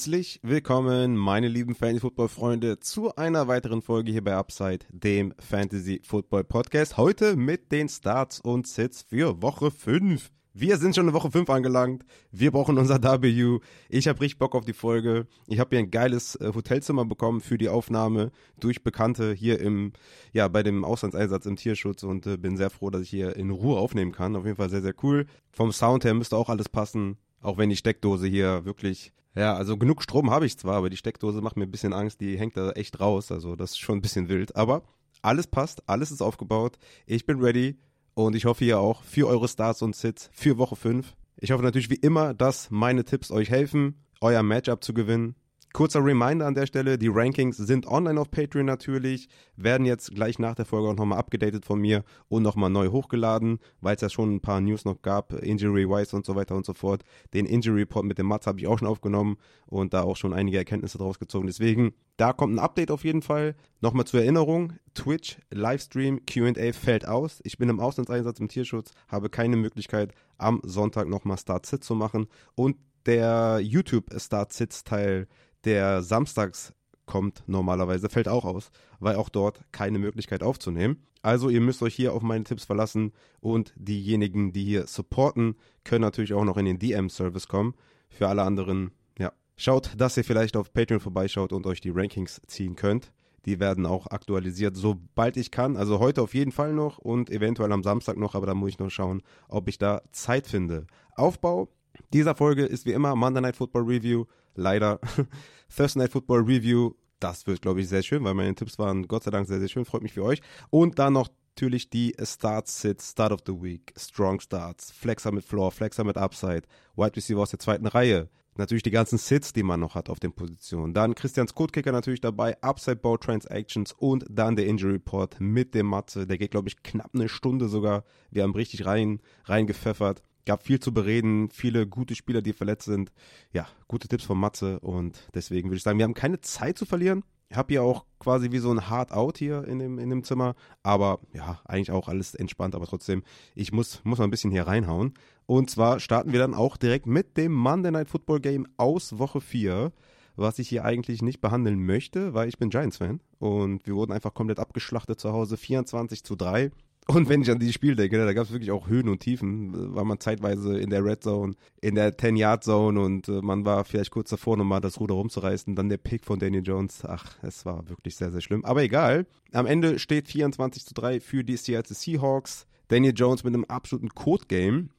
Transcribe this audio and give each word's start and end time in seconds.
Herzlich 0.00 0.40
willkommen, 0.42 1.14
meine 1.14 1.46
lieben 1.46 1.74
Fantasy-Football-Freunde, 1.74 2.80
zu 2.80 3.14
einer 3.16 3.48
weiteren 3.48 3.82
Folge 3.82 4.10
hier 4.10 4.24
bei 4.24 4.34
Upside, 4.34 4.86
dem 4.88 5.34
Fantasy-Football-Podcast. 5.38 6.96
Heute 6.96 7.36
mit 7.36 7.70
den 7.70 7.86
Starts 7.90 8.40
und 8.40 8.66
Sits 8.66 9.02
für 9.02 9.42
Woche 9.42 9.70
5. 9.70 10.30
Wir 10.54 10.78
sind 10.78 10.94
schon 10.94 11.08
in 11.08 11.12
Woche 11.12 11.30
5 11.30 11.50
angelangt. 11.50 12.06
Wir 12.32 12.50
brauchen 12.50 12.78
unser 12.78 13.02
W. 13.02 13.58
Ich 13.90 14.08
habe 14.08 14.22
richtig 14.22 14.38
Bock 14.38 14.54
auf 14.54 14.64
die 14.64 14.72
Folge. 14.72 15.26
Ich 15.48 15.60
habe 15.60 15.76
hier 15.76 15.80
ein 15.80 15.90
geiles 15.90 16.34
äh, 16.36 16.50
Hotelzimmer 16.54 17.04
bekommen 17.04 17.42
für 17.42 17.58
die 17.58 17.68
Aufnahme 17.68 18.30
durch 18.58 18.82
Bekannte 18.82 19.34
hier 19.34 19.60
im, 19.60 19.92
ja, 20.32 20.48
bei 20.48 20.62
dem 20.62 20.82
Auslandseinsatz 20.82 21.44
im 21.44 21.56
Tierschutz 21.56 22.04
und 22.04 22.26
äh, 22.26 22.38
bin 22.38 22.56
sehr 22.56 22.70
froh, 22.70 22.88
dass 22.88 23.02
ich 23.02 23.10
hier 23.10 23.36
in 23.36 23.50
Ruhe 23.50 23.78
aufnehmen 23.78 24.12
kann. 24.12 24.34
Auf 24.34 24.46
jeden 24.46 24.56
Fall 24.56 24.70
sehr, 24.70 24.80
sehr 24.80 24.94
cool. 25.02 25.26
Vom 25.52 25.72
Sound 25.72 26.06
her 26.06 26.14
müsste 26.14 26.38
auch 26.38 26.48
alles 26.48 26.70
passen. 26.70 27.18
Auch 27.42 27.58
wenn 27.58 27.68
die 27.68 27.76
Steckdose 27.76 28.26
hier 28.26 28.64
wirklich 28.64 29.12
ja, 29.34 29.54
also 29.54 29.76
genug 29.76 30.02
Strom 30.02 30.30
habe 30.30 30.46
ich 30.46 30.58
zwar, 30.58 30.76
aber 30.76 30.90
die 30.90 30.96
Steckdose 30.96 31.40
macht 31.40 31.56
mir 31.56 31.64
ein 31.64 31.70
bisschen 31.70 31.92
Angst, 31.92 32.20
die 32.20 32.38
hängt 32.38 32.56
da 32.56 32.72
echt 32.72 33.00
raus, 33.00 33.30
also 33.30 33.56
das 33.56 33.70
ist 33.70 33.78
schon 33.78 33.98
ein 33.98 34.02
bisschen 34.02 34.28
wild. 34.28 34.56
Aber 34.56 34.82
alles 35.22 35.46
passt, 35.46 35.88
alles 35.88 36.10
ist 36.10 36.22
aufgebaut, 36.22 36.78
ich 37.06 37.26
bin 37.26 37.40
ready 37.40 37.78
und 38.14 38.34
ich 38.34 38.44
hoffe 38.44 38.64
ihr 38.64 38.78
auch 38.78 39.02
für 39.02 39.28
eure 39.28 39.48
Starts 39.48 39.82
und 39.82 39.94
Sits 39.94 40.30
für 40.32 40.58
Woche 40.58 40.76
5. 40.76 41.14
Ich 41.36 41.52
hoffe 41.52 41.62
natürlich 41.62 41.90
wie 41.90 41.94
immer, 41.94 42.34
dass 42.34 42.70
meine 42.70 43.04
Tipps 43.04 43.30
euch 43.30 43.50
helfen, 43.50 44.04
euer 44.20 44.42
Matchup 44.42 44.84
zu 44.84 44.92
gewinnen. 44.92 45.36
Kurzer 45.72 46.04
Reminder 46.04 46.46
an 46.46 46.54
der 46.54 46.66
Stelle, 46.66 46.98
die 46.98 47.08
Rankings 47.08 47.56
sind 47.56 47.86
online 47.86 48.20
auf 48.20 48.30
Patreon 48.30 48.66
natürlich, 48.66 49.28
werden 49.56 49.86
jetzt 49.86 50.12
gleich 50.12 50.40
nach 50.40 50.56
der 50.56 50.64
Folge 50.64 50.88
auch 50.88 50.96
nochmal 50.96 51.18
abgedatet 51.18 51.64
von 51.64 51.80
mir 51.80 52.02
und 52.28 52.42
nochmal 52.42 52.70
neu 52.70 52.88
hochgeladen, 52.88 53.60
weil 53.80 53.94
es 53.94 54.02
ja 54.02 54.10
schon 54.10 54.34
ein 54.34 54.40
paar 54.40 54.60
News 54.60 54.84
noch 54.84 55.00
gab, 55.00 55.32
Injury-wise 55.32 56.16
und 56.16 56.26
so 56.26 56.34
weiter 56.34 56.56
und 56.56 56.66
so 56.66 56.74
fort. 56.74 57.04
Den 57.34 57.46
Injury-Report 57.46 58.04
mit 58.04 58.18
dem 58.18 58.26
Mats 58.26 58.48
habe 58.48 58.58
ich 58.58 58.66
auch 58.66 58.80
schon 58.80 58.88
aufgenommen 58.88 59.36
und 59.66 59.94
da 59.94 60.02
auch 60.02 60.16
schon 60.16 60.32
einige 60.32 60.58
Erkenntnisse 60.58 60.98
draus 60.98 61.20
gezogen. 61.20 61.46
Deswegen, 61.46 61.92
da 62.16 62.32
kommt 62.32 62.54
ein 62.54 62.58
Update 62.58 62.90
auf 62.90 63.04
jeden 63.04 63.22
Fall. 63.22 63.54
Nochmal 63.80 64.06
zur 64.06 64.20
Erinnerung, 64.20 64.72
Twitch, 64.94 65.38
Livestream, 65.50 66.26
Q&A 66.26 66.72
fällt 66.72 67.06
aus. 67.06 67.40
Ich 67.44 67.58
bin 67.58 67.68
im 67.68 67.78
Auslandseinsatz 67.78 68.40
im 68.40 68.48
Tierschutz, 68.48 68.90
habe 69.06 69.30
keine 69.30 69.56
Möglichkeit, 69.56 70.14
am 70.36 70.60
Sonntag 70.64 71.08
nochmal 71.08 71.38
Start-Sit 71.38 71.84
zu 71.84 71.94
machen 71.94 72.26
und 72.56 72.76
der 73.06 73.60
YouTube-Start-Sits-Teil 73.62 75.26
der 75.64 76.02
samstags 76.02 76.72
kommt 77.06 77.42
normalerweise, 77.46 78.08
fällt 78.08 78.28
auch 78.28 78.44
aus, 78.44 78.70
weil 79.00 79.16
auch 79.16 79.28
dort 79.28 79.64
keine 79.72 79.98
Möglichkeit 79.98 80.42
aufzunehmen. 80.42 81.02
Also 81.22 81.50
ihr 81.50 81.60
müsst 81.60 81.82
euch 81.82 81.94
hier 81.94 82.14
auf 82.14 82.22
meine 82.22 82.44
Tipps 82.44 82.64
verlassen 82.64 83.12
und 83.40 83.74
diejenigen, 83.76 84.52
die 84.52 84.64
hier 84.64 84.86
supporten, 84.86 85.56
können 85.84 86.02
natürlich 86.02 86.32
auch 86.32 86.44
noch 86.44 86.56
in 86.56 86.64
den 86.64 86.78
DM-Service 86.78 87.48
kommen. 87.48 87.74
Für 88.08 88.28
alle 88.28 88.42
anderen, 88.42 88.92
ja, 89.18 89.32
schaut, 89.56 89.92
dass 89.96 90.16
ihr 90.16 90.24
vielleicht 90.24 90.56
auf 90.56 90.72
Patreon 90.72 91.00
vorbeischaut 91.00 91.52
und 91.52 91.66
euch 91.66 91.80
die 91.80 91.90
Rankings 91.90 92.40
ziehen 92.46 92.76
könnt. 92.76 93.12
Die 93.44 93.58
werden 93.58 93.86
auch 93.86 94.06
aktualisiert, 94.06 94.76
sobald 94.76 95.36
ich 95.36 95.50
kann. 95.50 95.76
Also 95.76 95.98
heute 95.98 96.22
auf 96.22 96.34
jeden 96.34 96.52
Fall 96.52 96.72
noch 96.72 96.98
und 96.98 97.28
eventuell 97.30 97.72
am 97.72 97.82
Samstag 97.82 98.16
noch, 98.16 98.34
aber 98.34 98.46
da 98.46 98.54
muss 98.54 98.70
ich 98.70 98.78
noch 98.78 98.90
schauen, 98.90 99.22
ob 99.48 99.68
ich 99.68 99.78
da 99.78 100.02
Zeit 100.12 100.46
finde. 100.46 100.86
Aufbau 101.16 101.68
dieser 102.12 102.34
Folge 102.34 102.64
ist 102.64 102.86
wie 102.86 102.92
immer 102.92 103.14
Monday 103.14 103.40
Night 103.40 103.56
Football 103.56 103.82
Review 103.82 104.24
leider 104.54 105.00
Thursday 105.74 106.02
Night 106.02 106.12
Football 106.12 106.40
Review. 106.40 106.92
Das 107.18 107.46
wird, 107.46 107.60
glaube 107.60 107.80
ich, 107.80 107.88
sehr 107.88 108.02
schön, 108.02 108.24
weil 108.24 108.34
meine 108.34 108.54
Tipps 108.54 108.78
waren 108.78 109.06
Gott 109.06 109.24
sei 109.24 109.30
Dank 109.30 109.46
sehr, 109.46 109.60
sehr 109.60 109.68
schön. 109.68 109.84
Freut 109.84 110.02
mich 110.02 110.12
für 110.12 110.24
euch. 110.24 110.40
Und 110.70 110.98
dann 110.98 111.12
noch 111.12 111.28
natürlich 111.56 111.90
die 111.90 112.14
Starts, 112.22 112.80
Sits, 112.80 113.10
Start 113.10 113.32
of 113.32 113.40
the 113.46 113.52
Week, 113.52 113.92
Strong 113.96 114.40
Starts, 114.40 114.90
Flexer 114.92 115.32
mit 115.32 115.44
Floor, 115.44 115.70
Flexer 115.70 116.04
mit 116.04 116.16
Upside, 116.16 116.62
Wide 116.96 117.16
Receiver 117.16 117.40
aus 117.40 117.50
der 117.50 117.58
zweiten 117.58 117.86
Reihe. 117.86 118.30
Natürlich 118.56 118.82
die 118.82 118.90
ganzen 118.90 119.18
Sits, 119.18 119.52
die 119.52 119.62
man 119.62 119.80
noch 119.80 119.94
hat 119.94 120.10
auf 120.10 120.20
den 120.20 120.32
Positionen. 120.32 120.92
Dann 120.92 121.14
Christians 121.14 121.54
Codekicker 121.54 121.92
natürlich 121.92 122.20
dabei, 122.20 122.60
Upside 122.62 122.96
Bow 122.96 123.16
Transactions 123.16 123.92
und 123.92 124.24
dann 124.28 124.56
der 124.56 124.66
Injury 124.66 124.94
Report 124.94 125.36
mit 125.38 125.74
dem 125.74 125.86
Matze. 125.86 126.26
Der 126.26 126.38
geht, 126.38 126.50
glaube 126.50 126.68
ich, 126.68 126.82
knapp 126.82 127.10
eine 127.14 127.28
Stunde 127.28 127.68
sogar. 127.68 128.04
Wir 128.30 128.42
haben 128.42 128.54
richtig 128.54 128.86
rein, 128.86 129.20
reingepfeffert 129.44 130.22
gab 130.44 130.64
viel 130.64 130.80
zu 130.80 130.92
bereden, 130.92 131.50
viele 131.50 131.86
gute 131.86 132.14
Spieler, 132.14 132.42
die 132.42 132.52
verletzt 132.52 132.86
sind. 132.86 133.12
Ja, 133.52 133.66
gute 133.88 134.08
Tipps 134.08 134.24
von 134.24 134.38
Matze 134.38 134.80
und 134.80 135.28
deswegen 135.34 135.68
würde 135.68 135.76
ich 135.76 135.82
sagen, 135.82 135.98
wir 135.98 136.04
haben 136.04 136.14
keine 136.14 136.40
Zeit 136.40 136.78
zu 136.78 136.86
verlieren. 136.86 137.24
Ich 137.48 137.56
habe 137.56 137.72
hier 137.72 137.82
auch 137.82 138.04
quasi 138.20 138.52
wie 138.52 138.58
so 138.58 138.70
ein 138.70 138.88
Hard 138.88 139.10
Out 139.10 139.38
hier 139.38 139.64
in 139.64 139.80
dem, 139.80 139.98
in 139.98 140.08
dem 140.08 140.22
Zimmer, 140.22 140.54
aber 140.84 141.18
ja, 141.32 141.60
eigentlich 141.64 141.90
auch 141.90 142.08
alles 142.08 142.34
entspannt, 142.34 142.76
aber 142.76 142.86
trotzdem, 142.86 143.24
ich 143.56 143.72
muss, 143.72 144.00
muss 144.04 144.18
mal 144.18 144.24
ein 144.24 144.30
bisschen 144.30 144.52
hier 144.52 144.68
reinhauen. 144.68 145.14
Und 145.46 145.68
zwar 145.68 145.98
starten 145.98 146.32
wir 146.32 146.38
dann 146.38 146.54
auch 146.54 146.76
direkt 146.76 147.06
mit 147.06 147.36
dem 147.36 147.52
Monday 147.52 147.90
Night 147.90 148.08
Football 148.08 148.40
Game 148.40 148.68
aus 148.76 149.18
Woche 149.18 149.40
4 149.40 149.92
was 150.40 150.58
ich 150.58 150.68
hier 150.68 150.84
eigentlich 150.84 151.22
nicht 151.22 151.40
behandeln 151.40 151.84
möchte, 151.84 152.34
weil 152.34 152.48
ich 152.48 152.58
bin 152.58 152.70
Giants-Fan 152.70 153.20
und 153.38 153.86
wir 153.86 153.94
wurden 153.94 154.12
einfach 154.12 154.34
komplett 154.34 154.58
abgeschlachtet 154.58 155.20
zu 155.20 155.32
Hause, 155.32 155.56
24 155.56 156.24
zu 156.24 156.36
3. 156.36 156.70
Und 157.14 157.28
wenn 157.28 157.42
ich 157.42 157.50
an 157.50 157.58
dieses 157.58 157.74
Spiel 157.74 157.96
denke, 157.96 158.18
ne, 158.18 158.24
da 158.24 158.32
gab 158.32 158.44
es 158.44 158.52
wirklich 158.52 158.70
auch 158.70 158.88
Höhen 158.88 159.08
und 159.08 159.18
Tiefen. 159.18 159.94
War 159.94 160.04
man 160.04 160.20
zeitweise 160.20 160.78
in 160.78 160.90
der 160.90 161.04
Red 161.04 161.24
Zone, 161.24 161.54
in 161.80 161.96
der 161.96 162.16
10-Yard-Zone 162.16 163.00
und 163.00 163.28
äh, 163.28 163.42
man 163.42 163.64
war 163.64 163.84
vielleicht 163.84 164.12
kurz 164.12 164.30
davor, 164.30 164.56
nochmal 164.56 164.80
das 164.80 165.00
Ruder 165.00 165.14
rumzureißen. 165.14 165.74
Dann 165.74 165.88
der 165.88 165.96
Pick 165.96 166.24
von 166.24 166.38
Daniel 166.38 166.62
Jones. 166.64 167.04
Ach, 167.04 167.36
es 167.42 167.66
war 167.66 167.88
wirklich 167.88 168.14
sehr, 168.14 168.30
sehr 168.30 168.40
schlimm. 168.40 168.64
Aber 168.64 168.82
egal. 168.82 169.26
Am 169.52 169.66
Ende 169.66 169.98
steht 169.98 170.28
24 170.28 170.86
zu 170.86 170.94
3 170.94 171.18
für 171.18 171.42
die 171.42 171.56
Seattle 171.56 171.96
Seahawks. 171.96 172.66
Daniel 172.86 173.14
Jones 173.16 173.42
mit 173.42 173.54
einem 173.54 173.64
absoluten 173.64 174.10
Code-Game. 174.10 174.90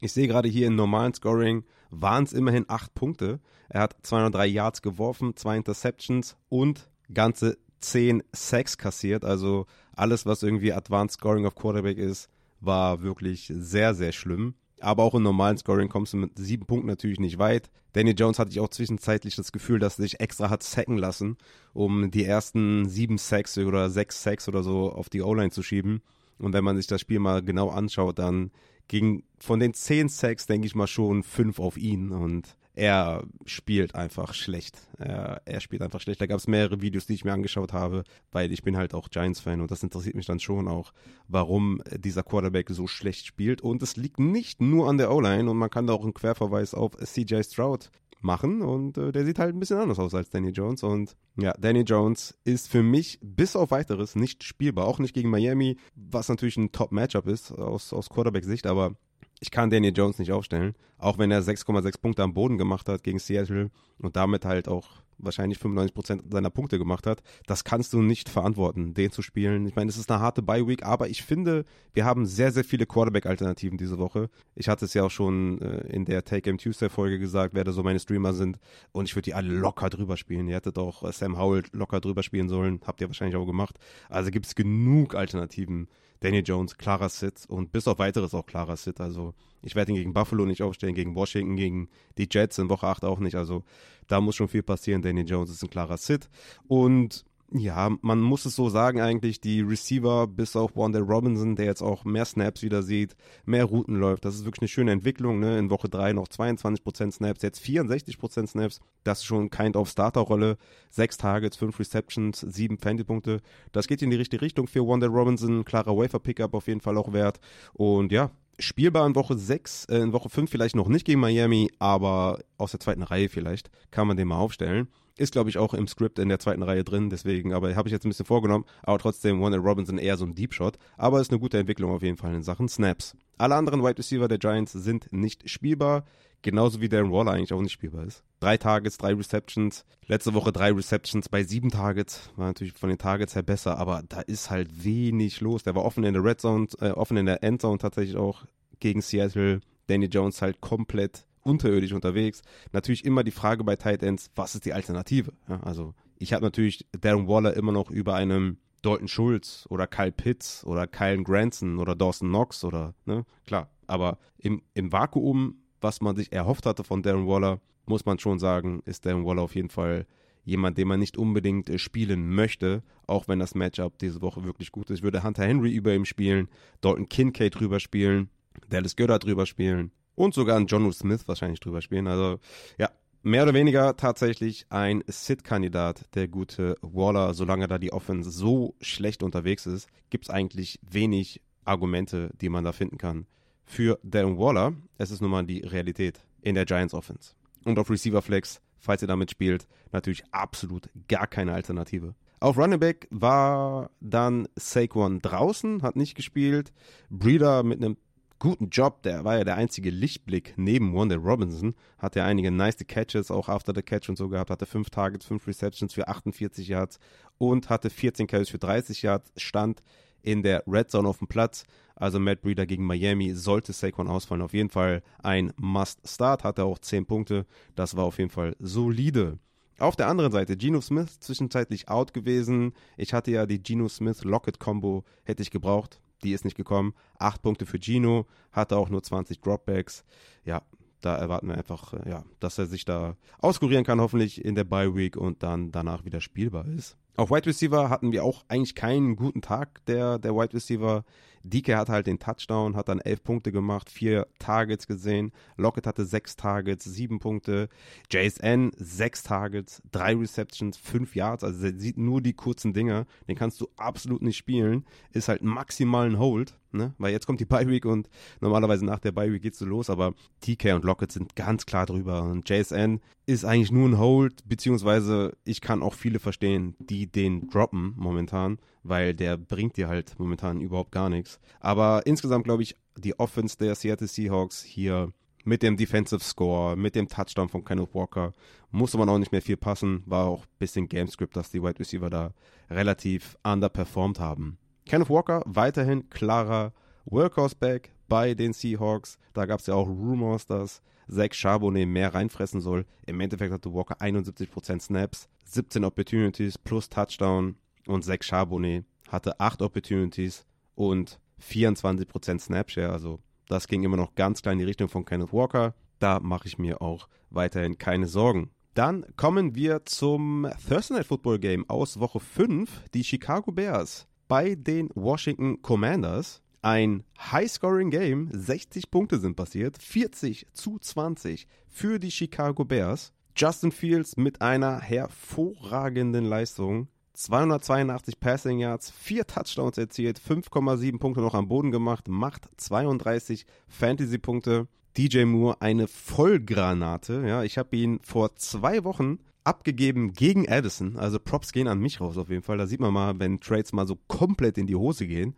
Ich 0.00 0.12
sehe 0.12 0.28
gerade 0.28 0.48
hier 0.48 0.66
im 0.66 0.76
normalen 0.76 1.12
Scoring 1.12 1.64
waren 1.90 2.24
es 2.24 2.32
immerhin 2.32 2.64
8 2.68 2.94
Punkte. 2.94 3.40
Er 3.68 3.82
hat 3.82 3.96
203 4.02 4.46
Yards 4.46 4.82
geworfen, 4.82 5.36
zwei 5.36 5.56
Interceptions 5.56 6.36
und 6.48 6.88
ganze 7.12 7.58
10 7.80 8.22
Sacks 8.32 8.78
kassiert. 8.78 9.24
Also 9.24 9.66
alles, 9.94 10.26
was 10.26 10.42
irgendwie 10.42 10.72
Advanced 10.72 11.14
Scoring 11.14 11.46
of 11.46 11.54
Quarterback 11.54 11.98
ist, 11.98 12.28
war 12.60 13.02
wirklich 13.02 13.52
sehr, 13.54 13.94
sehr 13.94 14.12
schlimm. 14.12 14.54
Aber 14.80 15.02
auch 15.02 15.14
im 15.14 15.22
normalen 15.22 15.58
Scoring 15.58 15.88
kommst 15.88 16.14
du 16.14 16.16
mit 16.16 16.38
sieben 16.38 16.66
Punkten 16.66 16.88
natürlich 16.88 17.20
nicht 17.20 17.38
weit. 17.38 17.70
Danny 17.92 18.12
Jones 18.12 18.38
hatte 18.38 18.50
ich 18.50 18.60
auch 18.60 18.68
zwischenzeitlich 18.68 19.36
das 19.36 19.52
Gefühl, 19.52 19.78
dass 19.78 19.98
er 19.98 20.02
sich 20.02 20.20
extra 20.20 20.48
hat 20.48 20.62
sacken 20.62 20.96
lassen, 20.96 21.36
um 21.74 22.10
die 22.10 22.24
ersten 22.24 22.88
sieben 22.88 23.18
Sacks 23.18 23.58
oder 23.58 23.90
sechs 23.90 24.22
Sacks 24.22 24.48
oder 24.48 24.62
so 24.62 24.90
auf 24.92 25.10
die 25.10 25.22
O-Line 25.22 25.50
zu 25.50 25.62
schieben. 25.62 26.00
Und 26.38 26.54
wenn 26.54 26.64
man 26.64 26.76
sich 26.76 26.86
das 26.86 27.02
Spiel 27.02 27.18
mal 27.18 27.42
genau 27.42 27.68
anschaut, 27.68 28.18
dann 28.18 28.50
ging 28.88 29.24
von 29.38 29.60
den 29.60 29.74
zehn 29.74 30.08
Sacks, 30.08 30.46
denke 30.46 30.66
ich 30.66 30.74
mal, 30.74 30.86
schon 30.86 31.22
fünf 31.22 31.58
auf 31.58 31.76
ihn. 31.76 32.10
Und 32.10 32.56
er 32.80 33.24
spielt 33.44 33.94
einfach 33.94 34.32
schlecht. 34.32 34.80
Er, 34.96 35.42
er 35.44 35.60
spielt 35.60 35.82
einfach 35.82 36.00
schlecht. 36.00 36.18
Da 36.18 36.26
gab 36.26 36.38
es 36.38 36.48
mehrere 36.48 36.80
Videos, 36.80 37.04
die 37.04 37.12
ich 37.12 37.26
mir 37.26 37.34
angeschaut 37.34 37.74
habe, 37.74 38.04
weil 38.32 38.50
ich 38.52 38.62
bin 38.62 38.78
halt 38.78 38.94
auch 38.94 39.10
Giants-Fan 39.10 39.60
und 39.60 39.70
das 39.70 39.82
interessiert 39.82 40.14
mich 40.14 40.24
dann 40.24 40.40
schon 40.40 40.66
auch, 40.66 40.94
warum 41.28 41.82
dieser 41.98 42.22
Quarterback 42.22 42.70
so 42.70 42.86
schlecht 42.86 43.26
spielt. 43.26 43.60
Und 43.60 43.82
es 43.82 43.96
liegt 43.96 44.18
nicht 44.18 44.62
nur 44.62 44.88
an 44.88 44.96
der 44.96 45.12
O-Line 45.12 45.50
und 45.50 45.58
man 45.58 45.68
kann 45.68 45.86
da 45.86 45.92
auch 45.92 46.04
einen 46.04 46.14
Querverweis 46.14 46.72
auf 46.72 46.96
CJ 46.96 47.42
Stroud 47.42 47.90
machen 48.22 48.62
und 48.62 48.96
äh, 48.96 49.12
der 49.12 49.26
sieht 49.26 49.38
halt 49.38 49.54
ein 49.54 49.60
bisschen 49.60 49.78
anders 49.78 49.98
aus 49.98 50.14
als 50.14 50.30
Danny 50.30 50.50
Jones 50.50 50.82
und 50.82 51.16
ja, 51.36 51.52
Danny 51.58 51.80
Jones 51.80 52.38
ist 52.44 52.68
für 52.68 52.82
mich 52.82 53.18
bis 53.22 53.56
auf 53.56 53.70
weiteres 53.70 54.14
nicht 54.14 54.42
spielbar, 54.44 54.86
auch 54.86 54.98
nicht 54.98 55.14
gegen 55.14 55.30
Miami, 55.30 55.76
was 55.94 56.28
natürlich 56.28 56.56
ein 56.58 56.72
Top-Matchup 56.72 57.26
ist 57.26 57.52
aus, 57.52 57.92
aus 57.92 58.08
Quarterback-Sicht, 58.10 58.66
aber 58.66 58.94
ich 59.40 59.50
kann 59.50 59.70
Daniel 59.70 59.96
Jones 59.96 60.18
nicht 60.18 60.32
aufstellen, 60.32 60.74
auch 60.98 61.18
wenn 61.18 61.30
er 61.30 61.42
6,6 61.42 62.00
Punkte 62.00 62.22
am 62.22 62.34
Boden 62.34 62.58
gemacht 62.58 62.88
hat 62.88 63.02
gegen 63.02 63.18
Seattle 63.18 63.70
und 63.98 64.16
damit 64.16 64.44
halt 64.44 64.68
auch 64.68 65.00
wahrscheinlich 65.22 65.58
95% 65.58 66.32
seiner 66.32 66.50
Punkte 66.50 66.78
gemacht 66.78 67.06
hat. 67.06 67.22
Das 67.46 67.64
kannst 67.64 67.92
du 67.92 68.02
nicht 68.02 68.28
verantworten, 68.28 68.94
den 68.94 69.10
zu 69.10 69.22
spielen. 69.22 69.66
Ich 69.66 69.76
meine, 69.76 69.90
es 69.90 69.96
ist 69.96 70.10
eine 70.10 70.20
harte 70.20 70.42
Bye-Week, 70.42 70.84
aber 70.84 71.08
ich 71.08 71.22
finde, 71.22 71.64
wir 71.92 72.04
haben 72.04 72.26
sehr, 72.26 72.52
sehr 72.52 72.64
viele 72.64 72.86
Quarterback-Alternativen 72.86 73.78
diese 73.78 73.98
Woche. 73.98 74.30
Ich 74.54 74.68
hatte 74.68 74.84
es 74.84 74.94
ja 74.94 75.04
auch 75.04 75.10
schon 75.10 75.60
äh, 75.60 75.86
in 75.88 76.04
der 76.04 76.24
Take 76.24 76.42
Game 76.42 76.58
Tuesday-Folge 76.58 77.18
gesagt, 77.18 77.54
wer 77.54 77.64
da 77.64 77.72
so 77.72 77.82
meine 77.82 78.00
Streamer 78.00 78.32
sind. 78.32 78.58
Und 78.92 79.06
ich 79.06 79.14
würde 79.14 79.26
die 79.26 79.34
alle 79.34 79.52
locker 79.52 79.90
drüber 79.90 80.16
spielen. 80.16 80.48
Ihr 80.48 80.56
hättet 80.56 80.78
auch 80.78 81.02
äh, 81.02 81.12
Sam 81.12 81.38
Howell 81.38 81.64
locker 81.72 82.00
drüber 82.00 82.22
spielen 82.22 82.48
sollen. 82.48 82.80
Habt 82.86 83.00
ihr 83.00 83.08
wahrscheinlich 83.08 83.36
auch 83.36 83.46
gemacht. 83.46 83.76
Also 84.08 84.30
gibt 84.30 84.46
es 84.46 84.54
genug 84.54 85.14
Alternativen. 85.14 85.88
Daniel 86.20 86.42
Jones, 86.44 86.76
klarer 86.76 87.08
Sit 87.08 87.46
und 87.48 87.72
bis 87.72 87.88
auf 87.88 87.98
weiteres 87.98 88.34
auch 88.34 88.46
klarer 88.46 88.76
Sit. 88.76 89.00
Also 89.00 89.34
ich 89.62 89.74
werde 89.74 89.92
ihn 89.92 89.96
gegen 89.96 90.12
Buffalo 90.12 90.44
nicht 90.44 90.62
aufstellen, 90.62 90.94
gegen 90.94 91.14
Washington, 91.14 91.56
gegen 91.56 91.88
die 92.18 92.28
Jets 92.30 92.58
in 92.58 92.68
Woche 92.68 92.86
8 92.86 93.04
auch 93.04 93.18
nicht. 93.18 93.36
Also 93.36 93.64
da 94.06 94.20
muss 94.20 94.36
schon 94.36 94.48
viel 94.48 94.62
passieren. 94.62 95.02
Daniel 95.02 95.26
Jones 95.26 95.50
ist 95.50 95.62
ein 95.62 95.70
klarer 95.70 95.96
Sit. 95.96 96.28
Und 96.68 97.24
ja, 97.52 97.90
man 98.02 98.20
muss 98.20 98.46
es 98.46 98.54
so 98.54 98.68
sagen 98.68 99.00
eigentlich, 99.00 99.40
die 99.40 99.60
Receiver 99.60 100.26
bis 100.26 100.54
auf 100.54 100.76
Wanda 100.76 101.00
Robinson, 101.00 101.56
der 101.56 101.66
jetzt 101.66 101.82
auch 101.82 102.04
mehr 102.04 102.24
Snaps 102.24 102.62
wieder 102.62 102.82
sieht, 102.82 103.16
mehr 103.44 103.64
Routen 103.64 103.96
läuft, 103.96 104.24
das 104.24 104.36
ist 104.36 104.44
wirklich 104.44 104.62
eine 104.62 104.68
schöne 104.68 104.92
Entwicklung, 104.92 105.40
ne? 105.40 105.58
In 105.58 105.70
Woche 105.70 105.88
3 105.88 106.12
noch 106.12 106.28
22% 106.28 107.12
Snaps, 107.12 107.42
jetzt 107.42 107.60
64% 107.60 108.46
Snaps, 108.46 108.80
das 109.02 109.18
ist 109.18 109.24
schon 109.24 109.50
kind 109.50 109.76
of 109.76 109.88
Starterrolle, 109.88 110.58
6 110.90 111.16
Targets, 111.16 111.56
5 111.56 111.78
Receptions, 111.78 112.40
7 112.40 112.78
Fantasy-Punkte, 112.78 113.40
das 113.72 113.88
geht 113.88 114.02
in 114.02 114.10
die 114.10 114.16
richtige 114.16 114.42
Richtung 114.42 114.68
für 114.68 114.86
Wanda 114.86 115.08
Robinson, 115.08 115.64
klarer 115.64 115.96
Wafer-Pickup 115.96 116.54
auf 116.54 116.68
jeden 116.68 116.80
Fall 116.80 116.96
auch 116.96 117.12
wert. 117.12 117.40
Und 117.72 118.12
ja, 118.12 118.30
spielbar 118.60 119.06
in 119.06 119.14
Woche 119.14 119.36
6, 119.36 119.86
äh, 119.86 119.98
in 119.98 120.12
Woche 120.12 120.28
5 120.28 120.50
vielleicht 120.50 120.76
noch 120.76 120.88
nicht 120.88 121.04
gegen 121.04 121.20
Miami, 121.20 121.70
aber 121.78 122.38
aus 122.56 122.70
der 122.70 122.80
zweiten 122.80 123.02
Reihe 123.02 123.28
vielleicht 123.28 123.70
kann 123.90 124.06
man 124.06 124.16
den 124.16 124.28
mal 124.28 124.38
aufstellen. 124.38 124.88
Ist, 125.16 125.32
glaube 125.32 125.50
ich, 125.50 125.58
auch 125.58 125.74
im 125.74 125.86
Skript 125.86 126.18
in 126.18 126.30
der 126.30 126.38
zweiten 126.38 126.62
Reihe 126.62 126.82
drin, 126.82 127.10
deswegen, 127.10 127.52
aber 127.52 127.74
habe 127.74 127.88
ich 127.88 127.92
jetzt 127.92 128.06
ein 128.06 128.08
bisschen 128.08 128.24
vorgenommen. 128.24 128.64
Aber 128.82 128.98
trotzdem, 128.98 129.40
Warner 129.40 129.58
Robinson 129.58 129.98
eher 129.98 130.16
so 130.16 130.24
ein 130.24 130.34
Deep 130.34 130.54
Shot. 130.54 130.78
Aber 130.96 131.20
ist 131.20 131.30
eine 131.30 131.40
gute 131.40 131.58
Entwicklung 131.58 131.90
auf 131.90 132.02
jeden 132.02 132.16
Fall 132.16 132.34
in 132.34 132.42
Sachen 132.42 132.68
Snaps. 132.68 133.14
Alle 133.36 133.56
anderen 133.56 133.82
Wide 133.82 133.98
Receiver 133.98 134.28
der 134.28 134.38
Giants 134.38 134.72
sind 134.72 135.12
nicht 135.12 135.50
spielbar. 135.50 136.04
Genauso 136.42 136.80
wie 136.80 136.88
Darren 136.88 137.12
Waller 137.12 137.32
eigentlich 137.32 137.52
auch 137.52 137.60
nicht 137.60 137.72
spielbar 137.72 138.04
ist. 138.04 138.24
Drei 138.40 138.56
Targets, 138.56 138.96
drei 138.96 139.12
Receptions. 139.14 139.84
Letzte 140.06 140.32
Woche 140.32 140.52
drei 140.52 140.72
Receptions 140.72 141.28
bei 141.28 141.44
sieben 141.44 141.70
Targets. 141.70 142.30
War 142.36 142.46
natürlich 142.46 142.72
von 142.72 142.88
den 142.88 142.98
Targets 142.98 143.34
her 143.34 143.42
besser, 143.42 143.78
aber 143.78 144.02
da 144.08 144.20
ist 144.20 144.50
halt 144.50 144.84
wenig 144.84 145.40
los. 145.40 145.62
Der 145.62 145.74
war 145.74 145.84
offen 145.84 146.04
in 146.04 146.14
der 146.14 146.24
Red 146.24 146.40
Zone, 146.40 146.66
äh, 146.80 146.90
offen 146.90 147.18
in 147.18 147.26
der 147.26 147.44
Endzone 147.44 147.78
tatsächlich 147.78 148.16
auch 148.16 148.46
gegen 148.78 149.02
Seattle. 149.02 149.60
Danny 149.86 150.06
Jones 150.06 150.40
halt 150.40 150.60
komplett 150.60 151.26
unterirdisch 151.42 151.92
unterwegs. 151.92 152.42
Natürlich 152.72 153.04
immer 153.04 153.24
die 153.24 153.30
Frage 153.30 153.64
bei 153.64 153.76
Tight 153.76 154.02
Ends, 154.02 154.30
was 154.34 154.54
ist 154.54 154.64
die 154.64 154.72
Alternative? 154.72 155.32
Ja, 155.48 155.60
also 155.60 155.94
ich 156.18 156.32
habe 156.32 156.44
natürlich 156.44 156.86
Darren 156.98 157.28
Waller 157.28 157.54
immer 157.54 157.72
noch 157.72 157.90
über 157.90 158.14
einem 158.14 158.58
Dalton 158.82 159.08
Schulz 159.08 159.66
oder 159.68 159.86
Kyle 159.86 160.12
Pitts 160.12 160.64
oder 160.64 160.86
Kyle 160.86 161.22
Granson 161.22 161.78
oder 161.78 161.94
Dawson 161.94 162.28
Knox 162.28 162.64
oder, 162.64 162.94
ne, 163.04 163.24
klar. 163.46 163.70
Aber 163.86 164.18
im, 164.38 164.62
im 164.74 164.92
Vakuum, 164.92 165.59
was 165.80 166.00
man 166.00 166.16
sich 166.16 166.32
erhofft 166.32 166.66
hatte 166.66 166.84
von 166.84 167.02
Darren 167.02 167.26
Waller, 167.26 167.60
muss 167.86 168.04
man 168.04 168.18
schon 168.18 168.38
sagen, 168.38 168.82
ist 168.84 169.06
Darren 169.06 169.24
Waller 169.24 169.42
auf 169.42 169.54
jeden 169.54 169.70
Fall 169.70 170.06
jemand, 170.44 170.78
den 170.78 170.88
man 170.88 171.00
nicht 171.00 171.16
unbedingt 171.16 171.68
äh, 171.68 171.78
spielen 171.78 172.30
möchte, 172.30 172.82
auch 173.06 173.28
wenn 173.28 173.38
das 173.38 173.54
Matchup 173.54 173.98
diese 173.98 174.22
Woche 174.22 174.44
wirklich 174.44 174.72
gut 174.72 174.90
ist. 174.90 174.98
Ich 174.98 175.02
würde 175.02 175.22
Hunter 175.22 175.44
Henry 175.44 175.72
über 175.72 175.94
ihm 175.94 176.04
spielen, 176.04 176.48
Dalton 176.80 177.08
Kincaid 177.08 177.58
drüber 177.58 177.80
spielen, 177.80 178.30
Dallas 178.68 178.96
Goddard 178.96 179.24
drüber 179.24 179.46
spielen, 179.46 179.92
und 180.14 180.34
sogar 180.34 180.56
einen 180.56 180.66
John 180.66 180.90
Smith 180.92 181.26
wahrscheinlich 181.26 181.60
drüber 181.60 181.80
spielen. 181.80 182.06
Also 182.06 182.38
ja, 182.78 182.90
mehr 183.22 183.42
oder 183.42 183.54
weniger 183.54 183.96
tatsächlich 183.96 184.66
ein 184.70 185.02
Sit-Kandidat, 185.06 186.14
der 186.14 186.28
gute 186.28 186.76
Waller. 186.82 187.34
Solange 187.34 187.68
da 187.68 187.78
die 187.78 187.92
Offense 187.92 188.30
so 188.30 188.74
schlecht 188.80 189.22
unterwegs 189.22 189.66
ist, 189.66 189.88
gibt 190.10 190.26
es 190.26 190.30
eigentlich 190.30 190.78
wenig 190.82 191.40
Argumente, 191.64 192.30
die 192.40 192.48
man 192.48 192.64
da 192.64 192.72
finden 192.72 192.98
kann. 192.98 193.26
Für 193.70 194.00
Darren 194.02 194.36
Waller, 194.36 194.72
es 194.98 195.12
ist 195.12 195.20
nun 195.22 195.30
mal 195.30 195.46
die 195.46 195.60
Realität 195.60 196.18
in 196.42 196.56
der 196.56 196.64
Giants 196.64 196.92
Offense. 196.92 197.34
Und 197.64 197.78
auf 197.78 197.88
Receiver 197.88 198.20
Flex, 198.20 198.60
falls 198.80 199.00
ihr 199.00 199.06
damit 199.06 199.30
spielt, 199.30 199.68
natürlich 199.92 200.24
absolut 200.32 200.90
gar 201.06 201.28
keine 201.28 201.52
Alternative. 201.52 202.16
Auf 202.40 202.58
Running 202.58 202.80
Back 202.80 203.06
war 203.10 203.92
dann 204.00 204.48
Saquon 204.56 205.20
draußen, 205.20 205.82
hat 205.82 205.94
nicht 205.94 206.16
gespielt. 206.16 206.72
Breeder 207.10 207.62
mit 207.62 207.80
einem 207.80 207.96
guten 208.40 208.70
Job. 208.70 209.04
Der 209.04 209.22
war 209.22 209.38
ja 209.38 209.44
der 209.44 209.54
einzige 209.54 209.90
Lichtblick 209.90 210.54
neben 210.56 210.92
Wanda 210.92 211.14
Robinson. 211.14 211.76
Hatte 211.96 212.18
ja 212.18 212.26
einige 212.26 212.50
nice 212.50 212.84
Catches, 212.88 213.30
auch 213.30 213.48
after 213.48 213.72
the 213.72 213.82
catch 213.82 214.08
und 214.08 214.18
so 214.18 214.28
gehabt. 214.28 214.50
Hatte 214.50 214.66
fünf 214.66 214.90
Targets, 214.90 215.26
fünf 215.26 215.46
Receptions 215.46 215.94
für 215.94 216.08
48 216.08 216.66
Yards 216.66 216.98
und 217.38 217.70
hatte 217.70 217.88
14 217.88 218.26
Carries 218.26 218.48
für 218.48 218.58
30 218.58 219.02
Yards. 219.02 219.32
Stand 219.36 219.80
in 220.22 220.42
der 220.42 220.64
Red 220.66 220.90
Zone 220.90 221.08
auf 221.08 221.18
dem 221.18 221.28
Platz. 221.28 221.64
Also 222.00 222.18
Matt 222.18 222.42
Breeder 222.42 222.66
gegen 222.66 222.84
Miami 222.84 223.34
sollte 223.34 223.72
Saquon 223.72 224.08
ausfallen. 224.08 224.42
Auf 224.42 224.52
jeden 224.52 224.70
Fall 224.70 225.02
ein 225.22 225.52
Must-Start. 225.56 226.42
Hatte 226.42 226.64
auch 226.64 226.80
10 226.80 227.06
Punkte. 227.06 227.46
Das 227.76 227.96
war 227.96 228.04
auf 228.04 228.18
jeden 228.18 228.30
Fall 228.30 228.56
solide. 228.58 229.38
Auf 229.78 229.94
der 229.94 230.08
anderen 230.08 230.32
Seite, 230.32 230.56
Geno 230.56 230.80
Smith 230.80 231.20
zwischenzeitlich 231.20 231.88
out 231.88 232.12
gewesen. 232.12 232.72
Ich 232.96 233.14
hatte 233.14 233.30
ja 233.30 233.46
die 233.46 233.62
Geno 233.62 233.88
Smith-Lockett-Kombo, 233.88 235.04
hätte 235.22 235.42
ich 235.42 235.52
gebraucht 235.52 236.00
die 236.22 236.32
ist 236.32 236.44
nicht 236.44 236.56
gekommen. 236.56 236.94
Acht 237.18 237.42
Punkte 237.42 237.66
für 237.66 237.78
Gino, 237.78 238.26
hatte 238.52 238.76
auch 238.76 238.88
nur 238.88 239.02
20 239.02 239.40
Dropbacks. 239.40 240.04
Ja, 240.44 240.62
da 241.00 241.16
erwarten 241.16 241.48
wir 241.48 241.56
einfach, 241.56 241.94
ja, 242.06 242.24
dass 242.40 242.58
er 242.58 242.66
sich 242.66 242.84
da 242.84 243.16
auskurieren 243.38 243.84
kann, 243.84 244.00
hoffentlich 244.00 244.44
in 244.44 244.54
der 244.54 244.64
Bye 244.64 244.94
Week 244.94 245.16
und 245.16 245.42
dann 245.42 245.70
danach 245.70 246.04
wieder 246.04 246.20
spielbar 246.20 246.66
ist. 246.66 246.96
Auf 247.16 247.30
Wide 247.30 247.46
Receiver 247.46 247.90
hatten 247.90 248.12
wir 248.12 248.24
auch 248.24 248.44
eigentlich 248.48 248.74
keinen 248.74 249.16
guten 249.16 249.42
Tag 249.42 249.84
der, 249.86 250.18
der 250.18 250.34
Wide 250.34 250.54
Receiver. 250.54 251.04
DK 251.42 251.76
hatte 251.76 251.92
halt 251.92 252.06
den 252.06 252.18
Touchdown, 252.18 252.76
hat 252.76 252.88
dann 252.88 253.00
elf 253.00 253.22
Punkte 253.22 253.52
gemacht, 253.52 253.90
vier 253.90 254.26
Targets 254.38 254.86
gesehen. 254.86 255.32
Lockett 255.56 255.86
hatte 255.86 256.04
sechs 256.04 256.36
Targets, 256.36 256.84
sieben 256.84 257.18
Punkte. 257.18 257.68
JSN 258.10 258.72
sechs 258.76 259.22
Targets, 259.22 259.82
drei 259.90 260.14
Receptions, 260.14 260.76
fünf 260.76 261.16
Yards. 261.16 261.44
Also 261.44 261.66
er 261.66 261.78
sieht 261.78 261.98
nur 261.98 262.20
die 262.20 262.34
kurzen 262.34 262.72
Dinger. 262.72 263.06
Den 263.28 263.36
kannst 263.36 263.60
du 263.60 263.68
absolut 263.76 264.22
nicht 264.22 264.36
spielen. 264.36 264.84
Ist 265.12 265.28
halt 265.28 265.42
maximal 265.42 266.06
ein 266.06 266.18
Hold, 266.18 266.58
ne? 266.72 266.94
Weil 266.98 267.12
jetzt 267.12 267.26
kommt 267.26 267.40
die 267.40 267.46
Bye 267.46 267.68
Week 267.68 267.84
und 267.84 268.08
normalerweise 268.40 268.84
nach 268.84 268.98
der 268.98 269.12
Bye 269.12 269.32
Week 269.32 269.42
geht's 269.42 269.58
so 269.58 269.66
los. 269.66 269.90
Aber 269.90 270.14
TK 270.40 270.74
und 270.74 270.84
Lockett 270.84 271.12
sind 271.12 271.36
ganz 271.36 271.66
klar 271.66 271.86
drüber. 271.86 272.22
Und 272.24 272.48
JSN 272.48 273.00
ist 273.26 273.44
eigentlich 273.44 273.72
nur 273.72 273.88
ein 273.88 273.98
Hold, 273.98 274.48
beziehungsweise 274.48 275.36
ich 275.44 275.60
kann 275.60 275.82
auch 275.82 275.94
viele 275.94 276.18
verstehen, 276.18 276.74
die 276.78 277.06
den 277.06 277.48
droppen 277.48 277.94
momentan, 277.96 278.58
weil 278.82 279.14
der 279.14 279.36
bringt 279.36 279.76
dir 279.76 279.88
halt 279.88 280.18
momentan 280.18 280.60
überhaupt 280.60 280.92
gar 280.92 281.08
nichts. 281.08 281.38
Aber 281.60 282.02
insgesamt 282.06 282.44
glaube 282.44 282.62
ich, 282.62 282.76
die 282.96 283.18
Offense 283.18 283.56
der 283.56 283.74
Seattle 283.74 284.06
Seahawks 284.06 284.62
hier 284.62 285.12
mit 285.44 285.62
dem 285.62 285.76
Defensive 285.76 286.22
Score, 286.22 286.76
mit 286.76 286.94
dem 286.94 287.08
Touchdown 287.08 287.48
von 287.48 287.64
Kenneth 287.64 287.94
Walker, 287.94 288.32
musste 288.70 288.98
man 288.98 289.08
auch 289.08 289.18
nicht 289.18 289.32
mehr 289.32 289.42
viel 289.42 289.56
passen. 289.56 290.02
War 290.06 290.26
auch 290.26 290.42
ein 290.42 290.58
bisschen 290.58 290.88
Gamescript, 290.88 291.36
dass 291.36 291.50
die 291.50 291.62
Wide 291.62 291.78
Receiver 291.78 292.10
da 292.10 292.32
relativ 292.68 293.36
underperformed 293.42 294.20
haben. 294.20 294.58
Kenneth 294.86 295.10
Walker 295.10 295.42
weiterhin 295.46 296.08
klarer 296.10 296.72
Workhorse-Back 297.06 297.92
bei 298.08 298.34
den 298.34 298.52
Seahawks. 298.52 299.18
Da 299.32 299.46
gab 299.46 299.60
es 299.60 299.66
ja 299.66 299.74
auch 299.74 299.88
Rumors, 299.88 300.46
dass 300.46 300.82
Zach 301.08 301.32
Charbonnet 301.32 301.88
mehr 301.88 302.14
reinfressen 302.14 302.60
soll. 302.60 302.86
Im 303.06 303.20
Endeffekt 303.20 303.52
hatte 303.52 303.72
Walker 303.72 304.00
71% 304.00 304.80
Snaps, 304.80 305.28
17 305.44 305.84
Opportunities 305.84 306.58
plus 306.58 306.88
Touchdown 306.88 307.56
und 307.90 308.04
Zach 308.04 308.22
Charbonnet 308.22 308.84
hatte 309.08 309.38
8 309.38 309.62
Opportunities 309.62 310.46
und 310.74 311.20
24% 311.42 312.38
Snapshare. 312.38 312.92
Also 312.92 313.20
das 313.48 313.66
ging 313.66 313.82
immer 313.82 313.96
noch 313.96 314.14
ganz 314.14 314.42
klar 314.42 314.52
in 314.52 314.58
die 314.58 314.64
Richtung 314.64 314.88
von 314.88 315.04
Kenneth 315.04 315.32
Walker. 315.32 315.74
Da 315.98 316.20
mache 316.20 316.46
ich 316.46 316.58
mir 316.58 316.80
auch 316.80 317.08
weiterhin 317.30 317.78
keine 317.78 318.06
Sorgen. 318.06 318.50
Dann 318.74 319.04
kommen 319.16 319.54
wir 319.54 319.84
zum 319.84 320.48
Thursday 320.68 320.98
Night 320.98 321.06
Football 321.06 321.38
Game 321.40 321.68
aus 321.68 321.98
Woche 321.98 322.20
5. 322.20 322.84
Die 322.94 323.04
Chicago 323.04 323.50
Bears 323.50 324.06
bei 324.28 324.54
den 324.54 324.88
Washington 324.94 325.60
Commanders. 325.60 326.40
Ein 326.62 327.04
High-Scoring-Game, 327.18 328.28
60 328.32 328.90
Punkte 328.90 329.18
sind 329.18 329.34
passiert, 329.34 329.78
40 329.78 330.46
zu 330.52 330.78
20 330.78 331.46
für 331.66 331.98
die 331.98 332.10
Chicago 332.10 332.64
Bears. 332.64 333.12
Justin 333.34 333.72
Fields 333.72 334.16
mit 334.16 334.40
einer 334.40 334.80
hervorragenden 334.80 336.26
Leistung. 336.26 336.88
282 337.20 338.18
Passing 338.18 338.60
Yards, 338.60 338.90
4 338.90 339.26
Touchdowns 339.26 339.76
erzielt, 339.76 340.18
5,7 340.18 340.98
Punkte 340.98 341.20
noch 341.20 341.34
am 341.34 341.48
Boden 341.48 341.70
gemacht, 341.70 342.08
macht 342.08 342.48
32 342.56 343.44
Fantasy-Punkte. 343.68 344.68
DJ 344.96 345.24
Moore 345.24 345.60
eine 345.60 345.86
Vollgranate. 345.86 347.22
Ja, 347.26 347.44
ich 347.44 347.58
habe 347.58 347.76
ihn 347.76 348.00
vor 348.02 348.34
zwei 348.36 348.84
Wochen 348.84 349.18
abgegeben 349.44 350.14
gegen 350.14 350.48
Addison. 350.48 350.96
Also 350.96 351.18
Props 351.20 351.52
gehen 351.52 351.68
an 351.68 351.78
mich 351.78 352.00
raus 352.00 352.16
auf 352.16 352.30
jeden 352.30 352.42
Fall. 352.42 352.56
Da 352.56 352.66
sieht 352.66 352.80
man 352.80 352.92
mal, 352.92 353.18
wenn 353.20 353.38
Trades 353.38 353.72
mal 353.72 353.86
so 353.86 353.98
komplett 354.08 354.56
in 354.56 354.66
die 354.66 354.74
Hose 354.74 355.06
gehen. 355.06 355.36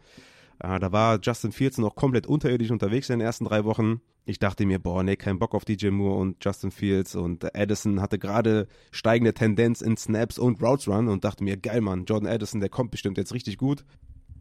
Äh, 0.61 0.79
da 0.79 0.93
war 0.93 1.19
Justin 1.21 1.53
Fields 1.53 1.79
noch 1.79 1.97
komplett 1.97 2.29
unterirdisch 2.29 2.71
unterwegs 2.71 3.11
in 3.11 3.19
den 3.19 3.27
ersten 3.27 3.45
drei 3.45 3.65
Wochen. 3.65 4.01
Ich 4.25 4.39
dachte 4.39 4.67
mir, 4.67 4.79
boah, 4.79 5.03
nee, 5.03 5.17
kein 5.17 5.41
Bock 5.41 5.55
auf 5.55 5.65
DJ 5.65 5.89
Moore 5.89 6.19
und 6.19 6.45
Justin 6.45 6.71
Fields 6.71 7.17
und 7.17 7.57
Addison 7.57 8.01
hatte 8.01 8.21
gerade 8.21 8.69
steigende 8.93 9.35
Tendenz 9.35 9.81
in 9.81 9.97
Snaps 9.97 10.39
und 10.39 10.63
Routes 10.63 10.87
Run 10.87 11.09
und 11.09 11.25
dachte 11.25 11.43
mir, 11.43 11.57
geil, 11.57 11.81
Mann, 11.81 12.05
Jordan 12.05 12.29
Addison, 12.29 12.61
der 12.61 12.69
kommt 12.69 12.93
bestimmt 12.93 13.19
jetzt 13.19 13.35
richtig 13.35 13.59
gut. 13.59 13.85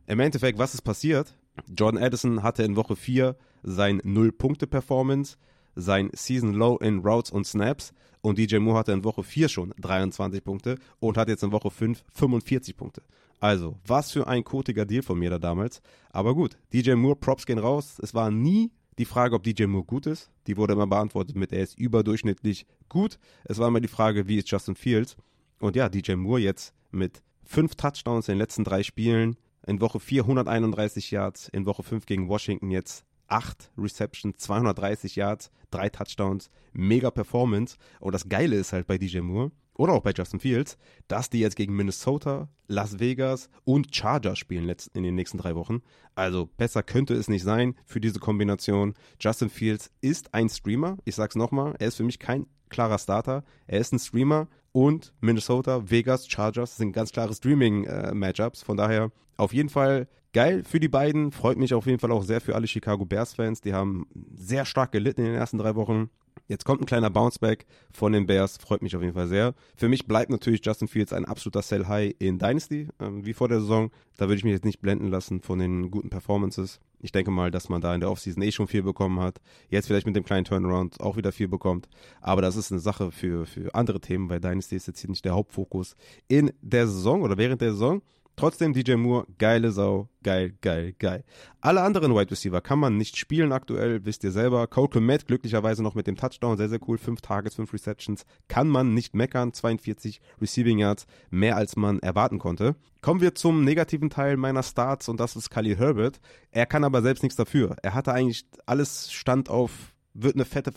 Im 0.06 0.20
Endeffekt, 0.20 0.60
was 0.60 0.76
ist 0.76 0.82
passiert? 0.82 1.36
Jordan 1.68 2.02
Addison 2.02 2.44
hatte 2.44 2.64
in 2.64 2.76
Woche 2.76 2.96
4 2.96 3.36
sein 3.64 4.02
Null-Punkte-Performance, 4.04 5.38
sein 5.76 6.12
Season 6.14 6.54
Low 6.54 6.78
in 6.78 7.00
Routes 7.00 7.32
und 7.32 7.48
Snaps 7.48 7.92
und 8.22 8.38
DJ 8.38 8.58
Moore 8.58 8.80
hatte 8.80 8.92
in 8.92 9.04
Woche 9.04 9.24
4 9.24 9.50
schon 9.50 9.74
23 9.80 10.44
Punkte 10.44 10.78
und 11.00 11.18
hat 11.18 11.28
jetzt 11.28 11.44
in 11.44 11.52
Woche 11.52 11.72
5 11.72 12.04
45 12.14 12.78
Punkte. 12.78 13.02
Also, 13.40 13.80
was 13.88 14.12
für 14.12 14.28
ein 14.28 14.44
kotiger 14.44 14.86
Deal 14.86 15.02
von 15.02 15.18
mir 15.18 15.32
da 15.32 15.40
damals. 15.40 15.82
Aber 16.12 16.36
gut, 16.36 16.58
DJ 16.72 16.94
Moore, 16.94 17.16
Props 17.16 17.48
gehen 17.48 17.58
raus. 17.58 17.98
Es 18.02 18.14
war 18.14 18.30
nie 18.30 18.72
die 19.02 19.06
Frage, 19.06 19.36
ob 19.36 19.42
DJ 19.42 19.66
Moore 19.66 19.84
gut 19.84 20.06
ist. 20.06 20.30
Die 20.46 20.58
wurde 20.58 20.74
immer 20.74 20.86
beantwortet 20.86 21.36
mit, 21.36 21.52
er 21.52 21.64
ist 21.64 21.78
überdurchschnittlich 21.80 22.68
gut. 22.88 23.18
Es 23.44 23.58
war 23.58 23.68
immer 23.68 23.82
die 23.82 23.88
Frage, 23.88 24.28
wie 24.28 24.38
ist 24.38 24.52
Justin 24.52 24.76
Fields? 24.76 25.18
Und 25.60 25.76
ja, 25.76 25.90
DJ 25.90 26.14
Moore 26.14 26.40
jetzt 26.40 26.76
mit 26.92 27.24
fünf 27.44 27.74
Touchdowns 27.74 28.28
in 28.28 28.34
den 28.34 28.38
letzten 28.38 28.64
drei 28.64 28.84
Spielen. 28.84 29.38
In 29.66 29.82
Woche 29.82 30.00
4 30.00 30.22
131 30.22 31.10
Yards, 31.10 31.50
in 31.50 31.66
Woche 31.66 31.82
5 31.84 32.06
gegen 32.06 32.30
Washington 32.30 32.70
jetzt 32.70 33.04
8 33.28 33.72
Receptions, 33.78 34.38
230 34.38 35.16
Yards, 35.16 35.52
3 35.72 35.90
Touchdowns, 35.90 36.52
mega 36.74 37.10
Performance. 37.10 37.78
Und 38.00 38.14
das 38.14 38.30
Geile 38.30 38.56
ist 38.56 38.72
halt 38.72 38.86
bei 38.86 39.00
DJ 39.00 39.20
Moore, 39.20 39.52
oder 39.82 39.94
auch 39.94 40.04
bei 40.04 40.14
Justin 40.16 40.40
Fields, 40.40 40.78
dass 41.08 41.32
die 41.32 41.40
jetzt 41.40 41.56
gegen 41.56 41.76
Minnesota, 41.76 42.50
Las 42.68 43.00
Vegas 43.00 43.50
und 43.64 43.96
Chargers 43.96 44.38
spielen 44.38 44.72
in 44.94 45.02
den 45.02 45.16
nächsten 45.16 45.40
drei 45.40 45.56
Wochen. 45.56 45.82
Also 46.14 46.48
besser 46.56 46.84
könnte 46.84 47.16
es 47.16 47.28
nicht 47.28 47.42
sein 47.42 47.74
für 47.86 48.00
diese 48.00 48.20
Kombination. 48.20 48.94
Justin 49.20 49.50
Fields 49.50 49.90
ist 50.00 50.36
ein 50.36 50.50
Streamer. 50.50 50.98
Ich 51.04 51.16
sag's 51.16 51.36
nochmal, 51.36 51.74
er 51.80 51.88
ist 51.88 51.96
für 51.96 52.04
mich 52.04 52.20
kein 52.20 52.46
klarer 52.70 53.00
Starter. 53.00 53.44
Er 53.66 53.80
ist 53.80 53.92
ein 53.92 53.98
Streamer 53.98 54.48
und 54.72 55.16
Minnesota, 55.20 55.90
Vegas, 55.90 56.28
Chargers 56.28 56.78
sind 56.78 56.92
ganz 56.94 57.12
klare 57.12 57.34
Streaming-Matchups. 57.34 58.62
Äh, 58.62 58.66
Von 58.66 58.78
daher 58.78 59.12
auf 59.36 59.52
jeden 59.52 59.70
Fall 59.70 60.08
geil 60.32 60.64
für 60.64 60.80
die 60.80 60.90
beiden. 60.90 61.32
Freut 61.32 61.58
mich 61.58 61.74
auf 61.74 61.88
jeden 61.88 61.98
Fall 61.98 62.12
auch 62.12 62.24
sehr 62.24 62.40
für 62.40 62.54
alle 62.54 62.68
Chicago 62.68 63.04
Bears-Fans. 63.04 63.62
Die 63.62 63.74
haben 63.74 64.06
sehr 64.36 64.66
stark 64.66 64.92
gelitten 64.92 65.22
in 65.22 65.32
den 65.32 65.36
ersten 65.36 65.58
drei 65.58 65.74
Wochen. 65.74 66.12
Jetzt 66.52 66.66
kommt 66.66 66.82
ein 66.82 66.86
kleiner 66.86 67.10
Bounceback 67.10 67.66
von 67.94 68.12
den 68.12 68.26
Bears, 68.26 68.58
freut 68.58 68.82
mich 68.82 68.94
auf 68.94 69.02
jeden 69.02 69.14
Fall 69.14 69.30
sehr. 69.30 69.54
Für 69.78 69.88
mich 69.88 70.06
bleibt 70.06 70.30
natürlich 70.30 70.60
Justin 70.66 70.90
Fields 70.90 71.14
ein 71.14 71.24
absoluter 71.24 71.62
Sell 71.62 71.88
High 71.88 72.14
in 72.20 72.40
Dynasty, 72.40 72.90
äh, 73.00 73.08
wie 73.10 73.32
vor 73.32 73.48
der 73.48 73.62
Saison. 73.62 73.90
Da 74.18 74.26
würde 74.26 74.36
ich 74.36 74.44
mich 74.44 74.52
jetzt 74.52 74.66
nicht 74.66 74.82
blenden 74.82 75.08
lassen 75.08 75.40
von 75.40 75.60
den 75.60 75.90
guten 75.92 76.10
Performances. 76.10 76.82
Ich 77.00 77.14
denke 77.14 77.32
mal, 77.32 77.52
dass 77.52 77.70
man 77.70 77.80
da 77.80 77.96
in 77.96 78.02
der 78.02 78.12
Offseason 78.12 78.44
eh 78.44 78.52
schon 78.52 78.68
viel 78.68 78.84
bekommen 78.84 79.22
hat. 79.22 79.40
Jetzt 79.70 79.88
vielleicht 79.88 80.06
mit 80.06 80.18
dem 80.18 80.26
kleinen 80.26 80.44
Turnaround 80.44 81.00
auch 81.00 81.16
wieder 81.16 81.32
viel 81.32 81.48
bekommt. 81.48 81.88
Aber 82.20 82.42
das 82.42 82.58
ist 82.58 82.70
eine 82.70 82.82
Sache 82.82 83.12
für, 83.12 83.46
für 83.46 83.74
andere 83.74 84.02
Themen, 84.02 84.30
weil 84.30 84.42
Dynasty 84.42 84.76
ist 84.76 84.88
jetzt 84.88 85.00
hier 85.00 85.10
nicht 85.10 85.24
der 85.24 85.36
Hauptfokus 85.36 85.96
in 86.28 86.52
der 86.62 86.86
Saison 86.86 87.22
oder 87.22 87.38
während 87.38 87.62
der 87.62 87.72
Saison. 87.72 88.02
Trotzdem 88.42 88.74
DJ 88.74 88.96
Moore, 88.96 89.28
geile 89.38 89.72
Sau, 89.72 90.10
geil, 90.24 90.58
geil, 90.62 90.96
geil. 90.98 91.24
Alle 91.60 91.84
anderen 91.84 92.16
Wide 92.16 92.32
Receiver 92.32 92.60
kann 92.60 92.80
man 92.80 92.98
nicht 92.98 93.16
spielen 93.16 93.52
aktuell, 93.52 94.04
wisst 94.04 94.24
ihr 94.24 94.32
selber. 94.32 94.66
Cole 94.66 94.88
Komet 94.88 95.28
glücklicherweise 95.28 95.84
noch 95.84 95.94
mit 95.94 96.08
dem 96.08 96.16
Touchdown, 96.16 96.58
sehr, 96.58 96.68
sehr 96.68 96.80
cool. 96.88 96.98
Fünf 96.98 97.22
Targets, 97.22 97.54
fünf 97.58 97.72
Receptions. 97.72 98.26
Kann 98.48 98.68
man 98.68 98.96
nicht 98.96 99.14
meckern. 99.14 99.54
42 99.54 100.22
Receiving 100.42 100.80
Yards, 100.80 101.06
mehr 101.30 101.56
als 101.56 101.76
man 101.76 102.00
erwarten 102.00 102.40
konnte. 102.40 102.76
Kommen 103.02 103.22
wir 103.22 103.36
zum 103.36 103.64
negativen 103.64 104.10
Teil 104.10 104.38
meiner 104.38 104.64
Starts 104.64 105.08
und 105.08 105.20
das 105.20 105.36
ist 105.36 105.52
Khalil 105.52 105.78
Herbert. 105.78 106.20
Er 106.50 106.66
kann 106.66 106.84
aber 106.84 107.04
selbst 107.04 107.22
nichts 107.22 107.36
dafür. 107.36 107.76
Er 107.84 107.94
hatte 107.94 108.12
eigentlich 108.12 108.48
alles 108.66 109.12
stand 109.12 109.52
auf 109.52 109.94
wird 110.14 110.36
eine 110.36 110.46
fette 110.46 110.72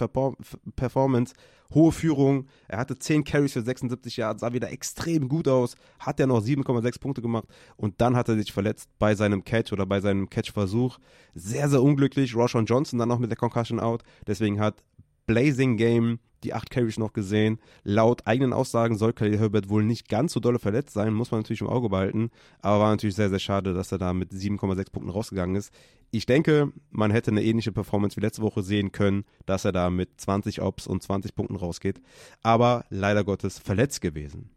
Performance, 0.77 1.35
hohe 1.73 1.93
Führung. 1.93 2.47
Er 2.69 2.79
hatte 2.79 2.99
10 2.99 3.25
Carries 3.25 3.53
für 3.53 3.63
76 3.63 4.17
Yards, 4.17 4.41
sah 4.41 4.53
wieder 4.53 4.71
extrem 4.71 5.29
gut 5.29 5.49
aus, 5.49 5.75
hat 5.99 6.21
ja 6.21 6.27
noch 6.27 6.43
7,6 6.43 7.01
Punkte 7.01 7.23
gemacht 7.23 7.49
und 7.77 8.01
dann 8.01 8.17
hat 8.17 8.29
er 8.29 8.37
sich 8.37 8.53
verletzt 8.53 8.89
bei 8.99 9.15
seinem 9.15 9.45
Catch 9.45 9.73
oder 9.73 9.87
bei 9.87 10.01
seinem 10.01 10.31
Catch-Versuch. 10.31 10.99
Sehr, 11.35 11.69
sehr 11.69 11.83
unglücklich. 11.83 12.35
Roshan 12.35 12.67
Johnson 12.67 12.99
dann 12.99 13.09
noch 13.09 13.19
mit 13.19 13.31
der 13.31 13.39
Concussion 13.39 13.81
out. 13.81 14.03
Deswegen 14.27 14.61
hat 14.61 14.83
Blazing 15.27 15.77
Game 15.77 16.19
die 16.45 16.55
acht 16.55 16.71
Carries 16.71 16.99
noch 16.99 17.13
gesehen. 17.13 17.59
Laut 17.83 18.27
eigenen 18.27 18.53
Aussagen 18.53 18.97
soll 18.97 19.13
Khalil 19.13 19.39
Herbert 19.39 19.69
wohl 19.69 19.83
nicht 19.83 20.09
ganz 20.09 20.33
so 20.33 20.41
dolle 20.41 20.59
verletzt 20.59 20.93
sein, 20.93 21.15
muss 21.15 21.31
man 21.31 21.41
natürlich 21.41 21.63
im 21.63 21.69
Auge 21.69 21.89
behalten. 21.89 22.31
Aber 22.61 22.81
war 22.81 22.91
natürlich 22.91 23.17
sehr, 23.17 23.31
sehr 23.31 23.39
schade, 23.39 23.75
dass 23.75 23.91
er 23.93 23.99
da 23.99 24.13
mit 24.13 24.31
7,6 24.31 24.93
Punkten 24.93 25.11
rausgegangen 25.11 25.57
ist. 25.57 25.73
Ich 26.15 26.27
denke, 26.27 26.73
man 26.93 27.11
hätte 27.11 27.33
eine 27.33 27.43
ähnliche 27.43 27.73
Performance 27.73 28.17
wie 28.17 28.21
letzte 28.21 28.43
Woche 28.43 28.63
sehen 28.63 28.93
können, 28.93 29.25
dass 29.47 29.65
er 29.65 29.73
da 29.73 29.91
mit 29.91 30.21
20 30.21 30.63
Ops 30.63 30.87
und 30.87 31.03
20 31.03 31.35
Punkten 31.35 31.57
rausgeht. 31.57 32.01
Aber 32.41 32.85
leider 32.89 33.25
Gottes 33.25 33.59
verletzt 33.59 34.01
gewesen. 34.01 34.49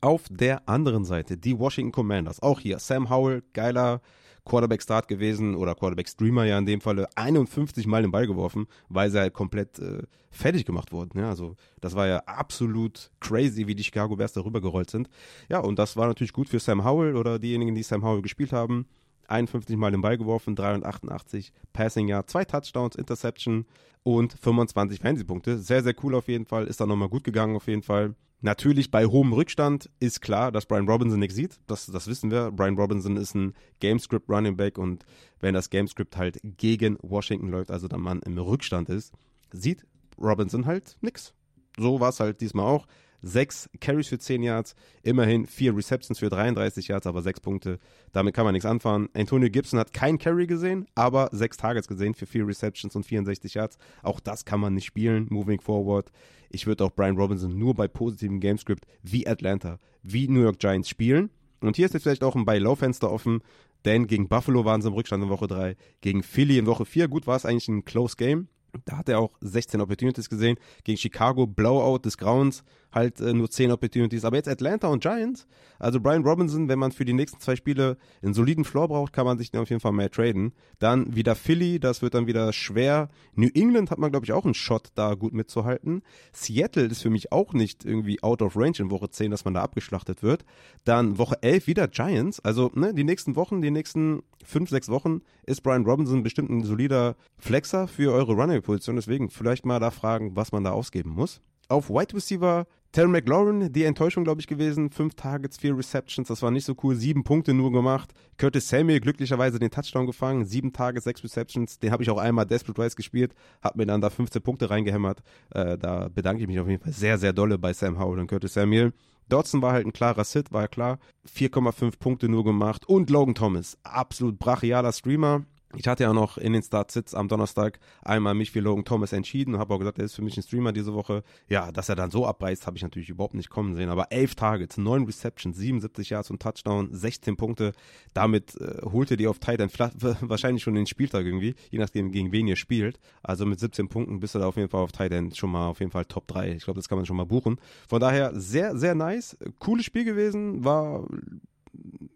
Auf 0.00 0.22
der 0.30 0.66
anderen 0.66 1.04
Seite 1.04 1.36
die 1.36 1.58
Washington 1.58 1.92
Commanders. 1.92 2.40
Auch 2.40 2.60
hier 2.60 2.78
Sam 2.78 3.10
Howell, 3.10 3.42
geiler 3.52 4.00
Quarterback-Start 4.46 5.06
gewesen 5.06 5.54
oder 5.54 5.74
Quarterback-Streamer 5.74 6.44
ja 6.44 6.58
in 6.58 6.64
dem 6.64 6.80
Falle 6.80 7.06
51 7.14 7.86
Mal 7.86 8.00
den 8.00 8.10
Ball 8.10 8.26
geworfen, 8.26 8.66
weil 8.88 9.10
sie 9.10 9.20
halt 9.20 9.34
komplett 9.34 9.78
äh, 9.80 10.04
fertig 10.30 10.64
gemacht 10.64 10.92
wurden. 10.92 11.18
Ja, 11.18 11.28
also 11.28 11.56
das 11.82 11.94
war 11.94 12.06
ja 12.06 12.20
absolut 12.20 13.10
crazy, 13.20 13.66
wie 13.66 13.74
die 13.74 13.84
Chicago 13.84 14.16
Bears 14.16 14.32
darüber 14.32 14.62
gerollt 14.62 14.88
sind. 14.88 15.10
Ja, 15.50 15.58
und 15.58 15.78
das 15.78 15.94
war 15.94 16.06
natürlich 16.06 16.32
gut 16.32 16.48
für 16.48 16.58
Sam 16.58 16.86
Howell 16.86 17.16
oder 17.16 17.38
diejenigen, 17.38 17.74
die 17.74 17.82
Sam 17.82 18.02
Howell 18.02 18.22
gespielt 18.22 18.52
haben. 18.54 18.86
51 19.32 19.76
Mal 19.76 19.90
den 19.90 20.02
Ball 20.02 20.18
geworfen, 20.18 20.54
388 20.54 21.52
Passing 21.72 22.08
Yard, 22.08 22.30
zwei 22.30 22.44
Touchdowns, 22.44 22.94
Interception 22.94 23.66
und 24.02 24.32
25 24.32 25.00
Fantasy-Punkte. 25.00 25.58
Sehr, 25.58 25.82
sehr 25.82 25.94
cool 26.02 26.14
auf 26.14 26.28
jeden 26.28 26.46
Fall. 26.46 26.66
Ist 26.66 26.80
dann 26.80 26.88
nochmal 26.88 27.08
gut 27.08 27.24
gegangen 27.24 27.56
auf 27.56 27.66
jeden 27.66 27.82
Fall. 27.82 28.14
Natürlich 28.44 28.90
bei 28.90 29.06
hohem 29.06 29.32
Rückstand 29.32 29.88
ist 30.00 30.20
klar, 30.20 30.50
dass 30.50 30.66
Brian 30.66 30.88
Robinson 30.88 31.20
nichts 31.20 31.36
sieht. 31.36 31.60
Das, 31.68 31.86
das 31.86 32.08
wissen 32.08 32.32
wir. 32.32 32.50
Brian 32.50 32.76
Robinson 32.76 33.16
ist 33.16 33.36
ein 33.36 33.54
Gamescript 33.78 34.28
Running 34.28 34.56
Back 34.56 34.78
und 34.78 35.04
wenn 35.38 35.54
das 35.54 35.70
Gamescript 35.70 36.16
halt 36.16 36.40
gegen 36.42 36.98
Washington 37.02 37.48
läuft, 37.48 37.70
also 37.70 37.86
dann 37.86 38.00
man 38.00 38.20
im 38.22 38.36
Rückstand 38.36 38.88
ist, 38.88 39.14
sieht 39.52 39.86
Robinson 40.18 40.66
halt 40.66 40.96
nichts. 41.00 41.34
So 41.78 42.00
war 42.00 42.08
es 42.08 42.18
halt 42.18 42.40
diesmal 42.40 42.66
auch. 42.66 42.86
Sechs 43.22 43.70
Carries 43.80 44.08
für 44.08 44.18
10 44.18 44.42
Yards, 44.42 44.74
immerhin 45.02 45.46
vier 45.46 45.76
Receptions 45.76 46.18
für 46.18 46.28
33 46.28 46.88
Yards, 46.88 47.06
aber 47.06 47.22
sechs 47.22 47.40
Punkte. 47.40 47.78
Damit 48.12 48.34
kann 48.34 48.44
man 48.44 48.52
nichts 48.52 48.66
anfangen. 48.66 49.08
Antonio 49.14 49.48
Gibson 49.48 49.78
hat 49.78 49.92
kein 49.92 50.18
Carry 50.18 50.46
gesehen, 50.46 50.86
aber 50.96 51.28
sechs 51.32 51.56
Targets 51.56 51.86
gesehen 51.86 52.14
für 52.14 52.26
vier 52.26 52.46
Receptions 52.46 52.96
und 52.96 53.06
64 53.06 53.54
Yards. 53.54 53.78
Auch 54.02 54.18
das 54.18 54.44
kann 54.44 54.60
man 54.60 54.74
nicht 54.74 54.86
spielen, 54.86 55.28
moving 55.30 55.60
forward. 55.60 56.10
Ich 56.50 56.66
würde 56.66 56.84
auch 56.84 56.90
Brian 56.90 57.16
Robinson 57.16 57.56
nur 57.56 57.74
bei 57.74 57.88
positivem 57.88 58.40
Gamescript 58.40 58.86
wie 59.02 59.26
Atlanta, 59.26 59.78
wie 60.02 60.28
New 60.28 60.42
York 60.42 60.58
Giants 60.58 60.88
spielen. 60.88 61.30
Und 61.60 61.76
hier 61.76 61.86
ist 61.86 61.94
jetzt 61.94 62.02
vielleicht 62.02 62.24
auch 62.24 62.34
ein 62.34 62.44
Buy-Low-Fenster 62.44 63.10
offen, 63.10 63.40
denn 63.84 64.06
gegen 64.06 64.28
Buffalo 64.28 64.64
waren 64.64 64.82
sie 64.82 64.88
im 64.88 64.94
Rückstand 64.94 65.22
in 65.22 65.30
Woche 65.30 65.46
3, 65.46 65.76
gegen 66.00 66.22
Philly 66.22 66.58
in 66.58 66.66
Woche 66.66 66.84
4. 66.84 67.08
Gut, 67.08 67.26
war 67.26 67.36
es 67.36 67.46
eigentlich 67.46 67.68
ein 67.68 67.84
Close 67.84 68.16
Game. 68.16 68.48
Da 68.84 68.98
hat 68.98 69.08
er 69.08 69.18
auch 69.18 69.32
16 69.40 69.80
Opportunities 69.80 70.28
gesehen. 70.30 70.56
Gegen 70.84 70.98
Chicago, 70.98 71.46
Blowout 71.46 71.98
des 71.98 72.16
Grauens, 72.16 72.64
halt 72.92 73.20
äh, 73.20 73.32
nur 73.32 73.50
10 73.50 73.70
Opportunities. 73.70 74.24
Aber 74.24 74.36
jetzt 74.36 74.48
Atlanta 74.48 74.88
und 74.88 75.02
Giants. 75.02 75.46
Also 75.78 76.00
Brian 76.00 76.24
Robinson, 76.24 76.68
wenn 76.68 76.78
man 76.78 76.92
für 76.92 77.04
die 77.04 77.12
nächsten 77.12 77.40
zwei 77.40 77.56
Spiele 77.56 77.96
einen 78.22 78.34
soliden 78.34 78.64
Floor 78.64 78.88
braucht, 78.88 79.12
kann 79.12 79.26
man 79.26 79.38
sich 79.38 79.50
den 79.50 79.60
auf 79.60 79.70
jeden 79.70 79.80
Fall 79.80 79.92
mehr 79.92 80.10
traden. 80.10 80.52
Dann 80.78 81.16
wieder 81.16 81.34
Philly, 81.34 81.80
das 81.80 82.02
wird 82.02 82.14
dann 82.14 82.26
wieder 82.26 82.52
schwer. 82.52 83.08
New 83.34 83.48
England 83.54 83.90
hat 83.90 83.98
man, 83.98 84.10
glaube 84.10 84.24
ich, 84.24 84.32
auch 84.32 84.44
einen 84.44 84.54
Shot, 84.54 84.90
da 84.94 85.14
gut 85.14 85.32
mitzuhalten. 85.32 86.02
Seattle 86.32 86.84
ist 86.84 87.02
für 87.02 87.10
mich 87.10 87.32
auch 87.32 87.52
nicht 87.52 87.84
irgendwie 87.84 88.22
out 88.22 88.42
of 88.42 88.56
range 88.56 88.78
in 88.78 88.90
Woche 88.90 89.10
10, 89.10 89.30
dass 89.30 89.44
man 89.44 89.54
da 89.54 89.62
abgeschlachtet 89.62 90.22
wird. 90.22 90.44
Dann 90.84 91.18
Woche 91.18 91.42
11 91.42 91.66
wieder 91.66 91.88
Giants. 91.88 92.40
Also 92.40 92.70
ne, 92.74 92.94
die 92.94 93.04
nächsten 93.04 93.34
Wochen, 93.36 93.60
die 93.60 93.70
nächsten 93.70 94.22
5, 94.44 94.70
6 94.70 94.88
Wochen 94.88 95.22
ist 95.46 95.62
Brian 95.62 95.84
Robinson 95.84 96.22
bestimmt 96.22 96.50
ein 96.50 96.64
solider 96.64 97.16
Flexer 97.38 97.88
für 97.88 98.12
eure 98.12 98.34
Running-Position. 98.34 98.96
Deswegen 98.96 99.30
vielleicht 99.30 99.66
mal 99.66 99.80
da 99.80 99.90
fragen, 99.90 100.36
was 100.36 100.52
man 100.52 100.64
da 100.64 100.70
ausgeben 100.70 101.10
muss. 101.10 101.40
Auf 101.68 101.88
Wide 101.88 102.14
Receiver 102.14 102.66
Terry 102.92 103.08
McLaurin, 103.08 103.72
die 103.72 103.84
Enttäuschung, 103.84 104.22
glaube 104.22 104.42
ich, 104.42 104.46
gewesen. 104.46 104.90
Fünf 104.90 105.14
Targets, 105.14 105.56
vier 105.56 105.74
Receptions, 105.74 106.28
das 106.28 106.42
war 106.42 106.50
nicht 106.50 106.66
so 106.66 106.76
cool. 106.82 106.94
Sieben 106.94 107.24
Punkte 107.24 107.54
nur 107.54 107.72
gemacht. 107.72 108.12
Curtis 108.36 108.68
Samuel 108.68 109.00
glücklicherweise 109.00 109.58
den 109.58 109.70
Touchdown 109.70 110.04
gefangen. 110.04 110.44
Sieben 110.44 110.74
Targets, 110.74 111.04
sechs 111.04 111.24
Receptions. 111.24 111.78
Den 111.78 111.90
habe 111.90 112.02
ich 112.02 112.10
auch 112.10 112.18
einmal 112.18 112.44
Desperate 112.44 112.82
Rise 112.82 112.94
gespielt. 112.94 113.34
Habe 113.62 113.78
mir 113.78 113.86
dann 113.86 114.02
da 114.02 114.10
15 114.10 114.42
Punkte 114.42 114.68
reingehämmert. 114.68 115.22
Äh, 115.54 115.78
da 115.78 116.10
bedanke 116.14 116.42
ich 116.42 116.48
mich 116.48 116.60
auf 116.60 116.68
jeden 116.68 116.82
Fall 116.82 116.92
sehr, 116.92 117.16
sehr 117.16 117.32
dolle 117.32 117.56
bei 117.56 117.72
Sam 117.72 117.98
Howell 117.98 118.20
und 118.20 118.26
Curtis 118.26 118.52
Samuel. 118.52 118.92
Dodson 119.30 119.62
war 119.62 119.72
halt 119.72 119.86
ein 119.86 119.94
klarer 119.94 120.24
Sit, 120.24 120.52
war 120.52 120.62
ja 120.62 120.68
klar. 120.68 120.98
4,5 121.34 121.98
Punkte 121.98 122.28
nur 122.28 122.44
gemacht. 122.44 122.86
Und 122.86 123.08
Logan 123.08 123.34
Thomas, 123.34 123.78
absolut 123.84 124.38
brachialer 124.38 124.92
Streamer. 124.92 125.46
Ich 125.74 125.88
hatte 125.88 126.02
ja 126.02 126.12
noch 126.12 126.36
in 126.36 126.52
den 126.52 126.62
Start-Sits 126.62 127.14
am 127.14 127.28
Donnerstag 127.28 127.78
einmal 128.02 128.34
mich 128.34 128.50
für 128.50 128.60
Logan 128.60 128.84
Thomas 128.84 129.12
entschieden 129.12 129.54
und 129.54 129.60
habe 129.60 129.72
auch 129.72 129.78
gesagt, 129.78 129.98
er 129.98 130.04
ist 130.04 130.14
für 130.14 130.22
mich 130.22 130.36
ein 130.36 130.42
Streamer 130.42 130.72
diese 130.72 130.92
Woche. 130.92 131.24
Ja, 131.48 131.72
dass 131.72 131.88
er 131.88 131.96
dann 131.96 132.10
so 132.10 132.26
abreißt, 132.26 132.66
habe 132.66 132.76
ich 132.76 132.82
natürlich 132.82 133.08
überhaupt 133.08 133.34
nicht 133.34 133.48
kommen 133.48 133.74
sehen. 133.74 133.88
Aber 133.88 134.12
elf 134.12 134.34
Targets, 134.34 134.76
neun 134.76 135.04
Receptions, 135.04 135.56
77 135.56 136.10
Yards 136.10 136.30
und 136.30 136.42
Touchdown, 136.42 136.90
16 136.92 137.36
Punkte. 137.36 137.72
Damit 138.12 138.60
äh, 138.60 138.82
holt 138.84 139.10
ihr 139.10 139.16
die 139.16 139.26
auf 139.26 139.38
Tight 139.38 139.60
End 139.60 139.72
wahrscheinlich 140.20 140.62
schon 140.62 140.74
den 140.74 140.86
Spieltag 140.86 141.24
irgendwie, 141.24 141.54
je 141.70 141.78
nachdem 141.78 142.12
gegen 142.12 142.32
wen 142.32 142.46
ihr 142.46 142.56
spielt. 142.56 143.00
Also 143.22 143.46
mit 143.46 143.58
17 143.58 143.88
Punkten 143.88 144.20
bist 144.20 144.34
du 144.34 144.40
da 144.40 144.48
auf 144.48 144.56
jeden 144.56 144.68
Fall 144.68 144.82
auf 144.82 144.92
Tight 144.92 145.12
End 145.12 145.36
schon 145.36 145.50
mal 145.50 145.68
auf 145.68 145.80
jeden 145.80 145.92
Fall 145.92 146.04
Top 146.04 146.26
3. 146.28 146.52
Ich 146.52 146.64
glaube, 146.64 146.78
das 146.78 146.88
kann 146.88 146.98
man 146.98 147.06
schon 147.06 147.16
mal 147.16 147.24
buchen. 147.24 147.58
Von 147.88 148.00
daher 148.00 148.38
sehr, 148.38 148.76
sehr 148.76 148.94
nice. 148.94 149.38
Cooles 149.58 149.86
Spiel 149.86 150.04
gewesen, 150.04 150.64
war 150.64 151.06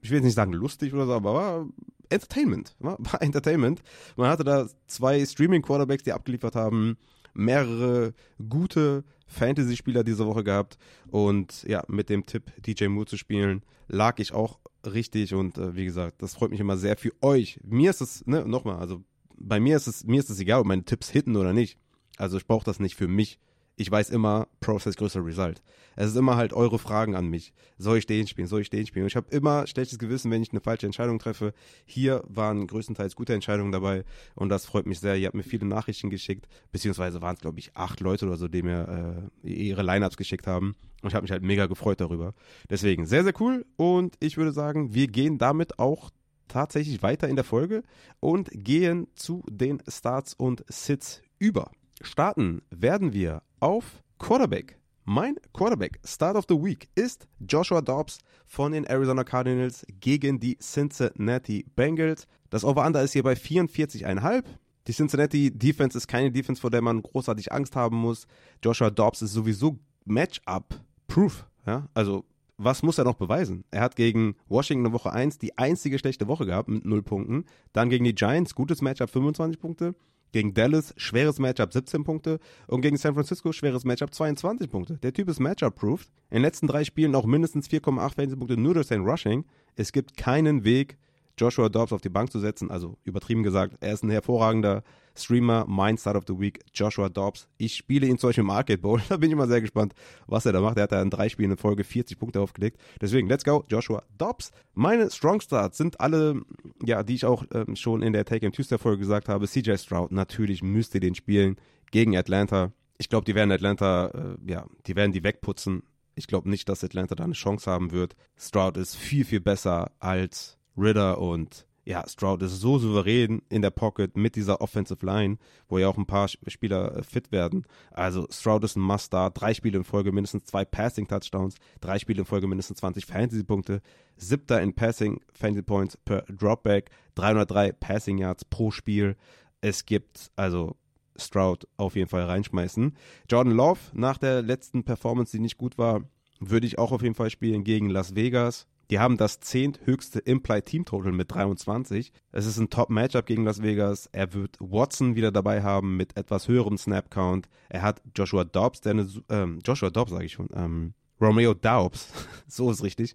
ich 0.03 0.11
will 0.11 0.19
jetzt 0.19 0.25
nicht 0.25 0.35
sagen 0.35 0.53
lustig 0.53 0.95
oder 0.95 1.07
so, 1.07 1.13
aber 1.13 1.35
war 1.35 1.67
Entertainment. 2.09 2.75
War, 2.79 3.23
Entertainment. 3.23 3.83
Man 4.17 4.29
hatte 4.29 4.45
da 4.45 4.69
zwei 4.87 5.25
Streaming-Quarterbacks, 5.25 6.05
die 6.05 6.13
abgeliefert 6.13 6.55
haben, 6.55 6.97
mehrere 7.35 8.15
gute 8.49 9.05
Fantasy-Spieler 9.27 10.05
diese 10.05 10.27
Woche 10.27 10.45
gehabt 10.45 10.79
und 11.11 11.65
ja, 11.65 11.83
mit 11.89 12.09
dem 12.09 12.27
Tipp, 12.27 12.53
DJ 12.65 12.87
Moore 12.87 13.07
zu 13.07 13.17
spielen, 13.17 13.63
lag 13.89 14.19
ich 14.19 14.33
auch 14.33 14.61
richtig 14.85 15.35
und 15.35 15.59
äh, 15.59 15.75
wie 15.75 15.85
gesagt, 15.85 16.23
das 16.23 16.35
freut 16.35 16.51
mich 16.51 16.61
immer 16.61 16.77
sehr 16.77 16.97
für 16.97 17.13
euch. 17.21 17.59
Mir 17.65 17.91
ist 17.91 18.01
es, 18.01 18.27
ne, 18.27 18.47
nochmal, 18.47 18.79
also 18.79 19.03
bei 19.37 19.61
mir 19.61 19.77
ist 19.77 19.87
es, 19.87 20.05
mir 20.05 20.21
ist 20.21 20.31
es 20.31 20.41
egal, 20.41 20.61
ob 20.61 20.67
meine 20.67 20.85
Tipps 20.85 21.11
hitten 21.11 21.37
oder 21.37 21.53
nicht. 21.53 21.79
Also 22.17 22.39
ich 22.39 22.47
brauche 22.47 22.65
das 22.65 22.81
nicht 22.81 22.95
für 22.95 23.09
mich 23.09 23.39
ich 23.77 23.91
weiß 23.91 24.11
immer, 24.11 24.49
Process 24.61 24.97
größer 24.97 25.25
Result. 25.25 25.63
Es 25.97 26.09
ist 26.09 26.17
immer 26.17 26.37
halt 26.37 26.55
eure 26.55 26.79
Fragen 26.79 27.15
an 27.15 27.29
mich. 27.29 27.53
Soll 27.77 27.99
ich 27.99 28.07
den 28.07 28.27
spielen? 28.27 28.49
Soll 28.49 28.63
ich 28.63 28.71
den 28.71 28.87
spielen? 28.87 29.05
Und 29.05 29.09
ich 29.09 29.17
habe 29.17 29.31
immer 29.31 29.67
schlechtes 29.67 29.99
Gewissen, 29.99 30.31
wenn 30.31 30.43
ich 30.43 30.51
eine 30.51 30.61
falsche 30.61 30.87
Entscheidung 30.87 31.19
treffe. 31.19 31.53
Hier 31.85 32.23
waren 32.27 32.67
größtenteils 32.67 33.17
gute 33.17 33.35
Entscheidungen 33.35 33.73
dabei 33.73 34.05
und 34.35 34.49
das 34.49 34.65
freut 34.65 34.87
mich 34.87 35.01
sehr. 35.01 35.17
Ihr 35.17 35.27
habt 35.27 35.37
mir 35.37 35.43
viele 35.43 35.67
Nachrichten 35.67 36.09
geschickt, 36.09 36.49
beziehungsweise 36.73 37.21
waren 37.21 37.37
es, 37.37 37.41
glaube 37.43 37.59
ich, 37.59 37.77
acht 37.77 38.01
Leute 38.01 38.27
oder 38.27 38.37
so, 38.37 38.49
die 38.49 38.63
mir 38.63 39.31
äh, 39.45 39.49
ihre 39.49 39.83
Lineups 39.83 40.17
geschickt 40.17 40.47
haben. 40.47 40.75
Und 41.03 41.11
ich 41.11 41.15
habe 41.15 41.23
mich 41.23 41.31
halt 41.31 41.43
mega 41.43 41.67
gefreut 41.67 42.01
darüber. 42.01 42.33
Deswegen 42.71 43.05
sehr, 43.05 43.25
sehr 43.25 43.35
cool. 43.41 43.67
Und 43.77 44.17
ich 44.21 44.39
würde 44.39 44.53
sagen, 44.53 44.95
wir 44.95 45.07
gehen 45.09 45.37
damit 45.37 45.79
auch 45.79 46.11
tatsächlich 46.49 47.03
weiter 47.03 47.29
in 47.29 47.37
der 47.37 47.45
Folge 47.45 47.83
und 48.21 48.49
gehen 48.53 49.09
zu 49.15 49.43
den 49.51 49.83
Starts 49.87 50.33
und 50.33 50.65
Sits 50.69 51.21
über. 51.39 51.71
Starten 52.03 52.63
werden 52.71 53.13
wir 53.13 53.43
auf 53.61 54.03
Quarterback. 54.19 54.79
Mein 55.05 55.37
Quarterback 55.53 56.01
Start 56.05 56.37
of 56.37 56.45
the 56.49 56.55
Week 56.57 56.89
ist 56.95 57.29
Joshua 57.49 57.81
Dobbs 57.81 58.19
von 58.47 58.73
den 58.73 58.85
Arizona 58.85 59.25
Cardinals 59.25 59.87
gegen 60.01 60.41
die 60.41 60.59
Cincinnati 60.59 61.65
Bengals. 61.75 62.27
Das 62.51 62.65
Over-Under 62.65 63.03
ist 63.03 63.13
hier 63.13 63.23
bei 63.23 63.35
44,5. 63.35 64.45
Die 64.87 64.93
Cincinnati 64.93 65.51
Defense 65.57 65.97
ist 65.97 66.07
keine 66.07 66.31
Defense, 66.31 66.61
vor 66.61 66.71
der 66.71 66.83
man 66.83 67.03
großartig 67.03 67.53
Angst 67.53 67.77
haben 67.77 67.97
muss. 67.97 68.27
Joshua 68.63 68.91
Dobbs 68.91 69.23
ist 69.23 69.33
sowieso 69.33 69.79
Matchup-proof. 70.05 71.47
Ja? 71.67 71.89
Also, 71.95 72.25
was 72.59 72.83
muss 72.83 72.99
er 72.99 73.05
noch 73.05 73.17
beweisen? 73.17 73.65
Er 73.71 73.83
hat 73.83 73.97
gegen 73.97 74.37
Washington 74.49 74.87
in 74.87 74.93
Woche 74.93 75.13
1 75.13 75.39
die 75.39 75.57
einzige 75.59 75.99
schlechte 75.99 76.27
Woche 76.27 76.47
gehabt 76.47 76.69
mit 76.69 76.85
0 76.85 77.03
Punkten. 77.03 77.45
Dann 77.73 77.91
gegen 77.91 78.05
die 78.05 78.15
Giants, 78.15 78.55
gutes 78.55 78.83
Matchup, 78.83 79.11
25 79.11 79.59
Punkte. 79.59 79.95
Gegen 80.37 80.53
Dallas 80.53 80.93
schweres 80.99 81.39
Matchup 81.39 81.73
17 81.73 82.05
Punkte 82.05 82.41
und 82.67 82.83
gegen 82.83 82.99
San 82.99 83.15
Francisco 83.15 83.53
schweres 83.53 83.87
Matchup 83.87 84.13
22 84.13 84.71
Punkte. 84.71 84.99
Der 84.99 85.15
Typ 85.15 85.31
ist 85.31 85.41
Matchup-proof. 85.41 86.03
In 86.29 86.35
den 86.37 86.43
letzten 86.43 86.67
drei 86.67 86.85
Spielen 86.85 87.15
auch 87.15 87.25
mindestens 87.25 87.71
4,8 87.71 88.17
Fantasy-Punkte 88.17 88.61
nur 88.61 88.75
durch 88.75 88.89
sein 88.89 89.01
Rushing. 89.01 89.47
Es 89.77 89.93
gibt 89.93 90.19
keinen 90.19 90.63
Weg, 90.63 90.99
Joshua 91.39 91.71
Dobbs 91.71 91.95
auf 91.95 92.03
die 92.03 92.11
Bank 92.11 92.31
zu 92.31 92.39
setzen. 92.39 92.71
Also 92.71 92.99
übertrieben 93.05 93.45
gesagt, 93.45 93.79
er 93.81 93.95
ist 93.95 94.05
ein 94.05 94.11
hervorragender 94.11 94.83
Streamer, 95.19 95.65
mein 95.69 95.99
Start 95.99 96.17
of 96.17 96.25
the 96.27 96.39
Week, 96.39 96.61
Joshua 96.75 97.09
Dobbs. 97.09 97.49
Ich 97.59 97.77
spiele 97.77 98.07
ihn 98.07 98.19
zum 98.19 98.29
Beispiel 98.29 98.45
im 98.45 98.51
Arcade 98.51 98.79
Bowl. 98.79 99.01
Da 99.09 99.17
bin 99.17 99.31
ich 99.31 99.37
mal 99.37 99.49
sehr 99.49 99.61
gespannt, 99.61 99.95
was 100.27 100.47
er 100.47 100.53
da 100.53 100.61
macht. 100.61 100.77
Er 100.77 100.85
hat 100.85 100.93
da 100.93 101.01
in 101.01 101.11
drei 101.11 101.29
Spielen 101.29 101.53
in 101.53 101.57
Folge 101.57 101.85
40 101.85 102.19
Punkte 102.19 102.41
aufgelegt. 102.41 102.81
Deswegen, 103.01 103.29
let's 103.29 103.45
go, 103.45 103.65
Joshua 103.69 104.03
Dobbs. 104.19 104.53
Meine 104.75 105.11
Strong 105.11 105.41
Starts 105.41 105.79
sind 105.79 106.01
alle, 106.01 106.43
ja, 106.85 107.03
die 107.03 107.15
ich 107.15 107.25
auch 107.25 107.45
ähm, 107.53 107.77
schon 107.77 108.03
in 108.03 108.13
der 108.13 108.25
Take 108.25 108.47
and 108.47 108.55
Tuesday 108.55 108.79
Folge 108.79 108.99
gesagt 108.99 109.29
habe. 109.29 109.47
CJ 109.47 109.77
Stroud, 109.77 110.13
natürlich 110.13 110.63
müsst 110.63 110.95
ihr 110.95 111.01
den 111.01 111.15
spielen 111.15 111.57
gegen 111.91 112.17
Atlanta. 112.17 112.73
Ich 112.99 113.09
glaube, 113.09 113.25
die 113.25 113.35
werden 113.35 113.53
Atlanta, 113.53 114.09
äh, 114.09 114.51
ja, 114.51 114.67
die 114.87 114.97
werden 114.97 115.13
die 115.13 115.23
wegputzen. 115.23 115.83
Ich 116.15 116.27
glaube 116.27 116.49
nicht, 116.49 116.69
dass 116.69 116.83
Atlanta 116.83 117.15
da 117.15 117.25
eine 117.25 117.35
Chance 117.35 117.71
haben 117.71 117.93
wird. 117.93 118.17
Stroud 118.39 118.77
ist 118.77 118.97
viel, 118.97 119.25
viel 119.25 119.41
besser 119.41 119.93
als 119.99 120.59
Ritter 120.77 121.19
und 121.19 121.67
ja, 121.87 122.05
Stroud 122.09 122.43
ist 122.43 122.61
so 122.61 122.79
souverän 122.79 123.43
in 123.49 123.63
der 123.63 123.71
Pocket 123.71 124.17
mit 124.17 124.35
dieser 124.35 124.61
Offensive 124.61 125.07
Line, 125.07 125.39
wo 125.69 125.79
ja 125.79 125.89
auch 125.89 125.97
ein 125.97 126.05
paar 126.05 126.27
Spieler 126.27 126.97
äh, 126.97 127.03
fit 127.05 127.31
werden. 127.31 127.65
Also 127.93 128.27
Stroud 128.29 128.65
ist 128.65 128.77
ein 128.77 128.83
Must-Start. 128.83 129.41
Drei 129.41 129.55
Spiele 129.55 129.79
in 129.79 129.85
Folge 129.85 130.11
mindestens 130.11 130.45
zwei 130.47 130.65
Passing-Touchdowns, 130.65 131.55
drei 131.81 132.01
Spiele 132.01 132.21
in 132.21 132.27
Folge 132.27 132.49
mindestens 132.49 132.79
20 132.79 133.07
Fantasy-Punkte, 133.07 133.83
siebter 134.17 134.61
in 134.61 134.75
Passing 134.75 135.21
Fantasy 135.33 135.63
Points 135.63 135.97
per 135.97 136.23
Dropback, 136.23 136.91
303 137.15 137.71
Passing 137.73 138.19
Yards 138.19 138.45
pro 138.45 138.73
Spiel. 138.73 139.17
Es 139.61 139.87
gibt 139.87 140.33
also 140.35 140.75
Stroud 141.17 141.69
auf 141.77 141.95
jeden 141.95 142.09
Fall 142.09 142.25
reinschmeißen. 142.25 142.97
Jordan 143.31 143.55
Love 143.55 143.81
nach 143.93 144.19
der 144.19 144.43
letzten 144.43 144.83
Performance, 144.83 145.31
die 145.31 145.41
nicht 145.41 145.57
gut 145.57 145.79
war, 145.79 146.03
würde 146.41 146.67
ich 146.67 146.79
auch 146.79 146.91
auf 146.91 147.03
jeden 147.03 147.15
Fall 147.15 147.31
spielen 147.31 147.63
gegen 147.63 147.91
Las 147.91 148.17
Vegas. 148.17 148.67
Die 148.91 149.01
haben 149.01 149.17
das 149.17 149.41
zehnthöchste 149.41 150.21
Implied 150.21 150.67
Team 150.67 150.85
Total 150.85 151.11
mit 151.13 151.33
23. 151.33 152.13
Es 152.31 152.47
ist 152.47 152.59
ein 152.59 152.71
Top-Matchup 152.71 153.27
gegen 153.27 153.45
Las 153.45 153.63
Vegas. 153.63 154.09
Er 154.13 154.33
wird 154.33 154.57
Watson 154.61 155.17
wieder 155.17 155.33
dabei 155.33 155.63
haben 155.63 155.97
mit 155.97 156.17
etwas 156.17 156.47
höherem 156.47 156.79
Snap-Count. 156.79 157.49
Er 157.69 157.83
hat 157.83 158.01
Joshua 158.15 158.45
Dobbs, 158.45 158.81
der 158.83 158.93
eine, 158.93 159.09
ähm, 159.29 159.59
Joshua 159.65 159.91
Dobbs 159.91 160.13
sage 160.13 160.25
ich 160.25 160.33
schon, 160.33 160.49
ähm, 160.55 160.95
Romeo 161.21 161.55
Dobbs, 161.55 162.13
so 162.47 162.71
ist 162.71 162.85
richtig, 162.85 163.15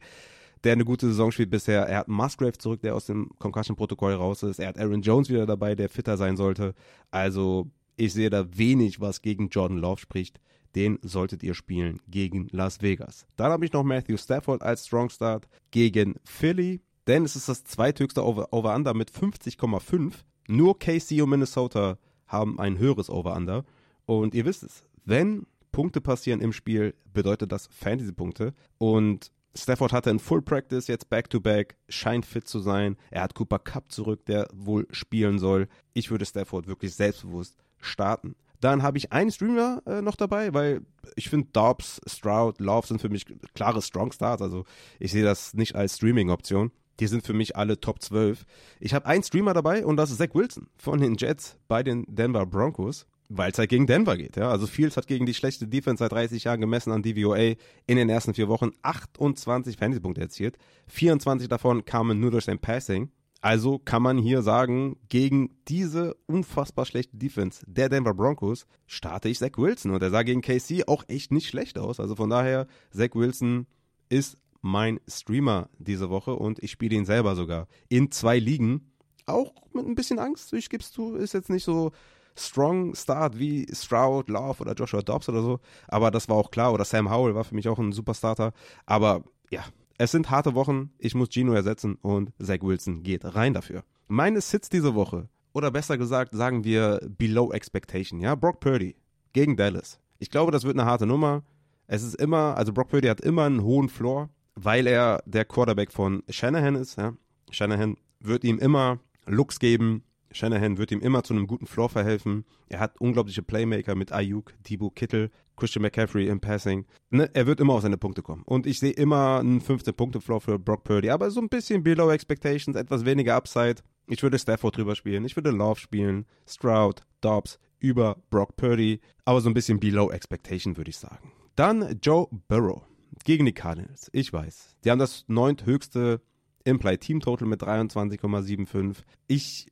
der 0.63 0.73
eine 0.73 0.83
gute 0.83 1.07
Saison 1.07 1.31
spielt 1.31 1.49
bisher. 1.49 1.83
Er 1.83 1.99
hat 1.99 2.07
Musgrave 2.09 2.57
zurück, 2.57 2.81
der 2.81 2.95
aus 2.95 3.05
dem 3.05 3.29
Concussion-Protokoll 3.39 4.13
raus 4.13 4.43
ist. 4.43 4.59
Er 4.59 4.67
hat 4.67 4.77
Aaron 4.77 5.01
Jones 5.01 5.29
wieder 5.29 5.45
dabei, 5.45 5.75
der 5.75 5.89
fitter 5.89 6.17
sein 6.17 6.35
sollte. 6.35 6.73
Also 7.11 7.71
ich 7.95 8.13
sehe 8.13 8.29
da 8.29 8.45
wenig, 8.57 8.99
was 8.99 9.21
gegen 9.21 9.49
Jordan 9.49 9.77
Love 9.77 10.01
spricht 10.01 10.39
den 10.75 10.99
solltet 11.01 11.43
ihr 11.43 11.53
spielen 11.53 11.99
gegen 12.07 12.47
Las 12.51 12.81
Vegas. 12.81 13.25
Dann 13.35 13.51
habe 13.51 13.65
ich 13.65 13.73
noch 13.73 13.83
Matthew 13.83 14.17
Stafford 14.17 14.61
als 14.61 14.87
Strong 14.87 15.09
Start 15.09 15.47
gegen 15.71 16.15
Philly, 16.23 16.81
denn 17.07 17.25
es 17.25 17.35
ist 17.35 17.49
das 17.49 17.63
zweithöchste 17.63 18.23
Over-Under 18.23 18.93
mit 18.93 19.11
50,5. 19.11 20.13
Nur 20.47 20.79
KC 20.79 21.21
und 21.21 21.29
Minnesota 21.29 21.97
haben 22.27 22.59
ein 22.59 22.77
höheres 22.77 23.09
Over-Under. 23.09 23.65
Und 24.05 24.33
ihr 24.33 24.45
wisst 24.45 24.63
es, 24.63 24.83
wenn 25.05 25.45
Punkte 25.71 26.01
passieren 26.01 26.41
im 26.41 26.53
Spiel, 26.53 26.93
bedeutet 27.13 27.51
das 27.51 27.67
Fantasy-Punkte. 27.67 28.53
Und 28.77 29.31
Stafford 29.55 29.91
hatte 29.91 30.09
in 30.09 30.19
Full 30.19 30.41
Practice 30.41 30.87
jetzt 30.87 31.09
Back-to-Back, 31.09 31.73
-back, 31.73 31.75
scheint 31.89 32.25
fit 32.25 32.47
zu 32.47 32.59
sein. 32.59 32.97
Er 33.09 33.23
hat 33.23 33.35
Cooper 33.35 33.59
Cup 33.59 33.91
zurück, 33.91 34.25
der 34.25 34.47
wohl 34.53 34.87
spielen 34.91 35.39
soll. 35.39 35.67
Ich 35.93 36.09
würde 36.09 36.25
Stafford 36.25 36.67
wirklich 36.67 36.95
selbstbewusst 36.95 37.57
starten. 37.79 38.35
Dann 38.61 38.83
habe 38.83 38.97
ich 38.97 39.11
einen 39.11 39.31
Streamer 39.31 39.81
äh, 39.85 40.01
noch 40.01 40.15
dabei, 40.15 40.53
weil 40.53 40.81
ich 41.15 41.29
finde 41.29 41.49
Dobbs, 41.51 41.99
Stroud, 42.07 42.59
Love 42.59 42.87
sind 42.87 43.01
für 43.01 43.09
mich 43.09 43.25
klare 43.53 43.81
Strong 43.81 44.11
Starts. 44.13 44.41
Also 44.41 44.63
ich 44.99 45.11
sehe 45.11 45.23
das 45.23 45.53
nicht 45.53 45.75
als 45.75 45.97
Streaming-Option. 45.97 46.71
Die 46.99 47.07
sind 47.07 47.25
für 47.25 47.33
mich 47.33 47.55
alle 47.55 47.79
Top 47.79 48.01
12. 48.01 48.45
Ich 48.79 48.93
habe 48.93 49.07
einen 49.07 49.23
Streamer 49.23 49.53
dabei 49.53 49.83
und 49.83 49.97
das 49.97 50.11
ist 50.11 50.19
Zach 50.19 50.33
Wilson 50.33 50.67
von 50.77 51.01
den 51.01 51.15
Jets 51.15 51.57
bei 51.67 51.81
den 51.81 52.05
Denver 52.07 52.45
Broncos, 52.45 53.07
weil 53.29 53.51
es 53.51 53.57
halt 53.57 53.71
gegen 53.71 53.87
Denver 53.87 54.15
geht. 54.15 54.37
Ja? 54.37 54.51
Also 54.51 54.67
Fields 54.67 54.95
hat 54.95 55.07
gegen 55.07 55.25
die 55.25 55.33
schlechte 55.33 55.67
Defense 55.67 56.03
seit 56.03 56.11
30 56.11 56.43
Jahren 56.43 56.61
gemessen 56.61 56.91
an 56.91 57.01
DVOA 57.01 57.55
in 57.87 57.97
den 57.97 58.09
ersten 58.09 58.35
vier 58.35 58.47
Wochen 58.47 58.69
28 58.83 59.77
Fantasy-Punkte 59.77 60.21
erzielt. 60.21 60.59
24 60.87 61.47
davon 61.49 61.83
kamen 61.83 62.19
nur 62.19 62.29
durch 62.29 62.45
sein 62.45 62.59
Passing. 62.59 63.09
Also 63.41 63.79
kann 63.79 64.03
man 64.03 64.19
hier 64.19 64.43
sagen, 64.43 64.97
gegen 65.09 65.49
diese 65.67 66.15
unfassbar 66.27 66.85
schlechte 66.85 67.17
Defense 67.17 67.65
der 67.67 67.89
Denver 67.89 68.13
Broncos 68.13 68.67
starte 68.85 69.29
ich 69.29 69.39
Zach 69.39 69.57
Wilson. 69.57 69.91
Und 69.91 70.03
er 70.03 70.11
sah 70.11 70.21
gegen 70.21 70.41
KC 70.41 70.87
auch 70.87 71.03
echt 71.07 71.31
nicht 71.31 71.47
schlecht 71.47 71.79
aus. 71.79 71.99
Also 71.99 72.15
von 72.15 72.29
daher, 72.29 72.67
Zach 72.91 73.15
Wilson 73.15 73.65
ist 74.09 74.37
mein 74.61 74.99
Streamer 75.07 75.69
diese 75.79 76.11
Woche 76.11 76.35
und 76.35 76.61
ich 76.61 76.69
spiele 76.69 76.95
ihn 76.95 77.05
selber 77.05 77.35
sogar 77.35 77.67
in 77.89 78.11
zwei 78.11 78.37
Ligen. 78.37 78.91
Auch 79.25 79.53
mit 79.73 79.87
ein 79.87 79.95
bisschen 79.95 80.19
Angst, 80.19 80.53
ich 80.53 80.69
gib's 80.69 80.91
zu, 80.91 81.15
ist 81.15 81.33
jetzt 81.33 81.49
nicht 81.49 81.63
so 81.63 81.91
strong 82.35 82.95
Start 82.95 83.39
wie 83.39 83.67
Stroud, 83.73 84.29
Love 84.29 84.61
oder 84.61 84.73
Joshua 84.73 85.01
Dobbs 85.01 85.29
oder 85.29 85.41
so. 85.41 85.59
Aber 85.87 86.11
das 86.11 86.29
war 86.29 86.35
auch 86.35 86.51
klar. 86.51 86.73
Oder 86.73 86.85
Sam 86.85 87.09
Howell 87.09 87.35
war 87.35 87.43
für 87.43 87.55
mich 87.55 87.67
auch 87.67 87.79
ein 87.79 87.91
Superstarter. 87.91 88.53
Aber 88.85 89.23
ja, 89.49 89.63
es 89.97 90.11
sind 90.11 90.29
harte 90.29 90.55
Wochen, 90.55 90.91
ich 90.97 91.15
muss 91.15 91.29
Gino 91.31 91.53
ersetzen 91.53 91.95
und 91.95 92.31
Zach 92.41 92.61
Wilson 92.61 93.03
geht 93.03 93.23
rein 93.23 93.53
dafür. 93.53 93.83
Meine 94.07 94.41
Sits 94.41 94.69
diese 94.69 94.95
Woche, 94.95 95.29
oder 95.53 95.71
besser 95.71 95.97
gesagt, 95.97 96.33
sagen 96.33 96.63
wir 96.63 96.99
below 97.17 97.51
expectation, 97.51 98.19
ja, 98.19 98.35
Brock 98.35 98.59
Purdy 98.59 98.95
gegen 99.33 99.55
Dallas. 99.55 99.99
Ich 100.19 100.29
glaube, 100.29 100.51
das 100.51 100.63
wird 100.63 100.77
eine 100.77 100.89
harte 100.89 101.05
Nummer. 101.05 101.43
Es 101.87 102.03
ist 102.03 102.15
immer, 102.15 102.57
also 102.57 102.73
Brock 102.73 102.89
Purdy 102.89 103.07
hat 103.07 103.21
immer 103.21 103.45
einen 103.45 103.63
hohen 103.63 103.89
Floor, 103.89 104.29
weil 104.55 104.87
er 104.87 105.23
der 105.25 105.45
Quarterback 105.45 105.91
von 105.91 106.23
Shanahan 106.29 106.75
ist, 106.75 106.97
ja. 106.97 107.13
Shanahan 107.49 107.97
wird 108.19 108.43
ihm 108.43 108.59
immer 108.59 108.99
Looks 109.25 109.59
geben, 109.59 110.03
Shanahan 110.31 110.77
wird 110.77 110.91
ihm 110.91 111.01
immer 111.01 111.23
zu 111.23 111.33
einem 111.33 111.47
guten 111.47 111.67
Floor 111.67 111.89
verhelfen. 111.89 112.45
Er 112.69 112.79
hat 112.79 112.99
unglaubliche 112.99 113.43
Playmaker 113.43 113.95
mit 113.95 114.11
Ayuk, 114.11 114.53
Debo 114.67 114.89
Kittel, 114.89 115.29
Christian 115.57 115.83
McCaffrey 115.83 116.27
im 116.27 116.39
Passing. 116.39 116.85
Ne, 117.09 117.29
er 117.33 117.47
wird 117.47 117.59
immer 117.59 117.73
auf 117.73 117.81
seine 117.81 117.97
Punkte 117.97 118.21
kommen. 118.21 118.43
Und 118.45 118.65
ich 118.65 118.79
sehe 118.79 118.91
immer 118.91 119.39
einen 119.39 119.61
15-Punkte-Floor 119.61 120.41
für 120.41 120.59
Brock 120.59 120.83
Purdy, 120.83 121.09
aber 121.09 121.29
so 121.31 121.41
ein 121.41 121.49
bisschen 121.49 121.83
below 121.83 122.11
expectations, 122.11 122.75
etwas 122.75 123.05
weniger 123.05 123.35
Upside. 123.35 123.81
Ich 124.07 124.23
würde 124.23 124.39
Stafford 124.39 124.77
drüber 124.77 124.95
spielen, 124.95 125.25
ich 125.25 125.35
würde 125.35 125.51
Love 125.51 125.79
spielen, 125.79 126.25
Stroud, 126.47 127.03
Dobbs 127.21 127.59
über 127.79 128.17
Brock 128.29 128.55
Purdy, 128.55 129.01
aber 129.25 129.41
so 129.41 129.49
ein 129.49 129.53
bisschen 129.53 129.79
below 129.79 130.11
expectation 130.11 130.77
würde 130.77 130.89
ich 130.89 130.97
sagen. 130.97 131.31
Dann 131.55 131.99
Joe 132.01 132.27
Burrow 132.47 132.83
gegen 133.23 133.45
die 133.45 133.53
Cardinals. 133.53 134.09
Ich 134.13 134.31
weiß, 134.31 134.77
die 134.83 134.91
haben 134.91 134.99
das 134.99 135.25
neunthöchste 135.27 136.21
Implied 136.63 137.01
Team 137.01 137.19
Total 137.19 137.47
mit 137.47 137.61
23,75. 137.63 138.97
Ich 139.27 139.67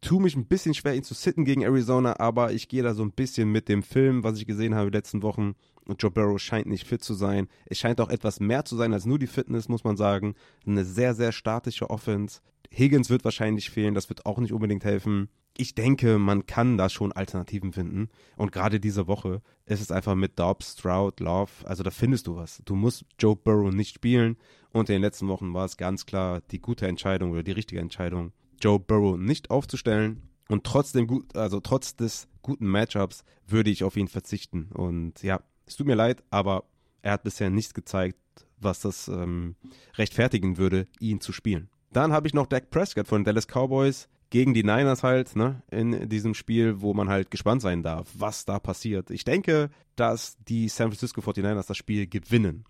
tue 0.00 0.22
mich 0.22 0.36
ein 0.36 0.46
bisschen 0.46 0.74
schwer, 0.74 0.94
ihn 0.94 1.02
zu 1.02 1.14
sitten 1.14 1.44
gegen 1.44 1.62
Arizona, 1.62 2.18
aber 2.20 2.52
ich 2.52 2.68
gehe 2.68 2.82
da 2.82 2.94
so 2.94 3.02
ein 3.02 3.12
bisschen 3.12 3.50
mit 3.50 3.68
dem 3.68 3.82
Film, 3.82 4.22
was 4.24 4.38
ich 4.38 4.46
gesehen 4.46 4.74
habe 4.74 4.90
die 4.90 4.96
letzten 4.96 5.22
Wochen. 5.22 5.54
Und 5.86 6.02
Joe 6.02 6.10
Burrow 6.10 6.40
scheint 6.40 6.66
nicht 6.66 6.86
fit 6.86 7.02
zu 7.02 7.14
sein. 7.14 7.48
Es 7.66 7.78
scheint 7.78 8.00
auch 8.00 8.08
etwas 8.08 8.40
mehr 8.40 8.64
zu 8.64 8.76
sein 8.76 8.92
als 8.92 9.06
nur 9.06 9.18
die 9.18 9.26
Fitness, 9.26 9.68
muss 9.68 9.84
man 9.84 9.96
sagen. 9.96 10.34
Eine 10.66 10.84
sehr, 10.84 11.14
sehr 11.14 11.32
statische 11.32 11.90
Offense. 11.90 12.40
Higgins 12.70 13.10
wird 13.10 13.24
wahrscheinlich 13.24 13.70
fehlen, 13.70 13.94
das 13.94 14.08
wird 14.08 14.26
auch 14.26 14.38
nicht 14.38 14.52
unbedingt 14.52 14.84
helfen. 14.84 15.28
Ich 15.56 15.74
denke, 15.74 16.18
man 16.18 16.44
kann 16.44 16.76
da 16.76 16.88
schon 16.88 17.12
Alternativen 17.12 17.72
finden. 17.72 18.08
Und 18.36 18.52
gerade 18.52 18.78
diese 18.78 19.06
Woche 19.06 19.40
ist 19.64 19.80
es 19.80 19.90
einfach 19.90 20.14
mit 20.14 20.38
Dobbs, 20.38 20.74
Stroud, 20.78 21.20
Love, 21.20 21.50
also 21.64 21.82
da 21.82 21.90
findest 21.90 22.26
du 22.26 22.36
was. 22.36 22.60
Du 22.64 22.74
musst 22.74 23.04
Joe 23.18 23.36
Burrow 23.36 23.72
nicht 23.72 23.94
spielen. 23.94 24.36
Und 24.72 24.90
in 24.90 24.96
den 24.96 25.02
letzten 25.02 25.28
Wochen 25.28 25.54
war 25.54 25.64
es 25.64 25.76
ganz 25.76 26.04
klar 26.04 26.42
die 26.50 26.60
gute 26.60 26.86
Entscheidung 26.86 27.30
oder 27.30 27.42
die 27.42 27.52
richtige 27.52 27.80
Entscheidung, 27.80 28.32
Joe 28.60 28.78
Burrow 28.78 29.16
nicht 29.16 29.50
aufzustellen. 29.50 30.22
Und 30.48 30.64
trotzdem 30.64 31.06
gut, 31.06 31.36
also 31.36 31.60
trotz 31.60 31.96
des 31.96 32.28
guten 32.42 32.66
Matchups 32.66 33.24
würde 33.46 33.70
ich 33.70 33.84
auf 33.84 33.96
ihn 33.96 34.08
verzichten. 34.08 34.70
Und 34.72 35.22
ja, 35.22 35.40
es 35.66 35.76
tut 35.76 35.86
mir 35.86 35.96
leid, 35.96 36.22
aber 36.30 36.64
er 37.02 37.12
hat 37.12 37.24
bisher 37.24 37.50
nichts 37.50 37.74
gezeigt, 37.74 38.18
was 38.58 38.80
das 38.80 39.08
ähm, 39.08 39.56
rechtfertigen 39.96 40.56
würde, 40.56 40.86
ihn 41.00 41.20
zu 41.20 41.32
spielen. 41.32 41.68
Dann 41.92 42.12
habe 42.12 42.26
ich 42.26 42.34
noch 42.34 42.46
Dak 42.46 42.70
Prescott 42.70 43.08
von 43.08 43.20
den 43.20 43.24
Dallas 43.24 43.46
Cowboys 43.46 44.08
gegen 44.30 44.54
die 44.54 44.64
Niners 44.64 45.02
halt, 45.02 45.36
ne, 45.36 45.62
in 45.70 46.08
diesem 46.08 46.34
Spiel, 46.34 46.80
wo 46.80 46.94
man 46.94 47.08
halt 47.08 47.30
gespannt 47.30 47.62
sein 47.62 47.82
darf, 47.82 48.08
was 48.14 48.44
da 48.44 48.58
passiert. 48.58 49.10
Ich 49.10 49.24
denke, 49.24 49.70
dass 49.94 50.36
die 50.48 50.68
San 50.68 50.88
Francisco 50.88 51.20
49ers 51.20 51.68
das 51.68 51.76
Spiel 51.76 52.06
gewinnen. 52.06 52.64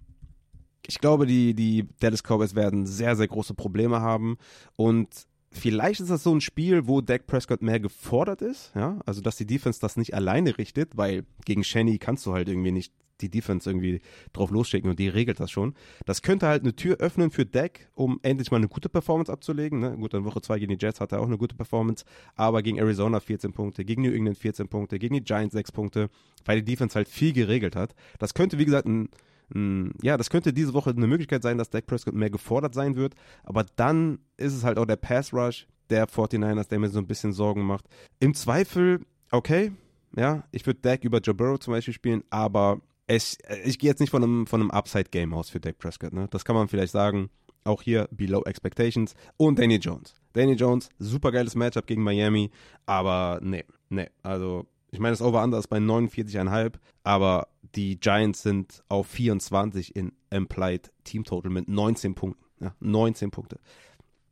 Ich 0.86 1.00
glaube, 1.00 1.26
die, 1.26 1.54
die 1.54 1.88
Dallas 1.98 2.22
Cowboys 2.22 2.54
werden 2.54 2.86
sehr, 2.86 3.16
sehr 3.16 3.26
große 3.26 3.54
Probleme 3.54 4.00
haben 4.00 4.36
und 4.76 5.08
vielleicht 5.56 6.00
ist 6.00 6.10
das 6.10 6.22
so 6.22 6.34
ein 6.34 6.40
Spiel, 6.40 6.86
wo 6.86 7.00
Dak 7.00 7.26
Prescott 7.26 7.62
mehr 7.62 7.80
gefordert 7.80 8.42
ist, 8.42 8.72
ja, 8.74 9.00
also 9.06 9.20
dass 9.20 9.36
die 9.36 9.46
Defense 9.46 9.80
das 9.80 9.96
nicht 9.96 10.14
alleine 10.14 10.58
richtet, 10.58 10.96
weil 10.96 11.24
gegen 11.44 11.64
Shenny 11.64 11.98
kannst 11.98 12.26
du 12.26 12.32
halt 12.32 12.48
irgendwie 12.48 12.72
nicht 12.72 12.92
die 13.20 13.30
Defense 13.30 13.68
irgendwie 13.68 14.00
drauf 14.32 14.50
losschicken 14.50 14.90
und 14.90 14.98
die 14.98 15.08
regelt 15.08 15.40
das 15.40 15.50
schon. 15.50 15.74
Das 16.04 16.22
könnte 16.22 16.46
halt 16.46 16.62
eine 16.62 16.76
Tür 16.76 16.96
öffnen 16.98 17.30
für 17.30 17.46
Dak, 17.46 17.88
um 17.94 18.20
endlich 18.22 18.50
mal 18.50 18.58
eine 18.58 18.68
gute 18.68 18.88
Performance 18.88 19.32
abzulegen. 19.32 19.80
Ne? 19.80 19.96
Gut, 19.96 20.14
in 20.14 20.24
Woche 20.24 20.40
2 20.40 20.58
gegen 20.58 20.76
die 20.76 20.84
Jets 20.84 21.00
hat 21.00 21.12
er 21.12 21.20
auch 21.20 21.26
eine 21.26 21.38
gute 21.38 21.54
Performance, 21.54 22.04
aber 22.34 22.62
gegen 22.62 22.78
Arizona 22.78 23.20
14 23.20 23.52
Punkte, 23.52 23.84
gegen 23.84 24.02
New 24.02 24.12
England 24.12 24.38
14 24.38 24.68
Punkte, 24.68 24.98
gegen 24.98 25.14
die 25.14 25.24
Giants 25.24 25.54
6 25.54 25.72
Punkte, 25.72 26.10
weil 26.44 26.60
die 26.62 26.72
Defense 26.72 26.94
halt 26.94 27.08
viel 27.08 27.32
geregelt 27.32 27.76
hat. 27.76 27.94
Das 28.18 28.34
könnte, 28.34 28.58
wie 28.58 28.64
gesagt, 28.64 28.86
ein 28.86 29.08
ja, 29.54 30.16
das 30.16 30.30
könnte 30.30 30.52
diese 30.52 30.74
Woche 30.74 30.90
eine 30.90 31.06
Möglichkeit 31.06 31.42
sein, 31.42 31.58
dass 31.58 31.70
Dak 31.70 31.86
Prescott 31.86 32.14
mehr 32.14 32.30
gefordert 32.30 32.74
sein 32.74 32.96
wird. 32.96 33.14
Aber 33.44 33.64
dann 33.76 34.18
ist 34.36 34.54
es 34.54 34.64
halt 34.64 34.78
auch 34.78 34.86
der 34.86 34.96
Pass 34.96 35.32
Rush 35.32 35.66
der 35.88 36.08
49ers, 36.08 36.68
der 36.68 36.80
mir 36.80 36.88
so 36.88 36.98
ein 36.98 37.06
bisschen 37.06 37.32
Sorgen 37.32 37.62
macht. 37.62 37.84
Im 38.18 38.34
Zweifel, 38.34 39.00
okay, 39.30 39.70
ja, 40.16 40.44
ich 40.50 40.66
würde 40.66 40.80
Dak 40.80 41.04
über 41.04 41.20
Joe 41.20 41.34
Burrow 41.34 41.60
zum 41.60 41.74
Beispiel 41.74 41.94
spielen, 41.94 42.24
aber 42.30 42.80
es, 43.06 43.38
ich 43.64 43.78
gehe 43.78 43.90
jetzt 43.90 44.00
nicht 44.00 44.10
von 44.10 44.22
einem, 44.22 44.46
von 44.46 44.60
einem 44.60 44.70
Upside-Game 44.72 45.32
aus 45.32 45.50
für 45.50 45.60
Dak 45.60 45.78
Prescott. 45.78 46.12
Ne? 46.12 46.26
Das 46.30 46.44
kann 46.44 46.56
man 46.56 46.68
vielleicht 46.68 46.92
sagen. 46.92 47.30
Auch 47.64 47.82
hier 47.82 48.08
below 48.12 48.42
expectations. 48.44 49.14
Und 49.36 49.58
Danny 49.58 49.76
Jones. 49.76 50.14
Danny 50.34 50.52
Jones, 50.52 50.88
super 50.98 51.32
geiles 51.32 51.54
Matchup 51.54 51.86
gegen 51.86 52.02
Miami, 52.02 52.50
aber 52.84 53.40
nee, 53.42 53.64
nee. 53.88 54.08
Also, 54.22 54.66
ich 54.90 55.00
meine, 55.00 55.12
das 55.12 55.22
Over-Under 55.22 55.58
ist 55.58 55.68
bei 55.68 55.78
49,5, 55.78 56.74
aber 57.02 57.48
die 57.74 57.98
Giants 57.98 58.42
sind 58.42 58.82
auf 58.88 59.06
24 59.08 59.96
in 59.96 60.12
Implied 60.30 60.92
Team 61.04 61.24
Total 61.24 61.50
mit 61.50 61.68
19 61.68 62.14
Punkten. 62.14 62.44
Ja, 62.60 62.74
19 62.80 63.30
Punkte. 63.30 63.58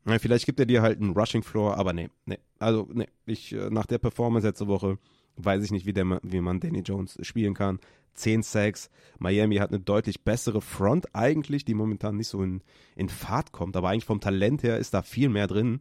Ja, 0.07 0.19
vielleicht 0.19 0.47
gibt 0.47 0.61
er 0.61 0.67
dir 0.67 0.83
halt 0.83 1.01
einen 1.01 1.13
Rushing 1.13 1.43
Floor, 1.43 1.77
aber 1.77 1.93
nee, 1.93 2.11
nee. 2.27 2.39
Also, 2.59 2.89
nee. 2.93 3.09
Ich, 3.27 3.53
äh, 3.53 3.71
nach 3.71 3.87
der 3.87 3.99
Performance 3.99 4.47
letzte 4.47 4.67
Woche 4.67 4.99
weiß 5.37 5.65
ich 5.65 5.73
nicht, 5.73 5.87
wie, 5.87 5.93
der, 5.93 6.21
wie 6.23 6.41
man 6.41 6.61
Danny 6.61 6.81
Jones 6.81 7.19
spielen 7.23 7.55
kann. 7.55 7.81
10 8.15 8.43
Sacks. 8.43 8.91
Miami 9.19 9.57
hat 9.57 9.71
eine 9.71 9.81
deutlich 9.81 10.23
bessere 10.23 10.61
Front 10.61 11.15
eigentlich, 11.15 11.65
die 11.65 11.75
momentan 11.75 12.17
nicht 12.17 12.29
so 12.29 12.43
in, 12.43 12.63
in 12.95 13.09
Fahrt 13.09 13.53
kommt. 13.53 13.77
Aber 13.77 13.89
eigentlich 13.89 14.05
vom 14.05 14.21
Talent 14.21 14.63
her 14.63 14.79
ist 14.79 14.95
da 14.95 15.03
viel 15.03 15.29
mehr 15.29 15.47
drin, 15.47 15.81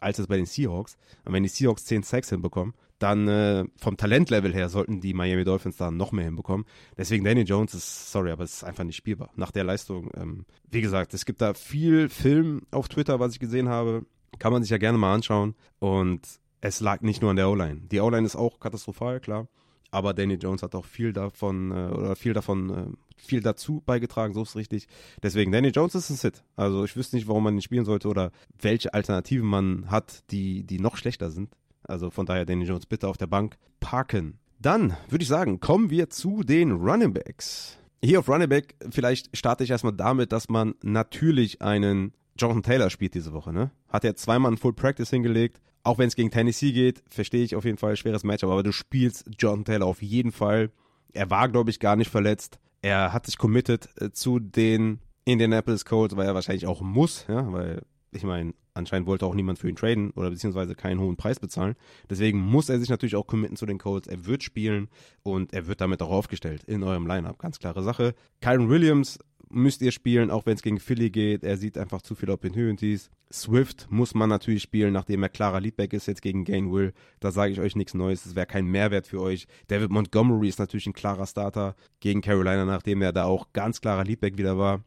als 0.00 0.18
es 0.18 0.26
bei 0.26 0.36
den 0.36 0.46
Seahawks. 0.46 0.96
Und 1.24 1.34
wenn 1.34 1.42
die 1.42 1.48
Seahawks 1.48 1.84
10 1.84 2.02
Sacks 2.02 2.30
hinbekommen, 2.30 2.74
dann 2.98 3.28
äh, 3.28 3.64
vom 3.76 3.96
Talentlevel 3.96 4.54
her 4.54 4.68
sollten 4.68 5.00
die 5.00 5.14
Miami 5.14 5.44
Dolphins 5.44 5.76
da 5.76 5.90
noch 5.90 6.12
mehr 6.12 6.24
hinbekommen. 6.24 6.66
Deswegen 6.96 7.24
Danny 7.24 7.42
Jones 7.42 7.74
ist, 7.74 8.12
sorry, 8.12 8.30
aber 8.30 8.44
es 8.44 8.54
ist 8.54 8.64
einfach 8.64 8.84
nicht 8.84 8.96
spielbar. 8.96 9.30
Nach 9.36 9.50
der 9.50 9.64
Leistung, 9.64 10.10
ähm, 10.16 10.46
wie 10.70 10.80
gesagt, 10.80 11.14
es 11.14 11.24
gibt 11.24 11.40
da 11.40 11.54
viel 11.54 12.08
Film 12.08 12.62
auf 12.70 12.88
Twitter, 12.88 13.20
was 13.20 13.32
ich 13.32 13.40
gesehen 13.40 13.68
habe. 13.68 14.06
Kann 14.38 14.52
man 14.52 14.62
sich 14.62 14.70
ja 14.70 14.78
gerne 14.78 14.98
mal 14.98 15.14
anschauen. 15.14 15.54
Und 15.78 16.20
es 16.60 16.80
lag 16.80 17.02
nicht 17.02 17.20
nur 17.20 17.30
an 17.30 17.36
der 17.36 17.48
O-Line. 17.48 17.82
Die 17.90 18.00
O-Line 18.00 18.26
ist 18.26 18.36
auch 18.36 18.58
katastrophal, 18.60 19.20
klar 19.20 19.48
aber 19.94 20.12
Danny 20.12 20.34
Jones 20.34 20.62
hat 20.62 20.74
auch 20.74 20.84
viel 20.84 21.12
davon 21.12 21.70
äh, 21.70 21.94
oder 21.94 22.16
viel 22.16 22.32
davon 22.32 22.70
äh, 22.70 22.86
viel 23.16 23.40
dazu 23.40 23.80
beigetragen, 23.86 24.34
so 24.34 24.42
ist 24.42 24.56
richtig. 24.56 24.88
Deswegen 25.22 25.52
Danny 25.52 25.68
Jones 25.68 25.94
ist 25.94 26.10
ein 26.10 26.16
Sit. 26.16 26.42
Also 26.56 26.84
ich 26.84 26.96
wüsste 26.96 27.14
nicht, 27.14 27.28
warum 27.28 27.44
man 27.44 27.54
ihn 27.54 27.62
spielen 27.62 27.84
sollte 27.84 28.08
oder 28.08 28.32
welche 28.60 28.92
Alternativen 28.92 29.46
man 29.46 29.90
hat, 29.90 30.24
die 30.32 30.64
die 30.64 30.80
noch 30.80 30.96
schlechter 30.96 31.30
sind. 31.30 31.54
Also 31.84 32.10
von 32.10 32.26
daher 32.26 32.44
Danny 32.46 32.64
Jones 32.64 32.86
bitte 32.86 33.08
auf 33.08 33.16
der 33.16 33.26
Bank 33.26 33.56
parken. 33.80 34.38
Dann 34.58 34.96
würde 35.08 35.22
ich 35.22 35.28
sagen, 35.28 35.60
kommen 35.60 35.90
wir 35.90 36.10
zu 36.10 36.42
den 36.42 36.72
Running 36.72 37.12
Backs. 37.12 37.78
Hier 38.02 38.18
auf 38.18 38.28
Running 38.28 38.48
Back, 38.48 38.74
vielleicht 38.90 39.36
starte 39.36 39.64
ich 39.64 39.70
erstmal 39.70 39.92
damit, 39.92 40.32
dass 40.32 40.48
man 40.48 40.74
natürlich 40.82 41.62
einen 41.62 42.12
Jonathan 42.38 42.62
Taylor 42.62 42.90
spielt 42.90 43.14
diese 43.14 43.32
Woche, 43.32 43.52
ne? 43.52 43.70
Hat 43.88 44.04
er 44.04 44.16
zweimal 44.16 44.52
ein 44.52 44.56
Full 44.56 44.72
Practice 44.72 45.10
hingelegt, 45.10 45.60
auch 45.84 45.98
wenn 45.98 46.08
es 46.08 46.16
gegen 46.16 46.30
Tennessee 46.30 46.72
geht, 46.72 47.02
verstehe 47.08 47.44
ich 47.44 47.54
auf 47.54 47.64
jeden 47.64 47.78
Fall, 47.78 47.96
schweres 47.96 48.24
Matchup, 48.24 48.50
aber 48.50 48.62
du 48.62 48.72
spielst 48.72 49.24
Jonathan 49.38 49.64
Taylor 49.64 49.86
auf 49.86 50.02
jeden 50.02 50.32
Fall. 50.32 50.70
Er 51.12 51.30
war, 51.30 51.48
glaube 51.48 51.70
ich, 51.70 51.78
gar 51.78 51.94
nicht 51.94 52.10
verletzt. 52.10 52.58
Er 52.82 53.12
hat 53.12 53.26
sich 53.26 53.38
committed 53.38 53.88
äh, 54.00 54.10
zu 54.10 54.40
den 54.40 55.00
Indianapolis 55.24 55.84
Colts, 55.84 56.16
weil 56.16 56.26
er 56.26 56.34
wahrscheinlich 56.34 56.66
auch 56.66 56.80
muss, 56.80 57.26
ja, 57.28 57.50
weil 57.52 57.82
ich 58.10 58.24
meine, 58.24 58.54
anscheinend 58.74 59.06
wollte 59.06 59.26
auch 59.26 59.34
niemand 59.34 59.58
für 59.58 59.68
ihn 59.68 59.76
traden 59.76 60.10
oder 60.10 60.30
beziehungsweise 60.30 60.74
keinen 60.74 61.00
hohen 61.00 61.16
Preis 61.16 61.40
bezahlen. 61.40 61.74
Deswegen 62.10 62.38
muss 62.40 62.68
er 62.68 62.78
sich 62.78 62.90
natürlich 62.90 63.16
auch 63.16 63.26
committen 63.26 63.56
zu 63.56 63.66
den 63.66 63.78
Colts. 63.78 64.08
Er 64.08 64.26
wird 64.26 64.42
spielen 64.42 64.88
und 65.22 65.52
er 65.52 65.66
wird 65.66 65.80
damit 65.80 66.02
auch 66.02 66.10
aufgestellt 66.10 66.64
in 66.64 66.82
eurem 66.82 67.06
Lineup. 67.06 67.38
Ganz 67.38 67.58
klare 67.58 67.82
Sache. 67.82 68.14
Kyron 68.40 68.68
Williams 68.68 69.18
müsst 69.50 69.82
ihr 69.82 69.92
spielen, 69.92 70.30
auch 70.30 70.46
wenn 70.46 70.54
es 70.54 70.62
gegen 70.62 70.80
Philly 70.80 71.10
geht. 71.10 71.44
Er 71.44 71.56
sieht 71.56 71.78
einfach 71.78 72.02
zu 72.02 72.14
viele 72.14 72.32
Opportunities. 72.32 73.10
Swift 73.32 73.86
muss 73.90 74.14
man 74.14 74.28
natürlich 74.28 74.62
spielen, 74.62 74.92
nachdem 74.92 75.22
er 75.22 75.28
klarer 75.28 75.60
Leadback 75.60 75.92
ist 75.92 76.06
jetzt 76.06 76.22
gegen 76.22 76.44
Gainwill. 76.44 76.92
Da 77.20 77.30
sage 77.30 77.52
ich 77.52 77.60
euch 77.60 77.76
nichts 77.76 77.94
Neues. 77.94 78.24
Das 78.24 78.34
wäre 78.34 78.46
kein 78.46 78.66
Mehrwert 78.66 79.06
für 79.06 79.20
euch. 79.20 79.46
David 79.68 79.90
Montgomery 79.90 80.48
ist 80.48 80.58
natürlich 80.58 80.86
ein 80.86 80.92
klarer 80.92 81.26
Starter 81.26 81.76
gegen 82.00 82.20
Carolina, 82.20 82.64
nachdem 82.64 83.02
er 83.02 83.12
da 83.12 83.24
auch 83.24 83.52
ganz 83.52 83.80
klarer 83.80 84.04
Leadback 84.04 84.38
wieder 84.38 84.58
war. 84.58 84.82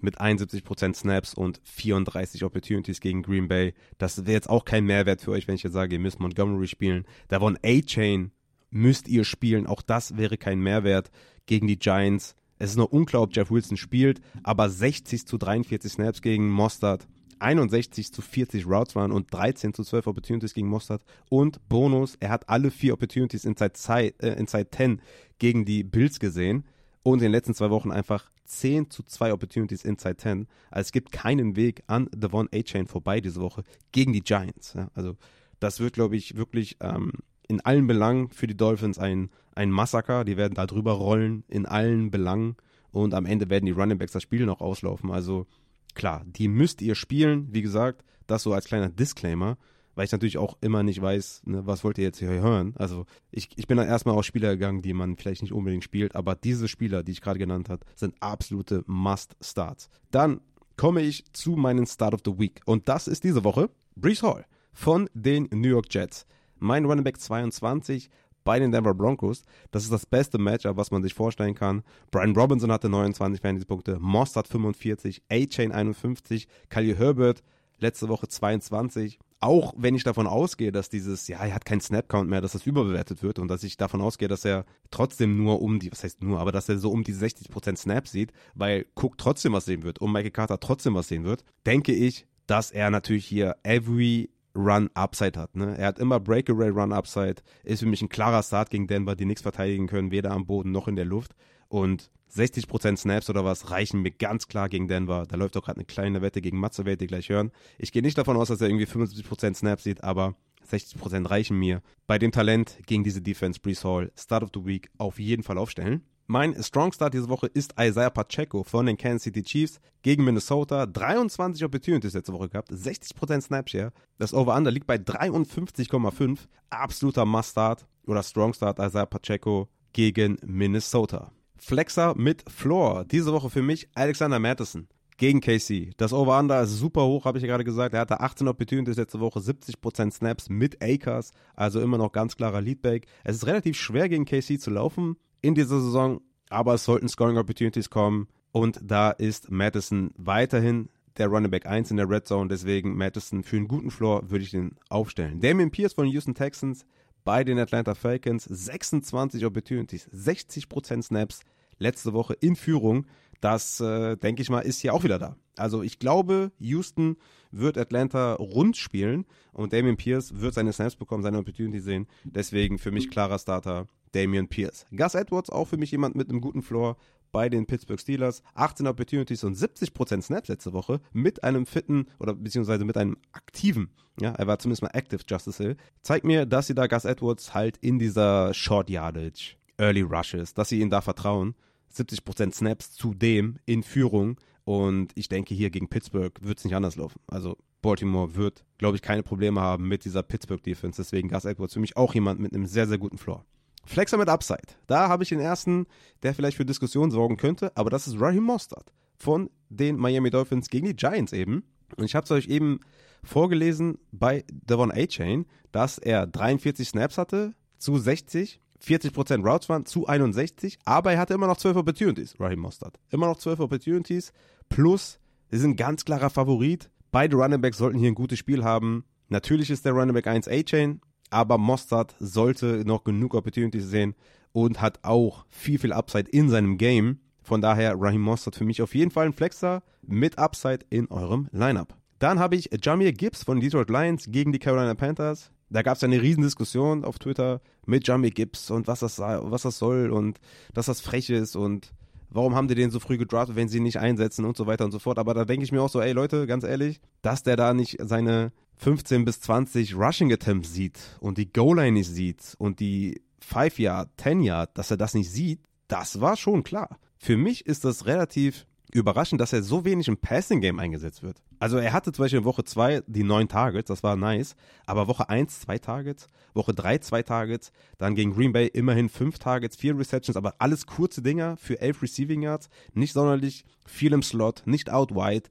Mit 0.00 0.20
71% 0.20 0.94
Snaps 0.94 1.34
und 1.34 1.60
34 1.64 2.44
Opportunities 2.44 3.00
gegen 3.00 3.22
Green 3.22 3.48
Bay. 3.48 3.74
Das 3.98 4.24
wäre 4.24 4.32
jetzt 4.32 4.50
auch 4.50 4.64
kein 4.64 4.84
Mehrwert 4.84 5.20
für 5.20 5.32
euch, 5.32 5.48
wenn 5.48 5.54
ich 5.54 5.62
jetzt 5.62 5.72
sage, 5.72 5.94
ihr 5.94 6.00
müsst 6.00 6.20
Montgomery 6.20 6.68
spielen. 6.68 7.04
Davon 7.28 7.58
A-Chain 7.64 8.30
müsst 8.70 9.08
ihr 9.08 9.24
spielen. 9.24 9.66
Auch 9.66 9.82
das 9.82 10.16
wäre 10.16 10.36
kein 10.36 10.60
Mehrwert 10.60 11.10
gegen 11.46 11.66
die 11.66 11.78
Giants. 11.78 12.36
Es 12.58 12.70
ist 12.70 12.76
noch 12.76 12.90
unklar, 12.90 13.22
ob 13.22 13.34
Jeff 13.34 13.50
Wilson 13.50 13.76
spielt, 13.76 14.20
aber 14.42 14.68
60 14.68 15.26
zu 15.26 15.38
43 15.38 15.92
Snaps 15.92 16.22
gegen 16.22 16.50
Mostard, 16.50 17.06
61 17.38 18.12
zu 18.12 18.20
40 18.20 18.66
Routes 18.66 18.96
Run 18.96 19.12
und 19.12 19.32
13 19.32 19.72
zu 19.74 19.84
12 19.84 20.08
Opportunities 20.08 20.54
gegen 20.54 20.68
Mostard 20.68 21.04
und 21.28 21.66
Bonus, 21.68 22.16
er 22.18 22.30
hat 22.30 22.48
alle 22.48 22.72
vier 22.72 22.94
Opportunities 22.94 23.44
inside, 23.44 23.74
Zeit, 23.74 24.20
äh, 24.20 24.34
inside 24.34 24.68
10 24.70 25.00
gegen 25.38 25.64
die 25.64 25.84
Bills 25.84 26.18
gesehen 26.18 26.64
und 27.04 27.18
in 27.18 27.24
den 27.24 27.32
letzten 27.32 27.54
zwei 27.54 27.70
Wochen 27.70 27.92
einfach 27.92 28.30
10 28.48 28.90
zu 28.90 29.02
2 29.02 29.32
Opportunities 29.32 29.84
inside 29.84 30.16
10. 30.16 30.48
Also 30.70 30.88
es 30.88 30.92
gibt 30.92 31.12
keinen 31.12 31.56
Weg 31.56 31.82
an 31.86 32.08
Devon 32.14 32.48
A-Chain 32.52 32.86
vorbei 32.86 33.20
diese 33.20 33.40
Woche 33.40 33.62
gegen 33.92 34.12
die 34.12 34.22
Giants. 34.22 34.74
Ja, 34.74 34.90
also 34.94 35.16
das 35.60 35.80
wird, 35.80 35.94
glaube 35.94 36.16
ich, 36.16 36.36
wirklich 36.36 36.76
ähm, 36.80 37.12
in 37.46 37.60
allen 37.60 37.86
Belangen 37.86 38.30
für 38.30 38.46
die 38.46 38.56
Dolphins 38.56 38.98
ein, 38.98 39.30
ein 39.54 39.70
Massaker. 39.70 40.24
Die 40.24 40.36
werden 40.36 40.54
da 40.54 40.66
drüber 40.66 40.92
rollen, 40.92 41.44
in 41.48 41.66
allen 41.66 42.10
Belangen. 42.10 42.56
Und 42.90 43.14
am 43.14 43.26
Ende 43.26 43.50
werden 43.50 43.66
die 43.66 43.72
Running 43.72 43.98
Backs 43.98 44.12
das 44.12 44.22
Spiel 44.22 44.46
noch 44.46 44.60
auslaufen. 44.60 45.10
Also 45.10 45.46
klar, 45.94 46.24
die 46.26 46.48
müsst 46.48 46.80
ihr 46.80 46.94
spielen. 46.94 47.48
Wie 47.52 47.62
gesagt, 47.62 48.04
das 48.26 48.42
so 48.42 48.52
als 48.52 48.66
kleiner 48.66 48.88
Disclaimer, 48.88 49.58
weil 49.98 50.04
ich 50.04 50.12
natürlich 50.12 50.38
auch 50.38 50.56
immer 50.60 50.84
nicht 50.84 51.02
weiß, 51.02 51.42
ne, 51.46 51.66
was 51.66 51.82
wollt 51.82 51.98
ihr 51.98 52.04
jetzt 52.04 52.20
hier 52.20 52.28
hören. 52.28 52.72
Also 52.78 53.04
ich, 53.32 53.48
ich 53.56 53.66
bin 53.66 53.78
dann 53.78 53.88
erstmal 53.88 54.14
auf 54.14 54.24
Spieler 54.24 54.50
gegangen, 54.50 54.80
die 54.80 54.92
man 54.92 55.16
vielleicht 55.16 55.42
nicht 55.42 55.52
unbedingt 55.52 55.82
spielt, 55.82 56.14
aber 56.14 56.36
diese 56.36 56.68
Spieler, 56.68 57.02
die 57.02 57.10
ich 57.10 57.20
gerade 57.20 57.40
genannt 57.40 57.68
habe, 57.68 57.84
sind 57.96 58.14
absolute 58.20 58.84
Must-Starts. 58.86 59.88
Dann 60.12 60.40
komme 60.76 61.02
ich 61.02 61.24
zu 61.32 61.56
meinen 61.56 61.84
Start 61.84 62.14
of 62.14 62.20
the 62.24 62.38
Week. 62.38 62.60
Und 62.64 62.88
das 62.88 63.08
ist 63.08 63.24
diese 63.24 63.42
Woche 63.42 63.70
Brees 63.96 64.22
Hall 64.22 64.46
von 64.72 65.10
den 65.14 65.48
New 65.50 65.66
York 65.66 65.86
Jets 65.90 66.26
mein 66.60 66.84
Running 66.84 67.02
Back 67.02 67.18
22 67.20 68.08
bei 68.44 68.60
den 68.60 68.70
Denver 68.70 68.94
Broncos. 68.94 69.42
Das 69.72 69.82
ist 69.82 69.92
das 69.92 70.06
beste 70.06 70.38
Matchup, 70.38 70.76
was 70.76 70.92
man 70.92 71.02
sich 71.02 71.12
vorstellen 71.12 71.56
kann. 71.56 71.82
Brian 72.12 72.36
Robinson 72.36 72.70
hatte 72.70 72.88
29 72.88 73.40
Fantasy-Punkte, 73.40 73.98
Moss 73.98 74.36
hat 74.36 74.46
45, 74.46 75.22
A-Chain 75.28 75.72
51, 75.72 76.46
Khalil 76.68 76.96
Herbert 76.96 77.42
letzte 77.78 78.08
Woche 78.08 78.28
22. 78.28 79.18
Auch 79.40 79.72
wenn 79.76 79.94
ich 79.94 80.02
davon 80.02 80.26
ausgehe, 80.26 80.72
dass 80.72 80.88
dieses, 80.88 81.28
ja, 81.28 81.38
er 81.38 81.54
hat 81.54 81.64
keinen 81.64 81.80
Snap-Count 81.80 82.28
mehr, 82.28 82.40
dass 82.40 82.52
das 82.52 82.66
überbewertet 82.66 83.22
wird 83.22 83.38
und 83.38 83.48
dass 83.48 83.62
ich 83.62 83.76
davon 83.76 84.00
ausgehe, 84.00 84.26
dass 84.26 84.44
er 84.44 84.64
trotzdem 84.90 85.36
nur 85.36 85.62
um 85.62 85.78
die, 85.78 85.92
was 85.92 86.02
heißt 86.02 86.22
nur, 86.22 86.40
aber 86.40 86.50
dass 86.50 86.68
er 86.68 86.78
so 86.78 86.90
um 86.90 87.04
die 87.04 87.14
60% 87.14 87.76
Snaps 87.76 88.10
sieht, 88.10 88.32
weil 88.54 88.86
Cook 88.96 89.16
trotzdem 89.16 89.52
was 89.52 89.64
sehen 89.64 89.84
wird 89.84 90.00
und 90.00 90.12
Michael 90.12 90.32
Carter 90.32 90.58
trotzdem 90.58 90.94
was 90.94 91.06
sehen 91.06 91.24
wird, 91.24 91.44
denke 91.66 91.92
ich, 91.92 92.26
dass 92.46 92.72
er 92.72 92.90
natürlich 92.90 93.26
hier 93.26 93.56
every 93.62 94.30
Run 94.56 94.90
Upside 94.94 95.38
hat. 95.38 95.54
Ne? 95.54 95.76
Er 95.78 95.86
hat 95.86 96.00
immer 96.00 96.18
Breakaway 96.18 96.70
Run 96.70 96.92
Upside, 96.92 97.36
ist 97.62 97.80
für 97.80 97.86
mich 97.86 98.02
ein 98.02 98.08
klarer 98.08 98.42
Start 98.42 98.70
gegen 98.70 98.88
Denver, 98.88 99.14
die 99.14 99.24
nichts 99.24 99.42
verteidigen 99.42 99.86
können, 99.86 100.10
weder 100.10 100.32
am 100.32 100.46
Boden 100.46 100.72
noch 100.72 100.88
in 100.88 100.96
der 100.96 101.04
Luft. 101.04 101.36
Und 101.68 102.10
60% 102.34 102.96
Snaps 102.96 103.30
oder 103.30 103.44
was 103.44 103.70
reichen 103.70 104.02
mir 104.02 104.10
ganz 104.10 104.48
klar 104.48 104.68
gegen 104.68 104.88
Denver. 104.88 105.26
Da 105.26 105.36
läuft 105.36 105.56
auch 105.56 105.64
gerade 105.64 105.78
eine 105.78 105.86
kleine 105.86 106.22
Wette 106.22 106.40
gegen 106.40 106.58
Matze, 106.58 106.84
werdet 106.84 107.02
ihr 107.02 107.08
gleich 107.08 107.28
hören. 107.28 107.50
Ich 107.78 107.92
gehe 107.92 108.02
nicht 108.02 108.18
davon 108.18 108.36
aus, 108.36 108.48
dass 108.48 108.60
er 108.60 108.68
irgendwie 108.68 108.86
75% 108.86 109.54
Snaps 109.54 109.84
sieht, 109.84 110.04
aber 110.04 110.34
60% 110.70 111.30
reichen 111.30 111.58
mir. 111.58 111.82
Bei 112.06 112.18
dem 112.18 112.32
Talent 112.32 112.78
gegen 112.86 113.04
diese 113.04 113.22
Defense, 113.22 113.60
Brees 113.60 113.84
Hall, 113.84 114.12
Start 114.16 114.42
of 114.42 114.50
the 114.54 114.64
Week 114.64 114.90
auf 114.98 115.18
jeden 115.18 115.42
Fall 115.42 115.58
aufstellen. 115.58 116.02
Mein 116.30 116.62
Strong 116.62 116.92
Start 116.92 117.14
diese 117.14 117.30
Woche 117.30 117.46
ist 117.46 117.74
Isaiah 117.80 118.10
Pacheco 118.10 118.62
von 118.62 118.84
den 118.84 118.98
Kansas 118.98 119.22
City 119.22 119.42
Chiefs 119.42 119.80
gegen 120.02 120.24
Minnesota. 120.24 120.84
23 120.84 121.64
Opportunities 121.64 122.12
letzte 122.12 122.34
Woche 122.34 122.50
gehabt, 122.50 122.70
60% 122.70 123.40
Snapshare. 123.40 123.92
Das 124.18 124.34
Over-Under 124.34 124.70
liegt 124.70 124.86
bei 124.86 124.96
53,5. 124.96 126.40
Absoluter 126.68 127.24
Must-Start 127.24 127.86
oder 128.06 128.22
Strong 128.22 128.52
Start 128.52 128.78
Isaiah 128.78 129.06
Pacheco 129.06 129.68
gegen 129.94 130.36
Minnesota. 130.44 131.32
Flexer 131.58 132.14
mit 132.16 132.44
Floor. 132.50 133.04
Diese 133.04 133.32
Woche 133.32 133.50
für 133.50 133.62
mich 133.62 133.88
Alexander 133.94 134.38
Madison 134.38 134.88
gegen 135.18 135.40
KC. 135.40 135.90
Das 135.96 136.12
Over-Under 136.12 136.62
ist 136.62 136.78
super 136.78 137.04
hoch, 137.04 137.24
habe 137.24 137.38
ich 137.38 137.42
ja 137.42 137.48
gerade 137.48 137.64
gesagt. 137.64 137.92
Er 137.92 138.00
hatte 138.00 138.20
18 138.20 138.48
Opportunities 138.48 138.96
letzte 138.96 139.20
Woche, 139.20 139.40
70% 139.40 140.12
Snaps 140.12 140.48
mit 140.48 140.82
Akers, 140.82 141.32
also 141.54 141.80
immer 141.80 141.98
noch 141.98 142.12
ganz 142.12 142.36
klarer 142.36 142.60
Leadback. 142.60 143.06
Es 143.24 143.36
ist 143.36 143.46
relativ 143.46 143.76
schwer 143.76 144.08
gegen 144.08 144.24
KC 144.24 144.60
zu 144.60 144.70
laufen 144.70 145.16
in 145.42 145.54
dieser 145.54 145.80
Saison, 145.80 146.20
aber 146.48 146.74
es 146.74 146.84
sollten 146.84 147.08
Scoring 147.08 147.36
Opportunities 147.36 147.90
kommen 147.90 148.28
und 148.52 148.80
da 148.82 149.10
ist 149.10 149.50
Madison 149.50 150.12
weiterhin 150.16 150.88
der 151.18 151.26
Running 151.26 151.50
Back 151.50 151.66
1 151.66 151.90
in 151.90 151.96
der 151.96 152.08
Red 152.08 152.26
Zone, 152.28 152.48
deswegen 152.48 152.96
Madison 152.96 153.42
für 153.42 153.56
einen 153.56 153.66
guten 153.66 153.90
Floor 153.90 154.30
würde 154.30 154.44
ich 154.44 154.52
den 154.52 154.76
aufstellen. 154.88 155.40
Damien 155.40 155.72
Pierce 155.72 155.94
von 155.94 156.06
Houston 156.06 156.34
Texans 156.34 156.86
bei 157.28 157.44
den 157.44 157.58
Atlanta 157.58 157.94
Falcons. 157.94 158.44
26 158.44 159.44
Opportunities, 159.44 160.08
60% 160.14 161.02
Snaps 161.02 161.40
letzte 161.78 162.14
Woche 162.14 162.32
in 162.32 162.56
Führung. 162.56 163.04
Das, 163.42 163.80
äh, 163.80 164.16
denke 164.16 164.40
ich 164.40 164.48
mal, 164.48 164.60
ist 164.60 164.80
hier 164.80 164.94
auch 164.94 165.04
wieder 165.04 165.18
da. 165.18 165.36
Also 165.54 165.82
ich 165.82 165.98
glaube, 165.98 166.52
Houston 166.58 167.18
wird 167.50 167.76
Atlanta 167.76 168.32
rund 168.36 168.78
spielen 168.78 169.26
und 169.52 169.74
Damian 169.74 169.98
Pierce 169.98 170.40
wird 170.40 170.54
seine 170.54 170.72
Snaps 170.72 170.96
bekommen, 170.96 171.22
seine 171.22 171.36
Opportunity 171.36 171.80
sehen. 171.80 172.06
Deswegen 172.24 172.78
für 172.78 172.92
mich 172.92 173.10
klarer 173.10 173.38
Starter 173.38 173.88
Damian 174.12 174.48
Pierce. 174.48 174.86
Gus 174.90 175.14
Edwards 175.14 175.50
auch 175.50 175.66
für 175.66 175.76
mich 175.76 175.90
jemand 175.90 176.14
mit 176.14 176.30
einem 176.30 176.40
guten 176.40 176.62
Floor 176.62 176.96
bei 177.32 177.48
den 177.48 177.66
Pittsburgh 177.66 178.00
Steelers. 178.00 178.42
18 178.54 178.86
Opportunities 178.86 179.44
und 179.44 179.56
70% 179.56 180.22
Snaps 180.22 180.48
letzte 180.48 180.72
Woche 180.72 181.00
mit 181.12 181.44
einem 181.44 181.66
fitten 181.66 182.06
oder 182.18 182.34
beziehungsweise 182.34 182.84
mit 182.84 182.96
einem 182.96 183.16
aktiven, 183.32 183.90
ja, 184.20 184.32
er 184.32 184.46
war 184.46 184.58
zumindest 184.58 184.82
mal 184.82 184.90
active 184.92 185.22
Justice 185.28 185.62
Hill. 185.62 185.76
Zeigt 186.02 186.24
mir, 186.24 186.46
dass 186.46 186.66
sie 186.66 186.74
da 186.74 186.86
Gus 186.86 187.04
Edwards 187.04 187.54
halt 187.54 187.76
in 187.78 187.98
dieser 187.98 188.52
Short 188.54 188.90
Yardage, 188.90 189.56
Early 189.78 190.02
Rushes, 190.02 190.54
dass 190.54 190.68
sie 190.68 190.80
ihm 190.80 190.90
da 190.90 191.00
vertrauen. 191.00 191.54
70% 191.94 192.52
Snaps 192.52 192.92
zudem 192.92 193.58
in 193.64 193.82
Führung 193.82 194.36
und 194.64 195.12
ich 195.14 195.28
denke, 195.28 195.54
hier 195.54 195.70
gegen 195.70 195.88
Pittsburgh 195.88 196.34
wird 196.42 196.58
es 196.58 196.64
nicht 196.64 196.74
anders 196.74 196.96
laufen. 196.96 197.20
Also 197.26 197.56
Baltimore 197.80 198.34
wird, 198.34 198.64
glaube 198.76 198.96
ich, 198.96 199.02
keine 199.02 199.22
Probleme 199.22 199.60
haben 199.60 199.88
mit 199.88 200.04
dieser 200.04 200.22
Pittsburgh 200.22 200.62
Defense. 200.62 201.00
Deswegen 201.00 201.28
Gus 201.28 201.44
Edwards 201.44 201.74
für 201.74 201.80
mich 201.80 201.96
auch 201.96 202.14
jemand 202.14 202.40
mit 202.40 202.52
einem 202.52 202.66
sehr, 202.66 202.86
sehr 202.86 202.98
guten 202.98 203.18
Floor. 203.18 203.46
Flexer 203.88 204.18
mit 204.18 204.28
Upside. 204.28 204.74
Da 204.86 205.08
habe 205.08 205.22
ich 205.22 205.30
den 205.30 205.40
ersten, 205.40 205.86
der 206.22 206.34
vielleicht 206.34 206.56
für 206.56 206.64
Diskussionen 206.66 207.10
sorgen 207.10 207.36
könnte, 207.36 207.72
aber 207.74 207.90
das 207.90 208.06
ist 208.06 208.20
Raheem 208.20 208.44
Mostert 208.44 208.92
von 209.16 209.50
den 209.68 209.96
Miami 209.96 210.30
Dolphins 210.30 210.68
gegen 210.68 210.86
die 210.86 210.96
Giants 210.96 211.32
eben. 211.32 211.64
Und 211.96 212.04
ich 212.04 212.14
habe 212.14 212.24
es 212.24 212.30
euch 212.30 212.48
eben 212.48 212.80
vorgelesen 213.24 213.98
bei 214.12 214.44
Devon 214.50 214.92
A-Chain, 214.92 215.46
dass 215.72 215.98
er 215.98 216.26
43 216.26 216.88
Snaps 216.88 217.18
hatte 217.18 217.54
zu 217.78 217.96
60, 217.96 218.60
40% 218.84 219.44
Routes 219.44 219.68
waren 219.68 219.86
zu 219.86 220.06
61, 220.06 220.78
aber 220.84 221.12
er 221.12 221.18
hatte 221.18 221.34
immer 221.34 221.46
noch 221.46 221.56
12 221.56 221.78
Opportunities, 221.78 222.38
Raheem 222.38 222.60
Mostert. 222.60 222.98
Immer 223.10 223.26
noch 223.26 223.38
12 223.38 223.60
Opportunities, 223.60 224.32
plus, 224.68 225.18
sie 225.50 225.58
sind 225.58 225.70
ein 225.70 225.76
ganz 225.76 226.04
klarer 226.04 226.30
Favorit. 226.30 226.90
Beide 227.10 227.36
Running 227.36 227.60
Backs 227.60 227.78
sollten 227.78 227.98
hier 227.98 228.08
ein 228.08 228.14
gutes 228.14 228.38
Spiel 228.38 228.64
haben. 228.64 229.04
Natürlich 229.28 229.70
ist 229.70 229.84
der 229.84 229.92
Running 229.92 230.14
Back 230.14 230.26
1 230.26 230.46
A-Chain, 230.46 231.00
aber 231.30 231.58
Mostard 231.58 232.14
sollte 232.18 232.84
noch 232.86 233.04
genug 233.04 233.34
Opportunities 233.34 233.88
sehen 233.88 234.14
und 234.52 234.80
hat 234.80 235.00
auch 235.02 235.44
viel, 235.48 235.78
viel 235.78 235.92
Upside 235.92 236.30
in 236.30 236.48
seinem 236.48 236.78
Game. 236.78 237.20
Von 237.42 237.60
daher 237.60 237.94
Raheem 237.98 238.20
Mostard 238.20 238.56
für 238.56 238.64
mich 238.64 238.82
auf 238.82 238.94
jeden 238.94 239.10
Fall 239.10 239.26
ein 239.26 239.32
Flexer 239.32 239.82
mit 240.02 240.38
Upside 240.38 240.80
in 240.90 241.10
eurem 241.10 241.48
Lineup. 241.52 241.94
Dann 242.18 242.38
habe 242.38 242.56
ich 242.56 242.70
Jamir 242.82 243.12
Gibbs 243.12 243.44
von 243.44 243.60
Detroit 243.60 243.90
Lions 243.90 244.26
gegen 244.28 244.52
die 244.52 244.58
Carolina 244.58 244.94
Panthers. 244.94 245.50
Da 245.70 245.82
gab 245.82 245.96
es 245.96 246.04
eine 246.04 246.20
Riesendiskussion 246.20 247.04
auf 247.04 247.18
Twitter 247.18 247.60
mit 247.86 248.06
Jamir 248.06 248.30
Gibbs 248.30 248.70
und 248.70 248.86
was 248.86 249.00
das, 249.00 249.18
was 249.18 249.62
das 249.62 249.78
soll 249.78 250.10
und 250.10 250.40
dass 250.74 250.86
das 250.86 251.00
frech 251.00 251.30
ist 251.30 251.56
und 251.56 251.92
warum 252.30 252.54
haben 252.54 252.68
die 252.68 252.74
den 252.74 252.90
so 252.90 253.00
früh 253.00 253.18
gedraftet, 253.18 253.56
wenn 253.56 253.68
sie 253.68 253.78
ihn 253.78 253.84
nicht 253.84 253.98
einsetzen 253.98 254.44
und 254.44 254.56
so 254.56 254.66
weiter 254.66 254.84
und 254.84 254.92
so 254.92 254.98
fort. 254.98 255.18
Aber 255.18 255.34
da 255.34 255.44
denke 255.44 255.64
ich 255.64 255.72
mir 255.72 255.82
auch 255.82 255.90
so, 255.90 256.00
ey 256.00 256.12
Leute, 256.12 256.46
ganz 256.46 256.64
ehrlich, 256.64 257.00
dass 257.22 257.42
der 257.42 257.56
da 257.56 257.74
nicht 257.74 257.98
seine 258.00 258.52
15 258.78 259.24
bis 259.24 259.40
20 259.40 259.94
Rushing 259.94 260.32
Attempts 260.32 260.72
sieht 260.72 260.98
und 261.20 261.38
die 261.38 261.52
Goal-Line 261.52 261.92
nicht 261.92 262.08
sieht 262.08 262.54
und 262.58 262.80
die 262.80 263.20
5 263.40 263.78
Yard, 263.78 264.10
10 264.18 264.42
Yard, 264.42 264.76
dass 264.78 264.90
er 264.90 264.96
das 264.96 265.14
nicht 265.14 265.30
sieht, 265.30 265.60
das 265.88 266.20
war 266.20 266.36
schon 266.36 266.62
klar. 266.62 266.98
Für 267.18 267.36
mich 267.36 267.66
ist 267.66 267.84
das 267.84 268.06
relativ 268.06 268.66
überraschend, 268.92 269.40
dass 269.40 269.52
er 269.52 269.62
so 269.62 269.84
wenig 269.84 270.08
im 270.08 270.16
Passing 270.16 270.60
Game 270.60 270.78
eingesetzt 270.78 271.22
wird. 271.22 271.42
Also 271.58 271.78
er 271.78 271.92
hatte 271.92 272.12
zum 272.12 272.24
Beispiel 272.24 272.38
in 272.38 272.44
Woche 272.44 272.64
2 272.64 273.02
die 273.06 273.24
9 273.24 273.48
Targets, 273.48 273.88
das 273.88 274.02
war 274.02 274.16
nice, 274.16 274.54
aber 274.86 275.08
Woche 275.08 275.28
1 275.28 275.60
2 275.60 275.78
Targets, 275.78 276.28
Woche 276.54 276.72
3 276.72 276.98
2 276.98 277.22
Targets, 277.22 277.72
dann 277.98 278.14
gegen 278.14 278.32
Green 278.32 278.52
Bay 278.52 278.68
immerhin 278.68 279.08
5 279.08 279.38
Targets, 279.38 279.76
4 279.76 279.98
Receptions, 279.98 280.36
aber 280.36 280.54
alles 280.58 280.86
kurze 280.86 281.20
Dinger 281.20 281.56
für 281.56 281.80
11 281.80 282.02
Receiving 282.02 282.42
Yards, 282.42 282.68
nicht 282.94 283.12
sonderlich 283.12 283.64
viel 283.86 284.12
im 284.12 284.22
Slot, 284.22 284.62
nicht 284.66 284.90
out 284.90 285.14
wide, 285.14 285.50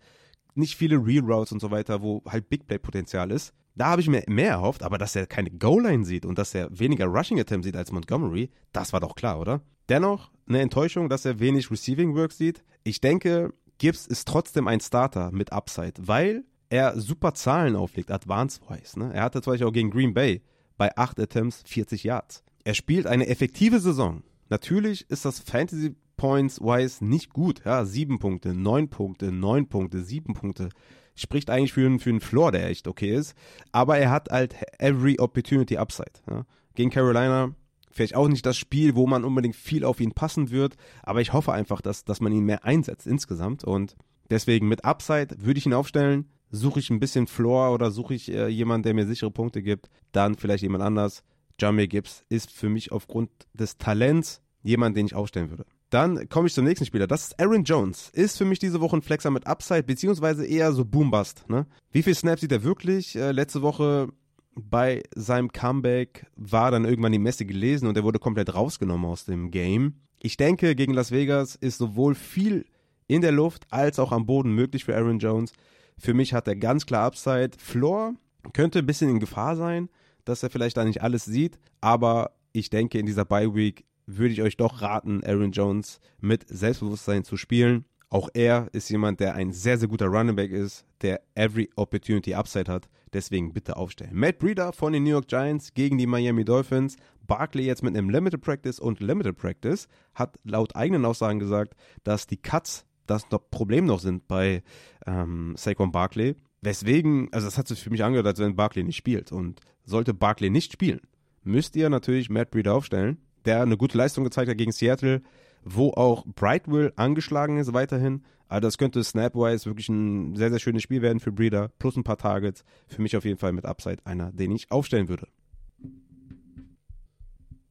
nicht 0.57 0.75
viele 0.75 0.97
Real 0.97 1.23
Routes 1.23 1.51
und 1.51 1.59
so 1.59 1.71
weiter, 1.71 2.01
wo 2.01 2.21
halt 2.27 2.49
Big 2.49 2.67
Play 2.67 2.77
Potenzial 2.79 3.31
ist. 3.31 3.53
Da 3.75 3.87
habe 3.87 4.01
ich 4.01 4.09
mir 4.09 4.23
mehr 4.27 4.51
erhofft, 4.51 4.83
aber 4.83 4.97
dass 4.97 5.15
er 5.15 5.27
keine 5.27 5.51
Goal-Line 5.51 6.03
sieht 6.03 6.25
und 6.25 6.37
dass 6.37 6.55
er 6.55 6.67
weniger 6.77 7.05
Rushing 7.05 7.39
Attempts 7.39 7.65
sieht 7.65 7.75
als 7.75 7.91
Montgomery, 7.91 8.49
das 8.73 8.91
war 8.91 8.99
doch 8.99 9.15
klar, 9.15 9.39
oder? 9.39 9.61
Dennoch 9.87 10.31
eine 10.47 10.61
Enttäuschung, 10.61 11.09
dass 11.09 11.25
er 11.25 11.39
wenig 11.39 11.69
Receiving 11.69 12.15
Work 12.15 12.31
sieht. 12.31 12.63
Ich 12.83 13.01
denke, 13.01 13.53
Gibbs 13.77 14.07
ist 14.07 14.27
trotzdem 14.27 14.67
ein 14.67 14.79
Starter 14.79 15.31
mit 15.31 15.53
Upside, 15.53 15.93
weil 15.99 16.43
er 16.69 16.99
super 16.99 17.33
Zahlen 17.33 17.75
auflegt, 17.75 18.11
advanced-wise. 18.11 18.99
Ne? 18.99 19.13
Er 19.13 19.21
hatte 19.21 19.41
zum 19.41 19.53
Beispiel 19.53 19.67
auch 19.67 19.73
gegen 19.73 19.91
Green 19.91 20.13
Bay 20.13 20.41
bei 20.77 20.95
8 20.97 21.19
Attempts 21.19 21.63
40 21.65 22.03
Yards. 22.03 22.43
Er 22.63 22.73
spielt 22.73 23.07
eine 23.07 23.27
effektive 23.27 23.79
Saison. 23.79 24.23
Natürlich 24.49 25.09
ist 25.09 25.25
das 25.25 25.39
Fantasy 25.39 25.95
Points-wise 26.17 27.05
nicht 27.05 27.31
gut. 27.31 27.61
Ja, 27.63 27.85
sieben 27.85 28.19
Punkte, 28.19 28.53
neun 28.53 28.89
Punkte, 28.89 29.31
neun 29.31 29.67
Punkte, 29.69 30.03
sieben 30.03 30.33
Punkte. 30.33 30.69
Spricht 31.15 31.49
eigentlich 31.49 31.73
für 31.73 31.85
einen, 31.85 31.99
für 31.99 32.09
einen 32.09 32.21
Floor, 32.21 32.51
der 32.51 32.67
echt 32.67 32.87
okay 32.87 33.15
ist. 33.15 33.33
Aber 33.71 33.97
er 33.97 34.11
hat 34.11 34.29
halt 34.29 34.55
every 34.77 35.17
opportunity 35.19 35.77
upside. 35.77 36.11
Ja. 36.29 36.45
Gegen 36.75 36.91
Carolina 36.91 37.55
vielleicht 37.97 38.15
auch 38.15 38.27
nicht 38.27 38.45
das 38.45 38.55
Spiel, 38.55 38.95
wo 38.95 39.07
man 39.07 39.25
unbedingt 39.25 39.55
viel 39.55 39.83
auf 39.83 39.99
ihn 39.99 40.11
passen 40.11 40.51
wird. 40.51 40.75
Aber 41.03 41.19
ich 41.19 41.33
hoffe 41.33 41.51
einfach, 41.51 41.81
dass, 41.81 42.05
dass 42.05 42.21
man 42.21 42.31
ihn 42.31 42.45
mehr 42.45 42.63
einsetzt 42.63 43.07
insgesamt. 43.07 43.63
Und 43.63 43.95
deswegen 44.29 44.67
mit 44.67 44.85
Upside 44.85 45.35
würde 45.39 45.57
ich 45.57 45.65
ihn 45.65 45.73
aufstellen. 45.73 46.29
Suche 46.49 46.79
ich 46.79 46.89
ein 46.89 46.99
bisschen 46.99 47.27
Floor 47.27 47.73
oder 47.73 47.91
suche 47.91 48.13
ich 48.13 48.31
äh, 48.31 48.47
jemanden, 48.47 48.83
der 48.83 48.93
mir 48.93 49.05
sichere 49.05 49.31
Punkte 49.31 49.61
gibt, 49.61 49.89
dann 50.13 50.35
vielleicht 50.35 50.63
jemand 50.63 50.83
anders. 50.83 51.23
Jamie 51.59 51.87
Gibbs 51.87 52.23
ist 52.29 52.51
für 52.51 52.69
mich 52.69 52.91
aufgrund 52.91 53.29
des 53.53 53.77
Talents 53.77 54.41
jemand, 54.61 54.95
den 54.95 55.07
ich 55.07 55.15
aufstellen 55.15 55.49
würde. 55.49 55.65
Dann 55.89 56.27
komme 56.27 56.47
ich 56.47 56.53
zum 56.53 56.65
nächsten 56.65 56.85
Spieler. 56.85 57.07
Das 57.07 57.23
ist 57.23 57.39
Aaron 57.39 57.63
Jones. 57.63 58.09
Ist 58.13 58.37
für 58.37 58.45
mich 58.45 58.59
diese 58.59 58.81
Woche 58.81 58.97
ein 58.97 59.01
Flexer 59.01 59.31
mit 59.31 59.47
Upside, 59.47 59.83
beziehungsweise 59.83 60.45
eher 60.45 60.73
so 60.73 60.83
Boombust. 60.83 61.47
Ne? 61.49 61.65
Wie 61.91 62.03
viel 62.03 62.15
Snaps 62.15 62.41
sieht 62.41 62.51
er 62.51 62.63
wirklich? 62.63 63.15
Äh, 63.15 63.31
letzte 63.31 63.61
Woche 63.61 64.09
bei 64.55 65.03
seinem 65.15 65.51
Comeback 65.51 66.25
war 66.35 66.71
dann 66.71 66.85
irgendwann 66.85 67.11
die 67.11 67.19
Messe 67.19 67.45
gelesen 67.45 67.87
und 67.87 67.95
er 67.95 68.03
wurde 68.03 68.19
komplett 68.19 68.53
rausgenommen 68.53 69.09
aus 69.09 69.25
dem 69.25 69.51
Game. 69.51 70.01
Ich 70.19 70.35
denke, 70.35 70.75
gegen 70.75 70.93
Las 70.93 71.11
Vegas 71.11 71.55
ist 71.55 71.77
sowohl 71.77 72.15
viel 72.15 72.65
in 73.07 73.21
der 73.21 73.31
Luft 73.31 73.67
als 73.69 73.99
auch 73.99 74.11
am 74.11 74.25
Boden 74.25 74.51
möglich 74.51 74.83
für 74.83 74.95
Aaron 74.95 75.19
Jones. 75.19 75.53
Für 75.97 76.13
mich 76.13 76.33
hat 76.33 76.47
er 76.47 76.55
ganz 76.55 76.85
klar 76.85 77.05
Upside. 77.05 77.51
Floor 77.57 78.13
könnte 78.53 78.79
ein 78.79 78.85
bisschen 78.85 79.09
in 79.09 79.19
Gefahr 79.19 79.55
sein, 79.55 79.89
dass 80.25 80.43
er 80.43 80.49
vielleicht 80.49 80.77
da 80.77 80.83
nicht 80.83 81.01
alles 81.01 81.25
sieht, 81.25 81.59
aber 81.81 82.31
ich 82.51 82.69
denke, 82.69 82.99
in 82.99 83.05
dieser 83.05 83.25
Bye 83.25 83.53
Week 83.53 83.85
würde 84.07 84.33
ich 84.33 84.41
euch 84.41 84.57
doch 84.57 84.81
raten, 84.81 85.23
Aaron 85.23 85.51
Jones 85.51 85.99
mit 86.19 86.45
Selbstbewusstsein 86.47 87.23
zu 87.23 87.37
spielen. 87.37 87.85
Auch 88.09 88.29
er 88.33 88.69
ist 88.71 88.89
jemand, 88.89 89.19
der 89.19 89.35
ein 89.35 89.51
sehr, 89.51 89.77
sehr 89.77 89.89
guter 89.89 90.07
Running 90.07 90.35
Back 90.35 90.51
ist, 90.51 90.85
der 91.01 91.21
every 91.35 91.69
opportunity 91.75 92.33
upside 92.33 92.71
hat. 92.71 92.87
Deswegen 93.13 93.53
bitte 93.53 93.75
aufstellen. 93.75 94.11
Matt 94.13 94.39
Breeder 94.39 94.71
von 94.71 94.93
den 94.93 95.03
New 95.03 95.09
York 95.09 95.27
Giants 95.27 95.73
gegen 95.73 95.97
die 95.97 96.07
Miami 96.07 96.45
Dolphins. 96.45 96.95
Barkley 97.25 97.65
jetzt 97.65 97.83
mit 97.83 97.95
einem 97.97 98.09
Limited 98.09 98.41
Practice 98.41 98.79
und 98.79 99.01
Limited 99.01 99.35
Practice 99.35 99.87
hat 100.13 100.39
laut 100.43 100.75
eigenen 100.75 101.03
Aussagen 101.03 101.39
gesagt, 101.39 101.75
dass 102.03 102.27
die 102.27 102.37
Cuts 102.37 102.85
das 103.05 103.23
Problem 103.51 103.85
noch 103.85 103.99
sind 103.99 104.27
bei 104.27 104.63
ähm, 105.05 105.53
Saquon 105.57 105.91
Barkley. 105.91 106.35
Weswegen, 106.61 107.29
also 107.31 107.47
das 107.47 107.57
hat 107.57 107.67
sich 107.67 107.81
für 107.81 107.89
mich 107.89 108.03
angehört, 108.03 108.27
als 108.27 108.39
wenn 108.39 108.55
Barkley 108.55 108.83
nicht 108.83 108.97
spielt. 108.97 109.31
Und 109.31 109.61
sollte 109.83 110.13
Barkley 110.13 110.49
nicht 110.49 110.73
spielen, 110.73 111.01
müsst 111.43 111.75
ihr 111.75 111.89
natürlich 111.89 112.29
Matt 112.29 112.51
Breeder 112.51 112.73
aufstellen, 112.73 113.17
der 113.47 113.61
eine 113.61 113.77
gute 113.77 113.97
Leistung 113.97 114.23
gezeigt 114.23 114.49
hat 114.49 114.57
gegen 114.57 114.71
Seattle, 114.71 115.21
wo 115.63 115.91
auch 115.91 116.25
Brightwill 116.25 116.93
angeschlagen 116.95 117.57
ist 117.57 117.73
weiterhin. 117.73 118.23
Also 118.47 118.61
das 118.61 118.77
könnte 118.77 119.03
Snapwise 119.03 119.65
wirklich 119.65 119.89
ein 119.89 120.35
sehr, 120.35 120.49
sehr 120.49 120.59
schönes 120.59 120.83
Spiel 120.83 121.01
werden 121.01 121.19
für 121.19 121.31
Breeder, 121.31 121.69
plus 121.79 121.97
ein 121.97 122.03
paar 122.03 122.17
Targets. 122.17 122.63
Für 122.87 123.01
mich 123.01 123.17
auf 123.17 123.25
jeden 123.25 123.37
Fall 123.37 123.51
mit 123.51 123.65
Upside 123.65 124.05
einer, 124.05 124.31
den 124.31 124.51
ich 124.51 124.71
aufstellen 124.71 125.09
würde. 125.09 125.27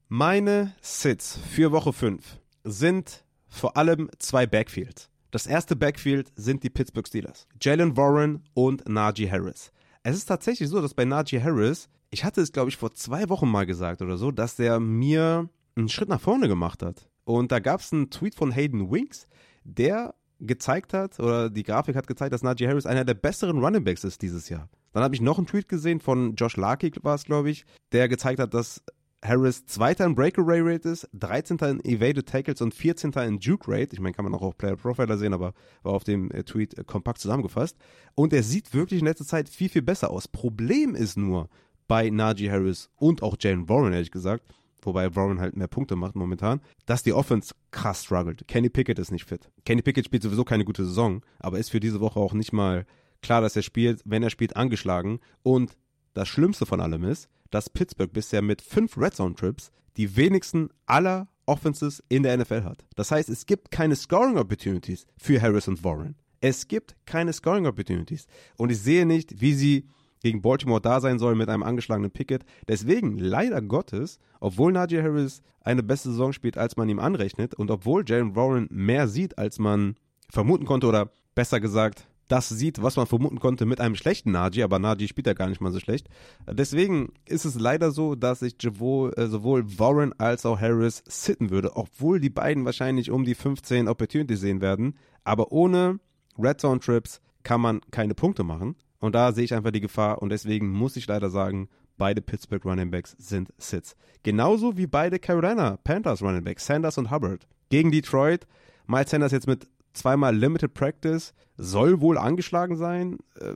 Meine 0.08 0.74
Sits 0.80 1.38
für 1.50 1.72
Woche 1.72 1.92
5 1.92 2.40
sind 2.64 3.24
vor 3.48 3.76
allem 3.76 4.10
zwei 4.18 4.46
Backfields. 4.46 5.10
Das 5.30 5.46
erste 5.46 5.76
Backfield 5.76 6.30
sind 6.36 6.62
die 6.62 6.70
Pittsburgh 6.70 7.06
Steelers. 7.06 7.48
Jalen 7.60 7.96
Warren 7.96 8.44
und 8.54 8.88
Najee 8.88 9.30
Harris. 9.30 9.72
Es 10.02 10.16
ist 10.16 10.26
tatsächlich 10.26 10.68
so, 10.68 10.80
dass 10.80 10.94
bei 10.94 11.04
Najee 11.04 11.42
Harris, 11.42 11.88
ich 12.10 12.24
hatte 12.24 12.40
es 12.40 12.52
glaube 12.52 12.68
ich 12.68 12.76
vor 12.76 12.94
zwei 12.94 13.28
Wochen 13.28 13.50
mal 13.50 13.66
gesagt 13.66 14.02
oder 14.02 14.16
so, 14.16 14.30
dass 14.30 14.56
der 14.56 14.78
mir 14.78 15.48
einen 15.76 15.88
Schritt 15.88 16.08
nach 16.08 16.20
vorne 16.20 16.48
gemacht 16.48 16.82
hat. 16.82 17.08
Und 17.24 17.52
da 17.52 17.58
gab 17.58 17.80
es 17.80 17.92
einen 17.92 18.10
Tweet 18.10 18.34
von 18.34 18.50
Hayden 18.52 18.90
Winks, 18.90 19.26
der 19.64 20.14
gezeigt 20.38 20.92
hat, 20.92 21.18
oder 21.18 21.50
die 21.50 21.62
Grafik 21.62 21.96
hat 21.96 22.06
gezeigt, 22.06 22.32
dass 22.32 22.42
Najee 22.42 22.68
Harris 22.68 22.86
einer 22.86 23.04
der 23.04 23.14
besseren 23.14 23.58
Running 23.62 23.84
Backs 23.84 24.04
ist 24.04 24.22
dieses 24.22 24.48
Jahr. 24.48 24.68
Dann 24.92 25.02
habe 25.02 25.14
ich 25.14 25.20
noch 25.20 25.38
einen 25.38 25.46
Tweet 25.46 25.68
gesehen 25.68 26.00
von 26.00 26.34
Josh 26.34 26.56
Larky, 26.56 26.92
war 27.02 27.14
es, 27.14 27.24
glaube 27.24 27.50
ich, 27.50 27.64
der 27.92 28.08
gezeigt 28.08 28.38
hat, 28.40 28.54
dass 28.54 28.82
Harris 29.24 29.66
Zweiter 29.66 30.04
in 30.04 30.14
Breakaway 30.14 30.60
Rate 30.60 30.88
ist, 30.88 31.08
13. 31.14 31.58
in 31.58 31.84
Evaded 31.84 32.28
Tackles 32.28 32.60
und 32.60 32.74
14. 32.74 33.12
in 33.12 33.38
Juke 33.38 33.70
Rate. 33.70 33.92
Ich 33.92 34.00
meine, 34.00 34.14
kann 34.14 34.24
man 34.24 34.34
auch 34.34 34.42
auf 34.42 34.56
Player 34.56 34.76
Profiler 34.76 35.18
sehen, 35.18 35.32
aber 35.32 35.52
war 35.82 35.92
auf 35.92 36.04
dem 36.04 36.30
äh, 36.30 36.44
Tweet 36.44 36.78
äh, 36.78 36.84
kompakt 36.84 37.18
zusammengefasst. 37.18 37.76
Und 38.14 38.32
er 38.32 38.42
sieht 38.42 38.72
wirklich 38.74 39.00
in 39.00 39.06
letzter 39.06 39.24
Zeit 39.24 39.48
viel, 39.48 39.68
viel 39.68 39.82
besser 39.82 40.10
aus. 40.10 40.28
Problem 40.28 40.94
ist 40.94 41.16
nur 41.16 41.48
bei 41.88 42.10
Najee 42.10 42.50
Harris 42.50 42.90
und 42.96 43.22
auch 43.22 43.36
Jalen 43.40 43.68
Warren, 43.68 43.92
ehrlich 43.92 44.10
gesagt, 44.10 44.44
wobei 44.86 45.14
Warren 45.14 45.40
halt 45.40 45.56
mehr 45.56 45.68
Punkte 45.68 45.96
macht 45.96 46.16
momentan, 46.16 46.60
dass 46.86 47.02
die 47.02 47.12
Offense 47.12 47.54
krass 47.70 48.04
struggelt. 48.04 48.48
Kenny 48.48 48.70
Pickett 48.70 48.98
ist 48.98 49.10
nicht 49.10 49.26
fit. 49.26 49.50
Kenny 49.64 49.82
Pickett 49.82 50.06
spielt 50.06 50.22
sowieso 50.22 50.44
keine 50.44 50.64
gute 50.64 50.84
Saison, 50.84 51.24
aber 51.38 51.58
ist 51.58 51.70
für 51.70 51.80
diese 51.80 52.00
Woche 52.00 52.20
auch 52.20 52.32
nicht 52.32 52.52
mal 52.52 52.86
klar, 53.20 53.40
dass 53.40 53.56
er 53.56 53.62
spielt. 53.62 54.00
Wenn 54.04 54.22
er 54.22 54.30
spielt, 54.30 54.56
angeschlagen. 54.56 55.20
Und 55.42 55.76
das 56.14 56.28
Schlimmste 56.28 56.64
von 56.64 56.80
allem 56.80 57.04
ist, 57.04 57.28
dass 57.50 57.70
Pittsburgh 57.70 58.12
bisher 58.12 58.42
mit 58.42 58.62
fünf 58.62 58.96
Red 58.96 59.14
Zone 59.14 59.34
Trips 59.34 59.70
die 59.96 60.16
wenigsten 60.16 60.70
aller 60.86 61.28
Offenses 61.46 62.02
in 62.08 62.22
der 62.22 62.36
NFL 62.36 62.64
hat. 62.64 62.84
Das 62.96 63.10
heißt, 63.10 63.28
es 63.28 63.46
gibt 63.46 63.70
keine 63.70 63.96
Scoring 63.96 64.36
Opportunities 64.36 65.06
für 65.16 65.40
Harris 65.40 65.68
und 65.68 65.84
Warren. 65.84 66.16
Es 66.40 66.68
gibt 66.68 66.96
keine 67.06 67.32
Scoring 67.32 67.66
Opportunities. 67.66 68.26
Und 68.56 68.70
ich 68.70 68.78
sehe 68.78 69.06
nicht, 69.06 69.40
wie 69.40 69.54
sie 69.54 69.88
gegen 70.26 70.42
Baltimore 70.42 70.80
da 70.80 71.00
sein 71.00 71.20
soll 71.20 71.36
mit 71.36 71.48
einem 71.48 71.62
angeschlagenen 71.62 72.10
Pickett. 72.10 72.44
Deswegen, 72.66 73.16
leider 73.16 73.62
Gottes, 73.62 74.18
obwohl 74.40 74.72
Najee 74.72 75.00
Harris 75.00 75.40
eine 75.60 75.84
beste 75.84 76.10
Saison 76.10 76.32
spielt, 76.32 76.58
als 76.58 76.76
man 76.76 76.88
ihm 76.88 76.98
anrechnet 76.98 77.54
und 77.54 77.70
obwohl 77.70 78.02
Jalen 78.04 78.34
Warren 78.34 78.66
mehr 78.68 79.06
sieht, 79.06 79.38
als 79.38 79.60
man 79.60 79.94
vermuten 80.28 80.64
konnte 80.64 80.88
oder 80.88 81.12
besser 81.36 81.60
gesagt, 81.60 82.08
das 82.26 82.48
sieht, 82.48 82.82
was 82.82 82.96
man 82.96 83.06
vermuten 83.06 83.38
konnte 83.38 83.66
mit 83.66 83.80
einem 83.80 83.94
schlechten 83.94 84.32
Najee, 84.32 84.64
aber 84.64 84.80
Najee 84.80 85.06
spielt 85.06 85.28
ja 85.28 85.32
gar 85.32 85.48
nicht 85.48 85.60
mal 85.60 85.70
so 85.70 85.78
schlecht. 85.78 86.08
Deswegen 86.50 87.12
ist 87.24 87.44
es 87.44 87.54
leider 87.54 87.92
so, 87.92 88.16
dass 88.16 88.42
ich 88.42 88.56
sowohl, 88.60 89.12
äh, 89.16 89.28
sowohl 89.28 89.78
Warren 89.78 90.12
als 90.18 90.44
auch 90.44 90.60
Harris 90.60 91.04
sitten 91.06 91.50
würde, 91.50 91.76
obwohl 91.76 92.18
die 92.18 92.30
beiden 92.30 92.64
wahrscheinlich 92.64 93.12
um 93.12 93.24
die 93.24 93.36
15 93.36 93.86
Opportunities 93.86 94.40
sehen 94.40 94.60
werden. 94.60 94.96
Aber 95.22 95.52
ohne 95.52 96.00
Red 96.36 96.60
Zone 96.60 96.80
Trips 96.80 97.20
kann 97.44 97.60
man 97.60 97.80
keine 97.92 98.16
Punkte 98.16 98.42
machen. 98.42 98.74
Und 98.98 99.14
da 99.14 99.32
sehe 99.32 99.44
ich 99.44 99.54
einfach 99.54 99.70
die 99.70 99.80
Gefahr 99.80 100.22
und 100.22 100.30
deswegen 100.30 100.70
muss 100.70 100.96
ich 100.96 101.06
leider 101.06 101.30
sagen, 101.30 101.68
beide 101.96 102.20
Pittsburgh 102.20 102.64
Running 102.64 102.90
Backs 102.90 103.14
sind 103.18 103.52
Sits. 103.58 103.96
Genauso 104.22 104.76
wie 104.76 104.86
beide 104.86 105.18
Carolina 105.18 105.78
Panthers 105.84 106.22
Running 106.22 106.44
Backs, 106.44 106.66
Sanders 106.66 106.98
und 106.98 107.10
Hubbard. 107.10 107.46
Gegen 107.68 107.90
Detroit, 107.90 108.46
Miles 108.86 109.10
Sanders 109.10 109.32
jetzt 109.32 109.46
mit 109.46 109.68
zweimal 109.92 110.36
Limited 110.36 110.74
Practice, 110.74 111.34
soll 111.56 112.00
wohl 112.00 112.18
angeschlagen 112.18 112.76
sein. 112.76 113.18
Äh, 113.38 113.54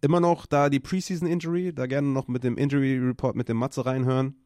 immer 0.00 0.20
noch 0.20 0.46
da 0.46 0.68
die 0.68 0.80
Preseason 0.80 1.28
Injury, 1.28 1.72
da 1.72 1.86
gerne 1.86 2.08
noch 2.08 2.28
mit 2.28 2.44
dem 2.44 2.58
Injury 2.58 2.98
Report 2.98 3.36
mit 3.36 3.48
dem 3.48 3.56
Matze 3.56 3.86
reinhören. 3.86 4.36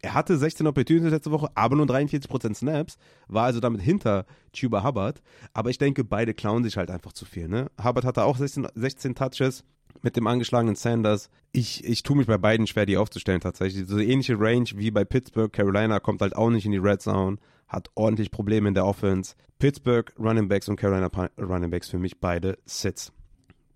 Er 0.00 0.14
hatte 0.14 0.38
16 0.38 0.66
Opportunities 0.66 1.10
letzte 1.10 1.32
Woche, 1.32 1.50
aber 1.54 1.74
nur 1.74 1.86
43% 1.86 2.54
Snaps, 2.54 2.98
war 3.26 3.44
also 3.44 3.58
damit 3.58 3.80
hinter 3.80 4.26
Chuba 4.52 4.84
Hubbard. 4.84 5.20
Aber 5.52 5.70
ich 5.70 5.78
denke, 5.78 6.04
beide 6.04 6.34
klauen 6.34 6.62
sich 6.62 6.76
halt 6.76 6.90
einfach 6.90 7.12
zu 7.12 7.24
viel. 7.24 7.48
Ne? 7.48 7.68
Hubbard 7.82 8.04
hatte 8.04 8.24
auch 8.24 8.36
16, 8.36 8.68
16 8.74 9.14
Touches 9.16 9.64
mit 10.02 10.16
dem 10.16 10.26
angeschlagenen 10.26 10.76
Sanders. 10.76 11.30
Ich, 11.52 11.84
ich 11.84 12.04
tue 12.04 12.16
mich 12.16 12.26
bei 12.26 12.38
beiden 12.38 12.66
schwer, 12.66 12.86
die 12.86 12.96
aufzustellen 12.96 13.40
tatsächlich. 13.40 13.88
So 13.88 13.98
ähnliche 13.98 14.38
Range 14.38 14.68
wie 14.74 14.90
bei 14.90 15.04
Pittsburgh. 15.04 15.52
Carolina 15.52 15.98
kommt 16.00 16.20
halt 16.20 16.36
auch 16.36 16.50
nicht 16.50 16.66
in 16.66 16.72
die 16.72 16.78
Red 16.78 17.02
Zone, 17.02 17.38
hat 17.66 17.90
ordentlich 17.96 18.30
Probleme 18.30 18.68
in 18.68 18.74
der 18.74 18.86
Offense. 18.86 19.34
Pittsburgh 19.58 20.12
Running 20.18 20.48
Backs 20.48 20.68
und 20.68 20.76
Carolina 20.76 21.10
Running 21.38 21.70
Backs 21.70 21.88
für 21.88 21.98
mich 21.98 22.20
beide 22.20 22.58
Sits. 22.64 23.12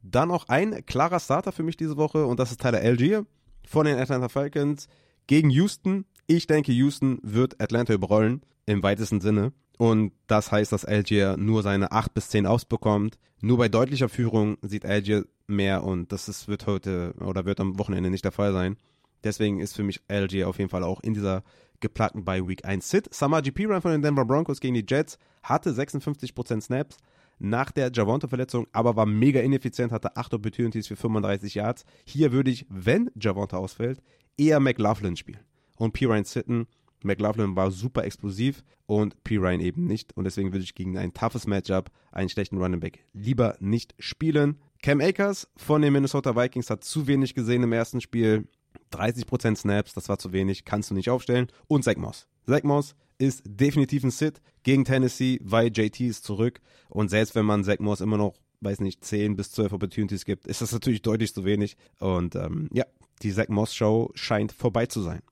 Dann 0.03 0.29
noch 0.29 0.49
ein 0.49 0.85
klarer 0.87 1.21
Starter 1.21 1.53
für 1.53 1.63
mich 1.63 1.77
diese 1.77 1.97
Woche 1.97 2.27
und 2.27 2.39
das 2.39 2.51
ist 2.51 2.61
Tyler 2.61 2.81
Algier 2.81 3.27
von 3.67 3.87
den 3.87 3.99
Atlanta 3.99 4.29
Falcons 4.29 4.89
gegen 5.27 5.51
Houston. 5.51 6.05
Ich 6.27 6.47
denke, 6.47 6.73
Houston 6.73 7.19
wird 7.23 7.61
Atlanta 7.61 7.93
überrollen, 7.93 8.43
im 8.67 8.83
weitesten 8.83 9.21
Sinne. 9.21 9.53
Und 9.79 10.13
das 10.27 10.53
heißt, 10.53 10.73
dass 10.73 10.85
Algier 10.85 11.37
nur 11.37 11.63
seine 11.63 11.93
8 11.93 12.15
bis 12.15 12.29
10 12.29 12.47
ausbekommt. 12.47 13.19
Nur 13.41 13.59
bei 13.59 13.69
deutlicher 13.69 14.09
Führung 14.09 14.57
sieht 14.63 14.87
Algier 14.87 15.27
mehr 15.47 15.83
und 15.83 16.13
das 16.13 16.29
ist, 16.29 16.47
wird 16.47 16.67
heute 16.67 17.15
oder 17.19 17.45
wird 17.45 17.59
am 17.59 17.79
Wochenende 17.79 18.11
nicht 18.11 18.25
der 18.25 18.33
Fall 18.33 18.53
sein. 18.53 18.77
Deswegen 19.25 19.61
ist 19.61 19.75
für 19.75 19.83
mich 19.83 20.01
Algier 20.09 20.49
auf 20.49 20.59
jeden 20.59 20.71
Fall 20.71 20.85
auch 20.85 21.01
in 21.03 21.15
dieser 21.15 21.43
geplagten 21.81 22.25
bei 22.25 22.47
Week 22.47 22.65
1 22.65 22.89
Sit. 22.89 23.11
GP 23.11 23.67
Run 23.67 23.83
von 23.83 23.91
den 23.91 24.03
Denver 24.03 24.25
Broncos 24.25 24.61
gegen 24.61 24.75
die 24.75 24.87
Jets 24.89 25.19
hatte 25.43 25.71
56% 25.71 26.61
Snaps 26.61 26.97
nach 27.39 27.73
der 27.73 27.91
Javonte-Verletzung, 27.93 28.69
aber 28.73 28.95
war 28.95 29.07
mega 29.07 29.41
ineffizient, 29.41 29.91
hatte 29.91 30.17
8 30.17 30.35
Opportunities 30.35 30.87
für 30.87 30.97
35 30.97 31.57
Yards. 31.57 31.85
Hier 32.05 32.31
würde 32.31 32.53
ich, 32.53 32.67
wenn 32.69 33.11
Javonte 33.21 33.59
ausfällt, 33.59 34.01
eher 34.37 34.61
McLaughlin 34.61 35.17
spielen. 35.17 35.41
Und 35.77 35.93
P. 35.93 36.07
Ryan 36.07 36.25
Sitten, 36.25 36.67
McLaughlin 37.05 37.57
war 37.57 37.71
super 37.71 38.05
explosiv 38.05 38.63
und 38.87 39.23
P. 39.25 39.37
Ryan 39.37 39.61
eben 39.61 39.87
nicht. 39.87 40.17
Und 40.17 40.25
deswegen 40.25 40.53
würde 40.53 40.65
ich 40.65 40.75
gegen 40.75 40.99
ein 40.99 41.15
toughes 41.15 41.47
Matchup 41.47 41.91
einen 42.11 42.29
schlechten 42.29 42.59
Running 42.59 42.81
Back 42.81 43.05
lieber 43.13 43.57
nicht 43.61 43.95
spielen. 43.99 44.59
Cam 44.83 45.01
Akers 45.01 45.49
von 45.57 45.83
den 45.83 45.93
Minnesota 45.93 46.35
Vikings 46.37 46.71
hat 46.71 46.85
zu 46.85 47.07
wenig 47.07 47.35
gesehen 47.35 47.63
im 47.63 47.73
ersten 47.73 48.01
Spiel. 48.01 48.49
30% 48.93 49.57
Snaps, 49.57 49.95
das 49.95 50.09
war 50.09 50.19
zu 50.19 50.33
wenig, 50.33 50.65
kannst 50.65 50.91
du 50.91 50.95
nicht 50.95 51.11
aufstellen. 51.11 51.49
Und 51.69 51.85
Zach 51.85 51.97
Moss. 51.97 52.27
Zach 52.47 52.63
Moss 52.63 52.95
ist 53.19 53.43
definitiv 53.47 54.05
ein 54.05 54.11
Sit 54.11 54.41
gegen 54.63 54.85
Tennessee, 54.85 55.39
weil 55.43 55.69
JT 55.69 56.01
ist 56.01 56.25
zurück. 56.25 56.61
Und 56.89 57.09
selbst 57.09 57.35
wenn 57.35 57.47
man 57.47 57.65
Zach 57.65 57.79
Moss 57.79 58.01
immer 58.01 58.19
noch, 58.19 58.35
weiß 58.61 58.81
nicht, 58.81 59.05
10 59.05 59.37
bis 59.37 59.53
12 59.53 59.73
Opportunities 59.73 60.25
gibt, 60.25 60.47
ist 60.47 60.61
das 60.61 60.73
natürlich 60.73 61.03
deutlich 61.03 61.33
zu 61.35 61.45
wenig. 61.45 61.77
Und 61.99 62.35
ähm, 62.35 62.69
ja, 62.73 62.85
die 63.23 63.33
Zach 63.33 63.49
Moss 63.49 63.75
Show 63.75 64.11
scheint 64.15 64.53
vorbei 64.53 64.87
zu 64.87 65.01
sein. 65.01 65.23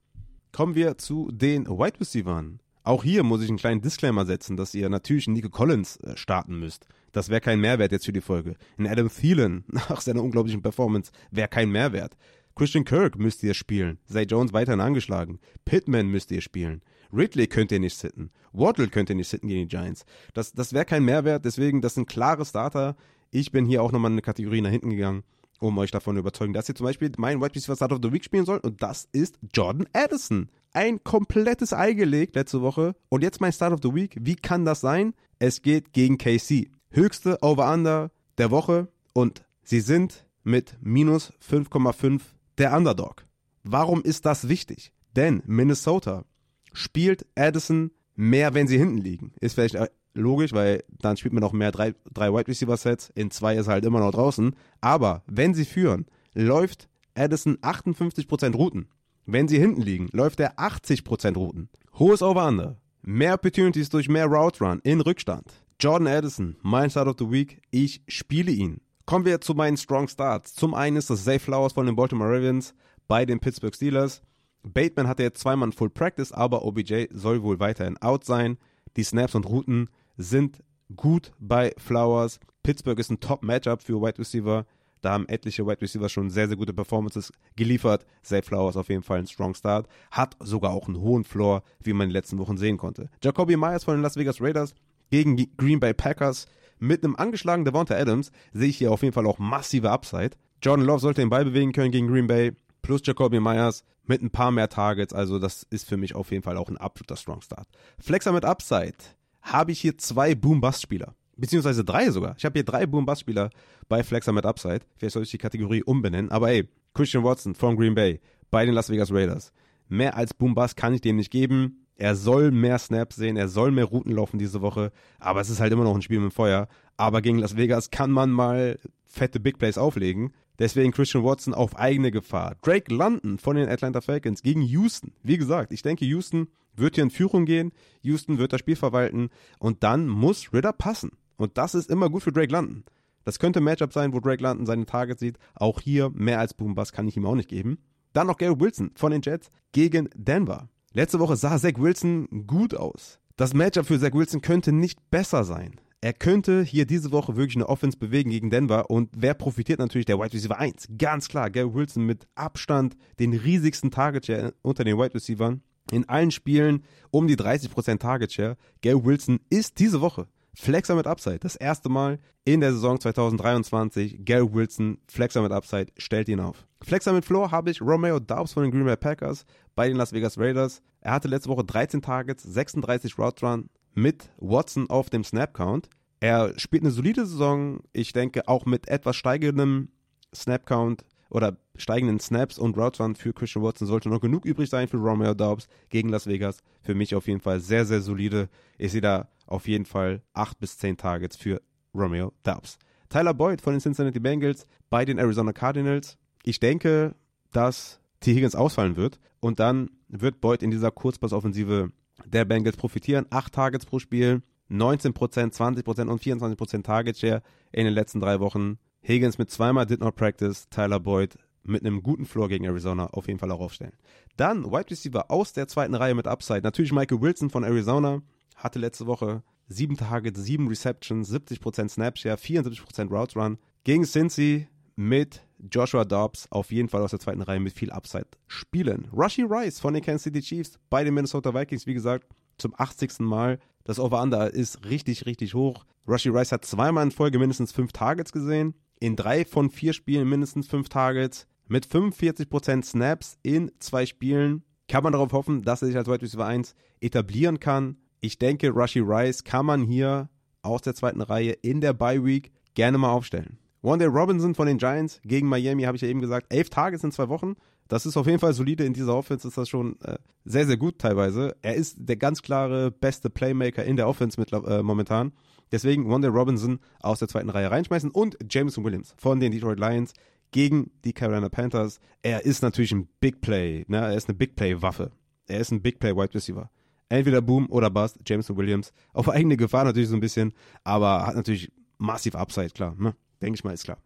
Kommen 0.52 0.74
wir 0.74 0.98
zu 0.98 1.30
den 1.30 1.66
Wide 1.68 2.00
Receivers. 2.00 2.44
Auch 2.82 3.04
hier 3.04 3.22
muss 3.22 3.40
ich 3.40 3.48
einen 3.48 3.58
kleinen 3.58 3.82
Disclaimer 3.82 4.26
setzen, 4.26 4.56
dass 4.56 4.74
ihr 4.74 4.88
natürlich 4.88 5.28
Nico 5.28 5.48
Collins 5.48 5.96
äh, 5.98 6.16
starten 6.16 6.58
müsst. 6.58 6.86
Das 7.12 7.28
wäre 7.28 7.40
kein 7.40 7.60
Mehrwert 7.60 7.92
jetzt 7.92 8.06
für 8.06 8.12
die 8.12 8.20
Folge. 8.20 8.56
In 8.76 8.88
Adam 8.88 9.08
Thielen, 9.08 9.64
nach 9.68 10.00
seiner 10.00 10.22
unglaublichen 10.22 10.60
Performance, 10.60 11.12
wäre 11.30 11.46
kein 11.46 11.70
Mehrwert. 11.70 12.16
Christian 12.56 12.84
Kirk 12.84 13.16
müsst 13.16 13.44
ihr 13.44 13.54
spielen. 13.54 13.98
Zay 14.06 14.24
Jones 14.24 14.52
weiterhin 14.52 14.80
angeschlagen. 14.80 15.38
Pittman 15.64 16.08
müsst 16.08 16.32
ihr 16.32 16.40
spielen. 16.40 16.82
Ridley 17.12 17.46
könnt 17.46 17.70
ihr 17.70 17.80
nicht 17.80 17.96
sitten. 17.96 18.30
Waddle 18.52 18.88
könnt 18.88 19.08
ihr 19.08 19.16
nicht 19.16 19.28
sitten 19.28 19.46
gegen 19.46 19.68
die 19.68 19.76
Giants. 19.76 20.04
Das, 20.34 20.52
das 20.52 20.72
wäre 20.72 20.84
kein 20.84 21.04
Mehrwert, 21.04 21.44
deswegen, 21.44 21.80
das 21.80 21.94
sind 21.94 22.08
klare 22.08 22.44
Starter. 22.44 22.96
Ich 23.30 23.52
bin 23.52 23.66
hier 23.66 23.82
auch 23.82 23.92
nochmal 23.92 24.10
eine 24.10 24.22
Kategorie 24.22 24.60
nach 24.60 24.70
hinten 24.70 24.90
gegangen 24.90 25.22
um 25.60 25.78
euch 25.78 25.90
davon 25.90 26.16
zu 26.16 26.20
überzeugen, 26.20 26.52
dass 26.52 26.68
ihr 26.68 26.74
zum 26.74 26.84
Beispiel 26.84 27.12
mein 27.18 27.40
Wide 27.40 27.54
Receiver 27.54 27.76
Start 27.76 27.92
of 27.92 28.00
the 28.02 28.12
Week 28.12 28.24
spielen 28.24 28.44
sollt. 28.44 28.64
Und 28.64 28.82
das 28.82 29.08
ist 29.12 29.38
Jordan 29.54 29.86
Addison. 29.92 30.48
Ein 30.72 31.04
komplettes 31.04 31.72
Ei 31.72 31.92
gelegt 31.92 32.34
letzte 32.34 32.62
Woche. 32.62 32.96
Und 33.08 33.22
jetzt 33.22 33.40
mein 33.40 33.52
Start 33.52 33.72
of 33.72 33.80
the 33.82 33.94
Week. 33.94 34.16
Wie 34.20 34.36
kann 34.36 34.64
das 34.64 34.80
sein? 34.80 35.14
Es 35.38 35.62
geht 35.62 35.92
gegen 35.92 36.18
KC. 36.18 36.70
Höchste 36.90 37.38
Over-Under 37.42 38.10
der 38.38 38.50
Woche. 38.50 38.88
Und 39.12 39.44
sie 39.62 39.80
sind 39.80 40.26
mit 40.42 40.76
minus 40.80 41.32
5,5 41.46 42.20
der 42.58 42.76
Underdog. 42.76 43.26
Warum 43.62 44.02
ist 44.02 44.26
das 44.26 44.48
wichtig? 44.48 44.92
Denn 45.14 45.42
Minnesota 45.46 46.24
spielt 46.72 47.26
Addison 47.36 47.90
mehr, 48.14 48.54
wenn 48.54 48.68
sie 48.68 48.78
hinten 48.78 48.98
liegen. 48.98 49.32
Ist 49.40 49.54
vielleicht 49.54 49.76
logisch, 50.14 50.52
weil 50.52 50.84
dann 50.88 51.16
spielt 51.16 51.34
man 51.34 51.42
noch 51.42 51.52
mehr 51.52 51.72
drei, 51.72 51.94
drei 52.12 52.32
Wide 52.32 52.48
Receiver 52.48 52.76
Sets. 52.76 53.11
In 53.14 53.30
zwei 53.30 53.56
ist 53.56 53.66
er 53.66 53.74
halt 53.74 53.84
immer 53.84 54.00
noch 54.00 54.12
draußen. 54.12 54.54
Aber 54.80 55.22
wenn 55.26 55.54
sie 55.54 55.64
führen, 55.64 56.06
läuft 56.34 56.88
Addison 57.14 57.56
58% 57.58 58.54
Routen. 58.54 58.88
Wenn 59.26 59.48
sie 59.48 59.58
hinten 59.58 59.82
liegen, 59.82 60.08
läuft 60.12 60.40
er 60.40 60.58
80% 60.58 61.36
Routen. 61.36 61.68
Hohes 61.98 62.22
Over-Under. 62.22 62.76
Mehr 63.02 63.34
Opportunities 63.34 63.88
durch 63.88 64.08
mehr 64.08 64.26
Route 64.26 64.64
Run 64.64 64.80
in 64.82 65.00
Rückstand. 65.00 65.44
Jordan 65.78 66.08
Addison, 66.08 66.56
mein 66.62 66.90
Start 66.90 67.08
of 67.08 67.16
the 67.18 67.30
Week. 67.30 67.62
Ich 67.70 68.02
spiele 68.08 68.52
ihn. 68.52 68.80
Kommen 69.06 69.24
wir 69.24 69.40
zu 69.40 69.54
meinen 69.54 69.76
Strong 69.76 70.08
Starts. 70.08 70.54
Zum 70.54 70.74
einen 70.74 70.96
ist 70.96 71.11
das 71.11 71.24
Zay 71.24 71.38
Flowers 71.38 71.72
von 71.72 71.86
den 71.86 71.96
Baltimore 71.96 72.30
Ravens 72.30 72.74
bei 73.08 73.24
den 73.24 73.40
Pittsburgh 73.40 73.74
Steelers. 73.74 74.22
Bateman 74.62 75.08
hatte 75.08 75.22
jetzt 75.22 75.40
zweimal 75.40 75.72
Full 75.72 75.90
Practice, 75.90 76.32
aber 76.32 76.64
OBJ 76.64 77.06
soll 77.11 77.42
wohl 77.42 77.58
weiterhin 77.58 77.96
out 77.98 78.24
sein. 78.24 78.58
Die 78.96 79.02
Snaps 79.02 79.34
und 79.34 79.46
Routen 79.48 79.88
sind 80.20 80.62
gut 80.96 81.32
bei 81.38 81.72
Flowers. 81.78 82.38
Pittsburgh 82.62 82.98
ist 82.98 83.10
ein 83.10 83.20
Top-Matchup 83.20 83.82
für 83.82 84.00
Wide 84.00 84.18
Receiver. 84.18 84.66
Da 85.00 85.12
haben 85.12 85.26
etliche 85.28 85.66
Wide 85.66 85.80
Receiver 85.80 86.10
schon 86.10 86.28
sehr, 86.28 86.46
sehr 86.46 86.58
gute 86.58 86.74
Performances 86.74 87.32
geliefert. 87.56 88.04
Zay 88.22 88.42
Flowers 88.42 88.76
auf 88.76 88.90
jeden 88.90 89.02
Fall 89.02 89.20
ein 89.20 89.26
Strong 89.26 89.54
Start. 89.54 89.88
Hat 90.10 90.36
sogar 90.40 90.72
auch 90.72 90.88
einen 90.88 91.00
hohen 91.00 91.24
Floor, 91.24 91.62
wie 91.82 91.94
man 91.94 92.04
in 92.04 92.08
den 92.10 92.14
letzten 92.14 92.38
Wochen 92.38 92.58
sehen 92.58 92.76
konnte. 92.76 93.08
Jacoby 93.22 93.56
Myers 93.56 93.84
von 93.84 93.94
den 93.94 94.02
Las 94.02 94.16
Vegas 94.16 94.40
Raiders 94.40 94.74
gegen 95.10 95.36
Green 95.56 95.80
Bay 95.80 95.94
Packers. 95.94 96.46
Mit 96.78 97.02
einem 97.02 97.16
angeschlagenen 97.16 97.64
Devonta 97.64 97.94
Adams 97.94 98.30
sehe 98.52 98.68
ich 98.68 98.76
hier 98.76 98.92
auf 98.92 99.02
jeden 99.02 99.14
Fall 99.14 99.26
auch 99.26 99.38
massive 99.38 99.90
Upside. 99.90 100.30
Jordan 100.62 100.86
Love 100.86 101.00
sollte 101.00 101.22
den 101.22 101.30
Ball 101.30 101.44
bewegen 101.44 101.72
können 101.72 101.92
gegen 101.92 102.08
Green 102.08 102.26
Bay. 102.26 102.52
Plus 102.82 103.00
Jacoby 103.04 103.40
Myers 103.40 103.84
mit 104.04 104.22
ein 104.22 104.30
paar 104.30 104.50
mehr 104.50 104.68
Targets. 104.68 105.14
Also 105.14 105.38
das 105.38 105.62
ist 105.70 105.88
für 105.88 105.96
mich 105.96 106.14
auf 106.14 106.30
jeden 106.30 106.42
Fall 106.42 106.58
auch 106.58 106.68
ein 106.68 106.76
absoluter 106.76 107.16
Strong 107.16 107.40
Start. 107.40 107.68
Flexer 107.98 108.32
mit 108.32 108.44
Upside 108.44 108.96
habe 109.43 109.72
ich 109.72 109.80
hier 109.80 109.97
zwei 109.99 110.34
Boom-Bust-Spieler. 110.34 111.14
Beziehungsweise 111.36 111.84
drei 111.84 112.11
sogar. 112.11 112.34
Ich 112.36 112.45
habe 112.45 112.59
hier 112.59 112.64
drei 112.64 112.86
Boom-Bust-Spieler 112.86 113.51
bei 113.88 114.03
Flexer 114.03 114.32
mit 114.32 114.45
Upside. 114.45 114.80
Vielleicht 114.97 115.14
soll 115.14 115.22
ich 115.22 115.30
die 115.30 115.38
Kategorie 115.38 115.82
umbenennen. 115.82 116.30
Aber 116.30 116.51
ey, 116.51 116.68
Christian 116.95 117.24
Watson 117.24 117.55
von 117.55 117.76
Green 117.76 117.95
Bay 117.95 118.20
bei 118.51 118.66
den 118.66 118.74
Las 118.74 118.91
Vegas 118.91 119.12
Raiders. 119.12 119.53
Mehr 119.88 120.16
als 120.16 120.34
Boom-Bust 120.34 120.76
kann 120.76 120.95
ich 120.95 121.01
dem 121.01 121.16
nicht 121.16 121.30
geben. 121.30 121.86
Er 121.97 122.16
soll 122.16 122.51
mehr 122.51 122.78
Snaps 122.78 123.16
sehen, 123.16 123.36
er 123.36 123.49
soll 123.49 123.72
mehr 123.72 123.84
Routen 123.84 124.12
laufen 124.12 124.38
diese 124.38 124.62
Woche, 124.62 124.91
aber 125.18 125.43
es 125.43 125.51
ist 125.51 125.61
halt 125.61 125.70
immer 125.70 125.84
noch 125.84 125.95
ein 125.95 126.01
Spiel 126.01 126.20
mit 126.20 126.32
Feuer. 126.32 126.66
Aber 126.97 127.20
gegen 127.20 127.38
Las 127.38 127.59
Vegas 127.59 127.91
kann 127.91 128.11
man 128.11 128.30
mal 128.30 128.78
fette 129.05 129.38
Big 129.38 129.59
Plays 129.59 129.76
auflegen. 129.76 130.32
Deswegen 130.59 130.93
Christian 130.93 131.24
Watson 131.24 131.53
auf 131.53 131.76
eigene 131.76 132.11
Gefahr. 132.11 132.57
Drake 132.62 132.93
London 132.95 133.38
von 133.38 133.57
den 133.57 133.68
Atlanta 133.68 134.01
Falcons 134.01 134.43
gegen 134.43 134.62
Houston. 134.62 135.12
Wie 135.22 135.36
gesagt, 135.36 135.72
ich 135.72 135.82
denke, 135.82 136.07
Houston 136.07 136.49
wird 136.74 136.94
hier 136.94 137.04
in 137.04 137.10
Führung 137.10 137.44
gehen. 137.44 137.72
Houston 138.02 138.38
wird 138.38 138.52
das 138.52 138.60
Spiel 138.60 138.76
verwalten. 138.76 139.30
Und 139.58 139.82
dann 139.82 140.08
muss 140.08 140.52
Ritter 140.52 140.72
passen. 140.72 141.10
Und 141.36 141.58
das 141.58 141.74
ist 141.74 141.90
immer 141.90 142.10
gut 142.10 142.22
für 142.22 142.32
Drake 142.32 142.52
London. 142.52 142.84
Das 143.24 143.38
könnte 143.38 143.60
ein 143.60 143.64
Matchup 143.64 143.92
sein, 143.92 144.12
wo 144.12 144.20
Drake 144.20 144.42
London 144.42 144.66
seine 144.66 144.86
Targets 144.86 145.20
sieht. 145.20 145.38
Auch 145.54 145.80
hier 145.80 146.10
mehr 146.10 146.38
als 146.38 146.54
Boom 146.54 146.74
Bass 146.74 146.92
kann 146.92 147.08
ich 147.08 147.16
ihm 147.16 147.26
auch 147.26 147.34
nicht 147.34 147.48
geben. 147.48 147.78
Dann 148.12 148.26
noch 148.26 148.38
Gary 148.38 148.58
Wilson 148.58 148.90
von 148.94 149.12
den 149.12 149.22
Jets 149.22 149.50
gegen 149.72 150.08
Denver. 150.14 150.68
Letzte 150.92 151.20
Woche 151.20 151.36
sah 151.36 151.58
Zach 151.58 151.78
Wilson 151.78 152.46
gut 152.46 152.74
aus. 152.74 153.20
Das 153.36 153.54
Matchup 153.54 153.86
für 153.86 154.00
Zach 154.00 154.12
Wilson 154.12 154.40
könnte 154.40 154.72
nicht 154.72 155.10
besser 155.10 155.44
sein. 155.44 155.80
Er 156.02 156.14
könnte 156.14 156.62
hier 156.62 156.86
diese 156.86 157.12
Woche 157.12 157.36
wirklich 157.36 157.56
eine 157.56 157.68
Offense 157.68 157.98
bewegen 157.98 158.30
gegen 158.30 158.48
Denver 158.48 158.90
und 158.90 159.10
wer 159.14 159.34
profitiert 159.34 159.78
natürlich 159.78 160.06
der 160.06 160.18
Wide 160.18 160.32
Receiver 160.32 160.58
1? 160.58 160.88
Ganz 160.98 161.28
klar, 161.28 161.50
Gary 161.50 161.72
Wilson 161.74 162.06
mit 162.06 162.26
Abstand 162.34 162.96
den 163.18 163.34
riesigsten 163.34 163.90
Target 163.90 164.54
unter 164.62 164.82
den 164.82 164.96
Wide 164.96 165.14
Receivers. 165.14 165.58
In 165.91 166.09
allen 166.09 166.30
Spielen 166.30 166.84
um 167.11 167.26
die 167.26 167.36
30% 167.36 167.99
Target 167.99 168.32
Share. 168.32 168.57
Gary 168.80 169.05
Wilson 169.05 169.41
ist 169.51 169.78
diese 169.78 170.01
Woche 170.01 170.28
Flexer 170.55 170.95
mit 170.95 171.07
Upside. 171.07 171.38
Das 171.38 171.57
erste 171.57 171.88
Mal 171.88 172.18
in 172.45 172.61
der 172.61 172.72
Saison 172.72 172.99
2023. 172.99 174.24
Gary 174.24 174.53
Wilson, 174.53 174.99
Flexer 175.09 175.43
mit 175.43 175.53
Upside, 175.53 175.93
stellt 175.97 176.28
ihn 176.28 176.41
auf. 176.41 176.66
Flexer 176.82 177.12
mit 177.12 177.24
Floor 177.24 177.51
habe 177.51 177.70
ich 177.70 177.80
Romeo 177.80 178.18
Dobbs 178.18 178.53
von 178.53 178.62
den 178.62 178.72
Green 178.72 178.84
Bay 178.84 178.97
Packers 178.97 179.45
bei 179.74 179.88
den 179.88 179.97
Las 179.97 180.12
Vegas 180.12 180.38
Raiders. 180.38 180.82
Er 181.01 181.12
hatte 181.12 181.28
letzte 181.28 181.49
Woche 181.49 181.64
13 181.64 182.03
Targets, 182.03 182.43
36 182.43 183.18
Route 183.18 183.47
Run 183.47 183.70
mit 183.95 184.30
Watson 184.38 184.88
auf 184.91 185.11
dem 185.11 185.24
Snap 185.24 185.55
Count. 185.55 185.88
Er 186.20 186.53
spielt 186.59 186.82
eine 186.82 186.93
solide 186.93 187.26
Saison. 187.26 187.80
Ich 187.93 188.12
denke 188.12 188.47
auch 188.49 188.66
mit 188.66 188.88
etwas 188.88 189.16
steigendem 189.16 189.88
Snap 190.34 190.66
Count 190.66 191.05
oder 191.30 191.57
steigenden 191.81 192.20
Snaps 192.20 192.59
und 192.59 192.76
Route 192.76 193.03
Run 193.03 193.14
für 193.14 193.33
Christian 193.33 193.64
Watson 193.64 193.87
sollte 193.87 194.09
noch 194.09 194.20
genug 194.20 194.45
übrig 194.45 194.68
sein 194.68 194.89
für 194.89 194.99
Romeo 194.99 195.35
Dobbs 195.35 195.66
gegen 195.89 196.09
Las 196.09 196.26
Vegas. 196.26 196.59
Für 196.83 196.95
mich 196.95 197.14
auf 197.14 197.26
jeden 197.26 197.41
Fall 197.41 197.61
sehr, 197.61 197.85
sehr 197.85 198.01
solide. 198.01 198.49
Ich 198.78 198.93
sehe 198.93 199.01
da 199.01 199.28
auf 199.47 199.66
jeden 199.66 199.85
Fall 199.85 200.22
8 200.35 200.59
bis 200.59 200.78
10 200.78 200.97
Targets 200.97 201.37
für 201.37 201.61
Romeo 201.95 202.33
Dobbs. 202.43 202.78
Tyler 203.09 203.35
Boyd 203.35 203.61
von 203.61 203.74
den 203.74 203.81
Cincinnati 203.81 204.20
Bengals 204.20 204.66
bei 204.89 205.05
den 205.05 205.18
Arizona 205.18 205.53
Cardinals. 205.53 206.16
Ich 206.45 206.61
denke, 206.61 207.16
dass 207.53 208.01
T. 208.20 208.35
Higgins 208.35 208.55
ausfallen 208.55 208.97
wird 208.97 209.18
und 209.41 209.59
dann 209.59 209.91
wird 210.09 210.41
Boyd 210.41 210.62
in 210.62 210.70
dieser 210.70 210.91
Kurzpassoffensive 210.91 211.91
der 212.24 212.45
Bengals 212.45 212.76
profitieren. 212.76 213.26
8 213.31 213.53
Targets 213.53 213.87
pro 213.87 213.99
Spiel, 213.99 214.43
19%, 214.70 215.12
20% 215.12 216.07
und 216.07 216.22
24% 216.22 216.83
Target 216.83 217.18
Share 217.18 217.43
in 217.72 217.85
den 217.85 217.95
letzten 217.95 218.20
drei 218.20 218.39
Wochen. 218.41 218.78
Higgins 219.03 219.39
mit 219.39 219.51
zweimal 219.51 219.87
Did 219.87 220.01
Not 220.01 220.14
Practice, 220.14 220.68
Tyler 220.68 221.01
Boyd 221.01 221.37
mit 221.62 221.84
einem 221.84 222.02
guten 222.02 222.26
Floor 222.26 222.48
gegen 222.48 222.64
Arizona 222.64 223.06
auf 223.08 223.26
jeden 223.26 223.38
Fall 223.38 223.50
auch 223.52 223.61
aufstellen. 223.61 223.92
Dann 224.36 224.64
Wide 224.64 224.90
Receiver 224.90 225.30
aus 225.30 225.52
der 225.52 225.68
zweiten 225.68 225.94
Reihe 225.94 226.14
mit 226.14 226.26
Upside. 226.26 226.62
Natürlich 226.62 226.92
Michael 226.92 227.20
Wilson 227.20 227.50
von 227.50 227.64
Arizona 227.64 228.22
hatte 228.56 228.78
letzte 228.78 229.06
Woche 229.06 229.42
sieben 229.68 229.96
Targets, 229.96 230.42
sieben 230.42 230.68
Receptions, 230.68 231.32
70% 231.32 231.88
Snapshare, 231.88 232.36
74% 232.36 233.11
Routes 233.11 233.36
Run. 233.36 233.58
Gegen 233.84 234.04
Cincy 234.04 234.66
mit 234.96 235.42
Joshua 235.70 236.04
Dobbs 236.04 236.46
auf 236.50 236.72
jeden 236.72 236.88
Fall 236.88 237.02
aus 237.02 237.11
der 237.11 237.20
zweiten 237.20 237.42
Reihe 237.42 237.61
mit 237.61 237.72
viel 237.72 237.90
Upside 237.90 238.26
spielen. 238.46 239.08
Rushy 239.12 239.42
Rice 239.42 239.80
von 239.80 239.94
den 239.94 240.02
Kansas 240.02 240.24
City 240.24 240.40
Chiefs 240.40 240.78
bei 240.90 241.04
den 241.04 241.14
Minnesota 241.14 241.54
Vikings, 241.54 241.86
wie 241.86 241.94
gesagt, 241.94 242.26
zum 242.58 242.74
80. 242.76 243.20
Mal. 243.20 243.58
Das 243.84 243.98
Over-Under 243.98 244.52
ist 244.52 244.84
richtig, 244.84 245.26
richtig 245.26 245.54
hoch. 245.54 245.84
Rushy 246.06 246.28
Rice 246.28 246.52
hat 246.52 246.64
zweimal 246.64 247.04
in 247.04 247.11
Folge 247.11 247.38
mindestens 247.38 247.72
fünf 247.72 247.92
Targets 247.92 248.32
gesehen. 248.32 248.74
In 249.01 249.16
drei 249.16 249.44
von 249.44 249.70
vier 249.70 249.92
Spielen 249.92 250.28
mindestens 250.28 250.68
fünf 250.68 250.88
Targets. 250.88 251.46
Mit 251.66 251.86
45% 251.86 252.84
Snaps 252.84 253.38
in 253.42 253.70
zwei 253.80 254.07
Spielen 254.07 254.62
kann 254.88 255.03
man 255.03 255.12
darauf 255.12 255.32
hoffen, 255.32 255.62
dass 255.62 255.82
er 255.82 255.88
sich 255.88 255.96
als 255.96 256.09
Wide 256.09 256.22
Receiver 256.22 256.46
1 256.46 256.74
etablieren 257.01 257.61
kann 257.61 257.96
ich 258.20 258.38
denke, 258.38 258.70
Rushy 258.70 259.01
Rice 259.01 259.44
kann 259.44 259.66
man 259.66 259.82
hier 259.82 260.28
aus 260.62 260.82
der 260.82 260.94
zweiten 260.94 261.22
Reihe 261.22 261.53
in 261.53 261.80
der 261.80 261.94
Bye 261.94 262.24
Week 262.24 262.53
gerne 262.74 262.98
mal 262.98 263.11
aufstellen. 263.11 263.59
Day 263.82 264.07
Robinson 264.07 264.55
von 264.55 264.66
den 264.66 264.76
Giants 264.76 265.20
gegen 265.24 265.48
Miami, 265.48 265.84
habe 265.84 265.96
ich 265.96 266.03
ja 266.03 266.09
eben 266.09 266.20
gesagt, 266.20 266.53
elf 266.53 266.68
Tage 266.68 266.98
in 267.03 267.12
zwei 267.12 267.30
Wochen. 267.30 267.55
Das 267.88 268.05
ist 268.05 268.18
auf 268.18 268.26
jeden 268.26 268.38
Fall 268.38 268.53
solide. 268.53 268.84
In 268.84 268.92
dieser 268.92 269.16
Offense 269.16 269.48
ist 269.48 269.57
das 269.57 269.70
schon 269.70 269.98
äh, 270.03 270.18
sehr, 270.44 270.66
sehr 270.66 270.76
gut 270.76 270.98
teilweise. 270.98 271.57
Er 271.62 271.74
ist 271.74 271.96
der 271.98 272.16
ganz 272.16 272.42
klare 272.42 272.90
beste 272.90 273.30
Playmaker 273.30 273.82
in 273.82 273.96
der 273.96 274.07
Offense 274.07 274.38
mit, 274.38 274.53
äh, 274.53 274.82
momentan. 274.82 275.32
Deswegen 275.72 276.08
Day 276.20 276.30
Robinson 276.30 276.80
aus 277.00 277.18
der 277.18 277.28
zweiten 277.28 277.50
Reihe 277.50 277.70
reinschmeißen 277.70 278.10
und 278.10 278.36
Jameson 278.50 278.84
Williams 278.84 279.14
von 279.16 279.40
den 279.40 279.52
Detroit 279.52 279.78
Lions 279.78 280.12
gegen 280.50 280.90
die 281.04 281.12
Carolina 281.12 281.48
Panthers. 281.48 282.00
Er 282.22 282.44
ist 282.44 282.62
natürlich 282.62 282.92
ein 282.92 283.08
Big 283.20 283.40
Play. 283.40 283.84
Ne? 283.88 283.98
Er 283.98 284.14
ist 284.14 284.28
eine 284.28 284.36
Big 284.36 284.56
Play-Waffe. 284.56 285.12
Er 285.46 285.60
ist 285.60 285.70
ein 285.70 285.82
Big 285.82 286.00
Play 286.00 286.14
Wide 286.16 286.34
Receiver 286.34 286.70
entweder 287.10 287.42
Boom 287.42 287.66
oder 287.70 287.90
Bust, 287.90 288.18
Jameson 288.24 288.56
Williams. 288.56 288.92
Auf 289.12 289.28
eigene 289.28 289.58
Gefahr 289.58 289.84
natürlich 289.84 290.08
so 290.08 290.16
ein 290.16 290.20
bisschen, 290.20 290.54
aber 290.84 291.26
hat 291.26 291.34
natürlich 291.34 291.70
massiv 291.98 292.34
Upside, 292.34 292.70
klar. 292.70 292.96
Ne? 292.98 293.14
Denke 293.42 293.56
ich 293.56 293.64
mal, 293.64 293.74
ist 293.74 293.84
klar. 293.84 293.98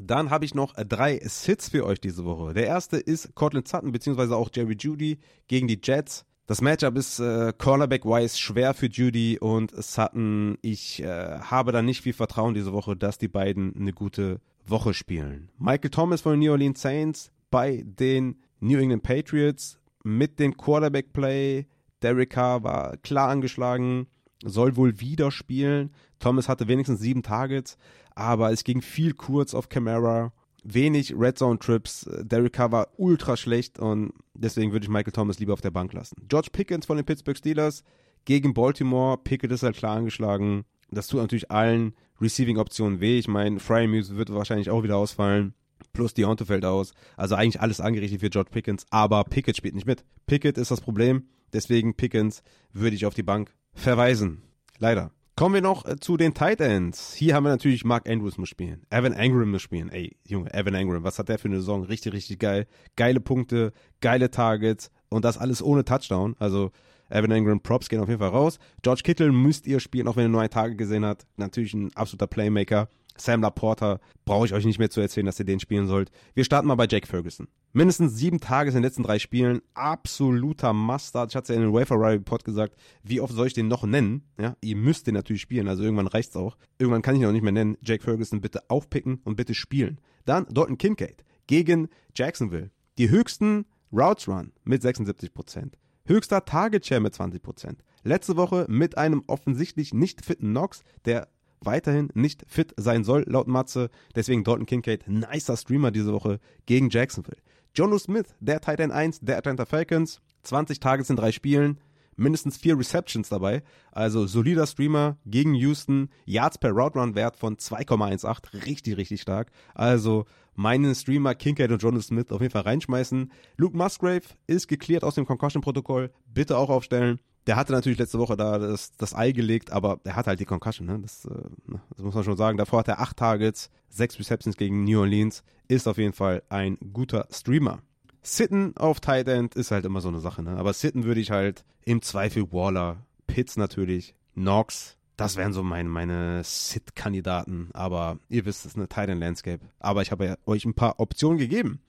Dann 0.00 0.30
habe 0.30 0.44
ich 0.44 0.54
noch 0.54 0.74
drei 0.74 1.20
Sits 1.24 1.68
für 1.68 1.84
euch 1.84 2.00
diese 2.00 2.24
Woche. 2.24 2.52
Der 2.54 2.66
erste 2.66 2.96
ist 2.98 3.34
Cortland 3.34 3.66
Sutton, 3.66 3.92
beziehungsweise 3.92 4.36
auch 4.36 4.50
Jerry 4.52 4.76
Judy 4.78 5.18
gegen 5.48 5.66
die 5.66 5.80
Jets. 5.82 6.24
Das 6.46 6.60
Matchup 6.60 6.96
ist 6.98 7.20
äh, 7.20 7.54
Cornerback-wise 7.56 8.38
schwer 8.38 8.74
für 8.74 8.86
Judy 8.86 9.38
und 9.38 9.72
Sutton. 9.82 10.58
Ich 10.60 11.02
äh, 11.02 11.38
habe 11.38 11.72
da 11.72 11.80
nicht 11.80 12.02
viel 12.02 12.12
Vertrauen 12.12 12.52
diese 12.52 12.74
Woche, 12.74 12.96
dass 12.96 13.16
die 13.16 13.28
beiden 13.28 13.74
eine 13.74 13.94
gute 13.94 14.40
Woche 14.66 14.92
spielen. 14.92 15.48
Michael 15.58 15.90
Thomas 15.90 16.20
von 16.20 16.32
den 16.32 16.40
New 16.40 16.52
Orleans 16.52 16.82
Saints 16.82 17.30
bei 17.50 17.82
den 17.86 18.36
New 18.60 18.78
England 18.78 19.02
Patriots 19.02 19.78
mit 20.02 20.38
dem 20.38 20.54
Quarterback-Play 20.56 21.66
Derek 22.02 22.30
Carr 22.30 22.62
war 22.62 22.98
klar 22.98 23.30
angeschlagen, 23.30 24.08
soll 24.44 24.76
wohl 24.76 25.00
wieder 25.00 25.30
spielen. 25.30 25.94
Thomas 26.18 26.50
hatte 26.50 26.68
wenigstens 26.68 27.00
sieben 27.00 27.22
Targets, 27.22 27.78
aber 28.14 28.52
es 28.52 28.64
ging 28.64 28.82
viel 28.82 29.14
kurz 29.14 29.54
auf 29.54 29.70
Camara. 29.70 30.34
Wenig 30.64 31.14
Red 31.16 31.38
Zone 31.38 31.58
Trips. 31.58 32.08
Derek 32.22 32.54
Carr 32.54 32.72
war 32.72 32.88
ultra 32.96 33.36
schlecht 33.36 33.78
und 33.78 34.12
deswegen 34.34 34.72
würde 34.72 34.84
ich 34.84 34.90
Michael 34.90 35.12
Thomas 35.12 35.38
lieber 35.38 35.52
auf 35.52 35.60
der 35.60 35.70
Bank 35.70 35.92
lassen. 35.92 36.16
George 36.28 36.48
Pickens 36.52 36.86
von 36.86 36.96
den 36.96 37.06
Pittsburgh 37.06 37.36
Steelers 37.36 37.84
gegen 38.24 38.54
Baltimore. 38.54 39.18
Pickett 39.18 39.52
ist 39.52 39.62
halt 39.62 39.76
klar 39.76 39.96
angeschlagen. 39.96 40.64
Das 40.90 41.06
tut 41.06 41.20
natürlich 41.20 41.50
allen 41.50 41.94
Receiving-Optionen 42.20 43.00
weh. 43.00 43.18
Ich 43.18 43.28
meine, 43.28 43.60
Fryermuth 43.60 44.16
wird 44.16 44.32
wahrscheinlich 44.32 44.70
auch 44.70 44.82
wieder 44.82 44.96
ausfallen. 44.96 45.54
Plus 45.92 46.14
Deontay 46.14 46.46
fällt 46.46 46.64
aus. 46.64 46.92
Also 47.16 47.34
eigentlich 47.34 47.60
alles 47.60 47.80
angerichtet 47.80 48.20
für 48.20 48.30
George 48.30 48.50
Pickens. 48.50 48.86
Aber 48.90 49.22
Pickett 49.24 49.56
spielt 49.56 49.74
nicht 49.74 49.86
mit. 49.86 50.04
Pickett 50.26 50.58
ist 50.58 50.70
das 50.70 50.80
Problem 50.80 51.24
Deswegen 51.54 51.94
Pickens 51.94 52.42
würde 52.72 52.96
ich 52.96 53.06
auf 53.06 53.14
die 53.14 53.22
Bank 53.22 53.54
verweisen. 53.72 54.42
Leider. 54.78 55.12
Kommen 55.36 55.54
wir 55.54 55.62
noch 55.62 55.84
äh, 55.84 55.96
zu 55.98 56.16
den 56.16 56.32
Tight 56.32 56.60
Ends. 56.60 57.12
Hier 57.12 57.34
haben 57.34 57.42
wir 57.42 57.50
natürlich 57.50 57.84
Mark 57.84 58.08
Andrews 58.08 58.38
muss 58.38 58.48
spielen. 58.48 58.86
Evan 58.90 59.12
Engram 59.12 59.50
muss 59.50 59.62
spielen. 59.62 59.88
Ey, 59.88 60.16
Junge, 60.24 60.54
Evan 60.54 60.74
Engram, 60.74 61.02
was 61.02 61.18
hat 61.18 61.28
der 61.28 61.40
für 61.40 61.48
eine 61.48 61.56
Saison? 61.56 61.82
Richtig, 61.82 62.12
richtig 62.12 62.38
geil. 62.38 62.68
Geile 62.94 63.18
Punkte, 63.18 63.72
geile 64.00 64.30
Targets 64.30 64.92
und 65.08 65.24
das 65.24 65.36
alles 65.36 65.60
ohne 65.60 65.84
Touchdown. 65.84 66.36
Also 66.38 66.70
Evan 67.10 67.32
Engram 67.32 67.60
Props 67.60 67.88
gehen 67.88 67.98
auf 67.98 68.08
jeden 68.08 68.20
Fall 68.20 68.28
raus. 68.28 68.60
George 68.82 69.02
Kittle 69.02 69.32
müsst 69.32 69.66
ihr 69.66 69.80
spielen, 69.80 70.06
auch 70.06 70.14
wenn 70.14 70.30
nur 70.30 70.40
ein 70.40 70.50
Tage 70.50 70.76
gesehen 70.76 71.04
habt. 71.04 71.26
Natürlich 71.36 71.74
ein 71.74 71.90
absoluter 71.96 72.28
Playmaker. 72.28 72.88
Sam 73.16 73.42
Laporta, 73.42 74.00
brauche 74.24 74.46
ich 74.46 74.54
euch 74.54 74.64
nicht 74.64 74.78
mehr 74.78 74.90
zu 74.90 75.00
erzählen, 75.00 75.26
dass 75.26 75.38
ihr 75.38 75.44
den 75.44 75.60
spielen 75.60 75.86
sollt. 75.86 76.10
Wir 76.34 76.44
starten 76.44 76.66
mal 76.66 76.74
bei 76.74 76.86
Jake 76.88 77.06
Ferguson. 77.06 77.48
Mindestens 77.72 78.16
sieben 78.16 78.40
Tage 78.40 78.70
in 78.70 78.74
den 78.74 78.82
letzten 78.82 79.02
drei 79.02 79.18
Spielen. 79.18 79.60
Absoluter 79.74 80.72
Mustard. 80.72 81.30
Ich 81.30 81.36
hatte 81.36 81.44
es 81.44 81.48
ja 81.50 81.54
in 81.54 81.62
den 81.62 81.72
Wafer 81.72 81.96
Report 81.96 82.44
gesagt. 82.44 82.76
Wie 83.02 83.20
oft 83.20 83.34
soll 83.34 83.46
ich 83.46 83.52
den 83.52 83.68
noch 83.68 83.84
nennen? 83.84 84.24
Ja, 84.38 84.56
ihr 84.60 84.76
müsst 84.76 85.06
den 85.06 85.14
natürlich 85.14 85.42
spielen. 85.42 85.68
Also 85.68 85.82
irgendwann 85.82 86.06
reicht's 86.06 86.36
auch. 86.36 86.56
Irgendwann 86.78 87.02
kann 87.02 87.14
ich 87.14 87.22
ihn 87.22 87.28
auch 87.28 87.32
nicht 87.32 87.42
mehr 87.42 87.52
nennen. 87.52 87.76
Jake 87.82 88.02
Ferguson 88.02 88.40
bitte 88.40 88.62
aufpicken 88.68 89.20
und 89.24 89.36
bitte 89.36 89.54
spielen. 89.54 90.00
Dann 90.24 90.46
Dalton 90.50 90.78
Kincaid 90.78 91.24
gegen 91.46 91.88
Jacksonville. 92.14 92.70
Die 92.98 93.10
höchsten 93.10 93.66
Routes 93.92 94.28
Run 94.28 94.52
mit 94.64 94.82
76%. 94.82 95.72
Höchster 96.06 96.44
Target 96.44 96.84
Share 96.84 97.00
mit 97.00 97.14
20%. 97.14 97.76
Letzte 98.02 98.36
Woche 98.36 98.66
mit 98.68 98.98
einem 98.98 99.22
offensichtlich 99.26 99.94
nicht 99.94 100.24
fitten 100.24 100.50
Knox, 100.50 100.82
der 101.06 101.28
weiterhin 101.66 102.08
nicht 102.14 102.44
fit 102.46 102.74
sein 102.76 103.04
soll, 103.04 103.24
laut 103.26 103.48
Matze. 103.48 103.90
Deswegen 104.14 104.44
Dalton 104.44 104.66
Kincaid, 104.66 105.08
nicer 105.08 105.56
Streamer 105.56 105.90
diese 105.90 106.12
Woche 106.12 106.40
gegen 106.66 106.90
Jacksonville. 106.90 107.38
Jono 107.74 107.98
Smith, 107.98 108.34
der 108.40 108.60
Tight 108.60 108.80
End 108.80 108.92
1 108.92 109.20
der 109.20 109.38
Atlanta 109.38 109.64
Falcons, 109.64 110.20
20 110.44 110.78
Tages 110.80 111.10
in 111.10 111.16
drei 111.16 111.32
Spielen, 111.32 111.80
mindestens 112.16 112.56
vier 112.56 112.78
Receptions 112.78 113.28
dabei. 113.28 113.62
Also 113.92 114.26
solider 114.26 114.66
Streamer 114.66 115.16
gegen 115.26 115.54
Houston, 115.54 116.08
Yards 116.24 116.58
per 116.58 116.70
Route 116.70 116.98
Run 116.98 117.14
Wert 117.14 117.36
von 117.36 117.56
2,18, 117.56 118.66
richtig, 118.66 118.96
richtig 118.96 119.20
stark. 119.20 119.50
Also 119.74 120.24
meinen 120.54 120.94
Streamer 120.94 121.34
Kincaid 121.34 121.72
und 121.72 121.82
Jonas 121.82 122.06
Smith 122.06 122.30
auf 122.30 122.40
jeden 122.40 122.52
Fall 122.52 122.62
reinschmeißen. 122.62 123.32
Luke 123.56 123.76
Musgrave 123.76 124.22
ist 124.46 124.68
geklärt 124.68 125.04
aus 125.04 125.16
dem 125.16 125.26
Concussion-Protokoll, 125.26 126.10
bitte 126.26 126.56
auch 126.56 126.70
aufstellen. 126.70 127.20
Der 127.46 127.56
hatte 127.56 127.72
natürlich 127.72 127.98
letzte 127.98 128.18
Woche 128.18 128.36
da 128.36 128.58
das, 128.58 128.92
das 128.96 129.14
Ei 129.14 129.32
gelegt, 129.32 129.70
aber 129.70 130.00
er 130.04 130.16
hat 130.16 130.26
halt 130.26 130.40
die 130.40 130.46
Concussion, 130.46 130.86
ne? 130.86 130.98
Das, 131.00 131.26
äh, 131.26 131.30
ne? 131.66 131.80
das 131.90 132.04
muss 132.04 132.14
man 132.14 132.24
schon 132.24 132.36
sagen. 132.36 132.56
Davor 132.56 132.80
hat 132.80 132.88
er 132.88 133.00
acht 133.00 133.18
Targets, 133.18 133.70
sechs 133.88 134.18
Receptions 134.18 134.56
gegen 134.56 134.84
New 134.84 135.00
Orleans. 135.00 135.42
Ist 135.68 135.86
auf 135.86 135.98
jeden 135.98 136.14
Fall 136.14 136.42
ein 136.48 136.78
guter 136.92 137.26
Streamer. 137.30 137.80
Sitten 138.22 138.76
auf 138.76 139.00
Tight 139.00 139.28
End 139.28 139.54
ist 139.54 139.70
halt 139.70 139.84
immer 139.84 140.00
so 140.00 140.08
eine 140.08 140.20
Sache, 140.20 140.42
ne? 140.42 140.56
Aber 140.56 140.72
Sitten 140.72 141.04
würde 141.04 141.20
ich 141.20 141.30
halt 141.30 141.64
im 141.84 142.00
Zweifel 142.00 142.50
Waller, 142.52 143.04
Pitts 143.26 143.56
natürlich, 143.58 144.14
Knox, 144.34 144.96
das 145.16 145.36
wären 145.36 145.52
so 145.52 145.62
meine, 145.62 145.88
meine 145.88 146.42
Sit-Kandidaten. 146.42 147.70
Aber 147.72 148.18
ihr 148.28 148.44
wisst, 148.44 148.60
es 148.60 148.72
ist 148.72 148.76
eine 148.76 148.88
Tight 148.88 149.08
End 149.08 149.20
Landscape. 149.20 149.60
Aber 149.78 150.02
ich 150.02 150.10
habe 150.10 150.26
ja 150.26 150.36
euch 150.46 150.64
ein 150.64 150.74
paar 150.74 150.98
Optionen 150.98 151.38
gegeben. 151.38 151.80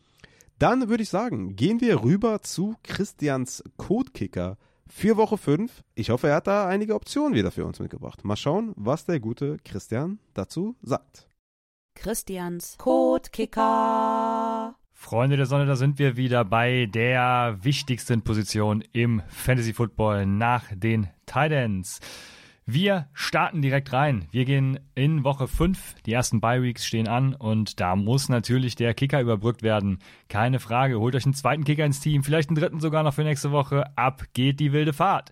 Dann 0.59 0.89
würde 0.89 1.03
ich 1.03 1.09
sagen, 1.09 1.55
gehen 1.55 1.81
wir 1.81 2.03
rüber 2.03 2.41
zu 2.41 2.75
Christians 2.83 3.63
Codekicker 3.77 4.57
für 4.89 5.17
Woche 5.17 5.37
5. 5.37 5.83
Ich 5.95 6.09
hoffe, 6.09 6.27
er 6.29 6.35
hat 6.35 6.47
da 6.47 6.67
einige 6.67 6.95
Optionen 6.95 7.33
wieder 7.33 7.51
für 7.51 7.65
uns 7.65 7.79
mitgebracht. 7.79 8.23
Mal 8.23 8.35
schauen, 8.35 8.73
was 8.75 9.05
der 9.05 9.19
gute 9.19 9.57
Christian 9.63 10.19
dazu 10.33 10.75
sagt. 10.81 11.27
Christians 11.95 12.77
Codekicker. 12.77 14.75
Freunde 14.91 15.37
der 15.37 15.45
Sonne, 15.45 15.65
da 15.65 15.75
sind 15.75 15.99
wir 15.99 16.17
wieder 16.17 16.45
bei 16.45 16.87
der 16.87 17.57
wichtigsten 17.61 18.21
Position 18.21 18.83
im 18.91 19.21
Fantasy 19.27 19.73
Football 19.73 20.25
nach 20.25 20.65
den 20.73 21.09
Titans. 21.25 21.99
Wir 22.67 23.09
starten 23.13 23.61
direkt 23.61 23.93
rein. 23.93 24.27
Wir 24.31 24.43
gehen 24.43 24.79
in 24.95 25.23
Woche 25.23 25.47
5. 25.47 26.01
Die 26.07 26.13
ersten 26.13 26.41
Bye-Weeks 26.41 26.83
stehen 26.83 27.07
an 27.07 27.35
und 27.35 27.79
da 27.79 27.95
muss 27.95 28.27
natürlich 28.27 28.75
der 28.75 28.95
Kicker 28.95 29.21
überbrückt 29.21 29.61
werden. 29.61 29.99
Keine 30.29 30.59
Frage. 30.59 30.99
Holt 30.99 31.13
euch 31.13 31.25
einen 31.25 31.35
zweiten 31.35 31.63
Kicker 31.63 31.85
ins 31.85 31.99
Team, 31.99 32.23
vielleicht 32.23 32.49
einen 32.49 32.57
dritten 32.57 32.79
sogar 32.79 33.03
noch 33.03 33.13
für 33.13 33.23
nächste 33.23 33.51
Woche. 33.51 33.95
Ab 33.95 34.23
geht 34.33 34.59
die 34.59 34.73
wilde 34.73 34.93
Fahrt. 34.93 35.31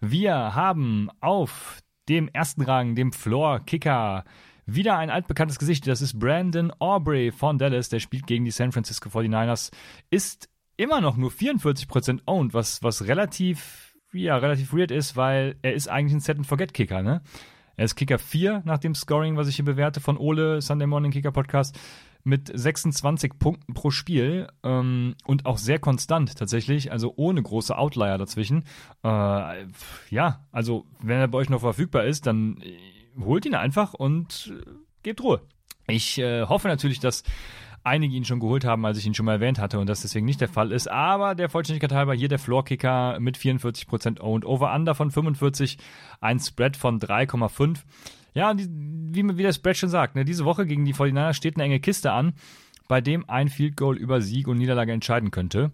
Wir 0.00 0.56
haben 0.56 1.08
auf 1.20 1.78
dem 2.08 2.26
ersten 2.26 2.62
Rang, 2.62 2.96
dem 2.96 3.12
Floor-Kicker, 3.12 4.24
wieder 4.66 4.98
ein 4.98 5.10
altbekanntes 5.10 5.60
Gesicht. 5.60 5.86
Das 5.86 6.02
ist 6.02 6.18
Brandon 6.18 6.72
Aubrey 6.80 7.30
von 7.30 7.58
Dallas. 7.58 7.90
Der 7.90 8.00
spielt 8.00 8.26
gegen 8.26 8.44
die 8.44 8.50
San 8.50 8.72
Francisco 8.72 9.08
49ers. 9.08 9.70
Ist 10.10 10.48
immer 10.76 11.00
noch 11.00 11.16
nur 11.16 11.30
44% 11.30 12.22
owned, 12.26 12.54
was, 12.54 12.82
was 12.82 13.06
relativ 13.06 13.91
ja, 14.12 14.36
relativ 14.36 14.72
weird 14.72 14.90
ist, 14.90 15.16
weil 15.16 15.56
er 15.62 15.74
ist 15.74 15.88
eigentlich 15.88 16.14
ein 16.14 16.20
Set-and-Forget-Kicker, 16.20 17.02
ne? 17.02 17.22
Er 17.76 17.86
ist 17.86 17.96
Kicker 17.96 18.18
4 18.18 18.62
nach 18.64 18.78
dem 18.78 18.94
Scoring, 18.94 19.36
was 19.36 19.48
ich 19.48 19.56
hier 19.56 19.64
bewerte 19.64 20.00
von 20.00 20.18
Ole, 20.18 20.60
Sunday 20.60 20.86
Morning 20.86 21.10
Kicker 21.10 21.32
Podcast, 21.32 21.78
mit 22.24 22.50
26 22.54 23.38
Punkten 23.38 23.74
pro 23.74 23.90
Spiel 23.90 24.46
ähm, 24.62 25.16
und 25.24 25.46
auch 25.46 25.58
sehr 25.58 25.78
konstant 25.78 26.36
tatsächlich, 26.36 26.92
also 26.92 27.14
ohne 27.16 27.42
große 27.42 27.76
Outlier 27.76 28.18
dazwischen. 28.18 28.64
Äh, 29.02 29.66
ja, 30.10 30.46
also 30.52 30.86
wenn 31.00 31.18
er 31.18 31.28
bei 31.28 31.38
euch 31.38 31.48
noch 31.48 31.60
verfügbar 31.60 32.04
ist, 32.04 32.26
dann 32.26 32.58
äh, 32.58 32.78
holt 33.20 33.44
ihn 33.46 33.54
einfach 33.54 33.94
und 33.94 34.52
äh, 34.54 34.70
gebt 35.02 35.22
Ruhe. 35.22 35.40
Ich 35.88 36.18
äh, 36.18 36.42
hoffe 36.42 36.68
natürlich, 36.68 37.00
dass 37.00 37.24
einige 37.84 38.14
ihn 38.14 38.24
schon 38.24 38.40
geholt 38.40 38.64
haben, 38.64 38.84
als 38.86 38.98
ich 38.98 39.06
ihn 39.06 39.14
schon 39.14 39.26
mal 39.26 39.34
erwähnt 39.34 39.58
hatte 39.58 39.78
und 39.78 39.88
das 39.88 40.02
deswegen 40.02 40.26
nicht 40.26 40.40
der 40.40 40.48
Fall 40.48 40.72
ist. 40.72 40.88
Aber 40.88 41.34
der 41.34 41.48
Vollständigkeit 41.48 41.92
halber 41.92 42.14
hier 42.14 42.28
der 42.28 42.38
Floorkicker 42.38 43.18
mit 43.20 43.36
44% 43.36 44.20
Owned, 44.20 44.44
Over-Under 44.44 44.94
von 44.94 45.10
45, 45.10 45.78
ein 46.20 46.38
Spread 46.38 46.76
von 46.76 47.00
3,5. 47.00 47.80
Ja, 48.34 48.54
wie, 48.56 49.36
wie 49.36 49.42
der 49.42 49.52
Spread 49.52 49.76
schon 49.76 49.88
sagt, 49.88 50.14
ne, 50.14 50.24
diese 50.24 50.44
Woche 50.44 50.66
gegen 50.66 50.84
die 50.84 50.92
49 50.92 51.36
steht 51.36 51.56
eine 51.56 51.64
enge 51.64 51.80
Kiste 51.80 52.12
an, 52.12 52.34
bei 52.88 53.00
dem 53.00 53.28
ein 53.28 53.48
Field 53.48 53.76
Goal 53.76 53.96
über 53.96 54.20
Sieg 54.20 54.48
und 54.48 54.58
Niederlage 54.58 54.92
entscheiden 54.92 55.30
könnte. 55.30 55.72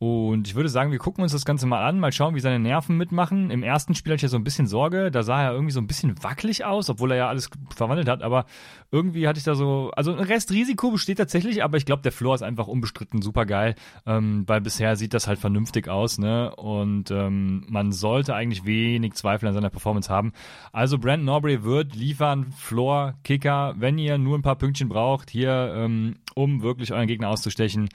Und 0.00 0.46
ich 0.46 0.54
würde 0.54 0.68
sagen, 0.68 0.92
wir 0.92 0.98
gucken 0.98 1.24
uns 1.24 1.32
das 1.32 1.44
Ganze 1.44 1.66
mal 1.66 1.84
an, 1.84 1.98
mal 1.98 2.12
schauen, 2.12 2.36
wie 2.36 2.40
seine 2.40 2.60
Nerven 2.60 2.96
mitmachen. 2.96 3.50
Im 3.50 3.64
ersten 3.64 3.96
Spiel 3.96 4.12
hatte 4.12 4.18
ich 4.18 4.22
ja 4.22 4.28
so 4.28 4.36
ein 4.36 4.44
bisschen 4.44 4.68
Sorge, 4.68 5.10
da 5.10 5.24
sah 5.24 5.42
er 5.42 5.52
irgendwie 5.52 5.72
so 5.72 5.80
ein 5.80 5.88
bisschen 5.88 6.22
wackelig 6.22 6.64
aus, 6.64 6.88
obwohl 6.88 7.10
er 7.10 7.16
ja 7.16 7.28
alles 7.28 7.50
verwandelt 7.74 8.08
hat, 8.08 8.22
aber 8.22 8.46
irgendwie 8.92 9.26
hatte 9.26 9.38
ich 9.38 9.44
da 9.44 9.56
so, 9.56 9.90
also 9.96 10.12
ein 10.12 10.20
Restrisiko 10.20 10.92
besteht 10.92 11.18
tatsächlich, 11.18 11.64
aber 11.64 11.78
ich 11.78 11.84
glaube, 11.84 12.02
der 12.02 12.12
Floor 12.12 12.36
ist 12.36 12.42
einfach 12.42 12.68
unbestritten 12.68 13.22
super 13.22 13.44
geil, 13.44 13.74
ähm, 14.06 14.44
weil 14.46 14.60
bisher 14.60 14.94
sieht 14.94 15.14
das 15.14 15.26
halt 15.26 15.40
vernünftig 15.40 15.88
aus, 15.88 16.18
ne? 16.18 16.54
Und 16.54 17.10
ähm, 17.10 17.66
man 17.68 17.90
sollte 17.90 18.36
eigentlich 18.36 18.64
wenig 18.64 19.14
Zweifel 19.14 19.48
an 19.48 19.54
seiner 19.54 19.70
Performance 19.70 20.08
haben. 20.08 20.32
Also 20.72 20.98
Brandon 20.98 21.26
Norbury 21.26 21.64
wird 21.64 21.96
liefern, 21.96 22.52
Floor, 22.56 23.14
Kicker, 23.24 23.74
wenn 23.78 23.98
ihr 23.98 24.16
nur 24.16 24.38
ein 24.38 24.42
paar 24.42 24.56
Pünktchen 24.56 24.88
braucht, 24.88 25.28
hier, 25.28 25.74
ähm, 25.76 26.18
um 26.36 26.62
wirklich 26.62 26.92
euren 26.92 27.08
Gegner 27.08 27.30
auszustechen, 27.30 27.88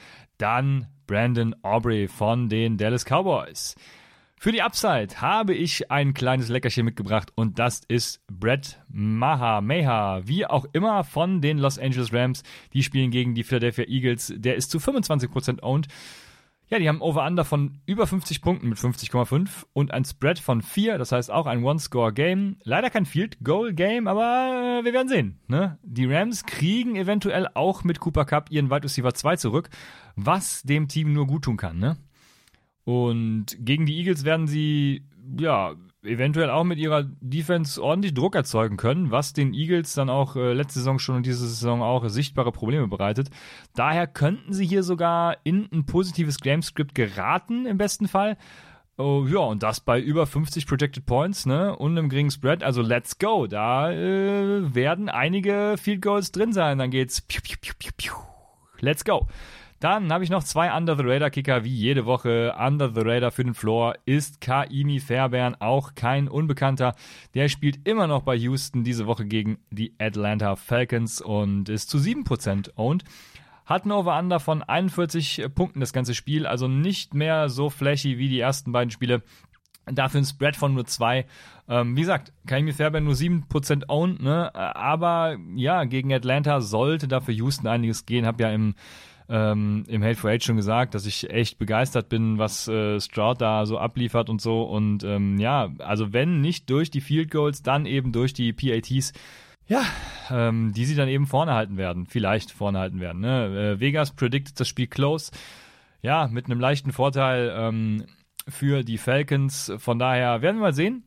dann 0.43 0.87
Brandon 1.07 1.55
Aubrey 1.61 2.09
von 2.09 2.49
den 2.49 2.75
Dallas 2.75 3.05
Cowboys. 3.05 3.75
Für 4.37 4.51
die 4.51 4.61
Upside 4.61 5.21
habe 5.21 5.53
ich 5.53 5.89
ein 5.89 6.13
kleines 6.13 6.49
Leckerchen 6.49 6.83
mitgebracht 6.83 7.31
und 7.35 7.59
das 7.59 7.79
ist 7.87 8.19
Brett 8.27 8.77
Maha, 8.89 9.61
Meha, 9.61 10.27
wie 10.27 10.45
auch 10.45 10.65
immer 10.73 11.05
von 11.05 11.39
den 11.39 11.59
Los 11.59 11.79
Angeles 11.79 12.11
Rams. 12.11 12.43
Die 12.73 12.83
spielen 12.83 13.09
gegen 13.09 13.35
die 13.35 13.45
Philadelphia 13.45 13.85
Eagles. 13.87 14.33
Der 14.35 14.55
ist 14.55 14.69
zu 14.69 14.79
25% 14.79 15.63
owned. 15.63 15.87
Ja, 16.69 16.79
die 16.79 16.87
haben 16.87 17.01
Over-Under 17.01 17.45
von 17.45 17.79
über 17.85 18.07
50 18.07 18.41
Punkten 18.41 18.69
mit 18.69 18.77
50,5 18.77 19.65
und 19.73 19.91
ein 19.91 20.05
Spread 20.05 20.39
von 20.39 20.61
4, 20.61 20.97
das 20.97 21.11
heißt 21.11 21.29
auch 21.29 21.45
ein 21.45 21.63
One-Score-Game. 21.63 22.57
Leider 22.63 22.89
kein 22.89 23.05
Field-Goal-Game, 23.05 24.07
aber 24.07 24.79
äh, 24.79 24.85
wir 24.85 24.93
werden 24.93 25.09
sehen. 25.09 25.39
Ne? 25.47 25.77
Die 25.83 26.05
Rams 26.05 26.45
kriegen 26.45 26.95
eventuell 26.95 27.47
auch 27.53 27.83
mit 27.83 27.99
Cooper 27.99 28.25
Cup 28.25 28.49
ihren 28.49 28.71
Wide 28.71 28.85
Receiver 28.85 29.13
2 29.13 29.35
zurück, 29.35 29.69
was 30.15 30.63
dem 30.63 30.87
Team 30.87 31.13
nur 31.13 31.27
gut 31.27 31.43
tun 31.43 31.57
kann. 31.57 31.77
Ne? 31.77 31.97
Und 32.85 33.57
gegen 33.59 33.85
die 33.85 33.97
Eagles 33.97 34.25
werden 34.25 34.47
sie, 34.47 35.05
ja, 35.37 35.75
eventuell 36.03 36.49
auch 36.49 36.63
mit 36.63 36.79
ihrer 36.79 37.03
Defense 37.21 37.81
ordentlich 37.81 38.13
Druck 38.13 38.35
erzeugen 38.35 38.77
können, 38.77 39.11
was 39.11 39.33
den 39.33 39.53
Eagles 39.53 39.93
dann 39.93 40.09
auch 40.09 40.35
äh, 40.35 40.53
letzte 40.53 40.79
Saison 40.79 40.99
schon 40.99 41.17
und 41.17 41.25
diese 41.25 41.47
Saison 41.47 41.81
auch 41.81 42.07
sichtbare 42.09 42.51
Probleme 42.51 42.87
bereitet. 42.87 43.29
Daher 43.75 44.07
könnten 44.07 44.53
sie 44.53 44.65
hier 44.65 44.83
sogar 44.83 45.37
in 45.43 45.67
ein 45.71 45.85
positives 45.85 46.39
Gamescript 46.39 46.95
geraten, 46.95 47.65
im 47.65 47.77
besten 47.77 48.07
Fall. 48.07 48.37
Oh, 48.97 49.25
ja, 49.27 49.39
und 49.39 49.63
das 49.63 49.79
bei 49.79 49.99
über 49.99 50.27
50 50.27 50.67
Projected 50.67 51.05
Points, 51.07 51.47
ne? 51.47 51.75
Und 51.75 51.97
einem 51.97 52.09
geringen 52.09 52.29
Spread. 52.29 52.61
Also 52.61 52.83
let's 52.83 53.17
go. 53.17 53.47
Da 53.47 53.91
äh, 53.91 54.75
werden 54.75 55.09
einige 55.09 55.75
Field 55.79 56.03
Goals 56.03 56.31
drin 56.31 56.53
sein. 56.53 56.77
Dann 56.77 56.91
geht's. 56.91 57.21
Piu, 57.21 57.41
piu, 57.41 57.57
piu, 57.59 57.73
piu, 57.79 57.91
piu. 57.97 58.13
Let's 58.81 59.03
go. 59.03 59.27
Dann 59.83 60.13
habe 60.13 60.23
ich 60.23 60.29
noch 60.29 60.45
zwei 60.45 60.73
Under 60.73 60.95
the 60.95 61.03
Radar 61.03 61.29
Kicker 61.29 61.65
wie 61.65 61.75
jede 61.75 62.05
Woche. 62.05 62.55
Under 62.57 62.93
the 62.95 63.01
Radar 63.01 63.31
für 63.31 63.43
den 63.43 63.53
Floor 63.53 63.95
ist 64.05 64.39
Kaimi 64.39 65.01
Fairbairn, 65.01 65.55
auch 65.59 65.93
kein 65.93 66.29
Unbekannter. 66.29 66.95
Der 67.33 67.49
spielt 67.49 67.85
immer 67.85 68.07
noch 68.07 68.21
bei 68.21 68.33
Houston 68.35 68.85
diese 68.85 69.07
Woche 69.07 69.25
gegen 69.25 69.57
die 69.71 69.93
Atlanta 69.99 70.55
Falcons 70.55 71.19
und 71.19 71.67
ist 71.67 71.89
zu 71.89 71.97
7% 71.97 72.77
owned. 72.77 73.03
Hat 73.65 73.85
ein 73.85 73.91
Over-Under 73.91 74.39
von 74.39 74.63
41 74.63 75.47
Punkten 75.53 75.81
das 75.81 75.91
ganze 75.91 76.15
Spiel, 76.15 76.47
also 76.47 76.69
nicht 76.69 77.13
mehr 77.13 77.49
so 77.49 77.69
flashy 77.69 78.17
wie 78.17 78.29
die 78.29 78.39
ersten 78.39 78.71
beiden 78.71 78.89
Spiele. 78.89 79.21
Dafür 79.85 80.21
ein 80.21 80.25
Spread 80.25 80.55
von 80.55 80.75
nur 80.75 80.85
zwei. 80.85 81.25
Ähm, 81.67 81.97
wie 81.97 82.01
gesagt, 82.01 82.31
Kaimi 82.47 82.71
Fairbairn 82.71 83.03
nur 83.03 83.15
7% 83.15 83.89
owned, 83.89 84.23
ne? 84.23 84.55
aber 84.55 85.35
ja, 85.57 85.83
gegen 85.83 86.13
Atlanta 86.13 86.61
sollte 86.61 87.09
dafür 87.09 87.33
Houston 87.33 87.67
einiges 87.67 88.05
gehen. 88.05 88.25
Hab 88.25 88.39
ja 88.39 88.49
im 88.49 88.75
ähm, 89.29 89.83
im 89.87 90.03
Hate 90.03 90.15
for 90.15 90.29
Age 90.29 90.43
schon 90.43 90.55
gesagt, 90.55 90.95
dass 90.95 91.05
ich 91.05 91.29
echt 91.29 91.57
begeistert 91.57 92.09
bin, 92.09 92.37
was 92.37 92.67
äh, 92.67 92.99
Stroud 92.99 93.41
da 93.41 93.65
so 93.65 93.77
abliefert 93.77 94.29
und 94.29 94.41
so. 94.41 94.63
Und 94.63 95.03
ähm, 95.03 95.37
ja, 95.37 95.71
also 95.79 96.13
wenn 96.13 96.41
nicht 96.41 96.69
durch 96.69 96.91
die 96.91 97.01
Field 97.01 97.31
Goals, 97.31 97.63
dann 97.63 97.85
eben 97.85 98.11
durch 98.11 98.33
die 98.33 98.53
PATs. 98.53 99.13
Ja, 99.65 99.81
ähm, 100.29 100.73
die 100.73 100.83
sie 100.83 100.95
dann 100.95 101.07
eben 101.07 101.25
vorne 101.25 101.53
halten 101.53 101.77
werden. 101.77 102.05
Vielleicht 102.05 102.51
vorne 102.51 102.79
halten 102.79 102.99
werden. 102.99 103.21
Ne? 103.21 103.75
Äh, 103.75 103.79
Vegas 103.79 104.11
predicted 104.11 104.59
das 104.59 104.67
Spiel 104.67 104.87
close. 104.87 105.31
Ja, 106.01 106.27
mit 106.27 106.45
einem 106.47 106.59
leichten 106.59 106.91
Vorteil 106.91 107.53
ähm, 107.55 108.03
für 108.47 108.83
die 108.83 108.97
Falcons. 108.97 109.71
Von 109.77 109.99
daher 109.99 110.41
werden 110.41 110.57
wir 110.57 110.63
mal 110.63 110.73
sehen. 110.73 111.05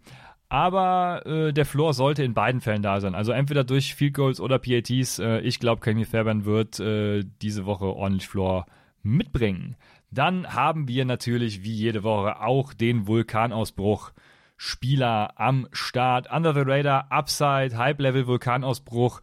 Aber 0.48 1.26
äh, 1.26 1.52
der 1.52 1.66
Floor 1.66 1.92
sollte 1.92 2.22
in 2.22 2.34
beiden 2.34 2.60
Fällen 2.60 2.82
da 2.82 3.00
sein. 3.00 3.14
Also 3.14 3.32
entweder 3.32 3.64
durch 3.64 3.94
Field 3.94 4.14
Goals 4.14 4.40
oder 4.40 4.58
PATs. 4.58 5.18
Äh, 5.18 5.40
ich 5.40 5.58
glaube, 5.58 5.80
Kenny 5.80 6.04
Fairbairn 6.04 6.44
wird 6.44 6.78
äh, 6.78 7.24
diese 7.42 7.66
Woche 7.66 7.86
ordentlich 7.86 8.28
Floor 8.28 8.66
mitbringen. 9.02 9.76
Dann 10.10 10.54
haben 10.54 10.88
wir 10.88 11.04
natürlich 11.04 11.62
wie 11.64 11.74
jede 11.74 12.02
Woche 12.04 12.40
auch 12.40 12.72
den 12.74 13.06
Vulkanausbruch. 13.06 14.12
Spieler 14.56 15.38
am 15.38 15.68
Start, 15.72 16.30
Under 16.30 16.54
the 16.54 16.62
Radar, 16.64 17.10
Upside, 17.10 17.76
Hype-Level 17.76 18.26
Vulkanausbruch. 18.26 19.20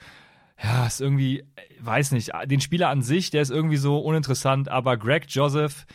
Ja, 0.61 0.86
ist 0.86 1.01
irgendwie, 1.01 1.43
weiß 1.80 2.11
nicht, 2.11 2.32
den 2.45 2.61
Spieler 2.61 2.89
an 2.89 3.01
sich, 3.01 3.32
der 3.32 3.41
ist 3.41 3.49
irgendwie 3.49 3.78
so 3.78 3.99
uninteressant, 3.99 4.69
aber 4.69 4.97
Greg 4.97 5.26
Joseph, 5.28 5.86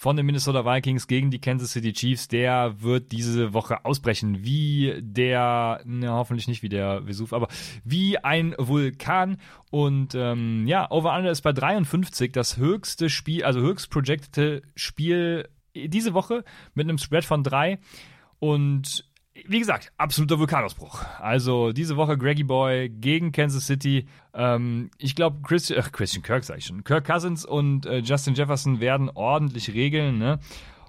von 0.00 0.16
den 0.16 0.24
Minnesota 0.24 0.64
Vikings 0.64 1.08
gegen 1.08 1.30
die 1.30 1.42
Kansas 1.42 1.72
City 1.72 1.92
Chiefs, 1.92 2.26
der 2.26 2.80
wird 2.80 3.12
diese 3.12 3.52
Woche 3.52 3.84
ausbrechen, 3.84 4.42
wie 4.42 4.94
der, 4.98 5.82
ne, 5.84 6.10
hoffentlich 6.10 6.48
nicht 6.48 6.62
wie 6.62 6.70
der 6.70 7.06
Vesuv, 7.06 7.34
aber 7.34 7.48
wie 7.84 8.16
ein 8.16 8.54
Vulkan. 8.56 9.36
Und 9.68 10.14
ähm, 10.14 10.66
ja, 10.66 10.90
Over-Under 10.90 11.30
ist 11.30 11.42
bei 11.42 11.52
53, 11.52 12.32
das 12.32 12.56
höchste 12.56 13.10
Spiel, 13.10 13.44
also 13.44 13.60
höchst 13.60 13.90
projectete 13.90 14.62
Spiel 14.74 15.50
diese 15.74 16.14
Woche 16.14 16.44
mit 16.72 16.88
einem 16.88 16.96
Spread 16.96 17.26
von 17.26 17.44
3. 17.44 17.78
Und 18.38 19.04
wie 19.46 19.58
gesagt, 19.58 19.92
absoluter 19.96 20.38
Vulkanausbruch. 20.38 21.04
Also 21.18 21.72
diese 21.72 21.96
Woche 21.96 22.16
Greggy 22.16 22.44
Boy 22.44 22.88
gegen 22.88 23.32
Kansas 23.32 23.66
City. 23.66 24.06
Ähm, 24.34 24.90
ich 24.98 25.14
glaube, 25.14 25.40
Christian, 25.42 25.82
Christian 25.92 26.22
Kirk 26.22 26.44
sag 26.44 26.58
ich 26.58 26.66
schon. 26.66 26.84
Kirk 26.84 27.06
Cousins 27.06 27.44
und 27.44 27.86
äh, 27.86 27.98
Justin 27.98 28.34
Jefferson 28.34 28.80
werden 28.80 29.10
ordentlich 29.10 29.72
regeln. 29.72 30.18
Ne? 30.18 30.38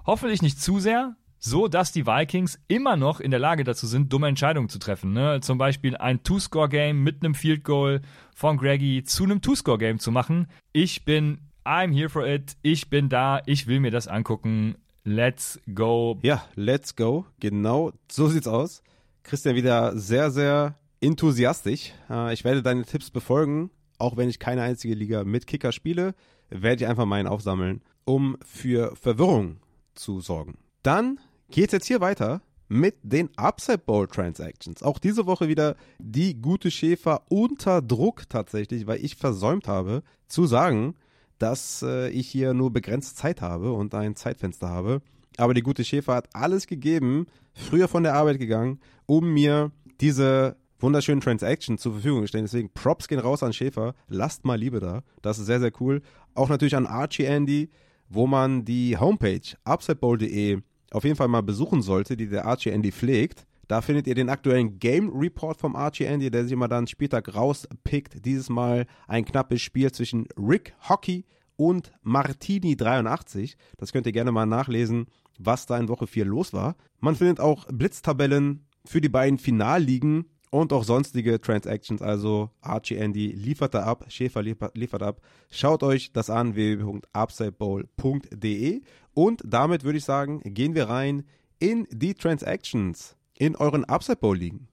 Hoffentlich 0.06 0.42
nicht 0.42 0.60
zu 0.60 0.80
sehr, 0.80 1.16
so 1.38 1.68
dass 1.68 1.92
die 1.92 2.06
Vikings 2.06 2.60
immer 2.68 2.96
noch 2.96 3.20
in 3.20 3.30
der 3.30 3.40
Lage 3.40 3.64
dazu 3.64 3.86
sind, 3.86 4.12
dumme 4.12 4.28
Entscheidungen 4.28 4.68
zu 4.68 4.78
treffen. 4.78 5.12
Ne? 5.12 5.40
Zum 5.40 5.58
Beispiel 5.58 5.96
ein 5.96 6.22
Two-Score-Game 6.22 7.02
mit 7.02 7.22
einem 7.22 7.34
Field 7.34 7.64
Goal 7.64 8.00
von 8.34 8.56
Greggy 8.56 9.04
zu 9.04 9.24
einem 9.24 9.40
Two-Score-Game 9.42 9.98
zu 9.98 10.12
machen. 10.12 10.46
Ich 10.72 11.04
bin 11.04 11.40
I'm 11.64 11.92
here 11.92 12.08
for 12.08 12.26
it. 12.26 12.56
Ich 12.62 12.90
bin 12.90 13.08
da. 13.08 13.40
Ich 13.46 13.66
will 13.66 13.80
mir 13.80 13.90
das 13.90 14.08
angucken. 14.08 14.76
Let's 15.04 15.60
go. 15.74 16.18
Ja, 16.22 16.44
let's 16.54 16.94
go. 16.94 17.26
Genau, 17.40 17.92
so 18.10 18.28
sieht's 18.28 18.46
aus. 18.46 18.82
Christian 19.24 19.56
wieder 19.56 19.98
sehr, 19.98 20.30
sehr 20.30 20.78
enthusiastisch. 21.00 21.92
Äh, 22.08 22.32
ich 22.32 22.44
werde 22.44 22.62
deine 22.62 22.84
Tipps 22.84 23.10
befolgen, 23.10 23.70
auch 23.98 24.16
wenn 24.16 24.28
ich 24.28 24.38
keine 24.38 24.62
einzige 24.62 24.94
Liga 24.94 25.24
mit 25.24 25.48
Kicker 25.48 25.72
spiele, 25.72 26.14
werde 26.50 26.84
ich 26.84 26.88
einfach 26.88 27.06
meinen 27.06 27.26
aufsammeln, 27.26 27.82
um 28.04 28.36
für 28.44 28.94
Verwirrung 28.94 29.56
zu 29.94 30.20
sorgen. 30.20 30.58
Dann 30.84 31.18
geht's 31.50 31.72
jetzt 31.72 31.86
hier 31.86 32.00
weiter 32.00 32.40
mit 32.68 32.94
den 33.02 33.28
Upside 33.36 33.78
Bowl 33.78 34.06
Transactions. 34.06 34.84
Auch 34.84 35.00
diese 35.00 35.26
Woche 35.26 35.48
wieder 35.48 35.76
die 35.98 36.40
gute 36.40 36.70
Schäfer 36.70 37.22
unter 37.28 37.82
Druck 37.82 38.28
tatsächlich, 38.28 38.86
weil 38.86 39.04
ich 39.04 39.16
versäumt 39.16 39.66
habe 39.66 40.02
zu 40.28 40.46
sagen, 40.46 40.94
dass 41.42 41.82
äh, 41.82 42.08
ich 42.10 42.28
hier 42.28 42.54
nur 42.54 42.72
begrenzt 42.72 43.16
Zeit 43.16 43.40
habe 43.42 43.72
und 43.72 43.94
ein 43.94 44.14
Zeitfenster 44.14 44.68
habe. 44.68 45.02
Aber 45.38 45.54
die 45.54 45.62
gute 45.62 45.84
Schäfer 45.84 46.14
hat 46.14 46.28
alles 46.34 46.68
gegeben, 46.68 47.26
früher 47.52 47.88
von 47.88 48.04
der 48.04 48.14
Arbeit 48.14 48.38
gegangen, 48.38 48.78
um 49.06 49.32
mir 49.32 49.72
diese 50.00 50.56
wunderschönen 50.78 51.20
Transactions 51.20 51.82
zur 51.82 51.94
Verfügung 51.94 52.22
zu 52.22 52.28
stellen. 52.28 52.44
Deswegen 52.44 52.70
Props 52.72 53.08
gehen 53.08 53.18
raus 53.18 53.42
an 53.42 53.52
Schäfer. 53.52 53.94
Lasst 54.08 54.44
mal 54.44 54.58
Liebe 54.58 54.78
da. 54.78 55.02
Das 55.20 55.40
ist 55.40 55.46
sehr, 55.46 55.58
sehr 55.58 55.72
cool. 55.80 56.02
Auch 56.34 56.48
natürlich 56.48 56.76
an 56.76 56.86
Archie 56.86 57.24
Andy, 57.24 57.70
wo 58.08 58.28
man 58.28 58.64
die 58.64 58.96
Homepage 58.96 59.56
upsetbowl.de 59.64 60.60
auf 60.92 61.04
jeden 61.04 61.16
Fall 61.16 61.28
mal 61.28 61.42
besuchen 61.42 61.82
sollte, 61.82 62.16
die 62.16 62.28
der 62.28 62.44
Archie 62.46 62.70
Andy 62.70 62.92
pflegt. 62.92 63.46
Da 63.72 63.80
findet 63.80 64.06
ihr 64.06 64.14
den 64.14 64.28
aktuellen 64.28 64.78
Game 64.78 65.08
Report 65.08 65.58
vom 65.58 65.74
Archie 65.76 66.04
Andy, 66.04 66.30
der 66.30 66.42
sich 66.42 66.52
immer 66.52 66.68
dann 66.68 66.86
Spieltag 66.86 67.34
rauspickt. 67.34 68.22
Dieses 68.26 68.50
Mal 68.50 68.84
ein 69.08 69.24
knappes 69.24 69.62
Spiel 69.62 69.90
zwischen 69.90 70.26
Rick 70.36 70.74
Hockey 70.90 71.24
und 71.56 71.90
Martini 72.02 72.76
83. 72.76 73.56
Das 73.78 73.94
könnt 73.94 74.04
ihr 74.04 74.12
gerne 74.12 74.30
mal 74.30 74.44
nachlesen, 74.44 75.06
was 75.38 75.64
da 75.64 75.78
in 75.78 75.88
Woche 75.88 76.06
4 76.06 76.26
los 76.26 76.52
war. 76.52 76.76
Man 77.00 77.16
findet 77.16 77.40
auch 77.40 77.64
Blitztabellen 77.72 78.66
für 78.84 79.00
die 79.00 79.08
beiden 79.08 79.38
Finalligen 79.38 80.26
und 80.50 80.74
auch 80.74 80.84
sonstige 80.84 81.40
Transactions. 81.40 82.02
Also 82.02 82.50
Archie 82.60 82.96
Andy 82.96 83.28
liefert 83.28 83.72
da 83.72 83.84
ab, 83.84 84.04
Schäfer 84.08 84.42
liefert, 84.42 85.02
ab. 85.02 85.22
Schaut 85.50 85.82
euch 85.82 86.12
das 86.12 86.28
an, 86.28 86.54
www.upsidebowl.de. 86.54 88.82
Und 89.14 89.42
damit 89.46 89.82
würde 89.82 89.96
ich 89.96 90.04
sagen, 90.04 90.42
gehen 90.44 90.74
wir 90.74 90.90
rein 90.90 91.24
in 91.58 91.86
die 91.90 92.12
Transactions 92.12 93.16
in 93.42 93.56
euren 93.56 93.84
Upside 93.84 94.18
Bowl 94.18 94.36
liegen. 94.36 94.68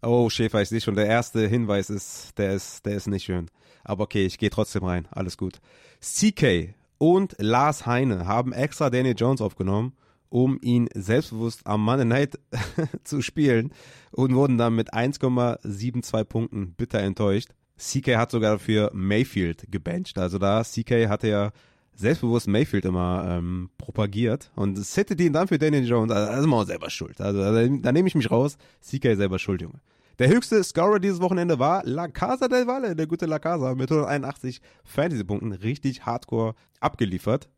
Oh, 0.00 0.30
Schäfer, 0.30 0.62
ich 0.62 0.70
sehe 0.70 0.80
schon, 0.80 0.94
der 0.94 1.06
erste 1.06 1.46
Hinweis 1.46 1.90
ist, 1.90 2.38
der 2.38 2.54
ist, 2.54 2.86
der 2.86 2.94
ist 2.94 3.06
nicht 3.06 3.24
schön. 3.24 3.50
Aber 3.84 4.04
okay, 4.04 4.24
ich 4.24 4.38
gehe 4.38 4.48
trotzdem 4.48 4.84
rein. 4.84 5.06
Alles 5.10 5.36
gut. 5.36 5.60
CK 6.00 6.74
und 6.96 7.34
Lars 7.38 7.84
Heine 7.84 8.26
haben 8.26 8.54
extra 8.54 8.88
Daniel 8.88 9.14
Jones 9.14 9.42
aufgenommen, 9.42 9.92
um 10.30 10.58
ihn 10.62 10.88
selbstbewusst 10.94 11.66
am 11.66 11.84
Monday 11.84 12.06
Night 12.06 12.38
zu 13.04 13.20
spielen 13.20 13.74
und 14.10 14.34
wurden 14.34 14.56
dann 14.56 14.74
mit 14.74 14.94
1,72 14.94 16.24
Punkten 16.24 16.72
bitter 16.72 17.00
enttäuscht. 17.00 17.50
CK 17.76 18.16
hat 18.16 18.30
sogar 18.30 18.58
für 18.58 18.90
Mayfield 18.94 19.70
gebencht. 19.70 20.16
Also 20.16 20.38
da, 20.38 20.62
CK 20.62 21.10
hatte 21.10 21.28
ja 21.28 21.50
selbstbewusst 21.94 22.48
Mayfield 22.48 22.84
immer 22.84 23.24
ähm, 23.28 23.70
propagiert 23.78 24.50
und 24.56 24.76
settet 24.78 25.20
ihn 25.20 25.32
dann 25.32 25.48
für 25.48 25.58
Daniel 25.58 25.86
Jones. 25.86 26.12
Also, 26.12 26.32
da 26.32 26.38
ist 26.38 26.46
man 26.46 26.66
selber 26.66 26.90
schuld. 26.90 27.20
Also 27.20 27.42
da 27.42 27.92
nehme 27.92 28.08
ich 28.08 28.14
mich 28.14 28.30
raus. 28.30 28.56
CK 28.80 29.16
selber 29.16 29.38
schuld, 29.38 29.62
Junge. 29.62 29.80
Der 30.18 30.28
höchste 30.28 30.62
Scorer 30.62 31.00
dieses 31.00 31.20
Wochenende 31.20 31.58
war 31.58 31.82
La 31.84 32.06
Casa 32.08 32.46
del 32.46 32.66
Valle, 32.66 32.94
der 32.94 33.06
gute 33.06 33.26
La 33.26 33.38
Casa, 33.38 33.74
mit 33.74 33.90
181 33.90 34.60
Fantasy-Punkten. 34.84 35.52
Richtig 35.52 36.04
hardcore 36.04 36.54
abgeliefert. 36.80 37.48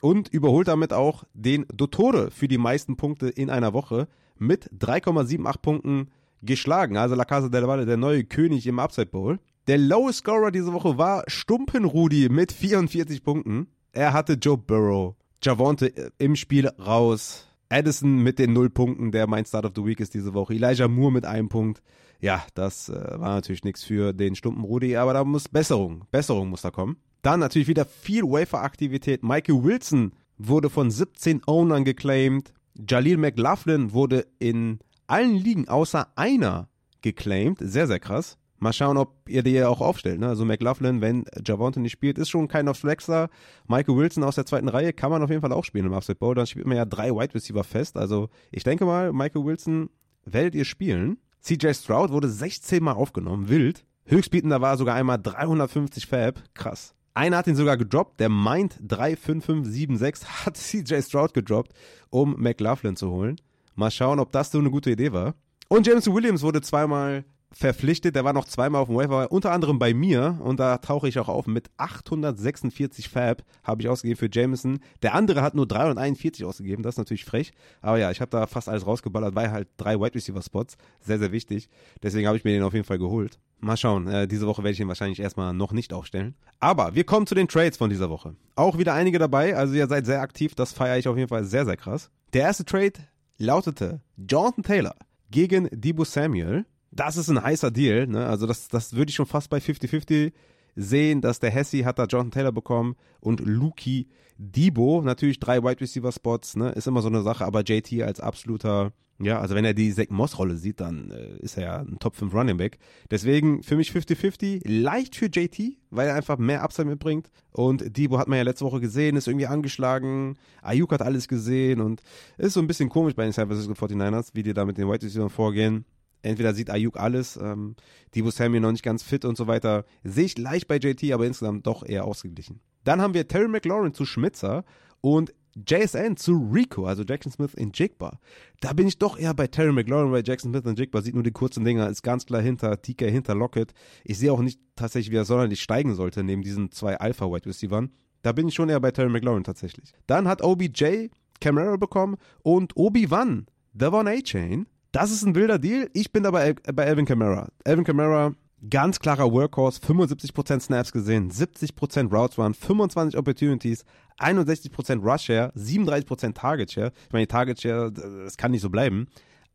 Und 0.00 0.28
überholt 0.28 0.68
damit 0.68 0.92
auch 0.92 1.24
den 1.34 1.66
Dottore 1.74 2.30
für 2.30 2.48
die 2.48 2.58
meisten 2.58 2.96
Punkte 2.96 3.28
in 3.28 3.50
einer 3.50 3.72
Woche 3.72 4.08
mit 4.38 4.70
3,78 4.78 5.58
Punkten 5.60 6.10
geschlagen. 6.42 6.96
Also 6.96 7.14
La 7.14 7.24
Casa 7.24 7.48
del 7.48 7.66
Valle, 7.66 7.86
der 7.86 7.96
neue 7.96 8.24
König 8.24 8.66
im 8.66 8.78
Upside 8.78 9.06
Bowl. 9.06 9.38
Der 9.66 9.78
Lowest 9.78 10.20
Scorer 10.20 10.52
diese 10.52 10.72
Woche 10.72 10.96
war 10.96 11.24
Stumpenrudi 11.26 12.28
mit 12.28 12.52
44 12.52 13.24
Punkten. 13.24 13.66
Er 13.96 14.12
hatte 14.12 14.34
Joe 14.34 14.58
Burrow, 14.58 15.14
Javonte 15.42 15.86
äh, 15.96 16.10
im 16.18 16.36
Spiel 16.36 16.68
raus, 16.68 17.48
Addison 17.70 18.22
mit 18.22 18.38
den 18.38 18.52
null 18.52 18.68
Punkten, 18.68 19.10
der 19.10 19.26
mein 19.26 19.46
Start 19.46 19.64
of 19.64 19.72
the 19.74 19.86
Week 19.86 20.00
ist 20.00 20.12
diese 20.12 20.34
Woche, 20.34 20.52
Elijah 20.52 20.86
Moore 20.86 21.12
mit 21.12 21.24
einem 21.24 21.48
Punkt. 21.48 21.82
Ja, 22.20 22.44
das 22.52 22.90
äh, 22.90 22.92
war 22.92 23.36
natürlich 23.36 23.64
nichts 23.64 23.84
für 23.84 24.12
den 24.12 24.34
Stumpenrudi, 24.34 24.96
aber 24.96 25.14
da 25.14 25.24
muss 25.24 25.48
Besserung, 25.48 26.04
Besserung 26.10 26.50
muss 26.50 26.60
da 26.60 26.70
kommen. 26.70 26.98
Dann 27.22 27.40
natürlich 27.40 27.68
wieder 27.68 27.86
viel 27.86 28.24
Wafer-Aktivität. 28.24 29.22
Michael 29.22 29.64
Wilson 29.64 30.12
wurde 30.36 30.68
von 30.68 30.90
17 30.90 31.44
Ownern 31.46 31.84
geclaimed. 31.86 32.52
Jalil 32.74 33.16
McLaughlin 33.16 33.94
wurde 33.94 34.26
in 34.38 34.78
allen 35.06 35.36
Ligen 35.36 35.68
außer 35.68 36.08
einer 36.16 36.68
geclaimed. 37.00 37.60
Sehr, 37.62 37.86
sehr 37.86 38.00
krass. 38.00 38.36
Mal 38.58 38.72
schauen, 38.72 38.96
ob 38.96 39.28
ihr 39.28 39.42
die 39.42 39.62
auch 39.62 39.80
aufstellt. 39.80 40.18
Ne? 40.18 40.28
Also 40.28 40.44
McLaughlin, 40.44 41.00
wenn 41.00 41.24
Javonte 41.44 41.80
nicht 41.80 41.92
spielt, 41.92 42.18
ist 42.18 42.30
schon 42.30 42.48
kein 42.48 42.72
Flexer. 42.74 43.28
Michael 43.68 43.96
Wilson 43.96 44.24
aus 44.24 44.36
der 44.36 44.46
zweiten 44.46 44.68
Reihe 44.68 44.92
kann 44.92 45.10
man 45.10 45.22
auf 45.22 45.30
jeden 45.30 45.42
Fall 45.42 45.52
auch 45.52 45.64
spielen 45.64 45.86
im 45.86 45.92
Upset 45.92 46.18
Bowl. 46.18 46.34
Dann 46.34 46.46
spielt 46.46 46.66
man 46.66 46.76
ja 46.76 46.84
drei 46.84 47.10
Wide 47.10 47.34
Receiver 47.34 47.64
fest. 47.64 47.96
Also 47.96 48.28
ich 48.50 48.64
denke 48.64 48.86
mal, 48.86 49.12
Michael 49.12 49.44
Wilson 49.44 49.90
werdet 50.24 50.54
ihr 50.54 50.64
spielen. 50.64 51.18
CJ 51.40 51.74
Stroud 51.74 52.10
wurde 52.10 52.28
16 52.28 52.82
Mal 52.82 52.92
aufgenommen, 52.92 53.48
wild. 53.48 53.84
Höchstbietender 54.06 54.60
war 54.60 54.76
sogar 54.76 54.94
einmal 54.94 55.18
350 55.20 56.06
Fab. 56.06 56.42
Krass. 56.54 56.94
Einer 57.14 57.38
hat 57.38 57.46
ihn 57.46 57.56
sogar 57.56 57.76
gedroppt, 57.76 58.20
der 58.20 58.28
meint 58.28 58.78
35576 58.80 60.28
hat 60.44 60.56
CJ 60.56 61.00
Stroud 61.02 61.34
gedroppt, 61.34 61.72
um 62.10 62.36
McLaughlin 62.38 62.96
zu 62.96 63.10
holen. 63.10 63.36
Mal 63.74 63.90
schauen, 63.90 64.20
ob 64.20 64.32
das 64.32 64.50
so 64.50 64.58
eine 64.58 64.70
gute 64.70 64.90
Idee 64.90 65.12
war. 65.12 65.34
Und 65.68 65.86
James 65.86 66.06
Williams 66.06 66.42
wurde 66.42 66.60
zweimal 66.62 67.24
verpflichtet. 67.52 68.14
Der 68.14 68.24
war 68.24 68.32
noch 68.32 68.44
zweimal 68.44 68.82
auf 68.82 68.88
dem 68.88 68.96
Waiver, 68.96 69.30
unter 69.32 69.52
anderem 69.52 69.78
bei 69.78 69.94
mir. 69.94 70.38
Und 70.42 70.60
da 70.60 70.78
tauche 70.78 71.08
ich 71.08 71.18
auch 71.18 71.28
auf. 71.28 71.46
Mit 71.46 71.70
846 71.76 73.08
Fab 73.08 73.42
habe 73.62 73.82
ich 73.82 73.88
ausgegeben 73.88 74.18
für 74.18 74.28
Jameson. 74.30 74.78
Der 75.02 75.14
andere 75.14 75.42
hat 75.42 75.54
nur 75.54 75.66
341 75.66 76.44
ausgegeben. 76.44 76.82
Das 76.82 76.94
ist 76.94 76.98
natürlich 76.98 77.24
frech. 77.24 77.52
Aber 77.80 77.98
ja, 77.98 78.10
ich 78.10 78.20
habe 78.20 78.30
da 78.30 78.46
fast 78.46 78.68
alles 78.68 78.86
rausgeballert, 78.86 79.34
weil 79.34 79.50
halt 79.50 79.68
drei 79.76 79.98
Wide 79.98 80.14
Receiver 80.14 80.42
Spots. 80.42 80.76
Sehr, 81.00 81.18
sehr 81.18 81.32
wichtig. 81.32 81.68
Deswegen 82.02 82.26
habe 82.26 82.36
ich 82.36 82.44
mir 82.44 82.52
den 82.52 82.62
auf 82.62 82.74
jeden 82.74 82.86
Fall 82.86 82.98
geholt. 82.98 83.38
Mal 83.58 83.76
schauen. 83.76 84.06
Äh, 84.06 84.28
diese 84.28 84.46
Woche 84.46 84.62
werde 84.62 84.72
ich 84.72 84.80
ihn 84.80 84.88
wahrscheinlich 84.88 85.20
erstmal 85.20 85.54
noch 85.54 85.72
nicht 85.72 85.92
aufstellen. 85.92 86.34
Aber 86.60 86.94
wir 86.94 87.04
kommen 87.04 87.26
zu 87.26 87.34
den 87.34 87.48
Trades 87.48 87.78
von 87.78 87.88
dieser 87.88 88.10
Woche. 88.10 88.36
Auch 88.54 88.76
wieder 88.76 88.92
einige 88.92 89.18
dabei. 89.18 89.56
Also 89.56 89.74
ihr 89.74 89.86
seid 89.86 90.04
sehr 90.04 90.20
aktiv. 90.20 90.54
Das 90.54 90.72
feiere 90.72 90.98
ich 90.98 91.08
auf 91.08 91.16
jeden 91.16 91.28
Fall 91.28 91.44
sehr, 91.44 91.64
sehr 91.64 91.76
krass. 91.76 92.10
Der 92.34 92.42
erste 92.42 92.64
Trade 92.64 92.92
lautete 93.38 94.00
Jonathan 94.16 94.62
Taylor 94.62 94.94
gegen 95.30 95.68
Debo 95.72 96.04
Samuel 96.04 96.66
das 96.90 97.16
ist 97.16 97.28
ein 97.28 97.42
heißer 97.42 97.70
Deal. 97.70 98.06
Ne? 98.06 98.26
Also 98.26 98.46
das, 98.46 98.68
das 98.68 98.94
würde 98.94 99.10
ich 99.10 99.16
schon 99.16 99.26
fast 99.26 99.50
bei 99.50 99.58
50-50 99.58 100.32
sehen, 100.76 101.20
dass 101.22 101.40
der 101.40 101.50
Hessi 101.50 101.80
hat 101.80 101.98
da 101.98 102.04
Jonathan 102.04 102.30
Taylor 102.30 102.52
bekommen 102.52 102.96
und 103.20 103.40
Luki 103.40 104.08
Debo, 104.38 105.00
natürlich 105.00 105.40
drei 105.40 105.62
Wide 105.62 105.80
Receiver 105.80 106.12
Spots, 106.12 106.56
ne? 106.56 106.70
ist 106.72 106.86
immer 106.86 107.00
so 107.00 107.08
eine 107.08 107.22
Sache, 107.22 107.46
aber 107.46 107.62
JT 107.62 108.02
als 108.02 108.20
absoluter, 108.20 108.92
ja, 109.18 109.40
also 109.40 109.54
wenn 109.54 109.64
er 109.64 109.72
die 109.72 109.94
Zach 109.94 110.10
Moss 110.10 110.38
Rolle 110.38 110.56
sieht, 110.56 110.80
dann 110.80 111.10
äh, 111.10 111.38
ist 111.38 111.56
er 111.56 111.62
ja 111.62 111.78
ein 111.78 111.98
Top 111.98 112.16
5 112.16 112.34
Running 112.34 112.58
Back. 112.58 112.76
Deswegen 113.10 113.62
für 113.62 113.76
mich 113.76 113.90
50-50, 113.90 114.60
leicht 114.68 115.16
für 115.16 115.30
JT, 115.32 115.78
weil 115.88 116.08
er 116.08 116.14
einfach 116.14 116.36
mehr 116.36 116.62
Upside 116.62 116.86
mitbringt 116.86 117.30
und 117.50 117.96
Debo 117.96 118.18
hat 118.18 118.28
man 118.28 118.36
ja 118.36 118.44
letzte 118.44 118.66
Woche 118.66 118.80
gesehen, 118.80 119.16
ist 119.16 119.26
irgendwie 119.26 119.46
angeschlagen, 119.46 120.36
Ayuk 120.60 120.92
hat 120.92 121.00
alles 121.00 121.28
gesehen 121.28 121.80
und 121.80 122.02
ist 122.36 122.52
so 122.52 122.60
ein 122.60 122.66
bisschen 122.66 122.90
komisch 122.90 123.14
bei 123.14 123.22
den 123.22 123.32
San 123.32 123.48
Francisco 123.48 123.72
49ers, 123.72 124.32
wie 124.34 124.42
die 124.42 124.52
da 124.52 124.66
mit 124.66 124.76
den 124.76 124.86
Wide 124.86 125.06
Receivers 125.06 125.32
vorgehen 125.32 125.86
entweder 126.26 126.54
sieht 126.54 126.70
Ayuk 126.70 126.98
alles, 126.98 127.36
ähm, 127.36 127.76
Divo 128.14 128.30
Samuel 128.30 128.60
noch 128.60 128.72
nicht 128.72 128.82
ganz 128.82 129.02
fit 129.02 129.24
und 129.24 129.36
so 129.36 129.46
weiter. 129.46 129.84
Sehe 130.04 130.24
ich 130.24 130.38
leicht 130.38 130.68
bei 130.68 130.76
JT, 130.76 131.12
aber 131.12 131.26
insgesamt 131.26 131.66
doch 131.66 131.84
eher 131.84 132.04
ausgeglichen. 132.04 132.60
Dann 132.84 133.00
haben 133.00 133.14
wir 133.14 133.26
Terry 133.26 133.48
McLaurin 133.48 133.94
zu 133.94 134.04
Schmitzer 134.04 134.64
und 135.00 135.34
JSN 135.56 136.16
zu 136.16 136.50
Rico, 136.52 136.84
also 136.84 137.02
Jackson 137.02 137.32
Smith 137.32 137.54
in 137.54 137.72
Jigba. 137.72 138.18
Da 138.60 138.74
bin 138.74 138.86
ich 138.86 138.98
doch 138.98 139.18
eher 139.18 139.32
bei 139.32 139.46
Terry 139.46 139.72
McLaurin, 139.72 140.12
weil 140.12 140.22
Jackson 140.24 140.52
Smith 140.52 140.66
in 140.66 140.76
Jigba 140.76 141.00
sieht 141.00 141.14
nur 141.14 141.22
die 141.22 141.30
kurzen 141.30 141.64
Dinger, 141.64 141.88
ist 141.88 142.02
ganz 142.02 142.26
klar 142.26 142.42
hinter 142.42 142.80
TK, 142.80 143.10
hinter 143.10 143.34
Lockett. 143.34 143.72
Ich 144.04 144.18
sehe 144.18 144.32
auch 144.32 144.42
nicht 144.42 144.60
tatsächlich, 144.76 145.12
wie 145.12 145.16
er 145.16 145.24
sonderlich 145.24 145.62
steigen 145.62 145.94
sollte 145.94 146.22
neben 146.22 146.42
diesen 146.42 146.70
zwei 146.72 146.98
Alpha-Wide 146.98 147.46
Receivers. 147.46 147.88
Da 148.22 148.32
bin 148.32 148.48
ich 148.48 148.54
schon 148.54 148.68
eher 148.68 148.80
bei 148.80 148.90
Terry 148.90 149.08
McLaurin 149.08 149.44
tatsächlich. 149.44 149.92
Dann 150.06 150.28
hat 150.28 150.42
OBJ 150.42 151.08
Camara 151.40 151.76
bekommen 151.76 152.16
und 152.42 152.76
Obi-Wan, 152.76 153.46
Devon 153.72 154.08
A-Chain, 154.08 154.66
das 154.96 155.10
ist 155.10 155.26
ein 155.26 155.34
wilder 155.34 155.58
Deal. 155.58 155.90
Ich 155.92 156.10
bin 156.10 156.22
dabei 156.22 156.54
bei 156.54 156.86
Alvin 156.86 157.04
Kamara. 157.04 157.48
Alvin 157.66 157.84
Kamara, 157.84 158.32
ganz 158.70 158.98
klarer 158.98 159.30
Workhorse, 159.30 159.78
75% 159.82 160.60
Snaps 160.60 160.90
gesehen, 160.90 161.30
70% 161.30 162.10
Routes 162.10 162.38
Run, 162.38 162.54
25 162.54 163.18
Opportunities, 163.18 163.84
61% 164.18 165.02
Rush 165.02 165.24
Share, 165.24 165.52
37% 165.54 166.32
Target 166.32 166.72
Share. 166.72 166.92
Ich 167.08 167.12
meine, 167.12 167.28
Target 167.28 167.60
Share, 167.60 167.92
das 167.92 168.38
kann 168.38 168.52
nicht 168.52 168.62
so 168.62 168.70
bleiben. 168.70 169.08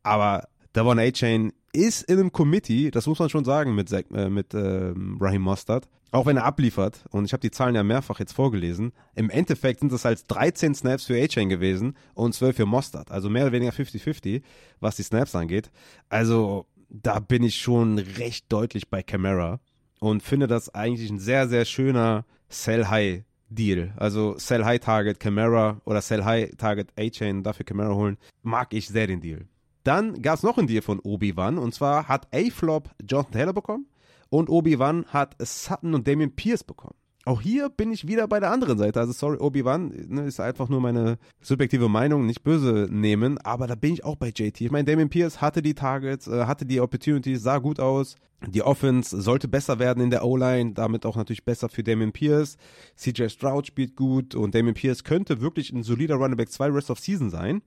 Aber 0.04 0.46
Devon 0.76 1.00
A-Chain 1.00 1.52
ist 1.72 2.04
in 2.04 2.20
einem 2.20 2.30
Committee, 2.30 2.92
das 2.92 3.08
muss 3.08 3.18
man 3.18 3.28
schon 3.28 3.44
sagen, 3.44 3.74
mit, 3.74 3.90
äh, 3.90 4.30
mit 4.30 4.54
äh, 4.54 4.92
Raheem 5.20 5.42
Mostert. 5.42 5.88
Auch 6.12 6.26
wenn 6.26 6.36
er 6.36 6.44
abliefert, 6.44 7.06
und 7.10 7.24
ich 7.24 7.32
habe 7.32 7.40
die 7.40 7.50
Zahlen 7.50 7.74
ja 7.74 7.82
mehrfach 7.82 8.20
jetzt 8.20 8.34
vorgelesen, 8.34 8.92
im 9.14 9.30
Endeffekt 9.30 9.80
sind 9.80 9.90
es 9.92 10.04
halt 10.04 10.24
13 10.28 10.74
Snaps 10.74 11.06
für 11.06 11.20
A-Chain 11.20 11.48
gewesen 11.48 11.96
und 12.12 12.34
12 12.34 12.56
für 12.56 12.66
Mostert. 12.66 13.10
Also 13.10 13.30
mehr 13.30 13.44
oder 13.44 13.52
weniger 13.52 13.72
50-50, 13.72 14.42
was 14.78 14.96
die 14.96 15.04
Snaps 15.04 15.34
angeht. 15.34 15.70
Also 16.10 16.66
da 16.90 17.18
bin 17.18 17.42
ich 17.42 17.56
schon 17.56 17.98
recht 17.98 18.52
deutlich 18.52 18.90
bei 18.90 19.02
Camara 19.02 19.60
und 20.00 20.22
finde 20.22 20.48
das 20.48 20.74
eigentlich 20.74 21.10
ein 21.10 21.18
sehr, 21.18 21.48
sehr 21.48 21.64
schöner 21.64 22.26
Sell-High 22.50 23.24
Deal. 23.48 23.94
Also 23.96 24.36
Sell 24.36 24.66
High 24.66 24.80
Target 24.80 25.18
Camara 25.18 25.80
oder 25.86 26.02
Sell 26.02 26.24
High 26.24 26.50
Target 26.58 26.92
A-Chain, 26.98 27.42
dafür 27.42 27.64
Camara 27.64 27.94
holen, 27.94 28.18
mag 28.42 28.74
ich 28.74 28.88
sehr 28.88 29.06
den 29.06 29.22
Deal. 29.22 29.46
Dann 29.82 30.20
gab 30.20 30.36
es 30.36 30.42
noch 30.42 30.58
einen 30.58 30.66
Deal 30.66 30.82
von 30.82 31.00
Obi-Wan 31.00 31.56
und 31.56 31.74
zwar 31.74 32.06
hat 32.06 32.28
A-Flop 32.34 32.90
Jonathan 33.02 33.32
Taylor 33.32 33.52
bekommen 33.54 33.86
und 34.32 34.48
Obi-Wan 34.48 35.04
hat 35.08 35.36
Sutton 35.40 35.94
und 35.94 36.08
Damien 36.08 36.34
Pierce 36.34 36.64
bekommen. 36.64 36.94
Auch 37.24 37.42
hier 37.42 37.68
bin 37.68 37.92
ich 37.92 38.08
wieder 38.08 38.26
bei 38.26 38.40
der 38.40 38.50
anderen 38.50 38.78
Seite. 38.78 38.98
Also 38.98 39.12
sorry, 39.12 39.36
Obi-Wan 39.36 39.92
ne, 40.08 40.22
ist 40.22 40.40
einfach 40.40 40.70
nur 40.70 40.80
meine 40.80 41.18
subjektive 41.42 41.88
Meinung, 41.88 42.24
nicht 42.26 42.42
böse 42.42 42.88
nehmen, 42.90 43.38
aber 43.38 43.66
da 43.66 43.74
bin 43.74 43.92
ich 43.92 44.04
auch 44.04 44.16
bei 44.16 44.28
JT. 44.28 44.60
Ich 44.62 44.70
meine, 44.70 44.84
Damien 44.84 45.10
Pierce 45.10 45.42
hatte 45.42 45.60
die 45.60 45.74
Targets, 45.74 46.26
äh, 46.26 46.46
hatte 46.46 46.64
die 46.64 46.80
Opportunities, 46.80 47.42
sah 47.42 47.58
gut 47.58 47.78
aus. 47.78 48.16
Die 48.48 48.62
Offense 48.62 49.20
sollte 49.20 49.48
besser 49.48 49.78
werden 49.78 50.02
in 50.02 50.10
der 50.10 50.24
O-Line, 50.24 50.72
damit 50.72 51.04
auch 51.04 51.14
natürlich 51.16 51.44
besser 51.44 51.68
für 51.68 51.84
Damien 51.84 52.12
Pierce. 52.12 52.56
CJ 52.96 53.28
Stroud 53.28 53.66
spielt 53.66 53.96
gut 53.96 54.34
und 54.34 54.54
Damien 54.54 54.74
Pierce 54.74 55.04
könnte 55.04 55.42
wirklich 55.42 55.72
ein 55.72 55.82
solider 55.82 56.16
Running 56.16 56.38
Back 56.38 56.50
2 56.50 56.68
Rest 56.70 56.90
of 56.90 56.98
Season 56.98 57.28
sein. 57.30 57.60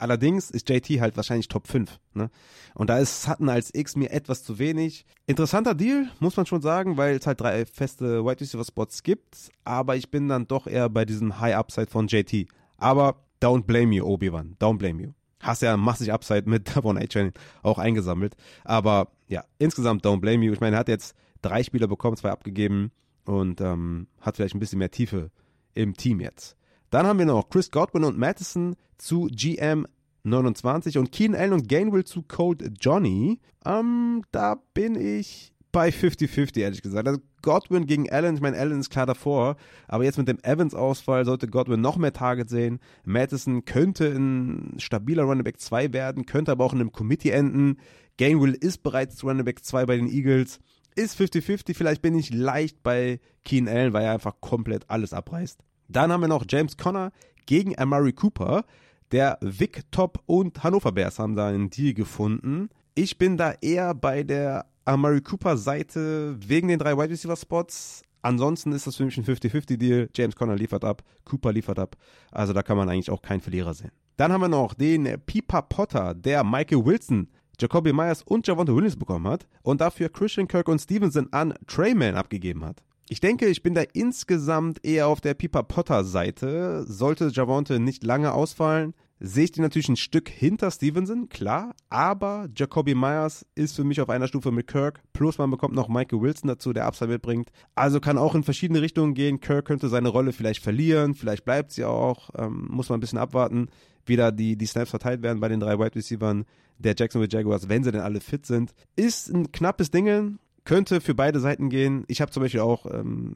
Allerdings 0.00 0.50
ist 0.50 0.70
JT 0.70 1.00
halt 1.00 1.16
wahrscheinlich 1.16 1.48
Top 1.48 1.68
5. 1.68 2.00
Ne? 2.14 2.30
Und 2.74 2.88
da 2.88 2.98
ist 2.98 3.22
Sutton 3.22 3.50
als 3.50 3.74
X 3.74 3.96
mir 3.96 4.10
etwas 4.10 4.42
zu 4.42 4.58
wenig. 4.58 5.04
Interessanter 5.26 5.74
Deal, 5.74 6.08
muss 6.20 6.38
man 6.38 6.46
schon 6.46 6.62
sagen, 6.62 6.96
weil 6.96 7.16
es 7.16 7.26
halt 7.26 7.40
drei 7.42 7.66
feste 7.66 8.24
Wide 8.24 8.40
Receiver 8.40 8.64
Spots 8.64 9.02
gibt. 9.02 9.50
Aber 9.62 9.96
ich 9.96 10.10
bin 10.10 10.26
dann 10.28 10.46
doch 10.46 10.66
eher 10.66 10.88
bei 10.88 11.04
diesem 11.04 11.38
High 11.38 11.54
Upside 11.54 11.90
von 11.90 12.06
JT. 12.06 12.46
Aber 12.78 13.22
don't 13.42 13.64
blame 13.64 13.94
you, 13.94 14.06
Obi-Wan. 14.06 14.56
Don't 14.58 14.78
blame 14.78 15.02
you. 15.02 15.10
Hast 15.40 15.60
ja 15.60 15.76
massig 15.76 16.10
Upside 16.12 16.48
mit 16.48 16.68
Davon 16.74 16.96
A-Chain 16.96 17.32
auch 17.62 17.76
eingesammelt. 17.76 18.36
Aber 18.64 19.12
ja, 19.28 19.44
insgesamt 19.58 20.06
don't 20.06 20.20
blame 20.20 20.42
you. 20.42 20.54
Ich 20.54 20.60
meine, 20.60 20.76
er 20.76 20.80
hat 20.80 20.88
jetzt 20.88 21.14
drei 21.42 21.62
Spieler 21.62 21.88
bekommen, 21.88 22.16
zwei 22.16 22.30
abgegeben 22.30 22.90
und 23.26 23.60
ähm, 23.60 24.06
hat 24.22 24.36
vielleicht 24.36 24.54
ein 24.54 24.60
bisschen 24.60 24.78
mehr 24.78 24.90
Tiefe 24.90 25.30
im 25.74 25.94
Team 25.94 26.20
jetzt. 26.20 26.56
Dann 26.88 27.06
haben 27.06 27.18
wir 27.18 27.26
noch 27.26 27.50
Chris 27.50 27.70
Godwin 27.70 28.04
und 28.04 28.18
Madison 28.18 28.76
zu 29.00 29.28
GM 29.30 29.86
29 30.24 30.98
und 30.98 31.12
Keen 31.12 31.34
Allen 31.34 31.52
und 31.52 31.68
Gainwell 31.68 32.04
zu 32.04 32.22
Cold 32.22 32.62
Johnny. 32.80 33.40
Ähm, 33.64 34.22
da 34.32 34.56
bin 34.74 34.94
ich 34.94 35.52
bei 35.72 35.88
50-50, 35.88 36.58
ehrlich 36.60 36.82
gesagt. 36.82 37.06
Also 37.06 37.20
Godwin 37.42 37.86
gegen 37.86 38.10
Allen, 38.10 38.34
ich 38.34 38.40
meine, 38.40 38.58
Allen 38.58 38.80
ist 38.80 38.90
klar 38.90 39.06
davor, 39.06 39.56
aber 39.88 40.04
jetzt 40.04 40.18
mit 40.18 40.28
dem 40.28 40.38
Evans-Ausfall 40.42 41.24
sollte 41.24 41.46
Godwin 41.46 41.80
noch 41.80 41.96
mehr 41.96 42.12
Target 42.12 42.50
sehen. 42.50 42.80
Madison 43.04 43.64
könnte 43.64 44.08
ein 44.08 44.74
stabiler 44.78 45.22
Running 45.22 45.44
Back 45.44 45.60
2 45.60 45.92
werden, 45.92 46.26
könnte 46.26 46.52
aber 46.52 46.64
auch 46.64 46.72
in 46.72 46.80
einem 46.80 46.92
Committee 46.92 47.30
enden. 47.30 47.78
Gainwell 48.18 48.54
ist 48.54 48.82
bereits 48.82 49.24
Running 49.24 49.44
Back 49.44 49.64
2 49.64 49.86
bei 49.86 49.96
den 49.96 50.08
Eagles. 50.08 50.58
Ist 50.96 51.18
50-50, 51.18 51.74
vielleicht 51.74 52.02
bin 52.02 52.16
ich 52.16 52.34
leicht 52.34 52.82
bei 52.82 53.20
Keen 53.44 53.68
Allen, 53.68 53.92
weil 53.92 54.04
er 54.04 54.12
einfach 54.12 54.40
komplett 54.40 54.90
alles 54.90 55.14
abreißt. 55.14 55.60
Dann 55.88 56.12
haben 56.12 56.20
wir 56.20 56.28
noch 56.28 56.44
James 56.48 56.76
Conner 56.76 57.12
gegen 57.46 57.78
Amari 57.78 58.12
Cooper. 58.12 58.64
Der 59.12 59.38
Vic 59.40 59.90
Top 59.90 60.22
und 60.26 60.62
Hannover 60.62 60.92
Bears 60.92 61.18
haben 61.18 61.34
da 61.34 61.48
einen 61.48 61.68
Deal 61.68 61.94
gefunden. 61.94 62.68
Ich 62.94 63.18
bin 63.18 63.36
da 63.36 63.54
eher 63.60 63.92
bei 63.92 64.22
der 64.22 64.66
Amari 64.84 65.20
Cooper 65.20 65.56
Seite 65.56 66.36
wegen 66.38 66.68
den 66.68 66.78
drei 66.78 66.96
Wide 66.96 67.10
Receiver 67.10 67.34
Spots. 67.34 68.02
Ansonsten 68.22 68.70
ist 68.70 68.86
das 68.86 68.96
für 68.96 69.04
mich 69.04 69.16
ein 69.16 69.24
50-50 69.24 69.78
Deal. 69.78 70.08
James 70.14 70.36
Conner 70.36 70.54
liefert 70.54 70.84
ab, 70.84 71.02
Cooper 71.24 71.52
liefert 71.52 71.80
ab. 71.80 71.96
Also 72.30 72.52
da 72.52 72.62
kann 72.62 72.76
man 72.76 72.88
eigentlich 72.88 73.10
auch 73.10 73.22
keinen 73.22 73.40
Verlierer 73.40 73.74
sehen. 73.74 73.90
Dann 74.16 74.32
haben 74.32 74.42
wir 74.42 74.48
noch 74.48 74.74
den 74.74 75.08
Pipa 75.26 75.62
Potter, 75.62 76.14
der 76.14 76.44
Michael 76.44 76.84
Wilson, 76.84 77.28
Jacoby 77.58 77.92
Myers 77.92 78.22
und 78.22 78.46
Javonte 78.46 78.76
Williams 78.76 78.96
bekommen 78.96 79.26
hat 79.26 79.48
und 79.62 79.80
dafür 79.80 80.08
Christian 80.08 80.46
Kirk 80.46 80.68
und 80.68 80.78
Stevenson 80.78 81.32
an 81.32 81.54
Trayman 81.66 82.14
abgegeben 82.14 82.64
hat. 82.64 82.84
Ich 83.12 83.18
denke, 83.18 83.46
ich 83.48 83.64
bin 83.64 83.74
da 83.74 83.82
insgesamt 83.92 84.84
eher 84.84 85.08
auf 85.08 85.20
der 85.20 85.34
Pipa 85.34 85.64
Potter 85.64 86.04
Seite. 86.04 86.84
Sollte 86.86 87.32
Javonte 87.32 87.80
nicht 87.80 88.04
lange 88.04 88.32
ausfallen, 88.32 88.94
sehe 89.18 89.42
ich 89.42 89.50
die 89.50 89.60
natürlich 89.60 89.88
ein 89.88 89.96
Stück 89.96 90.28
hinter 90.28 90.70
Stevenson, 90.70 91.28
klar, 91.28 91.74
aber 91.88 92.46
Jacoby 92.54 92.94
Myers 92.94 93.44
ist 93.56 93.74
für 93.74 93.82
mich 93.82 94.00
auf 94.00 94.10
einer 94.10 94.28
Stufe 94.28 94.52
mit 94.52 94.68
Kirk, 94.68 95.02
plus 95.12 95.38
man 95.38 95.50
bekommt 95.50 95.74
noch 95.74 95.88
Michael 95.88 96.20
Wilson 96.20 96.46
dazu, 96.46 96.72
der 96.72 96.86
Upside 96.86 97.10
mitbringt. 97.10 97.50
Also 97.74 97.98
kann 97.98 98.16
auch 98.16 98.36
in 98.36 98.44
verschiedene 98.44 98.80
Richtungen 98.80 99.14
gehen. 99.14 99.40
Kirk 99.40 99.64
könnte 99.64 99.88
seine 99.88 100.10
Rolle 100.10 100.32
vielleicht 100.32 100.62
verlieren, 100.62 101.14
vielleicht 101.14 101.44
bleibt 101.44 101.72
sie 101.72 101.84
auch, 101.84 102.30
ähm, 102.38 102.68
muss 102.70 102.90
man 102.90 102.98
ein 102.98 103.00
bisschen 103.00 103.18
abwarten, 103.18 103.70
wie 104.06 104.14
da 104.14 104.30
die, 104.30 104.56
die 104.56 104.66
Snaps 104.66 104.90
verteilt 104.90 105.22
werden 105.22 105.40
bei 105.40 105.48
den 105.48 105.58
drei 105.58 105.80
Wide 105.80 105.96
Receivers 105.96 106.44
der 106.78 106.94
Jacksonville 106.96 107.28
Jaguars, 107.28 107.68
wenn 107.68 107.82
sie 107.82 107.90
denn 107.90 108.02
alle 108.02 108.20
fit 108.20 108.46
sind. 108.46 108.72
Ist 108.94 109.34
ein 109.34 109.50
knappes 109.50 109.90
Ding, 109.90 110.38
könnte 110.70 111.00
für 111.00 111.16
beide 111.16 111.40
Seiten 111.40 111.68
gehen. 111.68 112.04
Ich 112.06 112.20
habe 112.20 112.30
zum 112.30 112.44
Beispiel 112.44 112.60
auch 112.60 112.86
ähm, 112.86 113.34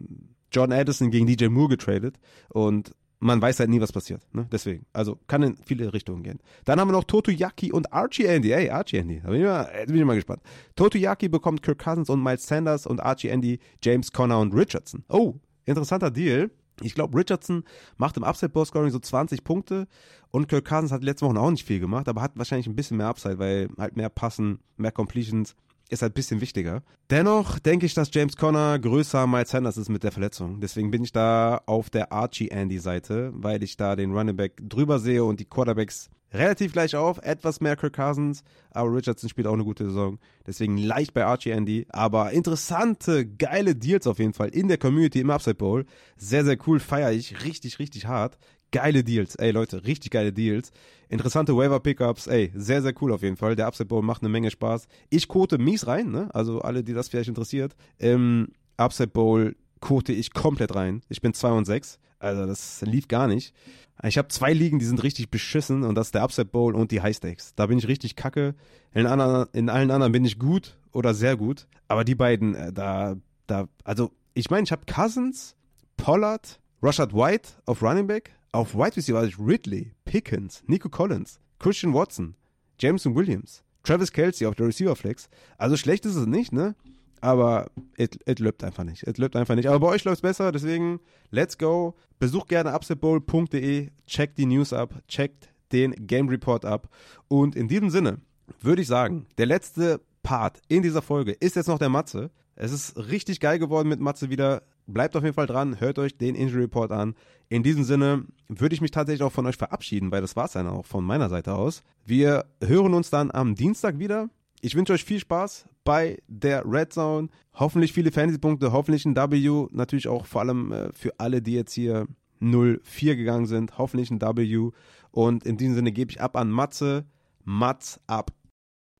John 0.53 0.70
Addison 0.72 1.11
gegen 1.11 1.26
DJ 1.26 1.47
Moore 1.47 1.70
getradet 1.70 2.20
und 2.49 2.93
man 3.18 3.43
weiß 3.43 3.59
halt 3.59 3.70
nie, 3.70 3.80
was 3.80 3.91
passiert. 3.91 4.22
Ne? 4.32 4.47
Deswegen. 4.53 4.87
Also 4.93 5.18
kann 5.26 5.43
in 5.43 5.57
viele 5.57 5.93
Richtungen 5.93 6.22
gehen. 6.22 6.39
Dann 6.64 6.78
haben 6.78 6.87
wir 6.87 6.93
noch 6.93 7.03
Toto 7.03 7.32
Yaki 7.32 7.72
und 7.72 7.93
Archie 7.93 8.26
Andy. 8.26 8.53
Ey, 8.53 8.70
Archie 8.70 8.99
Andy. 8.99 9.20
Da 9.20 9.30
bin 9.30 9.41
ich 9.41 9.47
mal, 9.47 9.85
bin 9.85 9.97
ich 9.97 10.05
mal 10.05 10.14
gespannt. 10.14 10.43
Toto 10.76 10.97
Yaki 10.97 11.28
bekommt 11.28 11.64
Kirk 11.64 11.82
Cousins 11.82 12.09
und 12.09 12.22
Miles 12.22 12.47
Sanders 12.47 12.87
und 12.87 13.01
Archie 13.01 13.30
Andy, 13.30 13.59
James 13.82 14.12
Conner 14.12 14.39
und 14.39 14.55
Richardson. 14.55 15.03
Oh, 15.09 15.35
interessanter 15.64 16.12
Deal. 16.12 16.53
Ich 16.82 16.95
glaube, 16.95 17.18
Richardson 17.18 17.64
macht 17.97 18.16
im 18.16 18.22
Upside-Ball-Scoring 18.22 18.91
so 18.91 19.01
20 19.01 19.43
Punkte 19.43 19.89
und 20.30 20.49
Kirk 20.49 20.66
Cousins 20.66 20.93
hat 20.93 21.03
letzte 21.03 21.26
Woche 21.26 21.41
auch 21.41 21.51
nicht 21.51 21.66
viel 21.66 21.80
gemacht, 21.80 22.09
aber 22.09 22.22
hat 22.22 22.37
wahrscheinlich 22.37 22.68
ein 22.68 22.76
bisschen 22.76 22.97
mehr 22.97 23.09
Upside, 23.09 23.41
weil 23.41 23.70
halt 23.76 23.97
mehr 23.97 24.09
Passen, 24.09 24.61
mehr 24.76 24.93
Completions 24.93 25.57
ist 25.89 26.03
halt 26.03 26.12
ein 26.12 26.14
bisschen 26.14 26.41
wichtiger. 26.41 26.82
Dennoch 27.11 27.59
denke 27.59 27.87
ich, 27.87 27.95
dass 27.95 28.11
James 28.12 28.37
Conner 28.37 28.78
größer 28.78 29.26
Miles 29.26 29.51
Sanders 29.51 29.76
ist 29.76 29.89
mit 29.89 30.03
der 30.03 30.12
Verletzung. 30.12 30.61
Deswegen 30.61 30.91
bin 30.91 31.05
ich 31.05 31.12
da 31.12 31.61
auf 31.66 31.91
der 31.91 32.12
Archie-Andy-Seite, 32.12 33.32
weil 33.35 33.62
ich 33.62 33.76
da 33.76 33.97
den 33.97 34.12
Running 34.12 34.37
Back 34.37 34.61
drüber 34.62 34.99
sehe 34.99 35.24
und 35.24 35.41
die 35.41 35.45
Quarterbacks 35.45 36.11
relativ 36.35 36.72
gleich 36.72 36.97
auf. 36.97 37.18
Etwas 37.18 37.61
mehr 37.61 37.76
Kirk 37.76 37.95
Cousins, 37.95 38.43
aber 38.70 38.93
Richardson 38.93 39.30
spielt 39.30 39.47
auch 39.47 39.55
eine 39.55 39.64
gute 39.64 39.85
Saison. 39.85 40.18
Deswegen 40.47 40.76
leicht 40.76 41.14
bei 41.14 41.24
Archie 41.24 41.51
Andy. 41.51 41.87
Aber 41.91 42.32
interessante, 42.32 43.26
geile 43.26 43.74
Deals 43.74 44.07
auf 44.07 44.18
jeden 44.18 44.35
Fall 44.35 44.49
in 44.49 44.68
der 44.68 44.78
Community 44.78 45.20
im 45.20 45.30
Upside 45.30 45.55
Bowl. 45.55 45.87
Sehr, 46.16 46.45
sehr 46.45 46.59
cool, 46.66 46.80
feiere 46.80 47.12
ich 47.12 47.45
richtig, 47.45 47.78
richtig 47.78 48.07
hart. 48.07 48.37
Geile 48.74 49.04
Deals, 49.04 49.36
ey 49.36 49.52
Leute, 49.52 49.84
richtig 49.84 50.10
geile 50.10 50.32
Deals. 50.32 50.72
Interessante 51.08 51.56
Waiver-Pickups, 51.56 52.26
ey, 52.26 52.50
sehr, 52.56 52.82
sehr 52.82 52.92
cool 53.00 53.12
auf 53.12 53.22
jeden 53.22 53.36
Fall. 53.36 53.54
Der 53.54 53.68
Upside 53.68 53.86
Bowl 53.86 54.02
macht 54.02 54.22
eine 54.22 54.30
Menge 54.30 54.50
Spaß. 54.50 54.88
Ich 55.10 55.28
quote 55.28 55.58
mies 55.58 55.86
rein, 55.86 56.10
ne? 56.10 56.28
Also 56.34 56.60
alle, 56.60 56.82
die 56.82 56.92
das 56.92 57.08
vielleicht 57.08 57.28
interessiert. 57.28 57.76
Im 57.98 58.48
Upside 58.76 59.10
Bowl 59.10 59.54
quote 59.80 60.12
ich 60.12 60.32
komplett 60.32 60.74
rein. 60.74 61.02
Ich 61.08 61.20
bin 61.20 61.34
2 61.34 61.52
und 61.52 61.66
6. 61.66 62.00
Also 62.18 62.46
das 62.46 62.82
lief 62.82 63.06
gar 63.06 63.28
nicht. 63.28 63.54
Ich 64.02 64.18
habe 64.18 64.26
zwei 64.26 64.52
Ligen, 64.52 64.80
die 64.80 64.86
sind 64.86 65.04
richtig 65.04 65.30
beschissen 65.30 65.84
und 65.84 65.94
das 65.94 66.08
ist 66.08 66.16
der 66.16 66.24
Upside 66.24 66.46
Bowl 66.46 66.74
und 66.74 66.90
die 66.90 67.00
High 67.00 67.14
Stakes. 67.14 67.54
Da 67.54 67.66
bin 67.66 67.78
ich 67.78 67.86
richtig 67.86 68.16
kacke. 68.16 68.56
In, 68.92 69.06
anderen, 69.06 69.46
in 69.52 69.68
allen 69.68 69.92
anderen 69.92 70.10
bin 70.10 70.24
ich 70.24 70.40
gut 70.40 70.76
oder 70.90 71.14
sehr 71.14 71.36
gut. 71.36 71.68
Aber 71.86 72.02
die 72.02 72.16
beiden, 72.16 72.56
äh, 72.56 72.72
da, 72.72 73.14
da, 73.46 73.68
also 73.84 74.10
ich 74.32 74.50
meine, 74.50 74.64
ich 74.64 74.72
habe 74.72 74.82
Cousins, 74.92 75.54
Pollard, 75.96 76.58
Rashad 76.82 77.14
White 77.14 77.50
auf 77.66 77.80
Running 77.82 78.08
Back, 78.08 78.32
auf 78.55 78.74
Wide 78.74 78.96
Receiver 78.96 79.18
hatte 79.18 79.28
ich 79.28 79.38
Ridley, 79.38 79.92
Pickens, 80.05 80.62
Nico 80.66 80.88
Collins, 80.88 81.40
Christian 81.59 81.92
Watson, 81.92 82.36
Jameson 82.78 83.14
Williams, 83.14 83.64
Travis 83.82 84.12
Kelsey 84.12 84.46
auf 84.46 84.55
der 84.55 84.68
Receiver 84.68 84.94
Flex. 84.94 85.28
Also 85.59 85.76
schlecht 85.76 86.07
ist 86.07 86.14
es 86.14 86.26
nicht, 86.26 86.52
ne? 86.52 86.76
Aber 87.20 87.70
es 87.96 88.38
läuft 88.38 88.62
einfach 88.62 88.84
nicht. 88.84 89.02
Es 89.02 89.16
läuft 89.18 89.34
einfach 89.34 89.55
nicht. 89.55 89.68
Aber 89.68 89.80
bei 89.80 89.88
euch 89.88 90.05
läuft 90.05 90.18
es 90.18 90.22
besser, 90.22 90.52
deswegen 90.52 91.00
let's 91.30 91.59
go. 91.59 91.94
Besucht 92.18 92.48
gerne 92.48 92.74
upsetbowl.de, 92.74 93.90
checkt 94.07 94.38
die 94.38 94.46
News 94.46 94.72
ab, 94.72 95.02
checkt 95.09 95.48
den 95.72 96.07
Game 96.07 96.28
Report 96.28 96.64
ab. 96.64 96.88
Und 97.28 97.57
in 97.57 97.66
diesem 97.66 97.90
Sinne 97.90 98.20
würde 98.61 98.82
ich 98.82 98.88
sagen, 98.88 99.26
der 99.38 99.46
letzte 99.46 100.00
Part 100.22 100.61
in 100.68 100.82
dieser 100.82 101.02
Folge 101.02 101.32
ist 101.32 101.57
jetzt 101.57 101.68
noch 101.68 101.78
der 101.78 101.88
Matze. 101.88 102.30
Es 102.55 102.72
ist 102.72 102.96
richtig 102.96 103.40
geil 103.40 103.59
geworden 103.59 103.88
mit 103.88 104.00
Matze 104.00 104.30
wieder. 104.30 104.62
Bleibt 104.87 105.16
auf 105.16 105.22
jeden 105.22 105.35
Fall 105.35 105.47
dran, 105.47 105.80
hört 105.80 105.99
euch 105.99 106.18
den 106.18 106.35
Injury 106.35 106.62
Report 106.62 106.93
an. 106.93 107.14
In 107.49 107.62
diesem 107.62 107.85
Sinne 107.85 108.24
würde 108.49 108.74
ich 108.74 108.80
mich 108.80 108.91
tatsächlich 108.91 109.22
auch 109.22 109.32
von 109.32 109.47
euch 109.47 109.57
verabschieden, 109.57 110.11
weil 110.11 110.20
das 110.20 110.37
war 110.37 110.45
es 110.45 110.53
dann 110.53 110.68
auch 110.68 110.85
von 110.85 111.05
meiner 111.05 111.28
Seite 111.28 111.55
aus. 111.55 111.82
Wir 112.05 112.45
hören 112.62 112.93
uns 112.93 113.09
dann 113.11 113.30
am 113.30 113.55
Dienstag 113.55 113.99
wieder. 113.99 114.28
Ich 114.61 114.74
wünsche 114.74 114.93
euch 114.93 115.05
viel 115.05 115.20
Spaß 115.20 115.66
bei 115.85 116.22
der 116.26 116.64
Red 116.66 116.93
Zone. 116.93 117.28
Hoffentlich 117.55 117.93
viele 117.93 118.12
Fantasy-Punkte, 118.12 118.72
hoffentlich 118.72 119.05
ein 119.05 119.16
W. 119.16 119.68
Natürlich 119.72 120.09
auch 120.09 120.26
vor 120.26 120.43
allem 120.43 120.72
äh, 120.72 120.93
für 120.93 121.12
alle, 121.18 121.41
die 121.41 121.55
jetzt 121.55 121.72
hier 121.72 122.07
0-4 122.43 123.16
gegangen 123.16 123.47
sind. 123.47 123.78
Hoffentlich 123.78 124.11
ein 124.11 124.20
W. 124.20 124.70
Und 125.12 125.45
in 125.45 125.57
diesem 125.57 125.74
Sinne 125.74 125.93
gebe 125.93 126.11
ich 126.11 126.20
ab 126.20 126.37
an 126.37 126.51
Matze. 126.51 127.05
Matz 127.45 128.01
ab. 128.07 128.32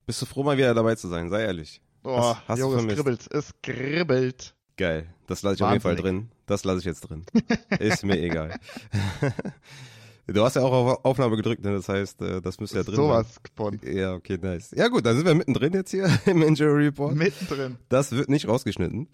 Bist 0.05 0.21
du 0.21 0.25
froh, 0.25 0.43
mal 0.43 0.57
wieder 0.57 0.73
dabei 0.73 0.95
zu 0.95 1.07
sein? 1.07 1.29
Sei 1.29 1.43
ehrlich. 1.43 1.81
Boah, 2.03 2.37
hast, 2.37 2.47
hast 2.47 2.59
Junge, 2.59 2.77
es 2.77 2.95
kribbelt. 2.95 3.27
Es 3.31 3.53
kribbelt. 3.63 4.54
Geil. 4.77 5.07
Das 5.27 5.41
lasse 5.41 5.55
ich 5.55 5.61
Wahnsinnig. 5.61 5.85
auf 5.85 5.91
jeden 5.91 5.97
Fall 5.97 6.11
drin. 6.11 6.29
Das 6.45 6.63
lasse 6.63 6.79
ich 6.79 6.85
jetzt 6.85 7.01
drin. 7.01 7.25
Ist 7.79 8.03
mir 8.03 8.19
egal. 8.21 8.59
Du 10.27 10.43
hast 10.43 10.55
ja 10.55 10.63
auch 10.63 10.71
auf 10.71 11.05
Aufnahme 11.05 11.35
gedrückt, 11.35 11.63
ne? 11.63 11.71
Das 11.73 11.87
heißt, 11.87 12.21
äh, 12.23 12.41
das 12.41 12.59
müsste 12.59 12.77
ja 12.77 12.83
drin 12.83 12.95
sowas 12.95 13.27
sein. 13.35 13.79
Sowas 13.83 13.95
Ja, 13.95 14.15
okay, 14.15 14.39
nice. 14.41 14.71
Ja 14.75 14.87
gut, 14.87 15.05
dann 15.05 15.15
sind 15.15 15.27
wir 15.27 15.35
mittendrin 15.35 15.73
jetzt 15.73 15.91
hier 15.91 16.09
im 16.25 16.41
Injury 16.41 16.85
Report. 16.85 17.13
Mittendrin. 17.15 17.77
Das 17.89 18.11
wird 18.11 18.27
nicht 18.29 18.47
rausgeschnitten. 18.47 19.07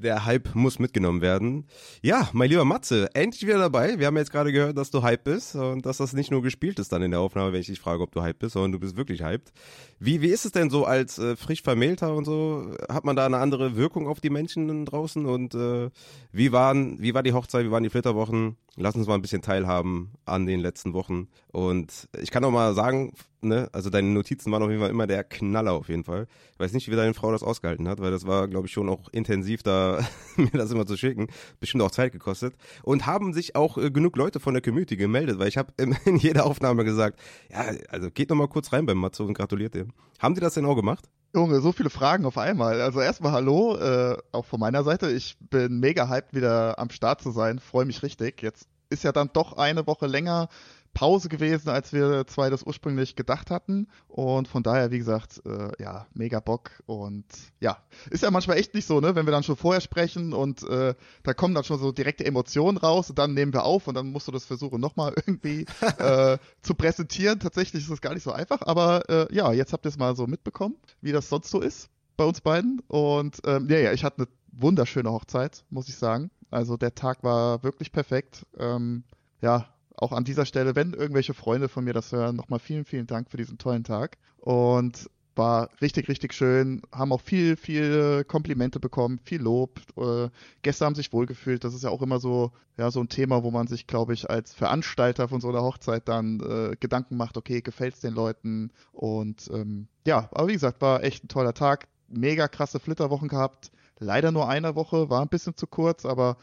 Der 0.00 0.24
Hype 0.24 0.54
muss 0.54 0.78
mitgenommen 0.78 1.22
werden. 1.22 1.66
Ja, 2.02 2.28
mein 2.32 2.48
lieber 2.48 2.64
Matze, 2.64 3.12
endlich 3.14 3.42
wieder 3.42 3.58
dabei. 3.58 3.98
Wir 3.98 4.06
haben 4.06 4.16
jetzt 4.16 4.30
gerade 4.30 4.52
gehört, 4.52 4.78
dass 4.78 4.92
du 4.92 5.02
Hype 5.02 5.24
bist 5.24 5.56
und 5.56 5.84
dass 5.86 5.96
das 5.96 6.12
nicht 6.12 6.30
nur 6.30 6.40
gespielt 6.40 6.78
ist 6.78 6.92
dann 6.92 7.02
in 7.02 7.10
der 7.10 7.18
Aufnahme, 7.18 7.52
wenn 7.52 7.60
ich 7.60 7.66
dich 7.66 7.80
frage, 7.80 8.04
ob 8.04 8.12
du 8.12 8.22
Hype 8.22 8.38
bist, 8.38 8.52
sondern 8.52 8.70
du 8.70 8.78
bist 8.78 8.96
wirklich 8.96 9.24
hyped. 9.24 9.52
Wie, 9.98 10.22
wie 10.22 10.28
ist 10.28 10.44
es 10.44 10.52
denn 10.52 10.70
so 10.70 10.84
als 10.84 11.18
äh, 11.18 11.34
frisch 11.34 11.62
Vermählter 11.62 12.14
und 12.14 12.26
so? 12.26 12.76
Hat 12.88 13.04
man 13.04 13.16
da 13.16 13.26
eine 13.26 13.38
andere 13.38 13.74
Wirkung 13.74 14.06
auf 14.06 14.20
die 14.20 14.30
Menschen 14.30 14.84
draußen? 14.84 15.26
Und 15.26 15.56
äh, 15.56 15.90
wie, 16.30 16.52
waren, 16.52 17.02
wie 17.02 17.14
war 17.14 17.24
die 17.24 17.32
Hochzeit, 17.32 17.66
wie 17.66 17.72
waren 17.72 17.82
die 17.82 17.90
Flitterwochen? 17.90 18.56
Lass 18.76 18.94
uns 18.94 19.08
mal 19.08 19.16
ein 19.16 19.22
bisschen 19.22 19.42
teilhaben 19.42 20.12
an 20.24 20.46
den 20.46 20.60
letzten 20.60 20.92
Wochen. 20.92 21.26
Und 21.48 22.08
ich 22.20 22.30
kann 22.30 22.44
auch 22.44 22.52
mal 22.52 22.72
sagen, 22.74 23.12
ne, 23.40 23.68
also 23.72 23.90
deine 23.90 24.08
Notizen 24.08 24.50
waren 24.52 24.62
auf 24.62 24.70
jeden 24.70 24.80
Fall 24.80 24.90
immer 24.90 25.06
der 25.06 25.24
Knaller 25.24 25.72
auf 25.72 25.88
jeden 25.88 26.04
Fall. 26.04 26.26
Ich 26.52 26.58
weiß 26.58 26.72
nicht, 26.72 26.90
wie 26.90 26.96
deine 26.96 27.14
Frau 27.14 27.32
das 27.32 27.42
ausgehalten 27.42 27.88
hat, 27.88 28.00
weil 28.00 28.10
das 28.10 28.26
war, 28.26 28.48
glaube 28.48 28.66
ich, 28.66 28.72
schon 28.72 28.88
auch 28.88 29.08
intensiv, 29.10 29.62
da 29.62 30.00
mir 30.36 30.50
das 30.50 30.70
immer 30.70 30.86
zu 30.86 30.96
schicken. 30.96 31.28
Bestimmt 31.60 31.82
auch 31.82 31.90
Zeit 31.90 32.12
gekostet. 32.12 32.54
Und 32.82 33.06
haben 33.06 33.32
sich 33.32 33.56
auch 33.56 33.78
äh, 33.78 33.90
genug 33.90 34.16
Leute 34.16 34.40
von 34.40 34.54
der 34.54 34.62
Community 34.62 34.96
gemeldet, 34.96 35.38
weil 35.38 35.48
ich 35.48 35.56
habe 35.56 35.72
in, 35.76 35.96
in, 36.04 36.16
jeder 36.16 36.46
Aufnahme 36.46 36.84
gesagt, 36.84 37.20
ja, 37.50 37.64
also 37.88 38.10
geht 38.10 38.30
noch 38.30 38.36
mal 38.36 38.48
kurz 38.48 38.72
rein 38.72 38.86
beim 38.86 38.98
Matzo 38.98 39.24
und 39.24 39.34
gratuliert 39.34 39.74
dir. 39.74 39.86
Haben 40.18 40.34
die 40.34 40.40
das 40.40 40.54
denn 40.54 40.64
auch 40.64 40.76
gemacht? 40.76 41.08
Junge, 41.34 41.60
so 41.60 41.72
viele 41.72 41.90
Fragen 41.90 42.24
auf 42.24 42.38
einmal. 42.38 42.80
Also 42.80 43.00
erstmal 43.00 43.32
Hallo, 43.32 43.76
äh, 43.76 44.16
auch 44.32 44.46
von 44.46 44.60
meiner 44.60 44.82
Seite. 44.82 45.10
Ich 45.10 45.36
bin 45.38 45.78
mega 45.78 46.08
hyped, 46.08 46.34
wieder 46.34 46.78
am 46.78 46.90
Start 46.90 47.20
zu 47.20 47.30
sein. 47.30 47.58
Freue 47.58 47.84
mich 47.84 48.02
richtig. 48.02 48.42
Jetzt 48.42 48.66
ist 48.90 49.04
ja 49.04 49.12
dann 49.12 49.30
doch 49.32 49.52
eine 49.54 49.86
Woche 49.86 50.06
länger 50.06 50.48
Pause 50.94 51.28
gewesen, 51.28 51.68
als 51.68 51.92
wir 51.92 52.26
zwei 52.26 52.50
das 52.50 52.62
ursprünglich 52.62 53.16
gedacht 53.16 53.50
hatten. 53.50 53.88
Und 54.08 54.48
von 54.48 54.62
daher, 54.62 54.90
wie 54.90 54.98
gesagt, 54.98 55.40
äh, 55.46 55.70
ja, 55.82 56.06
mega 56.14 56.40
Bock. 56.40 56.70
Und 56.86 57.24
ja, 57.60 57.78
ist 58.10 58.22
ja 58.22 58.30
manchmal 58.30 58.58
echt 58.58 58.74
nicht 58.74 58.86
so, 58.86 59.00
ne? 59.00 59.14
Wenn 59.14 59.26
wir 59.26 59.30
dann 59.30 59.42
schon 59.42 59.56
vorher 59.56 59.80
sprechen 59.80 60.32
und 60.32 60.62
äh, 60.68 60.94
da 61.22 61.34
kommen 61.34 61.54
dann 61.54 61.64
schon 61.64 61.78
so 61.78 61.92
direkte 61.92 62.24
Emotionen 62.24 62.78
raus 62.78 63.10
und 63.10 63.18
dann 63.18 63.34
nehmen 63.34 63.52
wir 63.52 63.64
auf 63.64 63.86
und 63.86 63.94
dann 63.94 64.10
musst 64.10 64.28
du 64.28 64.32
das 64.32 64.44
versuchen, 64.44 64.80
nochmal 64.80 65.14
irgendwie 65.26 65.66
äh, 65.98 66.38
zu 66.62 66.74
präsentieren. 66.74 67.38
Tatsächlich 67.38 67.82
ist 67.82 67.90
das 67.90 68.00
gar 68.00 68.14
nicht 68.14 68.24
so 68.24 68.32
einfach, 68.32 68.62
aber 68.62 69.08
äh, 69.08 69.34
ja, 69.34 69.52
jetzt 69.52 69.72
habt 69.72 69.86
ihr 69.86 69.90
es 69.90 69.98
mal 69.98 70.16
so 70.16 70.26
mitbekommen, 70.26 70.76
wie 71.00 71.12
das 71.12 71.28
sonst 71.28 71.50
so 71.50 71.60
ist 71.60 71.90
bei 72.16 72.24
uns 72.24 72.40
beiden. 72.40 72.82
Und 72.88 73.40
ähm, 73.44 73.68
ja, 73.70 73.78
ja, 73.78 73.92
ich 73.92 74.04
hatte 74.04 74.18
eine 74.18 74.28
wunderschöne 74.52 75.10
Hochzeit, 75.10 75.64
muss 75.70 75.88
ich 75.88 75.96
sagen. 75.96 76.30
Also 76.50 76.76
der 76.76 76.94
Tag 76.94 77.22
war 77.22 77.62
wirklich 77.62 77.92
perfekt. 77.92 78.46
Ähm, 78.58 79.04
ja, 79.40 79.68
auch 79.98 80.12
an 80.12 80.24
dieser 80.24 80.46
Stelle, 80.46 80.76
wenn 80.76 80.92
irgendwelche 80.92 81.34
Freunde 81.34 81.68
von 81.68 81.84
mir 81.84 81.92
das 81.92 82.12
hören, 82.12 82.36
nochmal 82.36 82.58
vielen, 82.58 82.84
vielen 82.84 83.06
Dank 83.06 83.30
für 83.30 83.36
diesen 83.36 83.58
tollen 83.58 83.84
Tag. 83.84 84.16
Und 84.38 85.10
war 85.38 85.70
richtig, 85.80 86.08
richtig 86.08 86.34
schön. 86.34 86.82
Haben 86.92 87.12
auch 87.12 87.20
viel, 87.20 87.56
viel 87.56 88.24
Komplimente 88.24 88.80
bekommen, 88.80 89.20
viel 89.24 89.40
Lob. 89.40 89.80
Äh, 89.96 90.28
Gäste 90.62 90.84
haben 90.84 90.96
sich 90.96 91.12
wohlgefühlt. 91.12 91.64
Das 91.64 91.74
ist 91.74 91.84
ja 91.84 91.90
auch 91.90 92.02
immer 92.02 92.18
so, 92.18 92.50
ja, 92.76 92.90
so 92.90 93.00
ein 93.00 93.08
Thema, 93.08 93.44
wo 93.44 93.50
man 93.50 93.68
sich, 93.68 93.86
glaube 93.86 94.12
ich, 94.12 94.28
als 94.28 94.52
Veranstalter 94.52 95.28
von 95.28 95.40
so 95.40 95.48
einer 95.48 95.62
Hochzeit 95.62 96.08
dann 96.08 96.40
äh, 96.40 96.76
Gedanken 96.78 97.16
macht, 97.16 97.36
okay, 97.36 97.62
gefällt 97.62 97.94
es 97.94 98.00
den 98.00 98.14
Leuten? 98.14 98.72
Und 98.92 99.48
ähm, 99.54 99.86
ja, 100.06 100.28
aber 100.32 100.48
wie 100.48 100.54
gesagt, 100.54 100.82
war 100.82 101.02
echt 101.04 101.24
ein 101.24 101.28
toller 101.28 101.54
Tag. 101.54 101.86
Mega 102.08 102.48
krasse 102.48 102.80
Flitterwochen 102.80 103.28
gehabt. 103.28 103.70
Leider 104.00 104.32
nur 104.32 104.48
eine 104.48 104.74
Woche, 104.74 105.08
war 105.08 105.22
ein 105.22 105.28
bisschen 105.28 105.56
zu 105.56 105.66
kurz, 105.66 106.04
aber 106.04 106.36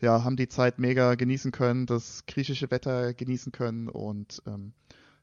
ja, 0.00 0.24
haben 0.24 0.36
die 0.36 0.48
Zeit 0.48 0.78
mega 0.78 1.14
genießen 1.14 1.52
können, 1.52 1.86
das 1.86 2.24
griechische 2.26 2.70
Wetter 2.70 3.14
genießen 3.14 3.52
können 3.52 3.88
und 3.88 4.42
ähm, 4.46 4.72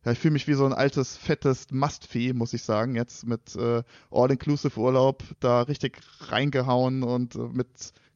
ja, 0.06 0.14
ich 0.14 0.20
fühle 0.20 0.34
mich 0.34 0.48
wie 0.48 0.54
so 0.54 0.66
ein 0.66 0.74
altes, 0.74 1.18
fettes 1.18 1.68
Mastvieh, 1.70 2.32
muss 2.32 2.54
ich 2.54 2.64
sagen, 2.64 2.96
jetzt 2.96 3.28
mit 3.28 3.56
äh, 3.56 3.84
All-Inclusive-Urlaub 4.10 5.24
da 5.42 5.64
richtig 5.64 6.00
reingehauen 6.22 7.04
und 7.04 7.36
äh, 7.36 7.40
mit 7.40 7.68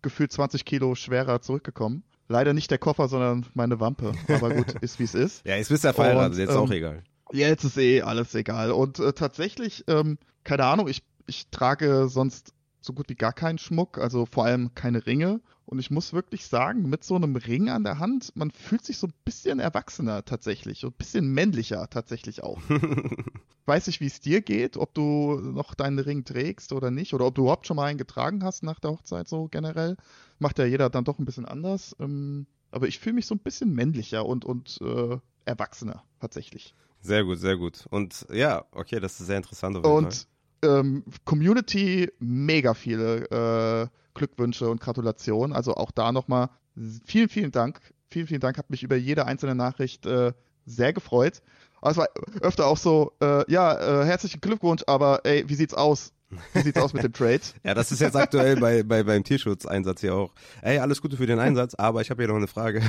gefühlt 0.01 0.31
20 0.31 0.63
Kilo 0.63 0.95
schwerer 0.95 1.41
zurückgekommen. 1.41 2.03
Leider 2.29 2.53
nicht 2.53 2.71
der 2.71 2.77
Koffer, 2.77 3.09
sondern 3.09 3.45
meine 3.55 3.81
Wampe. 3.81 4.13
Aber 4.29 4.53
gut, 4.53 4.71
ist 4.81 4.99
wie 4.99 5.03
es 5.03 5.15
ist. 5.15 5.45
Ja, 5.45 5.57
jetzt 5.57 5.67
bist 5.67 5.83
du 5.83 5.89
ja 5.89 5.93
verheiratet, 5.93 6.37
jetzt 6.37 6.51
ähm, 6.51 6.57
auch 6.57 6.71
egal. 6.71 7.03
Jetzt 7.33 7.65
ist 7.65 7.77
eh 7.77 8.01
alles 8.03 8.33
egal. 8.35 8.71
Und 8.71 8.99
äh, 8.99 9.11
tatsächlich, 9.11 9.83
ähm, 9.87 10.17
keine 10.45 10.65
Ahnung, 10.65 10.87
ich, 10.87 11.03
ich 11.27 11.49
trage 11.49 12.07
sonst 12.07 12.53
so 12.81 12.93
gut 12.93 13.09
wie 13.09 13.15
gar 13.15 13.33
keinen 13.33 13.57
Schmuck, 13.57 13.97
also 13.97 14.25
vor 14.25 14.45
allem 14.45 14.73
keine 14.75 15.05
Ringe. 15.05 15.41
Und 15.65 15.79
ich 15.79 15.91
muss 15.91 16.13
wirklich 16.13 16.47
sagen, 16.47 16.89
mit 16.89 17.03
so 17.03 17.15
einem 17.15 17.35
Ring 17.35 17.69
an 17.69 17.83
der 17.83 17.99
Hand, 17.99 18.35
man 18.35 18.51
fühlt 18.51 18.83
sich 18.83 18.97
so 18.97 19.07
ein 19.07 19.13
bisschen 19.23 19.59
erwachsener 19.59 20.25
tatsächlich 20.25 20.83
und 20.83 20.95
ein 20.95 20.97
bisschen 20.97 21.31
männlicher 21.33 21.89
tatsächlich 21.89 22.43
auch. 22.43 22.59
Weiß 23.65 23.87
ich, 23.87 24.01
wie 24.01 24.07
es 24.07 24.19
dir 24.19 24.41
geht, 24.41 24.75
ob 24.75 24.93
du 24.93 25.39
noch 25.39 25.75
deinen 25.75 25.99
Ring 25.99 26.25
trägst 26.25 26.73
oder 26.73 26.91
nicht, 26.91 27.13
oder 27.13 27.27
ob 27.27 27.35
du 27.35 27.43
überhaupt 27.43 27.67
schon 27.67 27.77
mal 27.77 27.85
einen 27.85 27.99
getragen 27.99 28.43
hast 28.43 28.63
nach 28.63 28.79
der 28.79 28.91
Hochzeit 28.91 29.27
so 29.27 29.47
generell. 29.47 29.95
Macht 30.39 30.59
ja 30.59 30.65
jeder 30.65 30.89
dann 30.89 31.05
doch 31.05 31.19
ein 31.19 31.25
bisschen 31.25 31.45
anders. 31.45 31.95
Ähm, 31.99 32.47
aber 32.71 32.87
ich 32.87 32.99
fühle 32.99 33.15
mich 33.15 33.27
so 33.27 33.35
ein 33.35 33.39
bisschen 33.39 33.73
männlicher 33.73 34.25
und, 34.25 34.43
und 34.43 34.79
äh, 34.81 35.17
erwachsener 35.45 36.03
tatsächlich. 36.19 36.73
Sehr 37.01 37.23
gut, 37.23 37.39
sehr 37.39 37.57
gut. 37.57 37.85
Und 37.89 38.25
ja, 38.31 38.65
okay, 38.71 38.99
das 38.99 39.19
ist 39.19 39.27
sehr 39.27 39.37
interessant. 39.37 39.77
und 39.77 40.27
ähm, 40.63 41.03
Community 41.25 42.11
mega 42.19 42.73
viele 42.73 43.29
äh, 43.29 43.87
Glückwünsche 44.13 44.69
und 44.69 44.81
Gratulationen. 44.81 45.55
Also 45.55 45.75
auch 45.75 45.91
da 45.91 46.11
nochmal 46.11 46.49
vielen, 47.05 47.29
vielen 47.29 47.51
Dank. 47.51 47.81
Vielen, 48.09 48.27
vielen 48.27 48.41
Dank. 48.41 48.57
Hat 48.57 48.69
mich 48.69 48.83
über 48.83 48.95
jede 48.95 49.25
einzelne 49.25 49.55
Nachricht 49.55 50.05
äh, 50.05 50.33
sehr 50.65 50.93
gefreut. 50.93 51.41
Aber 51.81 51.91
es 51.91 51.97
war 51.97 52.09
öfter 52.41 52.67
auch 52.67 52.77
so, 52.77 53.13
äh, 53.21 53.49
ja, 53.51 54.01
äh, 54.01 54.05
herzlichen 54.05 54.41
Glückwunsch, 54.41 54.83
aber 54.85 55.21
ey, 55.23 55.47
wie 55.47 55.55
sieht's 55.55 55.73
aus? 55.73 56.13
Wie 56.53 56.61
sieht's 56.61 56.79
aus 56.79 56.93
mit 56.93 57.03
dem 57.03 57.11
Trade? 57.11 57.41
Ja, 57.63 57.73
das 57.73 57.91
ist 57.91 57.99
jetzt 57.99 58.15
aktuell 58.15 58.55
bei, 58.55 58.83
bei 58.83 59.03
beim 59.03 59.23
Tierschutzeinsatz 59.23 60.01
hier 60.01 60.15
auch. 60.15 60.33
Ey, 60.61 60.77
alles 60.79 61.01
Gute 61.01 61.17
für 61.17 61.25
den 61.25 61.39
Einsatz, 61.39 61.75
aber 61.75 62.01
ich 62.01 62.09
habe 62.09 62.21
hier 62.21 62.29
noch 62.29 62.37
eine 62.37 62.47
Frage. 62.47 62.81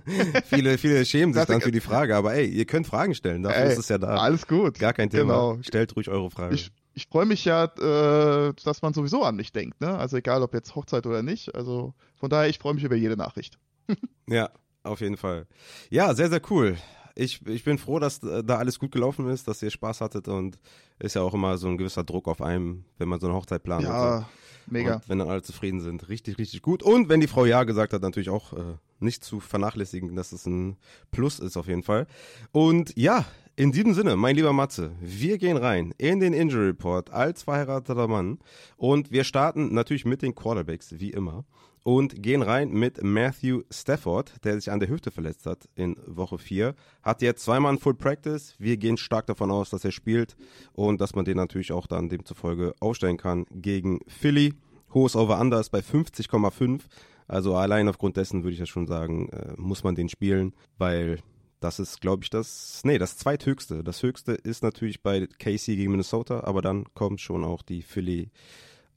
viele, 0.44 0.78
viele 0.78 1.04
schämen 1.04 1.34
sich 1.34 1.44
dann 1.44 1.60
für 1.60 1.72
die 1.72 1.80
Frage, 1.80 2.14
aber 2.16 2.34
ey, 2.34 2.46
ihr 2.46 2.66
könnt 2.66 2.86
Fragen 2.86 3.14
stellen, 3.14 3.42
dafür 3.42 3.62
Ey, 3.62 3.72
ist 3.72 3.78
es 3.78 3.88
ja 3.88 3.98
da. 3.98 4.16
Alles 4.16 4.46
gut. 4.46 4.78
Gar 4.78 4.92
kein 4.92 5.10
Thema. 5.10 5.34
Genau. 5.34 5.58
Stellt 5.62 5.96
ruhig 5.96 6.08
eure 6.08 6.30
Frage. 6.30 6.54
Ich, 6.54 6.70
ich 6.94 7.06
freue 7.06 7.26
mich 7.26 7.44
ja, 7.44 7.64
äh, 7.64 8.52
dass 8.64 8.82
man 8.82 8.94
sowieso 8.94 9.22
an 9.22 9.36
mich 9.36 9.52
denkt, 9.52 9.80
ne? 9.80 9.96
Also 9.98 10.16
egal, 10.16 10.42
ob 10.42 10.54
jetzt 10.54 10.74
Hochzeit 10.74 11.06
oder 11.06 11.22
nicht. 11.22 11.54
Also 11.54 11.94
von 12.14 12.30
daher, 12.30 12.48
ich 12.48 12.58
freue 12.58 12.74
mich 12.74 12.84
über 12.84 12.96
jede 12.96 13.16
Nachricht. 13.16 13.58
Ja, 14.26 14.48
auf 14.82 15.02
jeden 15.02 15.18
Fall. 15.18 15.46
Ja, 15.90 16.14
sehr, 16.14 16.30
sehr 16.30 16.40
cool. 16.48 16.78
Ich, 17.14 17.46
ich 17.46 17.62
bin 17.62 17.76
froh, 17.76 17.98
dass 17.98 18.22
äh, 18.22 18.42
da 18.42 18.56
alles 18.56 18.78
gut 18.78 18.90
gelaufen 18.90 19.28
ist, 19.28 19.46
dass 19.46 19.62
ihr 19.62 19.70
Spaß 19.70 20.00
hattet 20.00 20.28
und 20.28 20.58
ist 20.98 21.14
ja 21.14 21.20
auch 21.20 21.34
immer 21.34 21.58
so 21.58 21.68
ein 21.68 21.76
gewisser 21.76 22.04
Druck 22.04 22.26
auf 22.26 22.40
einem, 22.40 22.86
wenn 22.96 23.08
man 23.08 23.20
so 23.20 23.26
eine 23.26 23.36
Hochzeit 23.36 23.62
plant. 23.62 23.84
Ja, 23.84 24.26
mega. 24.66 24.94
Und 24.94 25.08
wenn 25.10 25.18
dann 25.18 25.28
alle 25.28 25.42
zufrieden 25.42 25.80
sind. 25.80 26.08
Richtig, 26.08 26.38
richtig 26.38 26.62
gut. 26.62 26.82
Und 26.82 27.10
wenn 27.10 27.20
die 27.20 27.26
Frau 27.26 27.44
Ja 27.44 27.64
gesagt 27.64 27.92
hat, 27.92 28.00
natürlich 28.00 28.30
auch 28.30 28.54
äh, 28.54 28.76
nicht 29.04 29.22
zu 29.22 29.40
vernachlässigen, 29.40 30.16
dass 30.16 30.32
es 30.32 30.46
ein 30.46 30.76
Plus 31.10 31.38
ist 31.38 31.56
auf 31.56 31.68
jeden 31.68 31.82
Fall. 31.82 32.06
Und 32.52 32.96
ja, 32.96 33.24
in 33.56 33.70
diesem 33.70 33.94
Sinne, 33.94 34.16
mein 34.16 34.34
lieber 34.34 34.52
Matze, 34.52 34.90
wir 35.00 35.38
gehen 35.38 35.56
rein 35.56 35.94
in 35.96 36.18
den 36.18 36.32
Injury 36.32 36.66
Report 36.66 37.10
als 37.10 37.44
verheirateter 37.44 38.08
Mann 38.08 38.38
und 38.76 39.12
wir 39.12 39.22
starten 39.22 39.72
natürlich 39.72 40.04
mit 40.04 40.22
den 40.22 40.34
Quarterbacks, 40.34 40.98
wie 40.98 41.10
immer. 41.10 41.44
Und 41.84 42.22
gehen 42.22 42.40
rein 42.40 42.70
mit 42.70 43.04
Matthew 43.04 43.60
Stafford, 43.70 44.42
der 44.42 44.54
sich 44.54 44.72
an 44.72 44.80
der 44.80 44.88
Hüfte 44.88 45.10
verletzt 45.10 45.44
hat 45.44 45.68
in 45.74 45.96
Woche 46.06 46.38
4. 46.38 46.74
Hat 47.02 47.20
jetzt 47.20 47.44
zweimal 47.44 47.74
ein 47.74 47.78
Full 47.78 47.94
Practice. 47.94 48.54
Wir 48.58 48.78
gehen 48.78 48.96
stark 48.96 49.26
davon 49.26 49.50
aus, 49.50 49.68
dass 49.68 49.84
er 49.84 49.92
spielt 49.92 50.34
und 50.72 50.98
dass 51.00 51.14
man 51.14 51.26
den 51.26 51.36
natürlich 51.36 51.72
auch 51.72 51.86
dann 51.86 52.08
demzufolge 52.08 52.74
aufstellen 52.80 53.18
kann 53.18 53.44
gegen 53.52 54.00
Philly. 54.08 54.54
Hohes 54.94 55.14
Over-Under 55.14 55.60
ist 55.60 55.70
bei 55.70 55.80
50,5. 55.80 56.80
Also 57.26 57.56
allein 57.56 57.88
aufgrund 57.88 58.16
dessen 58.16 58.42
würde 58.42 58.54
ich 58.54 58.60
ja 58.60 58.66
schon 58.66 58.86
sagen, 58.86 59.28
äh, 59.30 59.54
muss 59.56 59.84
man 59.84 59.94
den 59.94 60.08
spielen, 60.08 60.52
weil 60.78 61.20
das 61.60 61.78
ist, 61.78 62.00
glaube 62.00 62.22
ich, 62.22 62.30
das, 62.30 62.82
nee, 62.84 62.98
das 62.98 63.16
zweithöchste. 63.16 63.82
Das 63.82 64.02
höchste 64.02 64.32
ist 64.32 64.62
natürlich 64.62 65.02
bei 65.02 65.26
KC 65.26 65.76
gegen 65.76 65.92
Minnesota, 65.92 66.44
aber 66.44 66.60
dann 66.60 66.84
kommt 66.94 67.20
schon 67.20 67.42
auch 67.42 67.62
die 67.62 67.82
Philly 67.82 68.30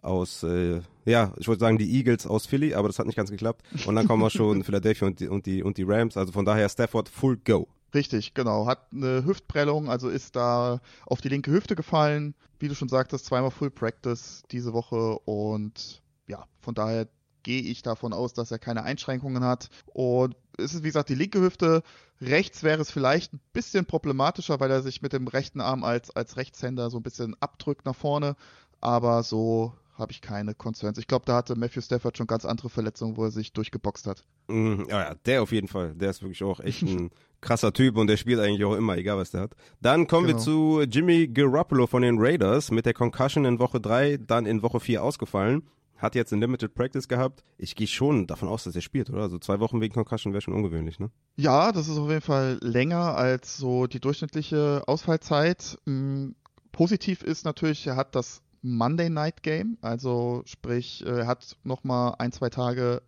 aus, 0.02 0.44
äh, 0.44 0.82
ja, 1.06 1.34
ich 1.38 1.48
wollte 1.48 1.62
sagen 1.62 1.78
die 1.78 1.96
Eagles 1.96 2.28
aus 2.28 2.46
Philly, 2.46 2.74
aber 2.74 2.90
das 2.90 3.00
hat 3.00 3.06
nicht 3.06 3.16
ganz 3.16 3.30
geklappt. 3.32 3.64
Und 3.86 3.96
dann 3.96 4.08
kommen 4.08 4.24
auch 4.24 4.32
schon 4.32 4.64
Philadelphia 4.64 5.08
und 5.08 5.20
die, 5.20 5.28
und 5.28 5.46
die, 5.46 5.64
und 5.64 5.78
die 5.78 5.84
Rams. 5.84 6.18
Also 6.18 6.34
von 6.34 6.46
daher 6.46 6.68
Stafford 6.70 7.10
full 7.10 7.38
go. 7.38 7.68
Richtig, 7.94 8.34
genau. 8.34 8.68
Hat 8.68 8.88
eine 8.92 9.26
Hüftprellung, 9.26 9.90
also 9.90 10.10
ist 10.10 10.36
da 10.36 10.82
auf 11.06 11.22
die 11.22 11.30
linke 11.30 11.52
Hüfte 11.52 11.76
gefallen. 11.76 12.36
Wie 12.60 12.68
du 12.68 12.76
schon 12.76 12.90
sagtest, 12.90 13.26
zweimal 13.26 13.52
Full 13.52 13.72
Practice 13.72 14.44
diese 14.52 14.74
Woche 14.74 15.20
und 15.20 16.02
ja, 16.28 16.46
von 16.60 16.74
daher 16.76 17.08
gehe 17.48 17.62
ich 17.62 17.82
davon 17.82 18.12
aus, 18.12 18.34
dass 18.34 18.52
er 18.52 18.60
keine 18.60 18.84
Einschränkungen 18.84 19.42
hat. 19.46 19.70
Und 19.94 20.36
es 20.58 20.74
ist, 20.74 20.84
wie 20.84 20.88
gesagt, 20.88 21.08
die 21.08 21.16
linke 21.16 21.40
Hüfte. 21.40 21.82
Rechts 22.20 22.62
wäre 22.62 22.82
es 22.82 22.92
vielleicht 22.92 23.32
ein 23.34 23.40
bisschen 23.54 23.86
problematischer, 23.86 24.60
weil 24.60 24.70
er 24.70 24.82
sich 24.82 25.02
mit 25.02 25.14
dem 25.14 25.30
rechten 25.30 25.62
Arm 25.62 25.86
als, 25.86 26.14
als 26.14 26.36
Rechtshänder 26.36 26.90
so 26.90 26.98
ein 26.98 27.04
bisschen 27.04 27.38
abdrückt 27.40 27.86
nach 27.86 27.96
vorne. 27.96 28.36
Aber 28.82 29.24
so 29.24 29.72
habe 29.98 30.12
ich 30.12 30.20
keine 30.20 30.56
Concerns. 30.56 30.98
Ich 30.98 31.08
glaube, 31.08 31.24
da 31.26 31.38
hatte 31.38 31.56
Matthew 31.56 31.80
Stafford 31.82 32.18
schon 32.18 32.28
ganz 32.28 32.44
andere 32.44 32.70
Verletzungen, 32.70 33.16
wo 33.16 33.24
er 33.24 33.32
sich 33.32 33.54
durchgeboxt 33.54 34.08
hat. 34.08 34.24
Ja, 34.50 34.86
ja, 34.90 35.16
der 35.26 35.42
auf 35.42 35.54
jeden 35.54 35.70
Fall. 35.70 35.94
Der 35.96 36.10
ist 36.10 36.22
wirklich 36.22 36.44
auch 36.44 36.60
echt 36.60 36.82
ein 36.82 37.12
krasser 37.42 37.72
Typ 37.72 37.96
und 37.96 38.08
der 38.08 38.18
spielt 38.18 38.42
eigentlich 38.42 38.66
auch 38.66 38.76
immer, 38.76 38.98
egal 38.98 39.18
was 39.18 39.32
der 39.32 39.42
hat. 39.42 39.56
Dann 39.80 40.06
kommen 40.08 40.28
Genau. 40.28 40.38
wir 40.38 40.44
zu 40.44 40.82
Jimmy 40.82 41.28
Garoppolo 41.30 41.88
von 41.88 42.02
den 42.02 42.18
Raiders 42.20 42.72
mit 42.72 42.86
der 42.86 42.94
Concussion 42.94 43.46
in 43.46 43.58
Woche 43.60 43.80
3, 43.80 44.18
dann 44.18 44.46
in 44.46 44.62
Woche 44.64 44.82
4 44.82 45.02
ausgefallen. 45.02 45.64
Hat 45.98 46.16
jetzt 46.16 46.32
ein 46.32 46.40
Limited 46.40 46.76
Practice 46.76 47.08
gehabt. 47.08 47.44
Ich 47.58 47.76
gehe 47.76 47.88
schon 47.88 48.28
davon 48.28 48.48
aus, 48.48 48.64
dass 48.64 48.76
er 48.76 48.82
spielt, 48.82 49.10
oder? 49.10 49.24
Also 49.24 49.40
zwei 49.40 49.60
Wochen 49.60 49.82
wegen 49.82 49.94
Concussion 49.94 50.34
wäre 50.34 50.42
schon 50.42 50.54
ungewöhnlich, 50.54 51.00
ne? 51.00 51.10
Ja, 51.36 51.72
das 51.72 51.88
ist 51.88 51.98
auf 51.98 52.10
jeden 52.10 52.22
Fall 52.22 52.60
länger 52.62 53.16
als 53.16 53.58
so 53.58 53.88
die 53.88 54.00
durchschnittliche 54.00 54.84
Ausfallzeit. 54.86 55.78
Mm, 55.86 56.30
Positiv 56.72 57.24
ist 57.24 57.46
natürlich, 57.46 57.88
er 57.88 57.96
hat 57.96 58.14
das 58.14 58.44
Monday 58.62 59.10
Night 59.10 59.42
Game, 59.42 59.78
also 59.82 60.44
sprich, 60.46 61.04
er 61.06 61.26
hat 61.26 61.58
nochmal 61.64 62.16
ein, 62.20 62.32
zwei 62.32 62.50
Tage 62.50 63.02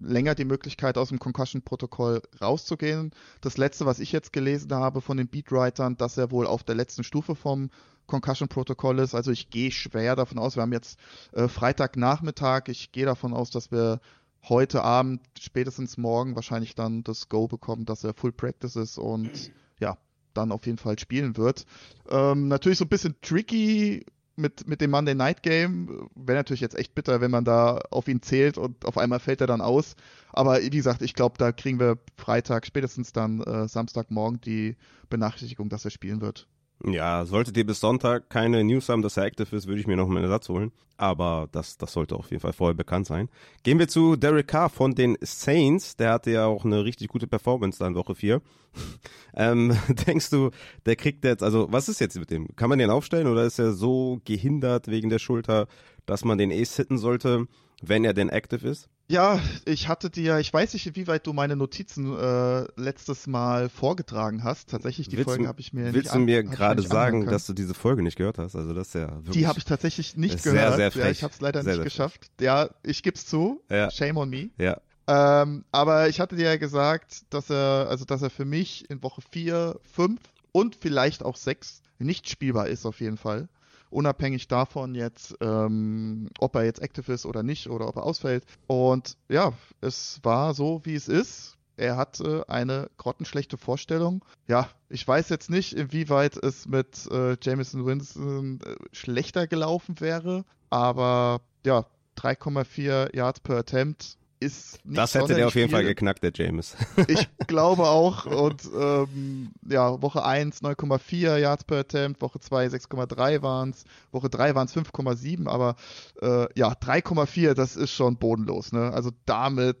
länger 0.00 0.34
die 0.34 0.44
Möglichkeit, 0.44 0.98
aus 0.98 1.10
dem 1.10 1.18
Concussion-Protokoll 1.18 2.22
rauszugehen. 2.40 3.12
Das 3.40 3.56
letzte, 3.56 3.86
was 3.86 4.00
ich 4.00 4.12
jetzt 4.12 4.32
gelesen 4.32 4.72
habe 4.74 5.00
von 5.00 5.16
den 5.16 5.28
Beatwritern, 5.28 5.96
dass 5.96 6.18
er 6.18 6.30
wohl 6.30 6.46
auf 6.46 6.64
der 6.64 6.74
letzten 6.74 7.04
Stufe 7.04 7.34
vom 7.34 7.70
Concussion-Protokoll 8.06 8.98
ist. 8.98 9.14
Also 9.14 9.30
ich 9.30 9.50
gehe 9.50 9.70
schwer 9.70 10.16
davon 10.16 10.38
aus, 10.38 10.56
wir 10.56 10.62
haben 10.62 10.72
jetzt 10.72 10.98
äh, 11.32 11.48
Freitagnachmittag, 11.48 12.68
ich 12.68 12.92
gehe 12.92 13.06
davon 13.06 13.34
aus, 13.34 13.50
dass 13.50 13.70
wir 13.70 14.00
heute 14.48 14.82
Abend, 14.82 15.20
spätestens 15.38 15.96
morgen 15.96 16.34
wahrscheinlich 16.34 16.74
dann 16.74 17.04
das 17.04 17.28
Go 17.28 17.46
bekommen, 17.46 17.84
dass 17.84 18.04
er 18.04 18.14
Full 18.14 18.32
Practice 18.32 18.76
ist 18.76 18.98
und 18.98 19.52
ja, 19.78 19.96
dann 20.34 20.52
auf 20.52 20.66
jeden 20.66 20.78
Fall 20.78 20.98
spielen 20.98 21.36
wird. 21.36 21.64
Ähm, 22.08 22.48
natürlich 22.48 22.78
so 22.78 22.84
ein 22.84 22.88
bisschen 22.88 23.14
tricky 23.22 24.04
mit, 24.36 24.66
mit 24.66 24.80
dem 24.80 24.90
Monday 24.90 25.14
Night 25.14 25.42
Game. 25.42 26.08
Wäre 26.14 26.38
natürlich 26.38 26.60
jetzt 26.60 26.74
echt 26.76 26.94
bitter, 26.94 27.20
wenn 27.20 27.30
man 27.30 27.44
da 27.44 27.78
auf 27.90 28.08
ihn 28.08 28.22
zählt 28.22 28.58
und 28.58 28.84
auf 28.84 28.98
einmal 28.98 29.20
fällt 29.20 29.40
er 29.40 29.46
dann 29.46 29.60
aus. 29.60 29.94
Aber 30.32 30.60
wie 30.60 30.70
gesagt, 30.70 31.02
ich 31.02 31.14
glaube, 31.14 31.36
da 31.38 31.52
kriegen 31.52 31.78
wir 31.78 31.98
Freitag, 32.16 32.66
spätestens 32.66 33.12
dann 33.12 33.40
äh, 33.42 33.68
Samstagmorgen 33.68 34.40
die 34.40 34.76
Benachrichtigung, 35.08 35.68
dass 35.68 35.84
er 35.84 35.90
spielen 35.90 36.20
wird. 36.20 36.48
Ja, 36.84 37.24
solltet 37.26 37.56
ihr 37.56 37.66
bis 37.66 37.78
Sonntag 37.78 38.28
keine 38.28 38.64
News 38.64 38.88
haben, 38.88 39.02
dass 39.02 39.16
er 39.16 39.24
active 39.24 39.54
ist, 39.54 39.68
würde 39.68 39.80
ich 39.80 39.86
mir 39.86 39.96
noch 39.96 40.08
einen 40.08 40.24
Ersatz 40.24 40.48
holen. 40.48 40.72
Aber 40.96 41.48
das, 41.52 41.78
das 41.78 41.92
sollte 41.92 42.16
auf 42.16 42.30
jeden 42.30 42.40
Fall 42.40 42.52
vorher 42.52 42.74
bekannt 42.74 43.06
sein. 43.06 43.28
Gehen 43.62 43.78
wir 43.78 43.88
zu 43.88 44.16
Derek 44.16 44.48
Carr 44.48 44.68
von 44.68 44.94
den 44.94 45.16
Saints. 45.20 45.96
Der 45.96 46.12
hatte 46.12 46.32
ja 46.32 46.46
auch 46.46 46.64
eine 46.64 46.84
richtig 46.84 47.08
gute 47.08 47.26
Performance 47.28 47.78
da 47.78 47.86
in 47.86 47.94
Woche 47.94 48.14
4. 48.14 48.42
ähm, 49.36 49.76
denkst 50.06 50.30
du, 50.30 50.50
der 50.84 50.96
kriegt 50.96 51.24
jetzt, 51.24 51.42
also 51.42 51.68
was 51.70 51.88
ist 51.88 52.00
jetzt 52.00 52.18
mit 52.18 52.30
dem? 52.30 52.48
Kann 52.56 52.68
man 52.68 52.78
den 52.78 52.90
aufstellen 52.90 53.28
oder 53.28 53.44
ist 53.44 53.60
er 53.60 53.72
so 53.72 54.20
gehindert 54.24 54.88
wegen 54.88 55.08
der 55.08 55.20
Schulter, 55.20 55.68
dass 56.04 56.24
man 56.24 56.38
den 56.38 56.50
eh 56.50 56.64
sitten 56.64 56.98
sollte, 56.98 57.46
wenn 57.80 58.04
er 58.04 58.14
denn 58.14 58.28
active 58.28 58.68
ist? 58.68 58.88
Ja, 59.08 59.40
ich 59.66 59.88
hatte 59.88 60.08
dir, 60.08 60.38
ich 60.38 60.52
weiß 60.52 60.72
nicht, 60.72 60.94
wie 60.96 61.06
weit 61.06 61.26
du 61.26 61.32
meine 61.34 61.54
Notizen 61.54 62.16
äh, 62.16 62.64
letztes 62.80 63.26
Mal 63.26 63.68
vorgetragen 63.68 64.42
hast. 64.42 64.70
Tatsächlich, 64.70 65.08
die 65.08 65.16
Willst 65.18 65.28
Folge 65.28 65.42
du- 65.42 65.48
habe 65.48 65.60
ich 65.60 65.72
mir 65.74 65.92
Willst 65.92 66.14
du 66.14 66.18
mir 66.18 66.42
gerade 66.44 66.80
sagen, 66.82 67.26
dass 67.26 67.46
du 67.46 67.52
diese 67.52 67.74
Folge 67.74 68.02
nicht 68.02 68.16
gehört 68.16 68.38
hast? 68.38 68.56
Also 68.56 68.72
das 68.72 68.88
ist 68.88 68.94
ja 68.94 69.08
wirklich. 69.16 69.32
Die 69.32 69.46
habe 69.46 69.58
ich 69.58 69.64
tatsächlich 69.66 70.16
nicht 70.16 70.40
sehr, 70.42 70.52
gehört. 70.52 70.76
sehr 70.76 70.84
Ja, 70.86 70.90
frech. 70.90 71.10
ich 71.18 71.22
habe 71.24 71.34
es 71.34 71.40
leider 71.40 71.62
Sehr, 71.62 71.72
nicht 71.72 71.76
sehr 71.78 71.84
geschafft. 71.84 72.30
Ja, 72.40 72.70
ich 72.82 73.02
geb's 73.02 73.26
zu. 73.26 73.60
Ja. 73.68 73.90
Shame 73.90 74.16
on 74.16 74.30
me. 74.30 74.48
Ja. 74.56 74.80
Ähm, 75.08 75.64
aber 75.72 76.08
ich 76.08 76.20
hatte 76.20 76.36
dir 76.36 76.44
ja 76.44 76.56
gesagt, 76.56 77.24
dass 77.30 77.50
er, 77.50 77.88
also 77.90 78.04
dass 78.04 78.22
er 78.22 78.30
für 78.30 78.44
mich 78.46 78.88
in 78.88 79.02
Woche 79.02 79.20
4, 79.30 79.78
5 79.92 80.20
und 80.52 80.76
vielleicht 80.80 81.22
auch 81.24 81.36
6 81.36 81.82
nicht 81.98 82.30
spielbar 82.30 82.68
ist 82.68 82.86
auf 82.86 83.00
jeden 83.00 83.18
Fall. 83.18 83.48
Unabhängig 83.92 84.48
davon 84.48 84.94
jetzt, 84.94 85.36
ähm, 85.40 86.30
ob 86.38 86.56
er 86.56 86.64
jetzt 86.64 86.80
active 86.80 87.12
ist 87.12 87.26
oder 87.26 87.42
nicht 87.42 87.68
oder 87.68 87.88
ob 87.88 87.96
er 87.96 88.04
ausfällt. 88.04 88.44
Und 88.66 89.18
ja, 89.28 89.52
es 89.82 90.18
war 90.22 90.54
so, 90.54 90.80
wie 90.84 90.94
es 90.94 91.08
ist. 91.08 91.58
Er 91.76 91.96
hatte 91.96 92.48
eine 92.48 92.90
grottenschlechte 92.96 93.58
Vorstellung. 93.58 94.24
Ja, 94.46 94.68
ich 94.88 95.06
weiß 95.06 95.28
jetzt 95.28 95.50
nicht, 95.50 95.74
inwieweit 95.74 96.36
es 96.36 96.66
mit 96.66 97.06
äh, 97.10 97.36
Jameson 97.42 97.84
Winston 97.84 98.60
äh, 98.64 98.76
schlechter 98.92 99.46
gelaufen 99.46 100.00
wäre, 100.00 100.44
aber 100.70 101.40
ja, 101.64 101.84
3,4 102.16 103.14
Yards 103.14 103.40
per 103.40 103.58
Attempt 103.58 104.16
ist 104.42 104.84
nicht 104.84 104.98
Das 104.98 105.14
hätte 105.14 105.34
der 105.34 105.46
auf 105.46 105.54
jeden 105.54 105.70
Fall 105.70 105.84
geknackt, 105.84 106.22
der 106.22 106.32
James. 106.34 106.76
Ich 107.08 107.28
glaube 107.46 107.84
auch. 107.84 108.26
Und 108.26 108.62
ähm, 108.78 109.50
ja, 109.68 110.00
Woche 110.02 110.24
1 110.24 110.62
9,4 110.62 111.38
Yards 111.38 111.64
per 111.64 111.78
Attempt, 111.78 112.20
Woche 112.20 112.40
2 112.40 112.66
6,3 112.66 113.42
waren 113.42 113.70
es, 113.70 113.84
Woche 114.10 114.28
3 114.28 114.54
waren 114.54 114.66
es 114.66 114.76
5,7, 114.76 115.48
aber 115.48 115.76
äh, 116.20 116.46
ja, 116.58 116.72
3,4, 116.72 117.54
das 117.54 117.76
ist 117.76 117.92
schon 117.92 118.16
bodenlos. 118.16 118.72
Ne? 118.72 118.92
Also 118.92 119.10
damit 119.26 119.78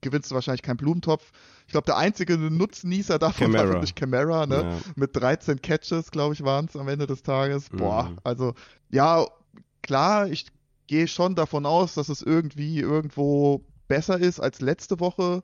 gewinnst 0.00 0.30
du 0.30 0.34
wahrscheinlich 0.34 0.62
keinen 0.62 0.78
Blumentopf. 0.78 1.30
Ich 1.66 1.72
glaube, 1.72 1.86
der 1.86 1.96
einzige 1.96 2.36
Nutznießer 2.36 3.18
davon 3.18 3.52
war 3.52 3.68
wirklich 3.68 3.94
Camara, 3.94 4.46
ne? 4.46 4.56
Ja. 4.56 4.92
Mit 4.96 5.16
13 5.16 5.62
Catches, 5.62 6.10
glaube 6.10 6.34
ich, 6.34 6.44
waren 6.44 6.66
es 6.66 6.76
am 6.76 6.88
Ende 6.88 7.06
des 7.06 7.22
Tages. 7.22 7.68
Boah, 7.70 8.10
Mhm. 8.10 8.18
also 8.22 8.54
ja, 8.90 9.26
klar, 9.82 10.28
ich 10.28 10.46
gehe 10.86 11.08
schon 11.08 11.34
davon 11.34 11.64
aus, 11.64 11.94
dass 11.94 12.10
es 12.10 12.20
irgendwie 12.20 12.80
irgendwo 12.80 13.62
besser 13.88 14.18
ist 14.18 14.40
als 14.40 14.60
letzte 14.60 15.00
Woche. 15.00 15.42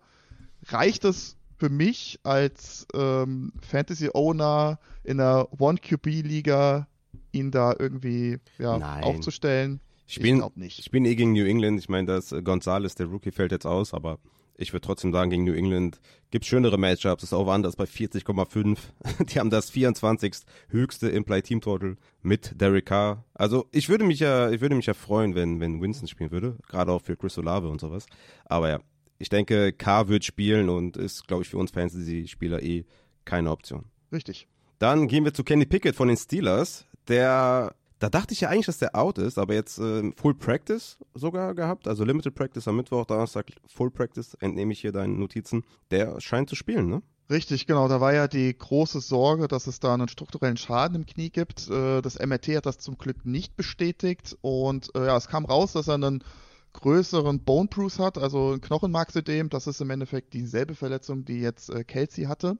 Reicht 0.68 1.05
es 1.05 1.36
für 1.57 1.68
mich 1.68 2.18
als 2.22 2.86
ähm, 2.95 3.53
Fantasy-Owner 3.61 4.78
in 5.05 5.20
einer 5.20 5.49
One-QB-Liga, 5.59 6.86
ihn 7.32 7.51
da 7.51 7.74
irgendwie 7.78 8.38
ja, 8.59 8.78
Nein. 8.78 9.05
aufzustellen? 9.05 9.80
Ich 10.07 10.20
bin, 10.20 10.38
glaube 10.38 10.59
nicht. 10.59 10.78
ich 10.78 10.91
bin 10.91 11.05
eh 11.05 11.14
gegen 11.14 11.32
New 11.32 11.45
England. 11.45 11.78
Ich 11.78 11.88
meine, 11.88 12.07
dass 12.07 12.32
äh, 12.32 12.43
Gonzalez, 12.43 12.95
der 12.95 13.07
Rookie, 13.07 13.30
fällt 13.30 13.53
jetzt 13.53 13.66
aus, 13.66 13.95
aber 13.95 14.18
ich 14.61 14.73
würde 14.73 14.87
trotzdem 14.87 15.13
sagen, 15.13 15.31
gegen 15.31 15.45
New 15.45 15.55
England 15.55 16.01
gibt 16.31 16.45
es 16.45 16.49
schönere 16.49 16.77
Matchups. 16.77 17.23
Das 17.23 17.31
ist 17.31 17.33
auch 17.33 17.49
anders 17.49 17.77
bei 17.77 17.85
40,5. 17.85 18.79
Die 19.25 19.39
haben 19.39 19.51
das 19.51 19.71
24. 19.71 20.35
höchste 20.69 21.09
Implied 21.09 21.45
Team 21.45 21.61
Total 21.61 21.97
mit 22.23 22.61
Derek 22.61 22.87
Carr. 22.87 23.25
Also 23.35 23.67
ich 23.73 23.89
würde 23.89 24.05
mich 24.05 24.21
ja, 24.21 24.51
ich 24.51 24.61
würde 24.61 24.75
mich 24.75 24.87
ja 24.87 24.95
freuen, 24.95 25.35
wenn, 25.35 25.61
wenn 25.61 25.81
Winston 25.81 26.09
spielen 26.09 26.31
würde. 26.31 26.59
Gerade 26.69 26.93
auch 26.93 27.03
für 27.03 27.17
Chris 27.17 27.39
Olave 27.39 27.69
und 27.69 27.81
sowas. 27.81 28.07
Aber 28.45 28.69
ja, 28.69 28.81
ich 29.19 29.31
denke, 29.31 29.73
Carr 29.73 30.09
wird 30.09 30.25
spielen 30.25 30.69
und 30.69 30.97
ist, 30.97 31.27
glaube 31.27 31.43
ich, 31.43 31.49
für 31.49 31.59
uns 31.59 31.71
Fantasy-Spieler 31.71 32.63
eh 32.63 32.85
keine 33.25 33.51
Option. 33.51 33.87
Richtig. 34.13 34.47
Dann 34.79 35.09
gehen 35.09 35.25
wir 35.25 35.35
zu 35.35 35.43
Kenny 35.43 35.67
Pickett 35.67 35.97
von 35.97 36.09
den 36.09 36.17
Steelers. 36.17 36.87
Der 37.09 37.75
da 38.01 38.09
dachte 38.09 38.32
ich 38.32 38.40
ja 38.40 38.48
eigentlich, 38.48 38.66
dass 38.66 38.78
der 38.78 38.96
out 38.96 39.18
ist, 39.18 39.38
aber 39.38 39.55
jetzt 39.55 39.78
äh, 39.78 40.11
Full 40.16 40.34
Practice 40.34 40.98
sogar 41.14 41.55
gehabt, 41.55 41.86
also 41.86 42.03
Limited 42.03 42.34
Practice 42.34 42.66
am 42.66 42.76
Mittwoch, 42.76 43.05
Donnerstag 43.05 43.53
Full 43.66 43.90
Practice, 43.90 44.34
entnehme 44.40 44.72
ich 44.72 44.80
hier 44.80 44.90
deine 44.90 45.12
Notizen. 45.12 45.64
Der 45.90 46.18
scheint 46.20 46.48
zu 46.48 46.57
spielen, 46.57 46.88
ne? 46.88 47.03
Richtig, 47.28 47.66
genau. 47.66 47.86
Da 47.86 48.01
war 48.01 48.12
ja 48.12 48.26
die 48.26 48.57
große 48.57 49.01
Sorge, 49.01 49.46
dass 49.46 49.68
es 49.68 49.78
da 49.78 49.94
einen 49.94 50.09
strukturellen 50.09 50.57
Schaden 50.57 50.96
im 50.96 51.07
Knie 51.07 51.30
gibt. 51.30 51.68
Äh, 51.68 52.01
das 52.01 52.18
MRT 52.18 52.57
hat 52.57 52.66
das 52.66 52.78
zum 52.78 52.96
Glück 52.96 53.24
nicht 53.24 53.57
bestätigt 53.57 54.36
und 54.40 54.92
äh, 54.96 55.07
ja, 55.07 55.16
es 55.16 55.28
kam 55.28 55.44
raus, 55.44 55.72
dass 55.72 55.86
er 55.86 55.94
einen 55.94 56.24
größeren 56.72 57.44
Bone 57.44 57.68
Bruise 57.68 58.03
hat, 58.03 58.16
also 58.16 58.55
ein 58.55 58.61
Knochenmarksödem. 58.62 59.51
Das 59.51 59.66
ist 59.66 59.80
im 59.80 59.90
Endeffekt 59.90 60.32
dieselbe 60.32 60.74
Verletzung, 60.74 61.24
die 61.24 61.40
jetzt 61.40 61.68
äh, 61.68 61.84
Kelsey 61.84 62.24
hatte. 62.24 62.57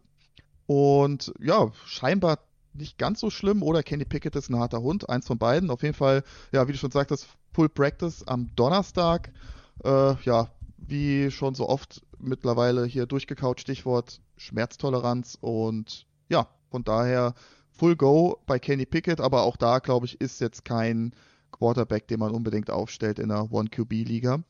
Und 0.67 1.33
ja, 1.41 1.73
scheinbar 1.87 2.39
nicht 2.73 2.99
ganz 2.99 3.21
so 3.21 3.31
schlimm 3.31 3.63
oder 3.63 3.83
Kenny 3.83 4.05
Pickett 4.05 4.37
ist 4.37 4.51
ein 4.51 4.59
harter 4.59 4.81
Hund, 4.83 5.09
eins 5.09 5.27
von 5.27 5.39
beiden. 5.39 5.71
Auf 5.71 5.83
jeden 5.83 5.95
Fall, 5.95 6.23
ja, 6.53 6.67
wie 6.69 6.73
du 6.73 6.79
schon 6.79 6.91
sagtest, 6.91 7.27
Full 7.53 7.69
Practice 7.69 8.23
am 8.27 8.51
Donnerstag. 8.57 9.33
Äh, 9.85 10.15
ja, 10.23 10.51
wie 10.77 11.31
schon 11.31 11.55
so 11.55 11.69
oft 11.69 12.03
mittlerweile 12.19 12.85
hier 12.85 13.07
durchgekaut, 13.07 13.61
Stichwort 13.61 14.21
Schmerztoleranz 14.37 15.39
und 15.41 16.07
ja, 16.29 16.49
von 16.71 16.85
daher 16.85 17.35
Full 17.71 17.97
Go 17.97 18.39
bei 18.47 18.59
Kenny 18.59 18.87
Pickett, 18.87 19.21
aber 19.21 19.43
auch 19.43 19.57
da, 19.57 19.79
glaube 19.79 20.07
ich, 20.07 20.21
ist 20.21 20.41
jetzt 20.41 20.65
kein 20.65 21.15
Quarterback, 21.51 22.09
den 22.09 22.21
man 22.21 22.33
unbedingt 22.33 22.71
aufstellt 22.71 23.19
in 23.19 23.31
einer 23.31 23.51
One-QB-Liga. 23.53 24.43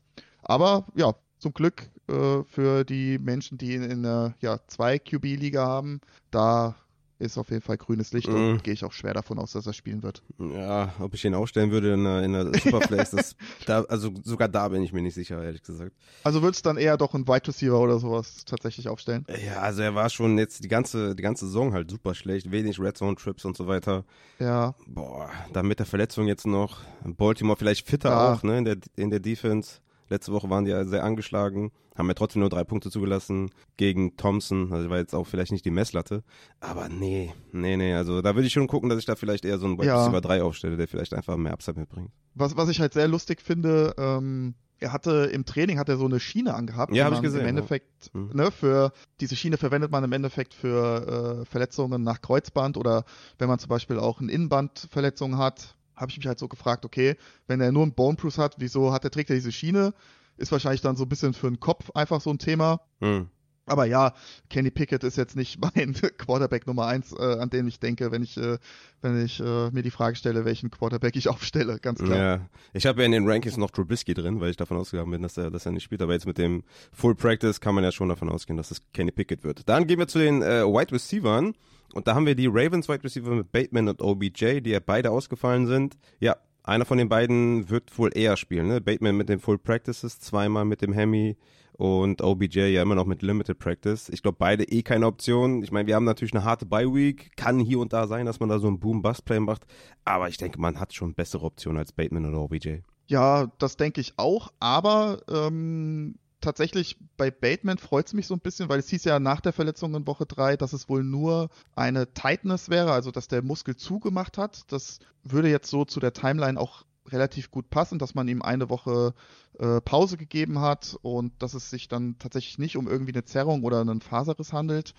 Aber 0.43 0.85
ja, 0.95 1.13
zum 1.39 1.53
Glück 1.53 1.89
äh, 2.07 2.43
für 2.43 2.83
die 2.83 3.17
Menschen, 3.19 3.57
die 3.57 3.75
in, 3.75 3.83
in 3.83 4.05
einer 4.05 4.35
ja, 4.41 4.55
2-QB-Liga 4.55 5.65
haben, 5.65 6.01
da 6.29 6.75
ist 7.21 7.37
auf 7.37 7.49
jeden 7.49 7.61
Fall 7.61 7.77
grünes 7.77 8.11
Licht 8.11 8.27
mm. 8.27 8.33
und 8.33 8.51
mhm. 8.53 8.63
gehe 8.63 8.73
ich 8.73 8.83
auch 8.83 8.91
schwer 8.91 9.13
davon 9.13 9.39
aus, 9.39 9.53
dass 9.53 9.67
er 9.67 9.73
spielen 9.73 10.03
wird. 10.03 10.23
Ja, 10.39 10.93
ob 10.99 11.13
ich 11.13 11.23
ihn 11.23 11.33
aufstellen 11.33 11.71
würde 11.71 11.93
in 11.93 12.03
der, 12.03 12.23
in 12.23 12.33
der 12.33 12.45
Superflex, 12.59 13.11
das, 13.11 13.35
da, 13.65 13.83
also 13.83 14.11
sogar 14.23 14.47
da 14.47 14.67
bin 14.67 14.83
ich 14.83 14.91
mir 14.91 15.01
nicht 15.01 15.13
sicher, 15.13 15.41
ehrlich 15.43 15.63
gesagt. 15.63 15.95
Also 16.23 16.41
würdest 16.41 16.65
du 16.65 16.69
dann 16.69 16.77
eher 16.77 16.97
doch 16.97 17.13
einen 17.13 17.27
Wide 17.27 17.47
Receiver 17.47 17.79
oder 17.79 17.99
sowas 17.99 18.43
tatsächlich 18.45 18.89
aufstellen? 18.89 19.25
Ja, 19.45 19.59
also 19.59 19.81
er 19.81 19.95
war 19.95 20.09
schon 20.09 20.37
jetzt 20.37 20.63
die 20.63 20.67
ganze, 20.67 21.15
die 21.15 21.23
ganze 21.23 21.45
Saison 21.45 21.73
halt 21.73 21.91
super 21.91 22.15
schlecht, 22.15 22.51
wenig 22.51 22.79
Red 22.79 22.97
Zone 22.97 23.15
Trips 23.15 23.45
und 23.45 23.55
so 23.55 23.67
weiter. 23.67 24.03
Ja. 24.39 24.75
Boah, 24.87 25.29
dann 25.53 25.67
mit 25.67 25.79
der 25.79 25.85
Verletzung 25.85 26.27
jetzt 26.27 26.47
noch, 26.47 26.81
Baltimore 27.03 27.57
vielleicht 27.57 27.87
fitter 27.87 28.09
ja. 28.09 28.33
auch, 28.33 28.43
ne, 28.43 28.57
in 28.57 28.65
der, 28.65 28.77
in 28.95 29.09
der 29.09 29.19
Defense. 29.19 29.79
Letzte 30.09 30.33
Woche 30.33 30.49
waren 30.49 30.65
die 30.65 30.71
ja 30.71 30.83
sehr 30.83 31.05
angeschlagen, 31.05 31.71
haben 31.95 32.07
ja 32.07 32.13
trotzdem 32.13 32.39
nur 32.39 32.49
drei 32.49 32.63
Punkte 32.63 32.89
zugelassen 32.89 33.51
gegen 33.77 34.15
Thompson. 34.17 34.71
Also 34.71 34.89
war 34.89 34.97
jetzt 34.97 35.13
auch 35.13 35.27
vielleicht 35.27 35.51
nicht 35.51 35.65
die 35.65 35.71
Messlatte. 35.71 36.23
Aber 36.59 36.89
nee, 36.89 37.33
nee, 37.51 37.75
nee. 37.77 37.93
Also 37.93 38.21
da 38.21 38.35
würde 38.35 38.47
ich 38.47 38.53
schon 38.53 38.67
gucken, 38.67 38.89
dass 38.89 38.99
ich 38.99 39.05
da 39.05 39.15
vielleicht 39.15 39.45
eher 39.45 39.57
so 39.57 39.65
einen 39.65 39.77
Wide 39.77 39.87
ja. 39.87 39.99
Receiver 39.99 40.21
3 40.21 40.43
aufstelle, 40.43 40.77
der 40.77 40.87
vielleicht 40.87 41.13
einfach 41.13 41.37
mehr 41.37 41.53
Upside 41.53 41.79
mitbringt. 41.79 42.11
Was, 42.33 42.55
was 42.55 42.69
ich 42.69 42.79
halt 42.79 42.93
sehr 42.93 43.07
lustig 43.07 43.41
finde, 43.41 43.93
ähm, 43.97 44.55
er 44.81 44.91
hatte 44.91 45.29
im 45.31 45.45
Training 45.45 45.77
hat 45.77 45.89
er 45.89 45.97
so 45.97 46.05
eine 46.05 46.19
Schiene 46.19 46.55
angehabt. 46.55 46.93
Ja, 46.93 47.05
habe 47.05 47.15
ich 47.15 47.21
gesehen. 47.21 47.41
Im 47.41 47.47
Endeffekt, 47.47 48.11
ja. 48.13 48.19
Mhm. 48.19 48.29
ne, 48.33 48.51
für 48.51 48.91
diese 49.19 49.35
Schiene 49.35 49.57
verwendet 49.57 49.91
man 49.91 50.03
im 50.03 50.11
Endeffekt 50.11 50.53
für 50.53 51.41
äh, 51.41 51.45
Verletzungen 51.45 52.03
nach 52.03 52.21
Kreuzband 52.21 52.77
oder 52.77 53.05
wenn 53.37 53.47
man 53.47 53.59
zum 53.59 53.69
Beispiel 53.69 53.99
auch 53.99 54.19
eine 54.19 54.31
Innenbandverletzung 54.31 55.37
hat, 55.37 55.75
habe 55.95 56.09
ich 56.09 56.17
mich 56.17 56.25
halt 56.25 56.39
so 56.39 56.47
gefragt, 56.47 56.83
okay, 56.83 57.15
wenn 57.47 57.61
er 57.61 57.71
nur 57.71 57.83
einen 57.83 57.93
Bone 57.93 58.15
Bruce 58.15 58.39
hat, 58.39 58.55
wieso 58.57 58.91
hat 58.91 59.03
er, 59.03 59.11
trägt 59.11 59.29
er 59.29 59.35
diese 59.35 59.51
Schiene? 59.51 59.93
Ist 60.41 60.51
wahrscheinlich 60.51 60.81
dann 60.81 60.95
so 60.95 61.03
ein 61.03 61.09
bisschen 61.09 61.33
für 61.33 61.47
den 61.47 61.59
Kopf 61.59 61.91
einfach 61.91 62.21
so 62.21 62.29
ein 62.31 62.39
Thema. 62.39 62.81
Hm. 62.99 63.29
Aber 63.67 63.85
ja, 63.85 64.13
Kenny 64.49 64.71
Pickett 64.71 65.03
ist 65.03 65.17
jetzt 65.17 65.35
nicht 65.35 65.59
mein 65.75 65.93
Quarterback 66.17 66.67
Nummer 66.67 66.87
eins, 66.87 67.13
äh, 67.13 67.39
an 67.39 67.49
den 67.49 67.67
ich 67.67 67.79
denke, 67.79 68.11
wenn 68.11 68.23
ich, 68.23 68.37
äh, 68.37 68.57
wenn 69.01 69.23
ich 69.23 69.39
äh, 69.39 69.69
mir 69.71 69.83
die 69.83 69.91
Frage 69.91 70.15
stelle, 70.15 70.45
welchen 70.45 70.71
Quarterback 70.71 71.15
ich 71.15 71.27
aufstelle, 71.29 71.79
ganz 71.79 72.03
klar. 72.03 72.17
Ja, 72.17 72.49
ich 72.73 72.85
habe 72.85 73.01
ja 73.01 73.05
in 73.05 73.11
den 73.11 73.29
Rankings 73.29 73.57
noch 73.57 73.71
Trubisky 73.71 74.13
drin, 74.13 74.41
weil 74.41 74.49
ich 74.49 74.57
davon 74.57 74.77
ausgegangen 74.77 75.11
bin, 75.11 75.21
dass 75.21 75.37
er, 75.37 75.51
dass 75.51 75.65
er 75.65 75.71
nicht 75.71 75.83
spielt. 75.83 76.01
Aber 76.01 76.13
jetzt 76.13 76.27
mit 76.27 76.37
dem 76.37 76.63
Full 76.91 77.15
Practice 77.15 77.61
kann 77.61 77.75
man 77.75 77.83
ja 77.83 77.91
schon 77.91 78.09
davon 78.09 78.29
ausgehen, 78.29 78.57
dass 78.57 78.71
es 78.71 78.81
Kenny 78.93 79.11
Pickett 79.11 79.43
wird. 79.43 79.69
Dann 79.69 79.87
gehen 79.87 79.99
wir 79.99 80.07
zu 80.07 80.19
den 80.19 80.41
äh, 80.41 80.63
Wide 80.65 80.91
Receivers. 80.91 81.53
Und 81.93 82.07
da 82.07 82.15
haben 82.15 82.25
wir 82.25 82.35
die 82.35 82.47
Ravens 82.47 82.87
Wide 82.87 83.03
Receiver 83.03 83.31
mit 83.31 83.51
Bateman 83.51 83.89
und 83.89 84.01
OBJ, 84.01 84.61
die 84.61 84.69
ja 84.69 84.79
beide 84.79 85.11
ausgefallen 85.11 85.67
sind. 85.67 85.97
Ja, 86.19 86.37
einer 86.63 86.85
von 86.85 86.97
den 86.97 87.09
beiden 87.09 87.69
wird 87.69 87.97
wohl 87.97 88.11
eher 88.15 88.37
spielen. 88.37 88.67
Ne? 88.67 88.81
Bateman 88.81 89.17
mit 89.17 89.29
den 89.29 89.39
Full 89.39 89.57
Practices, 89.57 90.19
zweimal 90.19 90.65
mit 90.65 90.81
dem 90.81 90.93
Hemi 90.93 91.37
und 91.73 92.21
OBJ 92.21 92.59
ja 92.67 92.81
immer 92.83 92.95
noch 92.95 93.05
mit 93.05 93.23
Limited 93.23 93.57
Practice. 93.57 94.09
Ich 94.09 94.21
glaube, 94.21 94.37
beide 94.37 94.63
eh 94.65 94.83
keine 94.83 95.07
Option. 95.07 95.63
Ich 95.63 95.71
meine, 95.71 95.87
wir 95.87 95.95
haben 95.95 96.03
natürlich 96.03 96.33
eine 96.33 96.43
harte 96.43 96.65
Bye-Week. 96.65 97.35
Kann 97.35 97.59
hier 97.59 97.79
und 97.79 97.91
da 97.91 98.05
sein, 98.05 98.27
dass 98.27 98.39
man 98.39 98.49
da 98.49 98.59
so 98.59 98.67
ein 98.67 98.79
Boom-Bust-Play 98.79 99.39
macht. 99.39 99.65
Aber 100.05 100.29
ich 100.29 100.37
denke, 100.37 100.59
man 100.59 100.79
hat 100.79 100.93
schon 100.93 101.15
bessere 101.15 101.43
Optionen 101.43 101.79
als 101.79 101.91
Bateman 101.91 102.27
oder 102.27 102.41
OBJ. 102.41 102.81
Ja, 103.07 103.51
das 103.57 103.77
denke 103.77 103.99
ich 103.99 104.13
auch. 104.17 104.53
Aber 104.59 105.21
ähm, 105.27 106.15
tatsächlich 106.41 106.97
bei 107.17 107.31
Bateman 107.31 107.77
freut 107.77 108.07
es 108.07 108.13
mich 108.13 108.27
so 108.27 108.33
ein 108.33 108.39
bisschen, 108.39 108.69
weil 108.69 108.79
es 108.79 108.89
hieß 108.89 109.03
ja 109.05 109.19
nach 109.19 109.41
der 109.41 109.53
Verletzung 109.53 109.95
in 109.95 110.07
Woche 110.07 110.25
3, 110.25 110.57
dass 110.57 110.73
es 110.73 110.89
wohl 110.89 111.03
nur 111.03 111.49
eine 111.75 112.13
Tightness 112.13 112.69
wäre, 112.69 112.91
also 112.91 113.11
dass 113.11 113.27
der 113.27 113.43
Muskel 113.43 113.75
zugemacht 113.75 114.37
hat. 114.37 114.71
Das 114.71 114.99
würde 115.23 115.49
jetzt 115.49 115.69
so 115.69 115.85
zu 115.85 115.99
der 115.99 116.13
Timeline 116.13 116.59
auch 116.59 116.83
relativ 117.09 117.51
gut 117.51 117.69
passen, 117.69 117.99
dass 117.99 118.15
man 118.15 118.27
ihm 118.27 118.41
eine 118.41 118.69
Woche 118.69 119.13
äh, 119.59 119.81
Pause 119.81 120.17
gegeben 120.17 120.59
hat 120.59 120.97
und 121.01 121.33
dass 121.41 121.53
es 121.53 121.69
sich 121.69 121.87
dann 121.87 122.17
tatsächlich 122.19 122.57
nicht 122.57 122.77
um 122.77 122.87
irgendwie 122.87 123.13
eine 123.13 123.25
Zerrung 123.25 123.63
oder 123.63 123.81
einen 123.81 124.01
Faserriss 124.01 124.53
handelt. 124.53 124.93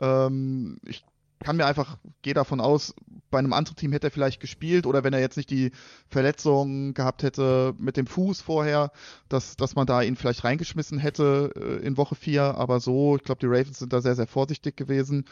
Ähm, 0.00 0.78
ich 0.84 1.04
kann 1.40 1.56
mir 1.56 1.66
einfach, 1.66 1.98
gehe 2.22 2.34
davon 2.34 2.60
aus, 2.60 2.94
bei 3.30 3.38
einem 3.38 3.52
anderen 3.52 3.76
Team 3.76 3.92
hätte 3.92 4.08
er 4.08 4.10
vielleicht 4.10 4.40
gespielt 4.40 4.86
oder 4.86 5.04
wenn 5.04 5.12
er 5.12 5.20
jetzt 5.20 5.36
nicht 5.36 5.50
die 5.50 5.72
Verletzung 6.08 6.94
gehabt 6.94 7.22
hätte 7.22 7.74
mit 7.78 7.96
dem 7.96 8.06
Fuß 8.06 8.40
vorher, 8.40 8.92
dass, 9.28 9.56
dass 9.56 9.74
man 9.74 9.86
da 9.86 10.02
ihn 10.02 10.16
vielleicht 10.16 10.44
reingeschmissen 10.44 10.98
hätte 10.98 11.52
äh, 11.56 11.86
in 11.86 11.96
Woche 11.96 12.14
4. 12.14 12.42
Aber 12.42 12.80
so, 12.80 13.16
ich 13.16 13.24
glaube, 13.24 13.40
die 13.40 13.46
Ravens 13.46 13.80
sind 13.80 13.92
da 13.92 14.00
sehr, 14.00 14.14
sehr 14.14 14.26
vorsichtig 14.26 14.76
gewesen. 14.76 15.24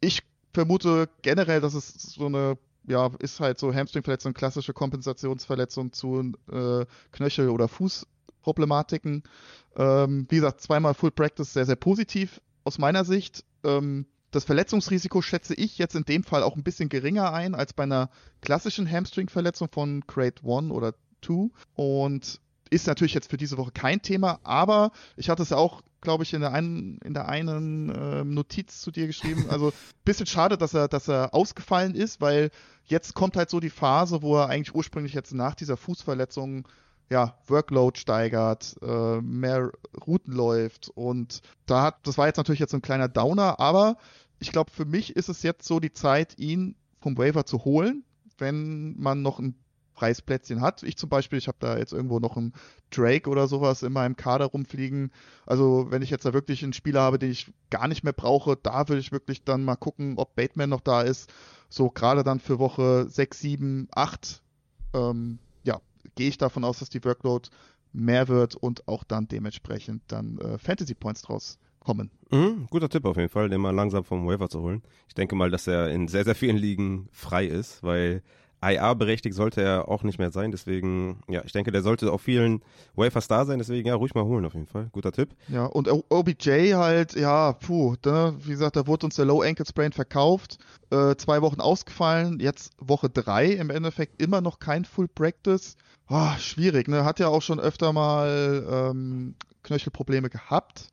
Ich 0.00 0.22
vermute 0.52 1.08
generell, 1.22 1.60
dass 1.60 1.74
es 1.74 1.92
so 1.92 2.26
eine, 2.26 2.56
ja, 2.86 3.10
ist 3.18 3.40
halt 3.40 3.58
so 3.58 3.74
Hamstringverletzung, 3.74 4.34
klassische 4.34 4.72
Kompensationsverletzung 4.72 5.92
zu 5.92 6.32
äh, 6.50 6.86
Knöchel- 7.10 7.48
oder 7.48 7.68
Fußproblematiken. 7.68 9.24
Ähm, 9.76 10.26
wie 10.28 10.36
gesagt, 10.36 10.60
zweimal 10.60 10.94
Full 10.94 11.10
Practice 11.10 11.52
sehr, 11.52 11.66
sehr 11.66 11.76
positiv 11.76 12.40
aus 12.64 12.78
meiner 12.78 13.04
Sicht. 13.04 13.44
Ähm, 13.64 14.06
das 14.32 14.44
Verletzungsrisiko 14.44 15.22
schätze 15.22 15.54
ich 15.54 15.78
jetzt 15.78 15.94
in 15.94 16.04
dem 16.04 16.24
Fall 16.24 16.42
auch 16.42 16.56
ein 16.56 16.64
bisschen 16.64 16.88
geringer 16.88 17.32
ein 17.32 17.54
als 17.54 17.72
bei 17.74 17.84
einer 17.84 18.10
klassischen 18.40 18.90
Hamstring-Verletzung 18.90 19.68
von 19.70 20.00
Grade 20.06 20.42
1 20.44 20.72
oder 20.72 20.94
2 21.24 21.50
und 21.74 22.40
ist 22.70 22.86
natürlich 22.86 23.14
jetzt 23.14 23.30
für 23.30 23.36
diese 23.36 23.58
Woche 23.58 23.70
kein 23.72 24.00
Thema, 24.00 24.40
aber 24.42 24.90
ich 25.16 25.28
hatte 25.28 25.42
es 25.42 25.50
ja 25.50 25.58
auch, 25.58 25.82
glaube 26.00 26.24
ich, 26.24 26.32
in 26.32 26.40
der 26.40 26.52
einen, 26.52 26.98
in 27.04 27.12
der 27.12 27.28
einen 27.28 27.90
äh, 27.90 28.24
Notiz 28.24 28.80
zu 28.80 28.90
dir 28.90 29.06
geschrieben. 29.06 29.46
Also 29.50 29.72
bisschen 30.04 30.26
schade, 30.26 30.56
dass 30.56 30.72
er, 30.72 30.88
dass 30.88 31.06
er 31.06 31.34
ausgefallen 31.34 31.94
ist, 31.94 32.20
weil 32.22 32.50
jetzt 32.84 33.14
kommt 33.14 33.36
halt 33.36 33.50
so 33.50 33.60
die 33.60 33.70
Phase, 33.70 34.22
wo 34.22 34.36
er 34.38 34.48
eigentlich 34.48 34.74
ursprünglich 34.74 35.12
jetzt 35.12 35.34
nach 35.34 35.54
dieser 35.54 35.76
Fußverletzung 35.76 36.66
ja, 37.12 37.36
Workload 37.46 37.98
steigert, 37.98 38.74
äh, 38.80 39.20
mehr 39.20 39.70
Routen 40.06 40.32
läuft 40.32 40.88
und 40.94 41.42
da 41.66 41.82
hat, 41.82 42.06
das 42.06 42.16
war 42.16 42.26
jetzt 42.26 42.38
natürlich 42.38 42.60
jetzt 42.60 42.74
ein 42.74 42.80
kleiner 42.80 43.08
Downer, 43.08 43.60
aber 43.60 43.98
ich 44.42 44.50
glaube, 44.50 44.72
für 44.72 44.84
mich 44.84 45.14
ist 45.14 45.28
es 45.28 45.44
jetzt 45.44 45.66
so 45.66 45.78
die 45.78 45.92
Zeit, 45.92 46.36
ihn 46.36 46.74
vom 47.00 47.16
Waiver 47.16 47.46
zu 47.46 47.64
holen, 47.64 48.04
wenn 48.38 48.98
man 48.98 49.22
noch 49.22 49.38
ein 49.38 49.54
freies 49.94 50.20
Plätzchen 50.20 50.60
hat. 50.60 50.82
Ich 50.82 50.96
zum 50.96 51.08
Beispiel, 51.08 51.38
ich 51.38 51.46
habe 51.46 51.58
da 51.60 51.78
jetzt 51.78 51.92
irgendwo 51.92 52.18
noch 52.18 52.36
einen 52.36 52.52
Drake 52.90 53.30
oder 53.30 53.46
sowas 53.46 53.84
in 53.84 53.92
meinem 53.92 54.16
Kader 54.16 54.46
rumfliegen. 54.46 55.12
Also 55.46 55.86
wenn 55.90 56.02
ich 56.02 56.10
jetzt 56.10 56.24
da 56.24 56.32
wirklich 56.32 56.64
einen 56.64 56.72
Spieler 56.72 57.02
habe, 57.02 57.20
den 57.20 57.30
ich 57.30 57.52
gar 57.70 57.86
nicht 57.86 58.02
mehr 58.02 58.12
brauche, 58.12 58.56
da 58.56 58.88
würde 58.88 58.98
ich 58.98 59.12
wirklich 59.12 59.44
dann 59.44 59.62
mal 59.62 59.76
gucken, 59.76 60.14
ob 60.16 60.34
Bateman 60.34 60.70
noch 60.70 60.80
da 60.80 61.02
ist. 61.02 61.32
So 61.68 61.88
gerade 61.90 62.24
dann 62.24 62.40
für 62.40 62.58
Woche 62.58 63.06
6, 63.08 63.38
7, 63.38 63.88
8, 63.92 64.42
ähm, 64.94 65.38
ja, 65.62 65.80
gehe 66.16 66.28
ich 66.28 66.38
davon 66.38 66.64
aus, 66.64 66.80
dass 66.80 66.90
die 66.90 67.04
Workload 67.04 67.48
mehr 67.92 68.26
wird 68.26 68.56
und 68.56 68.88
auch 68.88 69.04
dann 69.04 69.28
dementsprechend 69.28 70.02
dann 70.08 70.38
äh, 70.38 70.58
Fantasy 70.58 70.94
Points 70.94 71.22
draus 71.22 71.58
kommen. 71.82 72.10
Mhm, 72.30 72.66
guter 72.70 72.88
Tipp 72.88 73.04
auf 73.04 73.16
jeden 73.16 73.28
Fall, 73.28 73.48
den 73.48 73.60
mal 73.60 73.74
langsam 73.74 74.04
vom 74.04 74.26
Waiver 74.26 74.48
zu 74.48 74.60
holen. 74.60 74.82
Ich 75.08 75.14
denke 75.14 75.34
mal, 75.34 75.50
dass 75.50 75.66
er 75.66 75.90
in 75.90 76.08
sehr, 76.08 76.24
sehr 76.24 76.34
vielen 76.34 76.56
Ligen 76.56 77.08
frei 77.12 77.46
ist, 77.46 77.82
weil 77.82 78.22
IA 78.64 78.94
berechtigt 78.94 79.34
sollte 79.34 79.60
er 79.60 79.88
auch 79.88 80.04
nicht 80.04 80.18
mehr 80.18 80.30
sein. 80.30 80.52
Deswegen, 80.52 81.20
ja, 81.28 81.42
ich 81.44 81.52
denke, 81.52 81.72
der 81.72 81.82
sollte 81.82 82.12
auf 82.12 82.22
vielen 82.22 82.62
Wafers 82.94 83.26
da 83.26 83.44
sein. 83.44 83.58
Deswegen, 83.58 83.88
ja, 83.88 83.94
ruhig 83.94 84.14
mal 84.14 84.24
holen 84.24 84.44
auf 84.44 84.54
jeden 84.54 84.68
Fall. 84.68 84.88
Guter 84.92 85.10
Tipp. 85.10 85.34
Ja, 85.48 85.66
und 85.66 85.88
OBJ 85.88 86.74
halt, 86.74 87.14
ja, 87.14 87.54
puh, 87.54 87.96
ne, 88.04 88.34
wie 88.38 88.52
gesagt, 88.52 88.76
da 88.76 88.86
wurde 88.86 89.06
uns 89.06 89.16
der 89.16 89.24
Low 89.24 89.42
Ankle 89.42 89.66
Sprain 89.66 89.92
verkauft. 89.92 90.58
Äh, 90.90 91.16
zwei 91.16 91.42
Wochen 91.42 91.60
ausgefallen, 91.60 92.38
jetzt 92.38 92.72
Woche 92.78 93.10
drei 93.10 93.46
im 93.46 93.70
Endeffekt 93.70 94.22
immer 94.22 94.40
noch 94.40 94.60
kein 94.60 94.84
Full 94.84 95.08
Practice. 95.08 95.76
Oh, 96.08 96.30
schwierig, 96.38 96.88
ne? 96.88 97.04
Hat 97.04 97.18
ja 97.18 97.28
auch 97.28 97.42
schon 97.42 97.58
öfter 97.58 97.92
mal 97.92 98.64
ähm, 98.70 99.34
Knöchelprobleme 99.64 100.30
gehabt. 100.30 100.88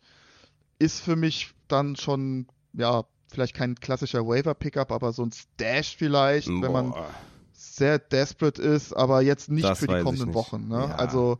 Ist 0.80 1.02
für 1.02 1.16
mich 1.16 1.52
dann 1.68 1.96
schon, 1.96 2.48
ja, 2.74 3.04
vielleicht 3.28 3.54
kein 3.54 3.76
klassischer 3.76 4.26
Waiver-Pickup, 4.26 4.92
aber 4.92 5.14
so 5.14 5.24
ein 5.24 5.32
Stash 5.32 5.96
vielleicht, 5.96 6.48
Boah. 6.48 6.62
wenn 6.62 6.72
man 6.72 6.94
sehr 7.54 8.00
desperate 8.00 8.62
ist, 8.62 8.94
aber 8.94 9.22
jetzt 9.22 9.50
nicht 9.50 9.66
das 9.66 9.80
für 9.80 9.88
die 9.88 10.02
kommenden 10.02 10.34
Wochen. 10.34 10.68
Ne? 10.68 10.88
Ja. 10.90 10.96
Also 10.96 11.38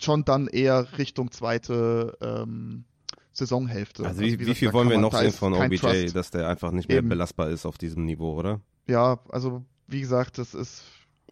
schon 0.00 0.24
dann 0.24 0.48
eher 0.48 0.98
Richtung 0.98 1.30
zweite 1.30 2.16
ähm, 2.20 2.84
Saisonhälfte. 3.32 4.04
Also, 4.04 4.20
wie, 4.20 4.32
also 4.32 4.38
wie, 4.38 4.46
wie 4.46 4.54
viel 4.54 4.72
wollen 4.72 4.90
wir 4.90 4.98
noch 4.98 5.16
sehen 5.16 5.32
von 5.32 5.54
OBJ, 5.54 5.76
Trust. 5.76 6.16
dass 6.16 6.30
der 6.30 6.48
einfach 6.48 6.72
nicht 6.72 6.88
mehr 6.88 6.98
Eben. 6.98 7.08
belastbar 7.08 7.48
ist 7.50 7.66
auf 7.66 7.78
diesem 7.78 8.04
Niveau, 8.04 8.34
oder? 8.34 8.60
Ja, 8.86 9.20
also 9.28 9.64
wie 9.86 10.00
gesagt, 10.00 10.38
das 10.38 10.54
ist 10.54 10.82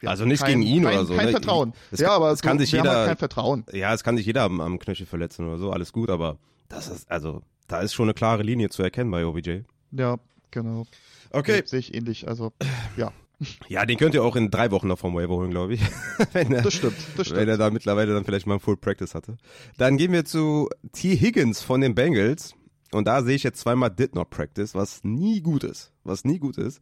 ja, 0.03 0.11
also 0.11 0.25
nicht 0.27 0.43
kein, 0.43 0.61
gegen 0.61 0.63
ihn 0.63 0.85
kein, 0.85 0.95
oder 0.95 1.07
so. 1.07 1.17
Kein 1.17 1.27
ne? 1.27 1.31
Vertrauen. 1.33 1.73
Es, 1.91 2.01
ja, 2.01 2.11
aber 2.11 2.31
es 2.31 2.43
kann 2.43 2.59
sich 2.59 2.71
jeder. 2.71 2.95
Halt 2.95 3.09
kein 3.09 3.17
Vertrauen. 3.17 3.65
Ja, 3.73 3.95
es 3.95 4.05
kann 4.05 4.17
sich 4.17 4.27
jeder 4.27 4.43
am, 4.43 4.61
am 4.61 4.79
Knöchel 4.79 5.07
verletzen 5.07 5.47
oder 5.47 5.59
so, 5.59 5.71
alles 5.71 5.93
gut, 5.93 6.11
aber 6.11 6.39
das 6.69 6.89
ist, 6.89 7.11
also, 7.11 7.43
da 7.69 7.81
ist 7.81 7.95
schon 7.95 8.07
eine 8.07 8.15
klare 8.15 8.43
Linie 8.43 8.69
zu 8.69 8.83
erkennen 8.83 9.11
bei 9.11 9.25
OBJ. 9.25 9.61
Ja, 9.93 10.19
genau. 10.51 10.87
Okay. 11.31 11.63
Sehe 11.65 11.81
ich 11.81 11.95
ähnlich, 11.95 12.29
also, 12.29 12.53
ja. 12.97 13.13
Ja, 13.69 13.85
den 13.85 13.99
könnt 13.99 14.15
ihr 14.15 14.25
auch 14.25 14.37
in 14.37 14.51
drei 14.51 14.71
Wochen 14.71 14.89
noch 14.89 14.99
vom 14.99 15.15
Waiver 15.15 15.35
holen, 15.35 15.51
glaube 15.51 15.75
ich. 15.75 15.81
wenn 16.33 16.53
er, 16.53 16.63
das 16.63 16.75
stimmt, 16.75 16.97
das 17.17 17.27
stimmt. 17.27 17.41
Wenn 17.41 17.49
er 17.49 17.59
da 17.59 17.71
mittlerweile 17.71 18.15
dann 18.15 18.25
vielleicht 18.25 18.47
mal 18.47 18.59
Full 18.59 18.79
Practice 18.79 19.15
hatte. 19.15 19.37
Dann 19.77 19.99
gehen 19.99 20.13
wir 20.13 20.25
zu 20.25 20.71
T. 20.93 21.17
Higgins 21.17 21.61
von 21.61 21.81
den 21.81 21.95
Bengals. 21.95 22.55
Und 22.93 23.07
da 23.07 23.23
sehe 23.23 23.35
ich 23.35 23.43
jetzt 23.43 23.61
zweimal 23.61 23.91
Did 23.91 24.15
Not 24.15 24.31
Practice, 24.31 24.75
was 24.75 25.03
nie 25.03 25.41
gut 25.41 25.65
ist. 25.65 25.93
Was 26.05 26.25
nie 26.25 26.39
gut 26.39 26.57
ist. 26.57 26.81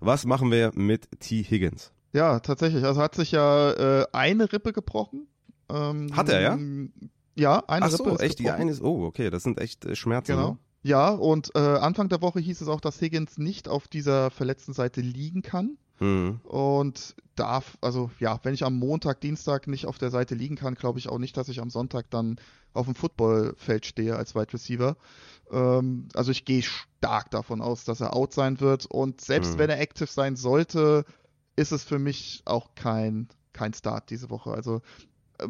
Was 0.00 0.26
machen 0.26 0.50
wir 0.50 0.70
mit 0.74 1.08
T. 1.18 1.42
Higgins? 1.42 1.92
Ja, 2.12 2.40
tatsächlich. 2.40 2.84
Also 2.84 3.00
hat 3.00 3.14
sich 3.14 3.32
ja 3.32 3.72
äh, 3.72 4.06
eine 4.12 4.52
Rippe 4.52 4.72
gebrochen. 4.72 5.26
Ähm, 5.68 6.14
hat 6.14 6.28
er, 6.28 6.40
ja? 6.40 6.58
Ja, 7.36 7.62
eine 7.68 7.86
Ach 7.86 7.90
so, 7.90 8.04
Rippe 8.04 8.16
ist 8.16 8.22
echt, 8.22 8.38
die 8.38 8.50
eine 8.50 8.70
ist, 8.70 8.82
oh, 8.82 9.04
okay, 9.04 9.30
das 9.30 9.42
sind 9.42 9.60
echt 9.60 9.84
äh, 9.84 9.94
Schmerzen. 9.94 10.32
Genau. 10.32 10.50
Ne? 10.52 10.58
Ja, 10.82 11.10
und 11.10 11.50
äh, 11.54 11.58
Anfang 11.58 12.08
der 12.08 12.22
Woche 12.22 12.40
hieß 12.40 12.60
es 12.60 12.68
auch, 12.68 12.80
dass 12.80 13.00
Higgins 13.00 13.38
nicht 13.38 13.68
auf 13.68 13.88
dieser 13.88 14.30
verletzten 14.30 14.72
Seite 14.72 15.00
liegen 15.00 15.42
kann. 15.42 15.76
Mhm. 15.98 16.40
Und 16.44 17.16
darf, 17.34 17.76
also 17.80 18.10
ja, 18.18 18.38
wenn 18.42 18.54
ich 18.54 18.64
am 18.64 18.78
Montag, 18.78 19.20
Dienstag 19.20 19.66
nicht 19.66 19.86
auf 19.86 19.98
der 19.98 20.10
Seite 20.10 20.34
liegen 20.34 20.56
kann, 20.56 20.74
glaube 20.74 20.98
ich 20.98 21.08
auch 21.08 21.18
nicht, 21.18 21.36
dass 21.36 21.48
ich 21.48 21.60
am 21.60 21.70
Sonntag 21.70 22.10
dann 22.10 22.36
auf 22.72 22.86
dem 22.86 22.94
Footballfeld 22.94 23.86
stehe 23.86 24.16
als 24.16 24.34
Wide 24.34 24.52
Receiver. 24.52 24.96
Ähm, 25.50 26.08
also 26.14 26.30
ich 26.30 26.44
gehe 26.44 26.62
stark 26.62 27.30
davon 27.30 27.60
aus, 27.60 27.84
dass 27.84 28.00
er 28.00 28.14
out 28.14 28.32
sein 28.32 28.60
wird. 28.60 28.86
Und 28.86 29.20
selbst 29.20 29.54
mhm. 29.54 29.58
wenn 29.58 29.70
er 29.70 29.80
active 29.80 30.08
sein 30.08 30.36
sollte, 30.36 31.04
ist 31.56 31.72
es 31.72 31.84
für 31.84 31.98
mich 31.98 32.42
auch 32.44 32.74
kein, 32.74 33.28
kein 33.52 33.74
Start 33.74 34.10
diese 34.10 34.30
Woche. 34.30 34.52
Also 34.52 34.82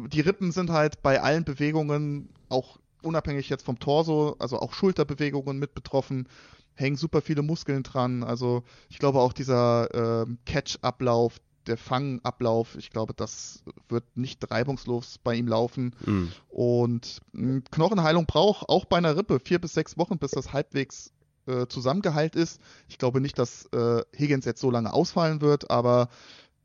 die 0.07 0.21
Rippen 0.21 0.51
sind 0.51 0.69
halt 0.69 1.01
bei 1.01 1.21
allen 1.21 1.43
Bewegungen, 1.43 2.29
auch 2.49 2.79
unabhängig 3.01 3.49
jetzt 3.49 3.63
vom 3.63 3.79
Torso, 3.79 4.35
also 4.39 4.59
auch 4.59 4.73
Schulterbewegungen 4.73 5.57
mit 5.59 5.73
betroffen, 5.73 6.27
hängen 6.75 6.95
super 6.95 7.21
viele 7.21 7.41
Muskeln 7.41 7.83
dran. 7.83 8.23
Also 8.23 8.63
ich 8.89 8.99
glaube 8.99 9.19
auch 9.19 9.33
dieser 9.33 10.23
äh, 10.23 10.25
Catch-Ablauf, 10.45 11.39
der 11.65 11.77
Fangablauf, 11.77 12.75
ich 12.77 12.89
glaube, 12.91 13.13
das 13.13 13.63
wird 13.89 14.05
nicht 14.15 14.49
reibungslos 14.49 15.17
bei 15.17 15.35
ihm 15.35 15.47
laufen. 15.47 15.95
Mhm. 16.05 16.31
Und 16.47 17.21
mh, 17.33 17.61
Knochenheilung 17.71 18.25
braucht 18.25 18.69
auch 18.69 18.85
bei 18.85 18.97
einer 18.97 19.17
Rippe 19.17 19.39
vier 19.39 19.59
bis 19.59 19.73
sechs 19.73 19.97
Wochen, 19.97 20.17
bis 20.17 20.31
das 20.31 20.53
halbwegs 20.53 21.11
äh, 21.45 21.67
zusammengeheilt 21.67 22.35
ist. 22.35 22.61
Ich 22.87 22.97
glaube 22.97 23.21
nicht, 23.21 23.37
dass 23.37 23.65
äh, 23.73 24.03
Higgins 24.17 24.45
jetzt 24.45 24.61
so 24.61 24.71
lange 24.71 24.93
ausfallen 24.93 25.41
wird, 25.41 25.69
aber 25.69 26.09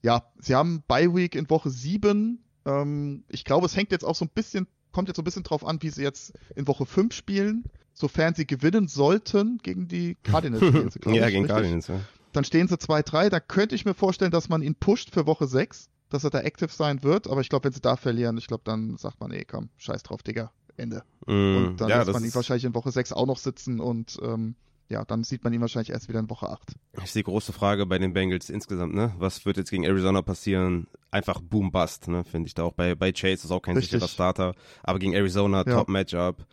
ja, 0.03 0.25
sie 0.39 0.55
haben 0.55 0.83
Bye 0.89 1.15
Week 1.15 1.35
in 1.35 1.49
Woche 1.49 1.71
7. 1.71 2.43
Ähm, 2.65 3.25
ich 3.29 3.45
glaube, 3.45 3.67
es 3.67 3.77
hängt 3.77 3.93
jetzt 3.93 4.05
auch 4.05 4.15
so 4.15 4.25
ein 4.25 4.31
bisschen, 4.35 4.67
kommt 4.93 5.09
jetzt 5.09 5.17
so 5.17 5.23
ein 5.23 5.25
bisschen 5.25 5.43
drauf 5.43 5.67
an, 5.67 5.83
wie 5.83 5.91
sie 5.91 6.03
jetzt 6.03 6.33
in 6.55 6.67
Woche 6.67 6.87
5 6.87 7.15
spielen. 7.15 7.65
Sofern 7.95 8.35
sie 8.35 8.47
gewinnen 8.47 8.89
sollten 8.89 9.59
gegen 9.63 9.87
die 9.87 10.17
Cardinals. 10.23 10.65
Spielen 10.65 10.91
sie, 10.91 11.01
ja, 11.07 11.27
ich, 11.27 11.33
gegen 11.35 11.45
richtig? 11.45 11.49
Cardinals, 11.49 11.89
ja. 11.89 12.01
Dann 12.33 12.45
stehen 12.45 12.69
sie 12.69 12.77
2-3. 12.77 13.29
Da 13.29 13.39
könnte 13.41 13.75
ich 13.75 13.85
mir 13.85 13.95
vorstellen, 13.95 14.31
dass 14.31 14.49
man 14.49 14.63
ihn 14.63 14.75
pusht 14.75 15.13
für 15.13 15.27
Woche 15.27 15.47
6, 15.47 15.91
dass 16.09 16.25
er 16.25 16.31
da 16.31 16.41
active 16.41 16.71
sein 16.71 17.03
wird. 17.03 17.29
Aber 17.29 17.43
ich 17.43 17.51
glaube, 17.51 17.65
wenn 17.65 17.73
sie 17.73 17.83
da 17.83 17.97
verlieren, 17.97 18.39
ich 18.39 18.47
glaube, 18.47 18.63
dann 18.65 18.97
sagt 18.97 19.21
man, 19.21 19.31
ey, 19.31 19.45
komm, 19.45 19.69
scheiß 19.77 20.03
drauf, 20.03 20.23
Digga. 20.23 20.51
Ende. 20.77 21.03
Mm, 21.27 21.57
und 21.57 21.81
dann 21.81 21.91
ja, 21.91 21.99
lässt 21.99 22.13
man 22.13 22.25
ihn 22.25 22.35
wahrscheinlich 22.35 22.65
in 22.65 22.75
Woche 22.75 22.91
6 22.91 23.13
auch 23.13 23.27
noch 23.27 23.37
sitzen 23.37 23.79
und 23.79 24.19
ähm, 24.23 24.55
ja, 24.93 25.05
dann 25.05 25.25
sieht 25.25 25.43
man 25.43 25.53
ihn 25.53 25.61
wahrscheinlich 25.61 25.91
erst 25.91 26.09
wieder 26.09 26.21
in 26.21 26.31
Woche 26.31 26.49
8. 26.49 26.75
Ich 27.03 27.11
sehe 27.11 27.23
große 27.25 27.53
Frage 27.53 27.87
bei 27.87 27.99
den 27.99 28.13
Bengals 28.13 28.51
insgesamt, 28.51 28.95
ne? 28.95 29.13
Was 29.19 29.45
wird 29.45 29.57
jetzt 29.57 29.71
gegen 29.71 29.85
Arizona 29.85 30.23
passieren? 30.23 30.87
Einfach 31.11 31.41
Boom 31.41 31.73
Bust, 31.73 32.09
ne? 32.09 32.25
Finde 32.25 32.47
ich 32.47 32.55
da 32.55 32.63
auch. 32.65 32.73
Bei, 32.73 32.95
bei 32.95 33.11
Chase 33.13 33.47
ist 33.47 33.51
auch 33.51 33.61
kein 33.63 33.77
Richtig. 33.77 33.93
sicherer 33.93 34.09
Starter, 34.09 34.55
aber 34.83 34.99
gegen 34.99 35.15
Arizona 35.15 35.65
Ja. 35.67 35.75
Top 35.75 35.89
Matchup. 35.89 36.47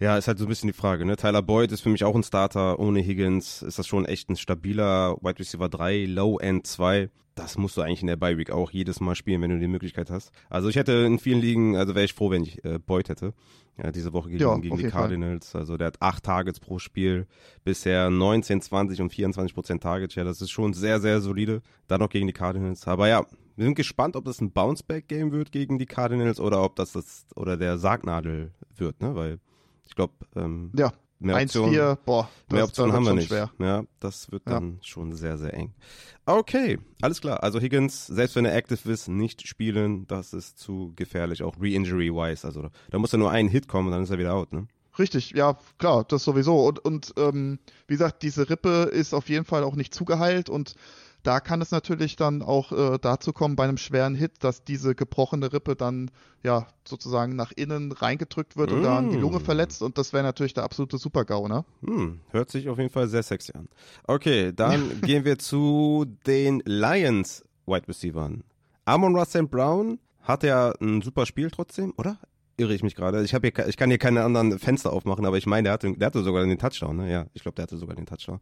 Ja, 0.00 0.16
ist 0.16 0.28
halt 0.28 0.38
so 0.38 0.44
ein 0.44 0.48
bisschen 0.48 0.68
die 0.68 0.74
Frage, 0.78 1.04
ne? 1.04 1.16
Tyler 1.16 1.42
Boyd 1.42 1.72
ist 1.72 1.80
für 1.80 1.88
mich 1.88 2.04
auch 2.04 2.14
ein 2.14 2.22
Starter. 2.22 2.78
Ohne 2.78 3.00
Higgins 3.00 3.62
ist 3.62 3.80
das 3.80 3.86
schon 3.88 4.04
echt 4.04 4.30
ein 4.30 4.36
stabiler 4.36 5.16
Wide 5.22 5.40
Receiver 5.40 5.68
3, 5.68 6.04
Low 6.04 6.38
End 6.38 6.66
2. 6.66 7.10
Das 7.38 7.56
musst 7.56 7.76
du 7.76 7.82
eigentlich 7.82 8.00
in 8.00 8.06
der 8.08 8.16
Bye 8.16 8.36
Week 8.38 8.50
auch 8.50 8.70
jedes 8.70 9.00
Mal 9.00 9.14
spielen, 9.14 9.40
wenn 9.42 9.50
du 9.50 9.58
die 9.58 9.68
Möglichkeit 9.68 10.10
hast. 10.10 10.32
Also 10.50 10.68
ich 10.68 10.76
hätte 10.76 10.92
in 10.92 11.18
vielen 11.18 11.40
Ligen, 11.40 11.76
also 11.76 11.94
wäre 11.94 12.04
ich 12.04 12.14
froh, 12.14 12.30
wenn 12.30 12.42
ich 12.42 12.64
äh, 12.64 12.78
Boyd 12.78 13.08
hätte. 13.08 13.32
Ja, 13.82 13.92
diese 13.92 14.12
Woche 14.12 14.28
gegen, 14.30 14.40
Ja, 14.40 14.54
gegen 14.56 14.76
die 14.76 14.82
jeden 14.82 14.90
Fall. 14.90 15.02
Cardinals. 15.02 15.54
Also 15.54 15.76
der 15.76 15.86
hat 15.88 16.02
acht 16.02 16.24
Targets 16.24 16.58
pro 16.58 16.78
Spiel. 16.80 17.26
Bisher 17.64 18.10
19, 18.10 18.60
20 18.60 19.00
und 19.02 19.10
24 19.10 19.54
Prozent 19.54 19.82
Targets. 19.82 20.16
Ja, 20.16 20.24
das 20.24 20.40
ist 20.42 20.50
schon 20.50 20.72
sehr, 20.72 21.00
sehr 21.00 21.20
solide. 21.20 21.62
Dann 21.86 22.00
noch 22.00 22.08
gegen 22.10 22.26
die 22.26 22.32
Cardinals. 22.32 22.88
Aber 22.88 23.06
ja, 23.08 23.24
wir 23.56 23.64
sind 23.64 23.76
gespannt, 23.76 24.16
ob 24.16 24.24
das 24.24 24.40
ein 24.40 24.50
Bounceback-Game 24.50 25.30
wird 25.30 25.52
gegen 25.52 25.78
die 25.78 25.86
Cardinals 25.86 26.40
oder 26.40 26.62
ob 26.64 26.74
das 26.76 26.92
das 26.92 27.26
oder 27.36 27.56
der 27.56 27.78
Sargnadel 27.78 28.50
wird, 28.76 29.00
ne? 29.00 29.14
Weil 29.14 29.38
ich 29.86 29.94
glaube, 29.94 30.14
ähm, 30.34 30.72
Ja, 30.76 30.92
mehr 31.18 31.36
Optionen, 31.36 31.74
1-4, 31.74 31.98
boah, 32.04 32.28
das, 32.48 32.54
mehr 32.54 32.64
Optionen 32.64 32.92
haben 32.94 33.04
wir 33.06 33.14
nicht. 33.14 33.28
schwer. 33.28 33.50
Ja, 33.58 33.84
das 34.00 34.30
wird 34.30 34.42
Ja. 34.46 34.54
dann 34.54 34.78
schon 34.82 35.14
sehr, 35.14 35.36
sehr 35.38 35.54
eng. 35.54 35.74
Okay, 36.26 36.78
alles 37.00 37.20
klar. 37.20 37.42
Also 37.42 37.58
Higgins, 37.60 38.06
selbst 38.06 38.36
wenn 38.36 38.44
er 38.44 38.54
active 38.54 38.90
ist, 38.90 39.08
nicht 39.08 39.46
spielen, 39.48 40.06
das 40.06 40.32
ist 40.32 40.58
zu 40.58 40.92
gefährlich, 40.96 41.42
auch 41.42 41.56
re-injury-wise. 41.60 42.46
Also 42.46 42.68
da 42.90 42.98
muss 42.98 43.12
ja 43.12 43.18
nur 43.18 43.30
ein 43.30 43.48
Hit 43.48 43.66
kommen 43.68 43.86
und 43.88 43.92
dann 43.92 44.02
ist 44.02 44.10
er 44.10 44.18
wieder 44.18 44.34
out, 44.34 44.52
ne? 44.52 44.66
Richtig, 44.98 45.30
ja, 45.30 45.56
klar, 45.78 46.04
das 46.04 46.24
sowieso. 46.24 46.66
Und, 46.66 46.80
und 46.80 47.14
ähm, 47.18 47.60
wie 47.86 47.94
gesagt, 47.94 48.22
diese 48.24 48.50
Rippe 48.50 48.90
ist 48.92 49.14
auf 49.14 49.28
jeden 49.28 49.44
Fall 49.44 49.62
auch 49.62 49.76
nicht 49.76 49.94
zugeheilt 49.94 50.50
und 50.50 50.74
da 51.22 51.40
kann 51.40 51.60
es 51.60 51.70
natürlich 51.70 52.16
dann 52.16 52.42
auch 52.42 52.72
äh, 52.72 52.98
dazu 53.00 53.32
kommen 53.32 53.56
bei 53.56 53.64
einem 53.64 53.76
schweren 53.76 54.14
Hit, 54.14 54.44
dass 54.44 54.64
diese 54.64 54.94
gebrochene 54.94 55.52
Rippe 55.52 55.76
dann 55.76 56.10
ja 56.42 56.66
sozusagen 56.86 57.36
nach 57.36 57.52
innen 57.52 57.92
reingedrückt 57.92 58.56
wird 58.56 58.72
und 58.72 58.82
dann 58.82 59.10
die 59.10 59.16
Lunge 59.16 59.38
Mm. 59.38 59.44
verletzt 59.44 59.82
und 59.82 59.98
das 59.98 60.12
wäre 60.12 60.22
natürlich 60.22 60.54
der 60.54 60.64
absolute 60.64 60.96
Super-GAU, 60.98 61.48
ne? 61.48 61.64
Hm, 61.84 62.20
hört 62.30 62.50
sich 62.50 62.68
auf 62.68 62.78
jeden 62.78 62.90
Fall 62.90 63.08
sehr 63.08 63.22
sexy 63.22 63.52
an. 63.56 63.68
Okay, 64.06 64.52
dann 64.54 65.00
gehen 65.02 65.24
wir 65.24 65.38
zu 65.38 66.06
den 66.26 66.62
Lions 66.64 67.44
Wide 67.66 67.88
Receivern. 67.88 68.44
Amon 68.84 69.14
Russell 69.16 69.46
Brown 69.46 69.98
hat 70.22 70.42
ja 70.44 70.72
ein 70.80 71.02
super 71.02 71.26
Spiel 71.26 71.50
trotzdem, 71.50 71.92
oder? 71.98 72.18
Irre 72.56 72.74
ich 72.74 72.82
mich 72.82 72.94
gerade. 72.94 73.22
Ich, 73.22 73.30
hier, 73.30 73.68
ich 73.68 73.76
kann 73.76 73.88
hier 73.90 73.98
keine 73.98 74.24
anderen 74.24 74.58
Fenster 74.58 74.92
aufmachen, 74.92 75.24
aber 75.26 75.36
ich 75.36 75.46
meine, 75.46 75.64
der 75.64 75.72
hatte, 75.74 75.92
der 75.92 76.06
hatte 76.06 76.22
sogar 76.22 76.44
den 76.44 76.58
Touchdown, 76.58 76.96
ne? 76.96 77.10
Ja, 77.12 77.26
ich 77.34 77.42
glaube, 77.42 77.54
der 77.54 77.64
hatte 77.64 77.76
sogar 77.76 77.94
den 77.94 78.06
Touchdown. 78.06 78.40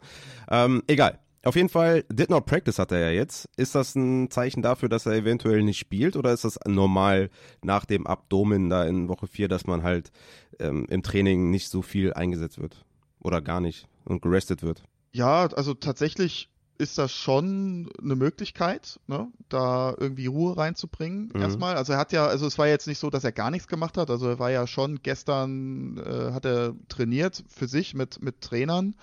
Ähm, 0.50 0.82
egal. 0.86 1.18
Auf 1.47 1.55
jeden 1.55 1.68
Fall, 1.68 2.05
did 2.09 2.28
not 2.28 2.44
practice 2.44 2.81
hat 2.81 2.90
er 2.90 2.98
ja 2.98 3.10
jetzt. 3.10 3.48
Ist 3.56 3.77
das 3.77 3.94
ein 3.94 4.32
Zeichen 4.32 4.62
dafür, 4.62 4.89
dass 4.89 5.06
er 5.06 5.12
eventuell 5.12 5.62
nicht 5.62 5.78
spielt 5.78 6.16
oder 6.16 6.32
ist 6.32 6.44
das 6.44 6.59
normal 6.66 7.31
nach 7.62 7.85
dem 7.85 8.05
Abdomen 8.05 8.68
da 8.68 8.85
in 8.85 9.09
Woche 9.09 9.28
4, 9.28 9.47
dass 9.47 9.64
man 9.64 9.85
halt 9.85 10.10
ähm, 10.59 10.86
im 10.90 11.05
Training 11.05 11.51
nicht 11.51 11.68
so 11.68 11.82
viel 11.82 12.12
eingesetzt 12.12 12.60
wird? 12.60 12.85
Oder 13.20 13.40
gar 13.43 13.60
nicht 13.60 13.86
und 14.05 14.23
gerestet 14.23 14.64
wird? 14.64 14.82
Ja, 15.12 15.47
also 15.47 15.74
tatsächlich 15.74 16.51
ist 16.78 16.98
das 16.98 17.12
schon 17.12 17.90
eine 18.02 18.16
Möglichkeit, 18.16 18.98
ne, 19.06 19.28
da 19.48 19.94
irgendwie 19.97 20.27
Ruhe 20.27 20.56
reinzubringen. 20.56 21.31
Mhm. 21.32 21.40
Erstmal, 21.40 21.77
also 21.77 21.93
er 21.93 21.98
hat 22.01 22.10
ja, 22.10 22.27
also 22.27 22.47
es 22.48 22.59
war 22.59 22.66
jetzt 22.66 22.89
nicht 22.89 22.98
so, 22.98 23.09
dass 23.09 23.23
er 23.23 23.31
gar 23.31 23.52
nichts 23.52 23.68
gemacht 23.68 23.97
hat. 23.98 24.10
Also 24.10 24.28
er 24.28 24.40
war 24.40 24.51
ja 24.51 24.66
schon 24.66 25.01
gestern, 25.01 25.97
äh, 25.98 26.32
hat 26.32 26.44
er 26.44 26.74
trainiert 26.89 27.44
für 27.48 27.68
sich 27.68 27.94
mit 27.94 28.20
mit 28.20 28.40
Trainern. 28.40 28.97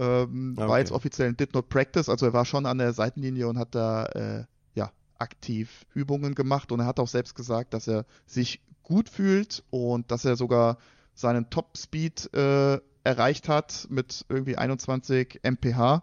Ähm, 0.00 0.54
Ah, 0.56 0.62
War 0.62 0.68
okay. 0.70 0.78
jetzt 0.80 0.92
offiziell 0.92 1.28
ein 1.28 1.36
Did 1.36 1.54
Not 1.54 1.68
Practice, 1.68 2.08
also 2.08 2.26
er 2.26 2.32
war 2.32 2.44
schon 2.44 2.64
an 2.66 2.78
der 2.78 2.92
Seitenlinie 2.92 3.46
und 3.48 3.58
hat 3.58 3.74
da 3.74 4.06
äh, 4.06 4.44
ja 4.74 4.90
aktiv 5.18 5.84
Übungen 5.94 6.34
gemacht 6.34 6.72
und 6.72 6.80
er 6.80 6.86
hat 6.86 6.98
auch 6.98 7.08
selbst 7.08 7.34
gesagt, 7.34 7.74
dass 7.74 7.86
er 7.86 8.06
sich 8.26 8.62
gut 8.82 9.08
fühlt 9.08 9.62
und 9.70 10.10
dass 10.10 10.24
er 10.24 10.36
sogar 10.36 10.78
seinen 11.14 11.50
Top 11.50 11.76
Speed 11.76 12.32
äh, 12.34 12.80
erreicht 13.04 13.48
hat 13.48 13.86
mit 13.90 14.24
irgendwie 14.28 14.56
21 14.56 15.40
mph. 15.42 16.02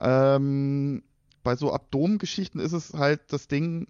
Ähm, 0.00 1.02
bei 1.42 1.56
so 1.56 1.72
Abdomengeschichten 1.72 2.60
ist 2.60 2.72
es 2.72 2.94
halt 2.94 3.20
das 3.32 3.48
Ding, 3.48 3.88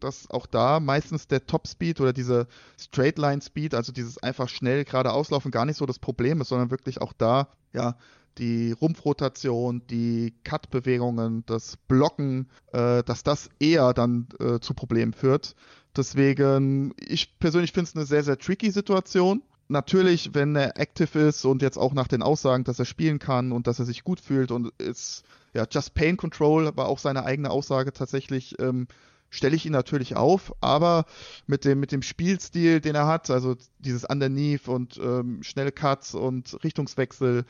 dass 0.00 0.30
auch 0.30 0.46
da 0.46 0.80
meistens 0.80 1.28
der 1.28 1.46
Top-Speed 1.46 2.00
oder 2.00 2.12
diese 2.14 2.46
Straight-Line-Speed, 2.80 3.74
also 3.74 3.92
dieses 3.92 4.16
einfach 4.22 4.48
schnell 4.48 4.84
gerade 4.84 5.12
auslaufen, 5.12 5.50
gar 5.50 5.66
nicht 5.66 5.76
so 5.76 5.84
das 5.84 5.98
Problem 5.98 6.40
ist, 6.40 6.48
sondern 6.48 6.70
wirklich 6.70 7.02
auch 7.02 7.12
da, 7.12 7.48
ja, 7.74 7.96
die 8.38 8.72
Rumpfrotation, 8.72 9.82
die 9.88 10.34
Cut-Bewegungen, 10.44 11.44
das 11.46 11.76
Blocken, 11.76 12.48
äh, 12.72 13.02
dass 13.02 13.22
das 13.22 13.50
eher 13.58 13.92
dann 13.94 14.28
äh, 14.40 14.60
zu 14.60 14.74
Problemen 14.74 15.12
führt. 15.12 15.54
Deswegen, 15.96 16.94
ich 16.98 17.38
persönlich 17.38 17.72
finde 17.72 17.88
es 17.88 17.96
eine 17.96 18.06
sehr, 18.06 18.22
sehr 18.22 18.38
tricky 18.38 18.70
Situation. 18.70 19.42
Natürlich, 19.68 20.34
wenn 20.34 20.56
er 20.56 20.78
active 20.78 21.18
ist 21.18 21.44
und 21.44 21.60
jetzt 21.60 21.76
auch 21.76 21.92
nach 21.92 22.08
den 22.08 22.22
Aussagen, 22.22 22.64
dass 22.64 22.78
er 22.78 22.84
spielen 22.84 23.18
kann 23.18 23.52
und 23.52 23.66
dass 23.66 23.78
er 23.78 23.84
sich 23.84 24.04
gut 24.04 24.20
fühlt 24.20 24.50
und 24.50 24.72
ist, 24.78 25.24
ja, 25.52 25.66
Just 25.70 25.94
Pain 25.94 26.16
Control 26.16 26.74
war 26.76 26.86
auch 26.86 26.98
seine 26.98 27.24
eigene 27.24 27.50
Aussage 27.50 27.92
tatsächlich, 27.92 28.58
ähm, 28.60 28.86
stelle 29.30 29.56
ich 29.56 29.66
ihn 29.66 29.72
natürlich 29.72 30.16
auf, 30.16 30.54
aber 30.60 31.04
mit 31.46 31.64
dem, 31.64 31.80
mit 31.80 31.92
dem 31.92 32.02
Spielstil, 32.02 32.80
den 32.80 32.94
er 32.94 33.06
hat, 33.06 33.28
also 33.30 33.56
dieses 33.78 34.04
Underneath 34.04 34.68
und 34.68 34.98
ähm, 35.02 35.42
schnelle 35.42 35.72
Cuts 35.72 36.14
und 36.14 36.56
Richtungswechsel, 36.64 37.44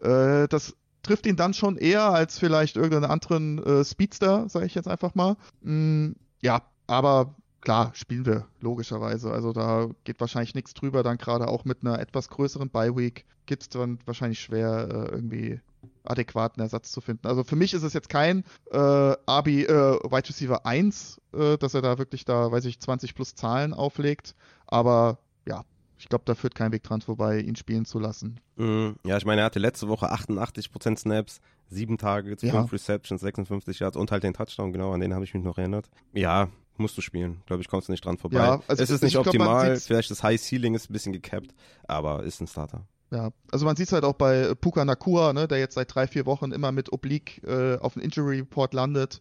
äh, 0.00 0.48
das 0.48 0.76
trifft 1.02 1.26
ihn 1.26 1.36
dann 1.36 1.54
schon 1.54 1.76
eher 1.76 2.10
als 2.10 2.38
vielleicht 2.38 2.76
irgendeinen 2.76 3.10
anderen 3.10 3.62
äh, 3.64 3.84
Speedster, 3.84 4.48
sage 4.48 4.66
ich 4.66 4.74
jetzt 4.74 4.88
einfach 4.88 5.14
mal. 5.14 5.36
Mm, 5.62 6.12
ja, 6.42 6.62
aber 6.86 7.34
klar, 7.60 7.92
spielen 7.94 8.26
wir, 8.26 8.46
logischerweise. 8.60 9.30
Also 9.30 9.52
da 9.52 9.88
geht 10.04 10.20
wahrscheinlich 10.20 10.54
nichts 10.54 10.74
drüber, 10.74 11.02
dann 11.02 11.18
gerade 11.18 11.48
auch 11.48 11.64
mit 11.64 11.78
einer 11.82 11.98
etwas 11.98 12.28
größeren 12.28 12.70
Bye-Week 12.70 13.24
gibt 13.46 13.62
es 13.62 13.68
dann 13.68 13.98
wahrscheinlich 14.06 14.40
schwer, 14.40 14.88
äh, 14.90 15.14
irgendwie 15.14 15.60
adäquaten 16.04 16.62
Ersatz 16.62 16.92
zu 16.92 17.00
finden. 17.00 17.26
Also 17.26 17.44
für 17.44 17.56
mich 17.56 17.74
ist 17.74 17.82
es 17.82 17.92
jetzt 17.92 18.08
kein 18.08 18.44
äh, 18.70 18.78
Abi, 19.26 19.64
äh, 19.64 19.98
Wide 20.04 20.28
Receiver 20.28 20.64
1, 20.66 21.20
äh, 21.32 21.58
dass 21.58 21.74
er 21.74 21.82
da 21.82 21.98
wirklich 21.98 22.24
da, 22.24 22.50
weiß 22.50 22.64
ich, 22.66 22.80
20 22.80 23.14
plus 23.14 23.34
Zahlen 23.34 23.74
auflegt, 23.74 24.34
aber 24.66 25.18
ja, 25.46 25.64
ich 26.00 26.08
glaube, 26.08 26.24
da 26.24 26.34
führt 26.34 26.54
kein 26.54 26.72
Weg 26.72 26.82
dran 26.82 27.02
vorbei, 27.02 27.40
ihn 27.40 27.56
spielen 27.56 27.84
zu 27.84 27.98
lassen. 27.98 28.40
Mm, 28.56 28.92
ja, 29.04 29.18
ich 29.18 29.26
meine, 29.26 29.42
er 29.42 29.44
hatte 29.44 29.58
letzte 29.58 29.86
Woche 29.88 30.10
88% 30.10 30.96
Snaps, 30.96 31.40
sieben 31.68 31.98
Targets, 31.98 32.42
ja. 32.42 32.52
fünf 32.52 32.72
Receptions, 32.72 33.20
56 33.20 33.78
Yards 33.80 33.96
und 33.98 34.10
halt 34.10 34.22
den 34.22 34.32
Touchdown, 34.32 34.72
genau, 34.72 34.92
an 34.92 35.00
den 35.00 35.12
habe 35.12 35.24
ich 35.24 35.34
mich 35.34 35.44
noch 35.44 35.58
erinnert. 35.58 35.90
Ja, 36.14 36.48
musst 36.78 36.96
du 36.96 37.02
spielen. 37.02 37.42
Glaube 37.44 37.62
ich, 37.62 37.68
kommst 37.68 37.88
du 37.88 37.92
nicht 37.92 38.02
dran 38.02 38.16
vorbei. 38.16 38.38
Ja, 38.38 38.62
also 38.66 38.82
es 38.82 38.88
ist 38.88 39.02
nicht 39.02 39.18
optimal, 39.18 39.72
glaub, 39.72 39.82
vielleicht 39.82 40.10
das 40.10 40.22
High 40.22 40.40
Ceiling 40.40 40.74
ist 40.74 40.88
ein 40.88 40.94
bisschen 40.94 41.12
gecapped, 41.12 41.54
aber 41.86 42.22
ist 42.22 42.40
ein 42.40 42.46
Starter. 42.46 42.86
Ja, 43.12 43.30
also 43.50 43.66
man 43.66 43.76
sieht 43.76 43.88
es 43.88 43.92
halt 43.92 44.04
auch 44.04 44.14
bei 44.14 44.54
Puka 44.54 44.84
Nakua, 44.84 45.32
ne, 45.32 45.48
der 45.48 45.58
jetzt 45.58 45.74
seit 45.74 45.94
drei, 45.94 46.06
vier 46.06 46.26
Wochen 46.26 46.52
immer 46.52 46.72
mit 46.72 46.92
Oblique 46.92 47.42
äh, 47.44 47.76
auf 47.78 47.94
dem 47.94 48.02
Injury 48.02 48.38
Report 48.38 48.72
landet 48.72 49.20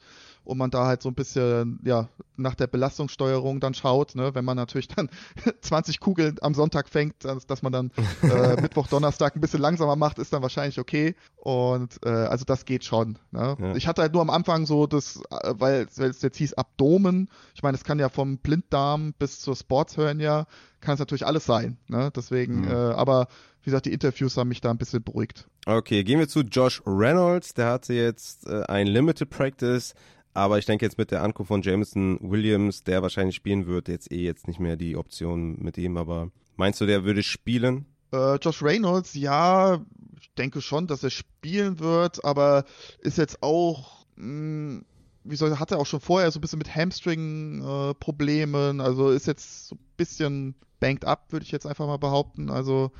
und 0.49 0.57
man 0.57 0.71
da 0.71 0.87
halt 0.87 1.01
so 1.03 1.09
ein 1.09 1.15
bisschen 1.15 1.79
ja 1.83 2.09
nach 2.35 2.55
der 2.55 2.67
Belastungssteuerung 2.67 3.59
dann 3.59 3.73
schaut, 3.73 4.15
ne, 4.15 4.33
wenn 4.33 4.43
man 4.43 4.57
natürlich 4.57 4.87
dann 4.87 5.09
20 5.61 5.99
Kugeln 5.99 6.37
am 6.41 6.55
Sonntag 6.55 6.89
fängt, 6.89 7.23
dass, 7.23 7.45
dass 7.45 7.61
man 7.61 7.71
dann 7.71 7.91
äh, 8.23 8.55
Mittwoch, 8.61 8.87
Donnerstag 8.87 9.35
ein 9.35 9.41
bisschen 9.41 9.61
langsamer 9.61 9.95
macht, 9.95 10.17
ist 10.17 10.33
dann 10.33 10.41
wahrscheinlich 10.41 10.79
okay 10.79 11.15
und 11.35 11.99
äh, 12.03 12.09
also 12.09 12.45
das 12.45 12.65
geht 12.65 12.83
schon. 12.83 13.19
Ne? 13.31 13.55
Ja. 13.59 13.75
Ich 13.75 13.87
hatte 13.87 14.01
halt 14.01 14.13
nur 14.13 14.21
am 14.21 14.31
Anfang 14.31 14.65
so 14.65 14.87
das, 14.87 15.21
äh, 15.29 15.53
weil, 15.53 15.87
weil 15.95 16.09
es 16.09 16.21
jetzt 16.21 16.37
hieß 16.37 16.53
Abdomen, 16.55 17.29
ich 17.53 17.61
meine, 17.61 17.77
es 17.77 17.83
kann 17.83 17.99
ja 17.99 18.09
vom 18.09 18.39
Blinddarm 18.39 19.13
bis 19.17 19.39
zur 19.39 19.55
Sportshörnia 19.55 20.47
kann 20.81 20.93
es 20.93 20.99
natürlich 20.99 21.25
alles 21.25 21.45
sein, 21.45 21.77
ne? 21.87 22.09
Deswegen, 22.15 22.61
mhm. 22.61 22.67
äh, 22.69 22.73
aber 22.73 23.27
wie 23.61 23.65
gesagt, 23.65 23.85
die 23.85 23.93
Interviews 23.93 24.37
haben 24.37 24.47
mich 24.47 24.61
da 24.61 24.71
ein 24.71 24.77
bisschen 24.77 25.03
beruhigt. 25.03 25.47
Okay, 25.65 26.03
gehen 26.03 26.19
wir 26.19 26.27
zu 26.27 26.41
Josh 26.41 26.81
Reynolds. 26.85 27.53
Der 27.53 27.67
hatte 27.67 27.93
jetzt 27.93 28.47
äh, 28.47 28.63
ein 28.63 28.87
Limited 28.87 29.29
Practice 29.29 29.93
aber 30.33 30.57
ich 30.57 30.65
denke 30.65 30.85
jetzt 30.85 30.97
mit 30.97 31.11
der 31.11 31.23
Ankunft 31.23 31.47
von 31.47 31.61
Jameson 31.61 32.19
Williams, 32.21 32.83
der 32.83 33.01
wahrscheinlich 33.01 33.35
spielen 33.35 33.67
wird, 33.67 33.87
jetzt 33.87 34.11
eh 34.11 34.23
jetzt 34.23 34.47
nicht 34.47 34.59
mehr 34.59 34.75
die 34.75 34.95
Option 34.95 35.57
mit 35.59 35.77
ihm. 35.77 35.97
Aber 35.97 36.29
meinst 36.55 36.79
du, 36.81 36.85
der 36.85 37.03
würde 37.03 37.23
spielen? 37.23 37.85
Äh, 38.11 38.35
Josh 38.35 38.61
Reynolds, 38.61 39.13
ja, 39.15 39.83
ich 40.19 40.33
denke 40.35 40.61
schon, 40.61 40.87
dass 40.87 41.03
er 41.03 41.09
spielen 41.09 41.79
wird, 41.79 42.23
aber 42.23 42.65
ist 42.99 43.17
jetzt 43.17 43.43
auch, 43.43 44.05
mh, 44.15 44.23
hm, 44.23 44.85
wie 45.25 45.35
soll, 45.35 45.59
hat 45.59 45.71
er 45.71 45.79
auch 45.79 45.85
schon 45.85 45.99
vorher 45.99 46.31
so 46.31 46.39
ein 46.39 46.41
bisschen 46.41 46.59
mit 46.59 46.75
Hamstring-Problemen, 46.75 48.79
äh, 48.79 48.83
also 48.83 49.09
ist 49.09 49.27
jetzt 49.27 49.67
so 49.67 49.75
ein 49.75 49.79
bisschen 49.97 50.55
banked 50.79 51.05
up, 51.05 51.31
würde 51.31 51.45
ich 51.45 51.51
jetzt 51.51 51.67
einfach 51.67 51.85
mal 51.85 51.97
behaupten. 51.97 52.49
Also, 52.49 52.91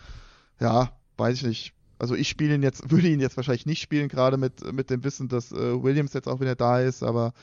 ja, 0.59 0.91
weiß 1.17 1.37
ich 1.37 1.43
nicht 1.43 1.73
also 1.99 2.15
ich 2.15 2.29
spiele 2.29 2.55
ihn 2.55 2.63
jetzt, 2.63 2.89
würde 2.91 3.07
ihn 3.07 3.19
jetzt 3.19 3.37
wahrscheinlich 3.37 3.65
nicht 3.65 3.81
spielen, 3.81 4.07
gerade 4.07 4.37
mit, 4.37 4.73
mit 4.73 4.89
dem 4.89 5.03
Wissen, 5.03 5.27
dass 5.27 5.51
äh, 5.51 5.83
Williams 5.83 6.13
jetzt 6.13 6.27
auch 6.27 6.39
wieder 6.39 6.55
da 6.55 6.79
ist, 6.79 7.03
aber 7.03 7.33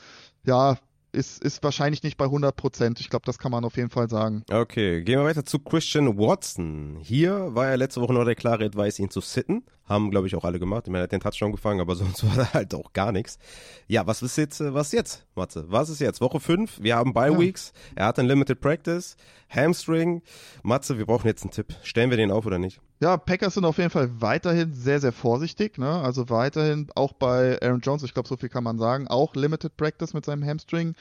ja, 0.45 0.77
ist, 1.13 1.43
ist 1.43 1.63
wahrscheinlich 1.63 2.03
nicht 2.03 2.17
bei 2.17 2.25
100 2.25 2.55
Prozent. 2.55 2.99
Ich 2.99 3.09
glaube, 3.09 3.25
das 3.25 3.39
kann 3.39 3.51
man 3.51 3.63
auf 3.63 3.77
jeden 3.77 3.89
Fall 3.89 4.09
sagen. 4.09 4.43
Okay, 4.51 5.03
gehen 5.03 5.19
wir 5.19 5.25
weiter 5.25 5.45
zu 5.45 5.59
Christian 5.59 6.17
Watson. 6.17 6.97
Hier 7.01 7.55
war 7.55 7.67
er 7.67 7.77
letzte 7.77 8.01
Woche 8.01 8.13
noch 8.13 8.25
der 8.25 8.35
klare 8.35 8.65
Advice, 8.65 8.99
ihn 8.99 9.09
zu 9.09 9.21
sitten. 9.21 9.63
Haben, 9.87 10.11
glaube 10.11 10.27
ich, 10.27 10.35
auch 10.35 10.43
alle 10.43 10.59
gemacht. 10.59 10.83
Ich 10.85 10.91
meine, 10.91 11.01
er 11.01 11.03
hat 11.03 11.11
den 11.11 11.21
Touchdown 11.21 11.51
gefangen, 11.51 11.79
aber 11.79 11.95
sonst 11.97 12.23
war 12.25 12.35
da 12.35 12.53
halt 12.53 12.73
auch 12.73 12.93
gar 12.93 13.11
nichts. 13.11 13.39
Ja, 13.87 14.05
was 14.05 14.21
ist 14.21 14.37
jetzt, 14.37 14.61
äh, 14.61 14.73
was 14.73 14.91
jetzt, 14.91 15.25
Matze? 15.35 15.65
Was 15.67 15.89
ist 15.89 15.99
jetzt? 15.99 16.21
Woche 16.21 16.39
5, 16.39 16.81
wir 16.81 16.95
haben 16.95 17.13
Bye 17.13 17.37
Weeks. 17.37 17.73
Ja. 17.95 18.03
Er 18.03 18.05
hat 18.07 18.19
ein 18.19 18.25
Limited 18.25 18.59
Practice, 18.61 19.15
Hamstring. 19.49 20.21
Matze, 20.63 20.97
wir 20.97 21.05
brauchen 21.05 21.27
jetzt 21.27 21.43
einen 21.43 21.51
Tipp. 21.51 21.73
Stellen 21.83 22.09
wir 22.09 22.17
den 22.17 22.31
auf 22.31 22.45
oder 22.45 22.59
nicht? 22.59 22.81
Ja, 22.99 23.15
Packers 23.15 23.53
sind 23.53 23.65
auf 23.65 23.77
jeden 23.77 23.91
Fall 23.91 24.09
weiterhin 24.21 24.73
sehr, 24.73 24.99
sehr 24.99 25.11
vorsichtig. 25.11 25.77
Ne? 25.77 25.87
Also 25.87 26.29
weiterhin 26.29 26.89
auch 26.95 27.13
bei 27.13 27.61
Aaron 27.61 27.81
Jones, 27.81 28.01
ich 28.03 28.13
glaube, 28.13 28.27
so 28.27 28.37
viel 28.37 28.49
kann 28.49 28.63
man 28.63 28.79
sagen, 28.79 29.07
auch 29.07 29.35
Limited 29.35 29.77
Practice 29.77 30.13
mit 30.13 30.25
seinem 30.25 30.43
Hamstring. 30.43 30.95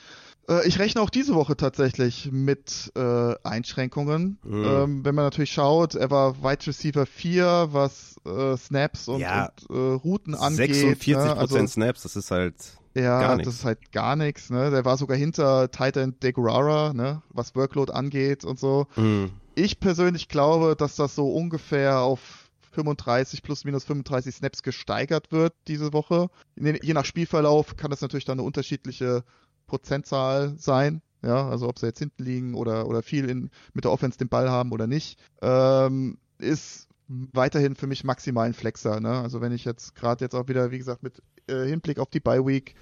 Äh, 0.48 0.66
ich 0.66 0.78
rechne 0.78 1.00
auch 1.00 1.10
diese 1.10 1.34
Woche 1.34 1.56
tatsächlich 1.56 2.30
mit 2.32 2.92
äh, 2.96 3.34
Einschränkungen. 3.42 4.38
Mhm. 4.42 4.64
Ähm, 4.64 5.04
wenn 5.04 5.14
man 5.14 5.24
natürlich 5.24 5.52
schaut, 5.52 5.94
er 5.94 6.10
war 6.10 6.42
Wide 6.42 6.66
Receiver 6.66 7.06
4, 7.06 7.68
was 7.70 8.16
äh, 8.24 8.56
Snaps 8.56 9.08
und, 9.08 9.20
ja, 9.20 9.50
und 9.68 9.76
äh, 9.76 9.94
Routen 9.94 10.34
angeht. 10.34 10.70
46% 10.72 11.16
ne? 11.16 11.36
also, 11.36 11.66
Snaps, 11.66 12.02
das 12.02 12.16
ist 12.16 12.30
halt 12.30 12.54
ja, 12.96 13.36
das 13.36 13.56
ist 13.56 13.64
halt 13.66 13.92
gar 13.92 14.16
nichts. 14.16 14.48
Ne? 14.48 14.70
Der 14.70 14.86
war 14.86 14.96
sogar 14.96 15.18
hinter 15.18 15.70
Titan 15.70 16.18
Deguara, 16.22 16.94
ne? 16.94 17.20
was 17.28 17.54
Workload 17.54 17.92
angeht 17.92 18.42
und 18.44 18.58
so. 18.58 18.86
Mhm. 18.96 19.32
Ich 19.54 19.80
persönlich 19.80 20.28
glaube, 20.28 20.76
dass 20.76 20.96
das 20.96 21.14
so 21.14 21.28
ungefähr 21.28 22.00
auf 22.00 22.46
35 22.72 23.42
plus 23.42 23.64
minus 23.64 23.84
35 23.84 24.34
Snaps 24.34 24.62
gesteigert 24.62 25.30
wird 25.30 25.52
diese 25.68 25.92
Woche. 25.92 26.28
Je 26.56 26.94
nach 26.94 27.04
Spielverlauf 27.04 27.76
kann 27.76 27.90
das 27.90 28.00
natürlich 28.00 28.24
dann 28.24 28.38
eine 28.38 28.46
unterschiedliche 28.46 29.24
Prozentzahl 29.66 30.54
sein. 30.58 31.02
Ja, 31.22 31.48
also 31.48 31.68
ob 31.68 31.78
sie 31.78 31.86
jetzt 31.86 31.98
hinten 31.98 32.22
liegen 32.22 32.54
oder, 32.54 32.86
oder 32.86 33.02
viel 33.02 33.28
in, 33.28 33.50
mit 33.72 33.84
der 33.84 33.90
Offense 33.90 34.18
den 34.18 34.28
Ball 34.28 34.50
haben 34.50 34.70
oder 34.70 34.86
nicht. 34.86 35.18
Ähm, 35.42 36.18
ist 36.38 36.88
weiterhin 37.08 37.74
für 37.74 37.86
mich 37.86 38.04
maximal 38.04 38.46
ein 38.46 38.54
Flexer. 38.54 39.00
Ne? 39.00 39.20
Also 39.20 39.40
wenn 39.40 39.52
ich 39.52 39.64
jetzt 39.64 39.94
gerade 39.94 40.24
jetzt 40.24 40.34
auch 40.34 40.48
wieder, 40.48 40.70
wie 40.70 40.78
gesagt, 40.78 41.02
mit 41.02 41.22
äh, 41.48 41.64
Hinblick 41.64 41.98
auf 41.98 42.10
die 42.10 42.20
Bye 42.20 42.46
Week, 42.46 42.74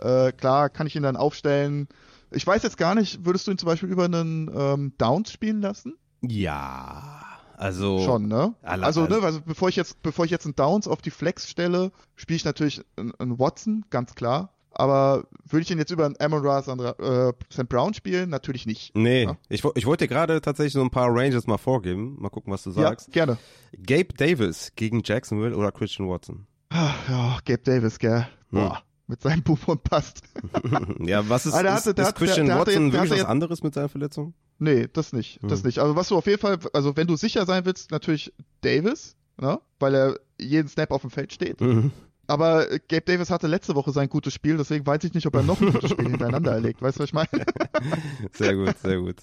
äh, 0.00 0.32
klar 0.32 0.70
kann 0.70 0.86
ich 0.86 0.96
ihn 0.96 1.02
dann 1.02 1.16
aufstellen. 1.16 1.88
Ich 2.30 2.46
weiß 2.46 2.62
jetzt 2.62 2.76
gar 2.76 2.94
nicht, 2.94 3.24
würdest 3.24 3.46
du 3.46 3.52
ihn 3.52 3.58
zum 3.58 3.68
Beispiel 3.68 3.88
über 3.88 4.04
einen 4.04 4.50
ähm, 4.54 4.92
Downs 4.98 5.32
spielen 5.32 5.60
lassen? 5.62 5.94
Ja. 6.20 7.24
Also 7.56 7.98
schon, 8.04 8.28
ne? 8.28 8.54
Also, 8.62 9.06
ne, 9.06 9.20
also 9.20 9.40
bevor 9.44 9.68
ich 9.68 9.74
jetzt, 9.74 10.00
bevor 10.02 10.24
ich 10.24 10.30
jetzt 10.30 10.44
einen 10.44 10.54
Downs 10.54 10.86
auf 10.86 11.02
die 11.02 11.10
Flex 11.10 11.48
stelle, 11.48 11.90
spiele 12.14 12.36
ich 12.36 12.44
natürlich 12.44 12.82
einen 12.96 13.38
Watson, 13.38 13.84
ganz 13.90 14.14
klar. 14.14 14.52
Aber 14.70 15.26
würde 15.44 15.62
ich 15.62 15.70
ihn 15.70 15.78
jetzt 15.78 15.90
über 15.90 16.06
einen 16.06 16.16
Amon 16.20 16.46
Ra 16.46 16.58
äh, 16.58 17.32
St. 17.52 17.68
Brown 17.68 17.94
spielen? 17.94 18.30
Natürlich 18.30 18.66
nicht. 18.66 18.94
Nee, 18.96 19.24
ja? 19.24 19.36
ich, 19.48 19.64
ich 19.74 19.86
wollte 19.86 20.04
dir 20.04 20.08
gerade 20.08 20.40
tatsächlich 20.40 20.74
so 20.74 20.82
ein 20.82 20.90
paar 20.90 21.08
Ranges 21.10 21.46
mal 21.46 21.58
vorgeben. 21.58 22.16
Mal 22.18 22.28
gucken, 22.28 22.52
was 22.52 22.62
du 22.62 22.70
sagst. 22.70 23.08
Ja, 23.08 23.12
gerne. 23.12 23.38
Gabe 23.84 24.14
Davis 24.16 24.72
gegen 24.76 25.02
Jacksonville 25.04 25.56
oder 25.56 25.72
Christian 25.72 26.08
Watson? 26.08 26.46
Ja, 26.72 27.38
Gabe 27.44 27.62
Davis, 27.62 27.98
gell. 27.98 28.26
Hm. 28.50 28.60
Boah. 28.60 28.76
Hm. 28.76 28.82
Mit 29.10 29.22
seinem 29.22 29.42
Buffon 29.42 29.78
passt. 29.78 30.22
ja, 31.00 31.26
was 31.30 31.46
ist, 31.46 31.54
hatte, 31.54 31.68
ist, 31.68 31.98
ist 31.98 32.14
Christian 32.14 32.46
der, 32.46 32.56
der 32.56 32.66
Watson 32.66 32.84
jetzt, 32.84 32.92
wirklich 32.92 33.20
was 33.22 33.26
anderes 33.26 33.62
mit 33.62 33.72
seiner 33.72 33.88
Verletzung? 33.88 34.34
Nee, 34.58 34.86
das 34.92 35.14
nicht. 35.14 35.40
Das 35.42 35.60
hm. 35.60 35.66
nicht. 35.66 35.78
Also 35.78 35.96
was 35.96 36.08
du 36.08 36.16
auf 36.16 36.26
jeden 36.26 36.38
Fall, 36.38 36.58
also 36.74 36.94
wenn 36.94 37.06
du 37.06 37.16
sicher 37.16 37.46
sein 37.46 37.64
willst, 37.64 37.90
natürlich 37.90 38.34
Davis, 38.60 39.16
ne? 39.40 39.60
weil 39.78 39.94
er 39.94 40.20
jeden 40.38 40.68
Snap 40.68 40.90
auf 40.90 41.00
dem 41.00 41.10
Feld 41.10 41.32
steht. 41.32 41.60
Mhm. 41.62 41.90
Aber 42.28 42.66
Gabe 42.88 43.00
Davis 43.06 43.30
hatte 43.30 43.46
letzte 43.46 43.74
Woche 43.74 43.90
sein 43.90 44.10
gutes 44.10 44.34
Spiel, 44.34 44.58
deswegen 44.58 44.86
weiß 44.86 45.02
ich 45.02 45.14
nicht, 45.14 45.26
ob 45.26 45.34
er 45.34 45.42
noch 45.42 45.58
ein 45.62 45.72
gutes 45.72 45.90
Spiel 45.90 46.08
hintereinander 46.10 46.52
erlegt. 46.52 46.82
Weißt 46.82 46.98
du, 46.98 47.02
was 47.02 47.08
ich 47.08 47.14
meine? 47.14 47.28
sehr 48.32 48.54
gut, 48.54 48.76
sehr 48.82 48.98
gut. 48.98 49.16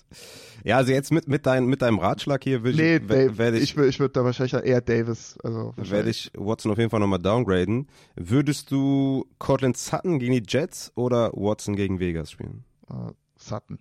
Ja, 0.64 0.77
also 0.77 0.91
jetzt 0.91 1.11
mit, 1.11 1.27
mit, 1.27 1.45
dein, 1.45 1.68
mit 1.68 1.84
deinem 1.84 1.99
Ratschlag 1.99 2.44
hier 2.44 2.64
würde 2.64 2.77
nee, 2.77 2.95
ich, 2.95 3.06
Dave, 3.06 3.38
werde 3.38 3.57
ich, 3.57 3.77
ich, 3.77 3.77
ich 3.77 3.99
würde 3.99 4.14
da 4.14 4.26
wahrscheinlich 4.26 4.53
eher 4.56 4.82
Davis, 4.82 5.38
also 5.44 5.73
werde 5.77 6.10
ich 6.10 6.32
Watson 6.36 6.72
auf 6.72 6.80
jeden 6.80 6.90
Fall 6.90 6.99
nochmal 6.99 7.19
downgraden. 7.19 7.88
Würdest 8.15 8.72
du 8.72 9.27
Cortland 9.38 9.77
Sutton 9.77 10.18
gegen 10.18 10.34
die 10.34 10.44
Jets 10.45 10.91
oder 10.95 11.32
Watson 11.34 11.76
gegen 11.76 11.99
Vegas 11.99 12.32
spielen? 12.32 12.64
Uh, 12.90 13.11
Sutton. 13.38 13.77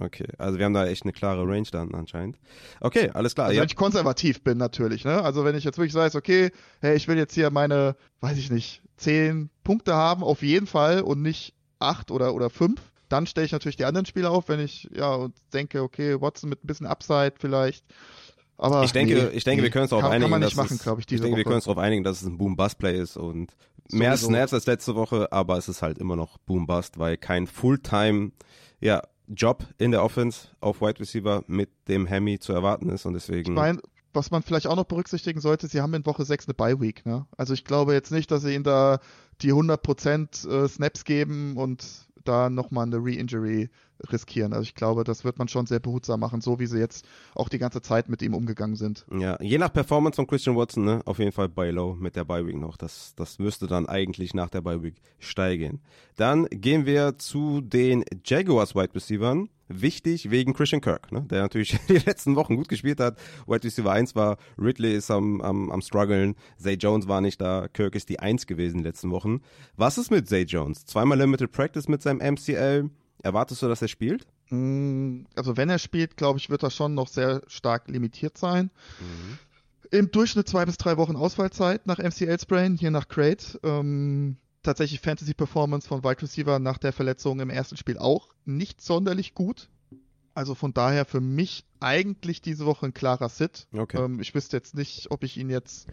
Okay, 0.00 0.26
also 0.38 0.58
wir 0.58 0.64
haben 0.64 0.74
da 0.74 0.86
echt 0.86 1.02
eine 1.02 1.12
klare 1.12 1.42
Range 1.42 1.66
dann 1.72 1.92
anscheinend. 1.94 2.38
Okay, 2.80 3.10
alles 3.14 3.34
klar. 3.34 3.48
Also 3.48 3.56
ja. 3.56 3.62
wenn 3.62 3.68
ich 3.68 3.76
konservativ 3.76 4.42
bin 4.42 4.56
natürlich, 4.56 5.04
ne? 5.04 5.22
Also 5.22 5.44
wenn 5.44 5.56
ich 5.56 5.64
jetzt 5.64 5.76
wirklich 5.78 5.94
weiß, 5.94 6.14
okay, 6.14 6.50
hey, 6.80 6.96
ich 6.96 7.08
will 7.08 7.16
jetzt 7.18 7.34
hier 7.34 7.50
meine, 7.50 7.96
weiß 8.20 8.38
ich 8.38 8.50
nicht, 8.50 8.82
zehn 8.96 9.50
Punkte 9.64 9.94
haben, 9.94 10.22
auf 10.22 10.42
jeden 10.42 10.66
Fall 10.68 11.00
und 11.02 11.22
nicht 11.22 11.54
acht 11.80 12.10
oder, 12.12 12.34
oder 12.34 12.48
fünf, 12.48 12.80
dann 13.08 13.26
stelle 13.26 13.46
ich 13.46 13.52
natürlich 13.52 13.76
die 13.76 13.86
anderen 13.86 14.06
Spiele 14.06 14.30
auf, 14.30 14.48
wenn 14.48 14.60
ich, 14.60 14.88
ja, 14.94 15.14
und 15.14 15.34
denke, 15.52 15.82
okay, 15.82 16.20
Watson 16.20 16.48
mit 16.48 16.62
ein 16.62 16.66
bisschen 16.66 16.86
Upside 16.86 17.34
vielleicht. 17.38 17.84
Aber 18.56 18.82
Ich 18.82 18.92
denke, 18.92 19.14
nee, 19.14 19.36
ich 19.36 19.44
denke, 19.44 19.62
nee, 19.62 19.66
wir 19.66 19.70
können 19.70 19.82
uns 19.82 19.90
darauf 19.90 20.02
kann, 20.02 20.12
einigen, 20.12 20.24
kann 20.24 20.30
man 20.30 20.40
nicht 20.40 20.56
dass 20.56 20.64
machen, 20.64 20.76
es, 20.76 20.82
glaube 20.82 21.00
ich, 21.00 21.04
ich 21.04 21.06
diese 21.06 21.22
denke, 21.22 21.36
wir 21.36 21.40
Woche. 21.40 21.44
können 21.44 21.56
uns 21.56 21.64
darauf 21.64 21.78
einigen, 21.78 22.04
dass 22.04 22.22
es 22.22 22.26
ein 22.26 22.38
Boom-Bust-Play 22.38 23.00
ist 23.00 23.16
und 23.16 23.52
mehr 23.90 24.16
Sowieso. 24.16 24.28
Snaps 24.28 24.54
als 24.54 24.66
letzte 24.66 24.94
Woche, 24.94 25.32
aber 25.32 25.56
es 25.58 25.68
ist 25.68 25.82
halt 25.82 25.98
immer 25.98 26.16
noch 26.16 26.38
Boom-Bust, 26.38 26.98
weil 26.98 27.16
kein 27.16 27.46
Fulltime, 27.46 28.32
ja, 28.80 29.02
Job 29.28 29.64
in 29.78 29.90
der 29.90 30.02
Offense 30.02 30.48
auf 30.60 30.80
Wide 30.80 31.00
Receiver 31.00 31.44
mit 31.46 31.70
dem 31.88 32.06
Hemi 32.06 32.38
zu 32.38 32.52
erwarten 32.52 32.88
ist 32.90 33.06
und 33.06 33.14
deswegen. 33.14 33.52
Ich 33.52 33.56
meine, 33.56 33.80
was 34.12 34.30
man 34.30 34.42
vielleicht 34.42 34.66
auch 34.66 34.76
noch 34.76 34.84
berücksichtigen 34.84 35.40
sollte, 35.40 35.68
sie 35.68 35.80
haben 35.80 35.94
in 35.94 36.06
Woche 36.06 36.24
6 36.24 36.46
eine 36.46 36.54
Bye-Week. 36.54 37.04
Ne? 37.06 37.26
Also 37.36 37.54
ich 37.54 37.64
glaube 37.64 37.92
jetzt 37.92 38.10
nicht, 38.10 38.30
dass 38.30 38.42
sie 38.42 38.54
ihnen 38.54 38.64
da 38.64 39.00
die 39.42 39.52
100% 39.52 40.48
äh, 40.48 40.68
Snaps 40.68 41.04
geben 41.04 41.56
und 41.56 41.84
da 42.24 42.50
nochmal 42.50 42.86
eine 42.86 42.96
Re-Injury 42.96 43.70
riskieren. 44.10 44.52
Also 44.52 44.62
ich 44.62 44.74
glaube, 44.74 45.04
das 45.04 45.24
wird 45.24 45.38
man 45.38 45.48
schon 45.48 45.66
sehr 45.66 45.80
behutsam 45.80 46.20
machen, 46.20 46.40
so 46.40 46.58
wie 46.58 46.66
sie 46.66 46.78
jetzt 46.78 47.06
auch 47.34 47.48
die 47.48 47.58
ganze 47.58 47.82
Zeit 47.82 48.08
mit 48.08 48.22
ihm 48.22 48.34
umgegangen 48.34 48.76
sind. 48.76 49.06
Ja, 49.12 49.40
je 49.40 49.58
nach 49.58 49.72
Performance 49.72 50.16
von 50.16 50.26
Christian 50.26 50.56
Watson, 50.56 50.84
ne, 50.84 51.02
auf 51.04 51.18
jeden 51.18 51.32
Fall 51.32 51.48
bei 51.48 51.70
Low 51.70 51.94
mit 51.94 52.16
der 52.16 52.24
Bye 52.24 52.46
Week 52.46 52.56
noch. 52.56 52.76
Das, 52.76 53.14
das 53.16 53.38
müsste 53.38 53.66
dann 53.66 53.86
eigentlich 53.86 54.34
nach 54.34 54.50
der 54.50 54.60
Bye 54.60 54.82
Week 54.82 54.96
steigen. 55.18 55.80
Dann 56.16 56.46
gehen 56.50 56.86
wir 56.86 57.18
zu 57.18 57.60
den 57.60 58.04
Jaguars 58.24 58.74
Wide 58.74 58.94
Receivers. 58.94 59.48
Wichtig 59.70 60.30
wegen 60.30 60.54
Christian 60.54 60.80
Kirk, 60.80 61.12
ne, 61.12 61.26
der 61.30 61.42
natürlich 61.42 61.78
die 61.88 61.98
letzten 61.98 62.36
Wochen 62.36 62.56
gut 62.56 62.68
gespielt 62.70 63.00
hat. 63.00 63.18
Wide 63.46 63.64
Receiver 63.64 63.92
1 63.92 64.16
war, 64.16 64.38
Ridley 64.56 64.96
ist 64.96 65.10
am, 65.10 65.42
am, 65.42 65.70
am 65.70 65.82
struggeln, 65.82 66.36
Zay 66.56 66.74
Jones 66.74 67.06
war 67.06 67.20
nicht 67.20 67.38
da, 67.38 67.68
Kirk 67.68 67.94
ist 67.94 68.08
die 68.08 68.18
1 68.18 68.46
gewesen 68.46 68.78
den 68.78 68.84
letzten 68.84 69.10
Wochen. 69.10 69.42
Was 69.76 69.98
ist 69.98 70.10
mit 70.10 70.26
Zay 70.26 70.44
Jones? 70.44 70.86
Zweimal 70.86 71.18
Limited 71.18 71.52
Practice 71.52 71.86
mit 71.86 72.00
seinem 72.00 72.20
MCL. 72.34 72.88
Erwartest 73.22 73.62
du, 73.62 73.68
dass 73.68 73.82
er 73.82 73.88
spielt? 73.88 74.26
Mm, 74.50 75.22
Also 75.34 75.56
wenn 75.56 75.68
er 75.68 75.78
spielt, 75.78 76.16
glaube 76.16 76.38
ich, 76.38 76.50
wird 76.50 76.62
er 76.62 76.70
schon 76.70 76.94
noch 76.94 77.08
sehr 77.08 77.42
stark 77.46 77.88
limitiert 77.88 78.38
sein. 78.38 78.70
Im 79.90 80.10
Durchschnitt 80.10 80.48
zwei 80.48 80.64
bis 80.64 80.76
drei 80.76 80.96
Wochen 80.96 81.16
Ausfallzeit 81.16 81.86
nach 81.86 81.98
MCL-Sprain, 81.98 82.76
hier 82.76 82.90
nach 82.90 83.08
Crate. 83.08 83.58
Ähm, 83.62 84.36
tatsächlich 84.62 85.00
Fantasy-Performance 85.00 85.88
von 85.88 86.04
Wide 86.04 86.22
Receiver 86.22 86.58
nach 86.58 86.78
der 86.78 86.92
Verletzung 86.92 87.40
im 87.40 87.50
ersten 87.50 87.76
Spiel 87.76 87.98
auch 87.98 88.28
nicht 88.44 88.80
sonderlich 88.80 89.34
gut. 89.34 89.68
Also 90.34 90.54
von 90.54 90.72
daher 90.72 91.04
für 91.04 91.20
mich 91.20 91.64
eigentlich 91.80 92.40
diese 92.42 92.64
Woche 92.66 92.86
ein 92.86 92.94
klarer 92.94 93.28
Sit. 93.28 93.66
Okay. 93.72 93.98
Ähm, 93.98 94.20
ich 94.20 94.34
wüsste 94.34 94.56
jetzt 94.56 94.76
nicht, 94.76 95.10
ob 95.10 95.24
ich 95.24 95.36
ihn 95.36 95.50
jetzt 95.50 95.88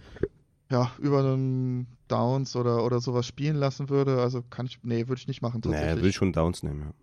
ja, 0.69 0.91
über 0.99 1.19
einen 1.19 1.87
Downs 2.07 2.55
oder, 2.55 2.83
oder 2.83 2.99
sowas 2.99 3.25
spielen 3.25 3.55
lassen 3.55 3.89
würde. 3.89 4.21
Also 4.21 4.43
kann 4.49 4.65
ich, 4.65 4.79
nee, 4.83 5.07
würde 5.07 5.19
ich 5.19 5.27
nicht 5.27 5.41
machen 5.41 5.61
Nee, 5.65 5.75
er 5.75 6.01
will 6.01 6.13
schon 6.13 6.33
Downs 6.33 6.63
nehmen, 6.63 6.81
ja. 6.81 6.93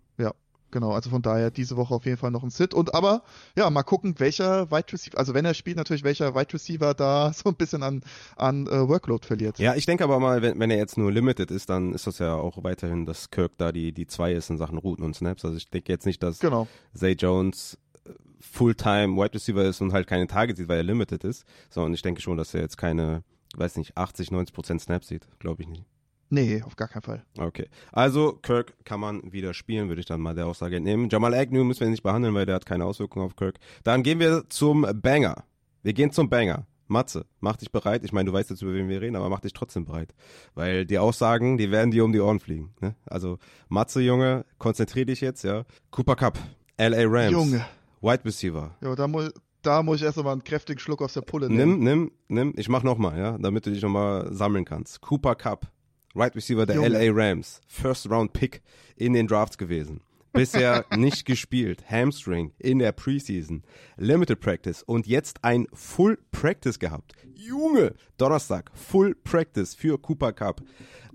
Genau, 0.73 0.91
also 0.91 1.11
von 1.11 1.21
daher 1.21 1.51
diese 1.51 1.77
Woche 1.77 1.93
auf 1.93 2.05
jeden 2.05 2.17
Fall 2.17 2.31
noch 2.31 2.41
ein 2.41 2.49
Sit. 2.49 2.73
Und 2.73 2.95
aber, 2.95 3.21
ja, 3.55 3.69
mal 3.69 3.83
gucken, 3.83 4.15
welcher 4.17 4.71
Wide 4.71 4.91
Receiver, 4.91 5.19
also 5.19 5.35
wenn 5.35 5.45
er 5.45 5.53
spielt, 5.53 5.77
natürlich 5.77 6.03
welcher 6.03 6.33
Wide 6.33 6.51
Receiver 6.51 6.95
da 6.95 7.31
so 7.33 7.49
ein 7.49 7.55
bisschen 7.55 7.83
an, 7.83 8.01
an 8.35 8.65
äh, 8.65 8.89
Workload 8.89 9.23
verliert. 9.25 9.59
Ja, 9.59 9.75
ich 9.75 9.85
denke 9.85 10.03
aber 10.03 10.19
mal, 10.19 10.41
wenn, 10.41 10.59
wenn 10.59 10.71
er 10.71 10.77
jetzt 10.77 10.97
nur 10.97 11.11
limited 11.11 11.51
ist, 11.51 11.69
dann 11.69 11.93
ist 11.93 12.07
das 12.07 12.17
ja 12.17 12.33
auch 12.33 12.63
weiterhin, 12.63 13.05
dass 13.05 13.29
Kirk 13.29 13.51
da 13.57 13.71
die, 13.71 13.91
die 13.91 14.07
zwei 14.07 14.33
ist 14.33 14.49
in 14.49 14.57
Sachen 14.57 14.79
Routen 14.79 15.05
und 15.05 15.15
Snaps. 15.15 15.45
Also 15.45 15.57
ich 15.57 15.69
denke 15.69 15.91
jetzt 15.91 16.07
nicht, 16.07 16.23
dass 16.23 16.39
Genau. 16.39 16.67
Zay 16.95 17.11
Jones 17.11 17.77
äh, 18.05 18.09
Fulltime 18.39 19.15
Wide 19.15 19.35
Receiver 19.35 19.63
ist 19.63 19.79
und 19.79 19.93
halt 19.93 20.07
keine 20.07 20.25
Targets 20.25 20.57
sieht, 20.57 20.69
weil 20.69 20.77
er 20.77 20.83
limited 20.83 21.23
ist, 21.23 21.45
sondern 21.69 21.93
ich 21.93 22.01
denke 22.01 22.19
schon, 22.19 22.37
dass 22.37 22.51
er 22.55 22.61
jetzt 22.61 22.77
keine, 22.77 23.23
weiß 23.55 23.77
nicht, 23.77 23.95
80, 23.95 24.31
90 24.31 24.55
Prozent 24.55 24.81
Snaps 24.81 25.07
sieht. 25.07 25.27
Glaube 25.37 25.61
ich 25.61 25.67
nicht. 25.67 25.85
Nee, 26.33 26.63
auf 26.63 26.75
gar 26.75 26.87
keinen 26.87 27.03
Fall. 27.03 27.23
Okay. 27.37 27.67
Also 27.91 28.33
Kirk 28.41 28.73
kann 28.85 28.99
man 28.99 29.31
wieder 29.31 29.53
spielen, 29.53 29.87
würde 29.87 29.99
ich 29.99 30.07
dann 30.07 30.19
mal 30.19 30.33
der 30.33 30.47
Aussage 30.47 30.77
entnehmen. 30.77 31.07
Jamal 31.11 31.35
Agnew 31.35 31.63
müssen 31.63 31.81
wir 31.81 31.89
nicht 31.89 32.01
behandeln, 32.01 32.33
weil 32.33 32.47
der 32.47 32.55
hat 32.55 32.65
keine 32.65 32.85
Auswirkungen 32.85 33.23
auf 33.23 33.35
Kirk. 33.35 33.59
Dann 33.83 34.01
gehen 34.01 34.19
wir 34.19 34.45
zum 34.49 34.81
Banger. 34.95 35.43
Wir 35.83 35.93
gehen 35.93 36.11
zum 36.11 36.29
Banger. 36.29 36.65
Matze, 36.87 37.27
mach 37.39 37.57
dich 37.57 37.71
bereit. 37.71 38.03
Ich 38.03 38.13
meine, 38.13 38.31
du 38.31 38.33
weißt 38.33 38.49
jetzt, 38.49 38.63
über 38.63 38.73
wen 38.73 38.89
wir 38.89 38.99
reden, 38.99 39.15
aber 39.15 39.29
mach 39.29 39.41
dich 39.41 39.53
trotzdem 39.53 39.85
bereit. 39.85 40.15
Weil 40.55 40.87
die 40.87 40.97
Aussagen, 40.97 41.57
die 41.59 41.69
werden 41.69 41.91
dir 41.91 42.03
um 42.03 42.11
die 42.11 42.19
Ohren 42.19 42.39
fliegen. 42.39 42.73
Ne? 42.81 42.95
Also, 43.05 43.37
Matze, 43.69 44.01
Junge, 44.01 44.43
konzentrier 44.57 45.05
dich 45.05 45.21
jetzt, 45.21 45.43
ja. 45.43 45.65
Cooper 45.91 46.15
Cup, 46.15 46.39
LA 46.79 47.03
Rams, 47.05 47.31
Junge. 47.31 47.63
Wide 48.01 48.25
Receiver. 48.25 48.75
Ja, 48.81 48.95
da, 48.95 49.07
mu 49.07 49.29
da 49.61 49.83
muss 49.83 49.97
ich 49.97 50.03
erst 50.03 50.17
mal 50.17 50.31
einen 50.31 50.43
kräftigen 50.43 50.79
Schluck 50.79 51.01
aus 51.03 51.13
der 51.13 51.21
Pulle 51.21 51.47
Nimm, 51.47 51.79
nehmen. 51.79 51.83
nimm, 51.83 52.11
nimm. 52.27 52.53
Ich 52.57 52.69
mach 52.69 52.81
nochmal, 52.83 53.17
ja, 53.19 53.37
damit 53.37 53.65
du 53.67 53.71
dich 53.71 53.81
nochmal 53.83 54.33
sammeln 54.33 54.65
kannst. 54.65 54.99
Cooper 55.01 55.35
Cup, 55.35 55.67
Wide 56.13 56.35
Receiver 56.35 56.65
der 56.65 56.75
Junge. 56.75 56.89
LA 56.89 57.11
Rams, 57.11 57.61
First 57.67 58.09
Round 58.09 58.33
Pick 58.33 58.61
in 58.95 59.13
den 59.13 59.27
Drafts 59.27 59.57
gewesen. 59.57 60.01
Bisher 60.31 60.85
nicht 60.95 61.25
gespielt, 61.25 61.83
Hamstring 61.89 62.53
in 62.57 62.79
der 62.79 62.91
Preseason, 62.91 63.63
Limited 63.97 64.39
Practice 64.39 64.81
und 64.83 65.05
jetzt 65.07 65.43
ein 65.43 65.67
Full 65.73 66.17
Practice 66.31 66.79
gehabt. 66.79 67.13
Junge, 67.35 67.93
Donnerstag, 68.17 68.71
Full 68.73 69.15
Practice 69.23 69.75
für 69.75 69.99
Cooper 69.99 70.33
Cup. 70.33 70.61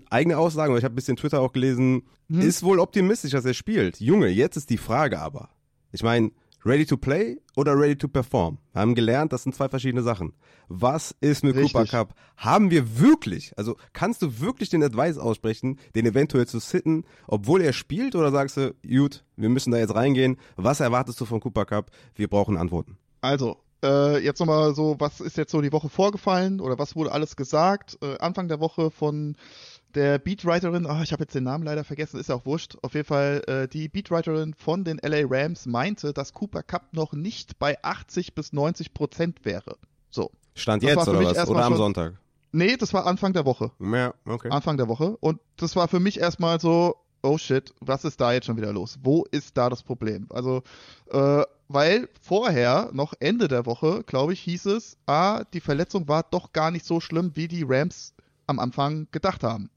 Eigene 0.09 0.37
Aussagen, 0.37 0.71
weil 0.71 0.79
ich 0.79 0.85
habe 0.85 0.93
ein 0.93 0.95
bisschen 0.95 1.17
Twitter 1.17 1.41
auch 1.41 1.51
gelesen, 1.51 2.03
Hm. 2.29 2.41
ist 2.41 2.61
wohl 2.63 2.79
optimistisch, 2.79 3.31
dass 3.31 3.45
er 3.45 3.53
spielt. 3.55 3.99
Junge, 3.99 4.27
jetzt 4.27 4.55
ist 4.55 4.69
die 4.69 4.77
Frage 4.77 5.19
aber. 5.19 5.49
Ich 5.91 6.03
meine, 6.03 6.31
ready 6.65 6.85
to 6.85 6.97
play 6.97 7.39
oder 7.55 7.77
ready 7.77 7.95
to 7.95 8.07
perform? 8.07 8.57
Wir 8.73 8.81
haben 8.81 8.95
gelernt, 8.95 9.33
das 9.33 9.43
sind 9.43 9.55
zwei 9.55 9.69
verschiedene 9.69 10.03
Sachen. 10.03 10.33
Was 10.67 11.15
ist 11.21 11.43
mit 11.43 11.55
Richtig. 11.55 11.73
Cooper 11.73 11.85
Cup? 11.85 12.15
Haben 12.37 12.71
wir 12.71 12.99
wirklich, 12.99 13.53
also 13.57 13.75
kannst 13.93 14.21
du 14.21 14.39
wirklich 14.39 14.69
den 14.69 14.83
Advice 14.83 15.17
aussprechen, 15.17 15.79
den 15.95 16.05
eventuell 16.05 16.47
zu 16.47 16.59
sitten, 16.59 17.05
obwohl 17.27 17.61
er 17.61 17.73
spielt 17.73 18.15
oder 18.15 18.31
sagst 18.31 18.57
du, 18.57 18.75
gut, 18.87 19.23
wir 19.35 19.49
müssen 19.49 19.71
da 19.71 19.77
jetzt 19.77 19.95
reingehen. 19.95 20.37
Was 20.55 20.79
erwartest 20.79 21.19
du 21.19 21.25
von 21.25 21.39
Cooper 21.39 21.65
Cup? 21.65 21.91
Wir 22.15 22.27
brauchen 22.27 22.57
Antworten. 22.57 22.97
Also, 23.21 23.57
äh, 23.83 24.17
jetzt 24.23 24.39
nochmal 24.39 24.73
so, 24.75 24.95
was 24.99 25.21
ist 25.21 25.37
jetzt 25.37 25.51
so 25.51 25.61
die 25.61 25.71
Woche 25.71 25.89
vorgefallen 25.89 26.59
oder 26.59 26.77
was 26.77 26.95
wurde 26.95 27.11
alles 27.11 27.35
gesagt? 27.35 27.97
Äh, 28.01 28.17
Anfang 28.19 28.47
der 28.47 28.59
Woche 28.59 28.91
von 28.91 29.35
der 29.95 30.19
Beatwriterin, 30.19 30.85
ah, 30.85 31.01
ich 31.03 31.11
habe 31.11 31.23
jetzt 31.23 31.33
den 31.35 31.43
Namen 31.43 31.63
leider 31.63 31.83
vergessen, 31.83 32.19
ist 32.19 32.29
ja 32.29 32.35
auch 32.35 32.45
wurscht. 32.45 32.77
Auf 32.81 32.93
jeden 32.93 33.05
Fall, 33.07 33.41
äh, 33.47 33.67
die 33.67 33.87
Beatwriterin 33.89 34.53
von 34.53 34.83
den 34.83 34.99
LA 34.99 35.23
Rams 35.27 35.65
meinte, 35.65 36.13
dass 36.13 36.33
Cooper 36.33 36.63
Cup 36.63 36.93
noch 36.93 37.13
nicht 37.13 37.59
bei 37.59 37.81
80 37.83 38.35
bis 38.35 38.53
90 38.53 38.93
Prozent 38.93 39.45
wäre. 39.45 39.77
So. 40.09 40.31
Stand 40.55 40.83
Das 40.83 40.89
jetzt 40.91 41.07
oder 41.07 41.23
was? 41.23 41.49
Oder 41.49 41.65
am 41.65 41.71
schon- 41.73 41.77
Sonntag? 41.77 42.13
Nee, 42.51 42.77
das 42.77 42.93
war 42.93 43.05
Anfang 43.05 43.33
der 43.33 43.45
Woche. 43.45 43.71
Ja, 43.79 44.13
okay. 44.25 44.49
Anfang 44.49 44.77
der 44.77 44.87
Woche. 44.87 45.15
Und 45.19 45.39
das 45.57 45.75
war 45.75 45.87
für 45.87 45.99
mich 45.99 46.19
erstmal 46.19 46.59
so, 46.59 46.95
oh 47.21 47.37
shit, 47.37 47.73
was 47.79 48.05
ist 48.05 48.19
da 48.19 48.33
jetzt 48.33 48.45
schon 48.45 48.57
wieder 48.57 48.73
los? 48.73 48.97
Wo 49.03 49.25
ist 49.31 49.55
da 49.57 49.69
das 49.69 49.83
Problem? 49.83 50.25
Also, 50.31 50.63
äh, 51.11 51.43
weil 51.67 52.09
vorher, 52.21 52.89
noch 52.91 53.13
Ende 53.19 53.47
der 53.47 53.65
Woche, 53.67 54.03
glaube 54.05 54.33
ich, 54.33 54.39
hieß 54.41 54.65
es, 54.65 54.97
ah, 55.05 55.43
die 55.53 55.59
Verletzung 55.59 56.07
war 56.07 56.23
doch 56.23 56.51
gar 56.51 56.71
nicht 56.71 56.85
so 56.85 56.99
schlimm, 56.99 57.31
wie 57.35 57.47
die 57.47 57.63
Rams 57.67 58.15
am 58.47 58.57
Anfang 58.57 59.07
gedacht 59.11 59.43
haben. 59.43 59.69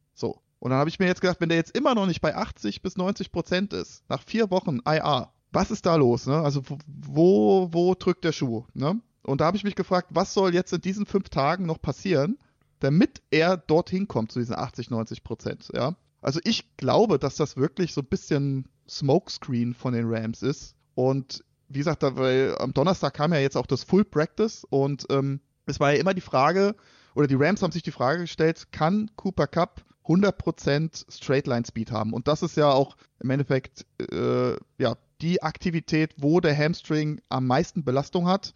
Und 0.63 0.71
dann 0.71 0.79
habe 0.79 0.89
ich 0.89 1.01
mir 1.01 1.07
jetzt 1.07 1.21
gedacht, 1.21 1.41
wenn 1.41 1.49
der 1.49 1.59
jetzt 1.59 1.77
immer 1.77 1.97
noch 1.97 2.07
nicht 2.07 2.21
bei 2.21 2.37
80 2.37 2.83
bis 2.83 2.97
90 2.97 3.33
Prozent 3.33 3.73
ist, 3.73 4.05
nach 4.09 4.23
vier 4.23 4.49
Wochen 4.53 4.79
IR, 4.87 5.33
was 5.51 5.73
ist 5.73 5.87
da 5.87 5.97
los? 5.97 6.29
Ne? 6.29 6.41
Also 6.41 6.63
wo- 6.71 6.79
wo, 6.87 7.69
wo 7.73 7.95
drückt 7.97 8.23
der 8.25 8.31
Schuh? 8.31 8.63
Ne? 8.73 9.01
Und 9.25 9.41
da 9.41 9.47
habe 9.47 9.57
ich 9.57 9.65
mich 9.65 9.75
gefragt, 9.75 10.11
was 10.13 10.35
soll 10.35 10.55
jetzt 10.55 10.73
in 10.73 10.81
diesen 10.81 11.05
fünf 11.05 11.31
Tagen 11.31 11.67
noch 11.67 11.83
passieren, 11.83 12.39
damit 12.79 13.23
er 13.33 13.57
dorthin 13.57 14.07
kommt 14.07 14.31
zu 14.31 14.39
diesen 14.39 14.55
80, 14.55 14.89
90 14.91 15.25
Prozent, 15.25 15.69
ja. 15.75 15.97
Also 16.21 16.39
ich 16.45 16.77
glaube, 16.77 17.19
dass 17.19 17.35
das 17.35 17.57
wirklich 17.57 17.93
so 17.93 18.01
ein 18.03 18.07
bisschen 18.07 18.69
Smokescreen 18.89 19.75
von 19.75 19.93
den 19.93 20.07
Rams 20.09 20.43
ist. 20.43 20.77
Und 20.95 21.43
wie 21.71 21.79
gesagt, 21.79 22.05
da, 22.05 22.15
weil 22.15 22.55
am 22.59 22.73
Donnerstag 22.73 23.15
kam 23.15 23.33
ja 23.33 23.41
jetzt 23.41 23.57
auch 23.57 23.67
das 23.67 23.83
Full 23.83 24.05
Practice 24.05 24.65
und 24.71 25.07
ähm, 25.11 25.41
es 25.67 25.81
war 25.81 25.93
ja 25.93 25.99
immer 26.01 26.15
die 26.15 26.21
Frage, 26.21 26.77
oder 27.17 27.27
die 27.27 27.35
Rams 27.35 27.63
haben 27.63 27.73
sich 27.73 27.83
die 27.83 27.91
Frage 27.91 28.21
gestellt, 28.21 28.69
kann 28.71 29.11
Cooper 29.17 29.49
Cup 29.49 29.83
100% 30.07 31.11
Straight 31.11 31.47
Line 31.47 31.65
Speed 31.67 31.91
haben? 31.91 32.13
Und 32.13 32.29
das 32.29 32.43
ist 32.43 32.57
ja 32.57 32.71
auch 32.71 32.97
im 33.21 33.31
Endeffekt 33.31 33.87
äh, 34.11 34.57
ja, 34.79 34.97
die 35.21 35.43
Aktivität, 35.43 36.15
wo 36.19 36.41
der 36.41 36.57
Hamstring 36.57 37.21
am 37.29 37.47
meisten 37.47 37.85
Belastung 37.85 38.27
hat, 38.27 38.53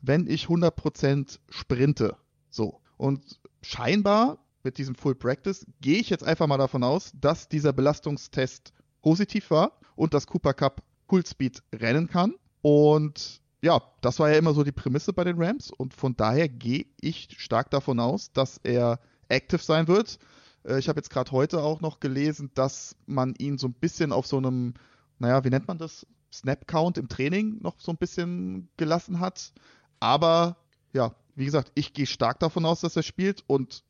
wenn 0.00 0.26
ich 0.26 0.46
100% 0.46 1.38
sprinte. 1.50 2.16
So. 2.50 2.80
Und 2.96 3.40
scheinbar 3.62 4.38
mit 4.62 4.78
diesem 4.78 4.94
Full 4.94 5.14
Practice 5.14 5.66
gehe 5.80 5.98
ich 5.98 6.10
jetzt 6.10 6.24
einfach 6.24 6.46
mal 6.46 6.58
davon 6.58 6.82
aus, 6.82 7.12
dass 7.14 7.48
dieser 7.48 7.72
Belastungstest 7.72 8.72
positiv 9.02 9.50
war 9.50 9.78
und 9.94 10.14
dass 10.14 10.26
Cooper 10.26 10.54
Cup 10.54 10.82
Full 11.08 11.24
Speed 11.24 11.62
rennen 11.72 12.08
kann. 12.08 12.34
Und 12.62 13.40
ja, 13.62 13.80
das 14.00 14.18
war 14.18 14.30
ja 14.30 14.38
immer 14.38 14.54
so 14.54 14.64
die 14.64 14.72
Prämisse 14.72 15.12
bei 15.12 15.24
den 15.24 15.40
Rams 15.40 15.70
und 15.70 15.94
von 15.94 16.16
daher 16.16 16.48
gehe 16.48 16.86
ich 17.00 17.28
stark 17.38 17.70
davon 17.70 18.00
aus, 18.00 18.32
dass 18.32 18.58
er 18.62 18.98
active 19.28 19.62
sein 19.62 19.88
wird. 19.88 20.18
Äh, 20.66 20.78
Ich 20.78 20.88
habe 20.88 20.98
jetzt 20.98 21.10
gerade 21.10 21.30
heute 21.32 21.62
auch 21.62 21.80
noch 21.80 22.00
gelesen, 22.00 22.50
dass 22.54 22.96
man 23.06 23.34
ihn 23.38 23.58
so 23.58 23.68
ein 23.68 23.74
bisschen 23.74 24.12
auf 24.12 24.26
so 24.26 24.36
einem, 24.38 24.74
naja, 25.18 25.44
wie 25.44 25.50
nennt 25.50 25.68
man 25.68 25.78
das? 25.78 26.06
Snap-Count 26.32 26.98
im 26.98 27.08
Training 27.08 27.58
noch 27.62 27.80
so 27.80 27.92
ein 27.92 27.96
bisschen 27.96 28.68
gelassen 28.76 29.20
hat. 29.20 29.52
Aber 30.00 30.56
ja, 30.92 31.14
wie 31.34 31.44
gesagt, 31.44 31.72
ich 31.74 31.92
gehe 31.92 32.06
stark 32.06 32.40
davon 32.40 32.66
aus, 32.66 32.80
dass 32.80 32.96
er 32.96 33.02
spielt 33.02 33.44
und 33.46 33.84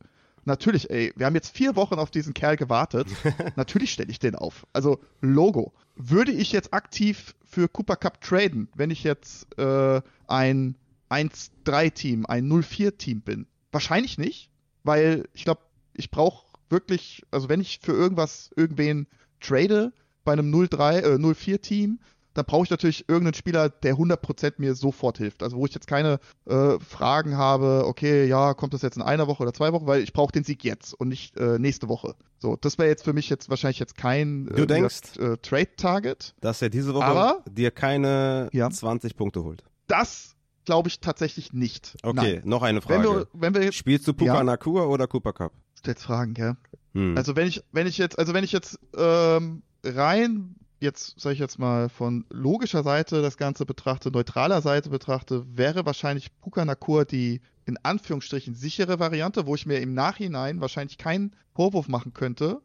natürlich, 0.45 0.89
ey, 0.89 1.13
wir 1.17 1.25
haben 1.25 1.35
jetzt 1.35 1.55
vier 1.55 1.75
Wochen 1.75 1.95
auf 1.95 2.11
diesen 2.11 2.33
Kerl 2.33 2.55
gewartet. 2.55 3.07
natürlich 3.55 3.91
stelle 3.91 4.11
ich 4.11 4.19
den 4.19 4.35
auf. 4.35 4.65
Also 4.71 4.99
Logo. 5.19 5.73
Würde 5.95 6.31
ich 6.31 6.51
jetzt 6.51 6.73
aktiv 6.73 7.35
für 7.43 7.67
Cooper 7.67 7.95
Cup 7.95 8.21
traden, 8.21 8.69
wenn 8.75 8.91
ich 8.91 9.03
jetzt 9.03 9.47
äh, 9.57 10.01
ein 10.27 10.75
1-3-Team, 11.09 12.25
ein 12.27 12.47
0-4-Team 12.49 13.21
bin? 13.21 13.47
Wahrscheinlich 13.71 14.17
nicht, 14.17 14.51
weil 14.83 15.27
ich 15.33 15.43
glaube, 15.43 15.61
ich 15.93 16.11
brauche 16.11 16.46
wirklich, 16.69 17.23
also 17.31 17.49
wenn 17.49 17.61
ich 17.61 17.79
für 17.81 17.93
irgendwas 17.93 18.49
irgendwen 18.55 19.07
trade 19.39 19.91
bei 20.23 20.33
einem 20.33 20.53
0-3, 20.53 20.99
äh, 20.99 21.15
0-4-Team, 21.15 21.99
dann 22.33 22.45
brauche 22.45 22.65
ich 22.65 22.69
natürlich 22.69 23.09
irgendeinen 23.09 23.33
Spieler, 23.33 23.67
der 23.69 23.95
100% 23.95 24.53
mir 24.57 24.75
sofort 24.75 25.17
hilft. 25.17 25.41
Also 25.41 25.57
wo 25.57 25.65
ich 25.65 25.73
jetzt 25.73 25.87
keine 25.87 26.19
äh, 26.45 26.77
Fragen 26.79 27.35
habe, 27.35 27.83
okay, 27.87 28.25
ja, 28.27 28.53
kommt 28.53 28.75
das 28.75 28.83
jetzt 28.83 28.95
in 28.95 29.01
einer 29.01 29.25
Woche 29.27 29.41
oder 29.41 29.53
zwei 29.53 29.73
Wochen, 29.73 29.87
weil 29.87 30.03
ich 30.03 30.13
brauche 30.13 30.31
den 30.31 30.43
Sieg 30.43 30.63
jetzt 30.63 30.93
und 30.93 31.07
nicht 31.07 31.35
äh, 31.37 31.57
nächste 31.57 31.89
Woche. 31.89 32.13
So, 32.37 32.55
das 32.55 32.77
wäre 32.77 32.89
jetzt 32.89 33.03
für 33.03 33.13
mich 33.13 33.27
jetzt 33.29 33.49
wahrscheinlich 33.49 33.79
jetzt 33.79 33.97
kein 33.97 34.45
denkst, 34.45 35.17
äh, 35.17 35.37
Trade-Target. 35.37 36.35
dass 36.41 36.61
er 36.61 36.69
diese 36.69 36.93
Woche 36.93 37.05
Aber- 37.05 37.43
dir 37.49 37.71
keine 37.71 38.49
Ja. 38.53 38.69
20 38.69 39.15
Punkte 39.15 39.43
holt. 39.43 39.63
Das 39.87 40.35
glaube 40.65 40.89
ich 40.89 40.99
tatsächlich 40.99 41.53
nicht. 41.53 41.95
Okay, 42.03 42.35
Nein. 42.35 42.41
noch 42.43 42.61
eine 42.61 42.77
Wenn 42.87 43.01
Frage. 43.01 43.09
wir, 43.21 43.27
wenn 43.33 43.55
wir 43.55 43.63
jetzt 43.63 43.75
Spielst 43.77 44.07
du 44.07 44.13
Puka 44.13 44.35
Ja. 44.35 44.43
Nakua 44.43 44.83
oder 44.85 45.07
Cooper 45.07 45.33
Cup? 45.33 45.53
Jetzt 45.85 46.03
fragen, 46.03 46.33
gell? 46.33 46.55
Hm. 46.93 47.15
Also 47.17 47.35
wenn 47.35 47.47
ich, 47.47 47.63
wenn 47.71 47.87
ich 47.87 47.97
jetzt, 47.97 48.17
also 48.17 48.33
wenn 48.33 48.43
ich 48.43 48.51
jetzt 48.51 48.79
ähm, 48.95 49.61
rein, 49.83 50.55
jetzt 50.79 51.19
sage 51.19 51.33
ich 51.33 51.39
jetzt 51.39 51.59
mal 51.59 51.89
von 51.89 52.25
logischer 52.29 52.83
Seite 52.83 53.21
das 53.21 53.37
Ganze 53.37 53.65
betrachte, 53.65 54.11
neutraler 54.11 54.61
Seite 54.61 54.89
betrachte, 54.89 55.45
wäre 55.55 55.85
wahrscheinlich 55.85 56.35
Puka 56.39 56.65
Nakur 56.65 57.05
die 57.05 57.41
in 57.65 57.77
Anführungsstrichen 57.83 58.55
sichere 58.55 58.99
Variante, 58.99 59.45
wo 59.45 59.53
ich 59.55 59.65
mir 59.65 59.79
im 59.79 59.93
Nachhinein 59.93 60.61
wahrscheinlich 60.61 60.97
keinen 60.97 61.35
Vorwurf 61.53 61.89
machen 61.89 62.13
könnte, 62.13 62.61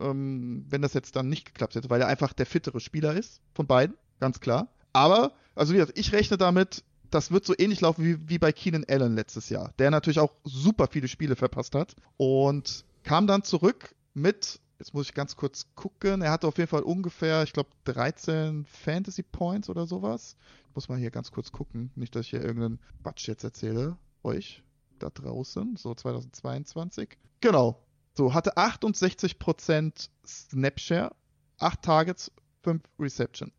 ähm, 0.00 0.64
wenn 0.68 0.82
das 0.82 0.94
jetzt 0.94 1.16
dann 1.16 1.28
nicht 1.28 1.44
geklappt 1.44 1.74
hätte, 1.74 1.90
weil 1.90 2.00
er 2.00 2.06
einfach 2.06 2.32
der 2.32 2.46
fittere 2.46 2.80
Spieler 2.80 3.14
ist 3.14 3.40
von 3.54 3.66
beiden, 3.66 3.96
ganz 4.20 4.40
klar. 4.40 4.68
Aber, 4.92 5.32
also 5.54 5.72
wie 5.72 5.78
gesagt, 5.78 5.98
ich 5.98 6.12
rechne 6.12 6.38
damit, 6.38 6.84
das 7.10 7.30
wird 7.30 7.44
so 7.44 7.54
ähnlich 7.56 7.80
laufen 7.80 8.04
wie, 8.04 8.28
wie 8.28 8.38
bei 8.38 8.52
Keenan 8.52 8.84
Allen 8.88 9.14
letztes 9.14 9.48
Jahr, 9.48 9.72
der 9.78 9.90
natürlich 9.90 10.20
auch 10.20 10.32
super 10.44 10.88
viele 10.90 11.08
Spiele 11.08 11.36
verpasst 11.36 11.74
hat 11.74 11.94
und 12.16 12.84
kam 13.02 13.26
dann 13.26 13.42
zurück 13.42 13.94
mit, 14.14 14.60
jetzt 14.78 14.94
muss 14.94 15.06
ich 15.08 15.14
ganz 15.14 15.36
kurz 15.36 15.66
gucken, 15.74 16.22
er 16.22 16.30
hatte 16.30 16.46
auf 16.46 16.58
jeden 16.58 16.68
Fall 16.68 16.82
ungefähr, 16.82 17.42
ich 17.42 17.52
glaube, 17.52 17.70
13 17.84 18.64
Fantasy 18.66 19.22
Points 19.22 19.68
oder 19.70 19.86
sowas. 19.86 20.36
Ich 20.68 20.74
muss 20.74 20.88
mal 20.88 20.98
hier 20.98 21.10
ganz 21.10 21.32
kurz 21.32 21.52
gucken, 21.52 21.90
nicht, 21.94 22.14
dass 22.14 22.26
ich 22.26 22.30
hier 22.30 22.42
irgendeinen 22.42 22.78
Quatsch 23.02 23.28
jetzt 23.28 23.44
erzähle, 23.44 23.96
euch 24.22 24.62
da 24.98 25.10
draußen, 25.10 25.76
so 25.76 25.94
2022. 25.94 27.16
Genau, 27.40 27.80
so, 28.14 28.34
hatte 28.34 28.56
68% 28.56 30.08
Snapshare, 30.26 31.14
8 31.58 31.82
Targets, 31.82 32.32
5 32.64 32.82
Reception. 32.98 33.52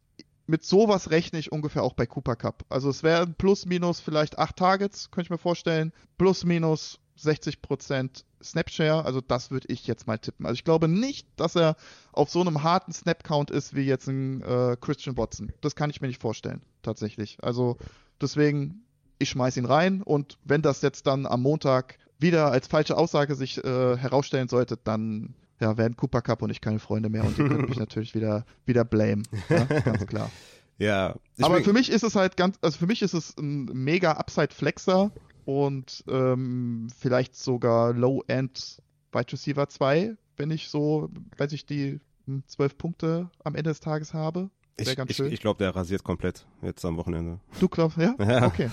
Mit 0.49 0.63
sowas 0.63 1.11
rechne 1.11 1.37
ich 1.37 1.51
ungefähr 1.51 1.83
auch 1.83 1.93
bei 1.93 2.07
Cooper 2.07 2.35
Cup. 2.35 2.65
Also 2.69 2.89
es 2.89 3.03
wären 3.03 3.35
plus 3.35 3.67
minus 3.67 3.99
vielleicht 3.99 4.39
8 4.39 4.55
Targets, 4.55 5.11
könnte 5.11 5.27
ich 5.27 5.29
mir 5.29 5.37
vorstellen. 5.37 5.93
Plus 6.17 6.43
minus 6.43 6.97
60% 7.19 8.23
Snapshare, 8.41 9.05
also 9.05 9.21
das 9.21 9.51
würde 9.51 9.67
ich 9.69 9.85
jetzt 9.85 10.07
mal 10.07 10.17
tippen. 10.17 10.47
Also 10.47 10.55
ich 10.55 10.63
glaube 10.63 10.87
nicht, 10.87 11.27
dass 11.35 11.55
er 11.55 11.75
auf 12.13 12.31
so 12.31 12.41
einem 12.41 12.63
harten 12.63 12.91
Snap-Count 12.91 13.51
ist 13.51 13.75
wie 13.75 13.83
jetzt 13.83 14.07
ein 14.07 14.41
äh, 14.41 14.75
Christian 14.81 15.17
Watson. 15.17 15.53
Das 15.61 15.75
kann 15.75 15.91
ich 15.91 16.01
mir 16.01 16.07
nicht 16.07 16.19
vorstellen, 16.19 16.63
tatsächlich. 16.81 17.37
Also 17.43 17.77
deswegen, 18.19 18.81
ich 19.19 19.29
schmeiß 19.29 19.55
ihn 19.55 19.65
rein 19.65 20.01
und 20.01 20.39
wenn 20.45 20.63
das 20.63 20.81
jetzt 20.81 21.05
dann 21.05 21.27
am 21.27 21.43
Montag 21.43 21.99
wieder 22.17 22.51
als 22.51 22.65
falsche 22.65 22.97
Aussage 22.97 23.35
sich 23.35 23.63
äh, 23.63 23.97
herausstellen 23.97 24.47
sollte, 24.47 24.77
dann 24.83 25.35
ja, 25.59 25.77
werden 25.77 25.95
Cooper 25.95 26.21
Cup 26.21 26.41
und 26.41 26.49
ich 26.49 26.61
keine 26.61 26.79
Freunde 26.79 27.09
mehr 27.09 27.23
und 27.23 27.37
ihr 27.37 27.47
könnt 27.47 27.69
mich 27.69 27.79
natürlich 27.79 28.15
wieder, 28.15 28.45
wieder 28.65 28.85
blame. 28.85 29.23
Ja, 29.49 29.65
ganz 29.65 30.05
klar. 30.05 30.31
Ja. 30.79 31.15
Aber 31.41 31.61
für 31.61 31.73
mich 31.73 31.91
ist 31.91 32.03
es 32.03 32.15
halt 32.15 32.37
ganz, 32.37 32.57
also 32.61 32.77
für 32.77 32.87
mich 32.87 33.01
ist 33.01 33.13
es 33.13 33.37
ein 33.37 33.65
mega 33.65 34.13
Upside-Flexer 34.13 35.11
und 35.43 36.05
ähm, 36.07 36.87
vielleicht 36.97 37.35
sogar 37.35 37.93
Low-End 37.93 38.81
Wide 39.11 39.31
Receiver 39.31 39.67
2, 39.67 40.15
wenn 40.37 40.51
ich 40.51 40.69
so, 40.69 41.09
weiß 41.37 41.51
ich, 41.51 41.65
die 41.65 41.99
hm, 42.25 42.43
12 42.47 42.77
Punkte 42.77 43.29
am 43.43 43.55
Ende 43.55 43.71
des 43.71 43.81
Tages 43.81 44.13
habe. 44.13 44.49
Ich, 44.77 44.95
ganz 44.95 45.11
ich, 45.11 45.17
schön. 45.17 45.31
ich 45.31 45.41
glaube, 45.41 45.57
der 45.57 45.75
rasiert 45.75 46.03
komplett 46.03 46.45
jetzt 46.61 46.85
am 46.85 46.95
Wochenende. 46.95 47.39
Du 47.59 47.67
glaubst, 47.67 47.97
ja? 47.97 48.15
Ja. 48.19 48.47
Okay. 48.47 48.69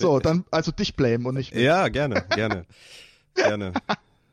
So, 0.00 0.18
dann 0.18 0.44
also 0.50 0.72
dich 0.72 0.96
blame 0.96 1.28
und 1.28 1.36
nicht 1.36 1.54
mich. 1.54 1.62
Ja, 1.62 1.88
gerne, 1.88 2.24
gerne. 2.30 2.66
gerne. 3.34 3.72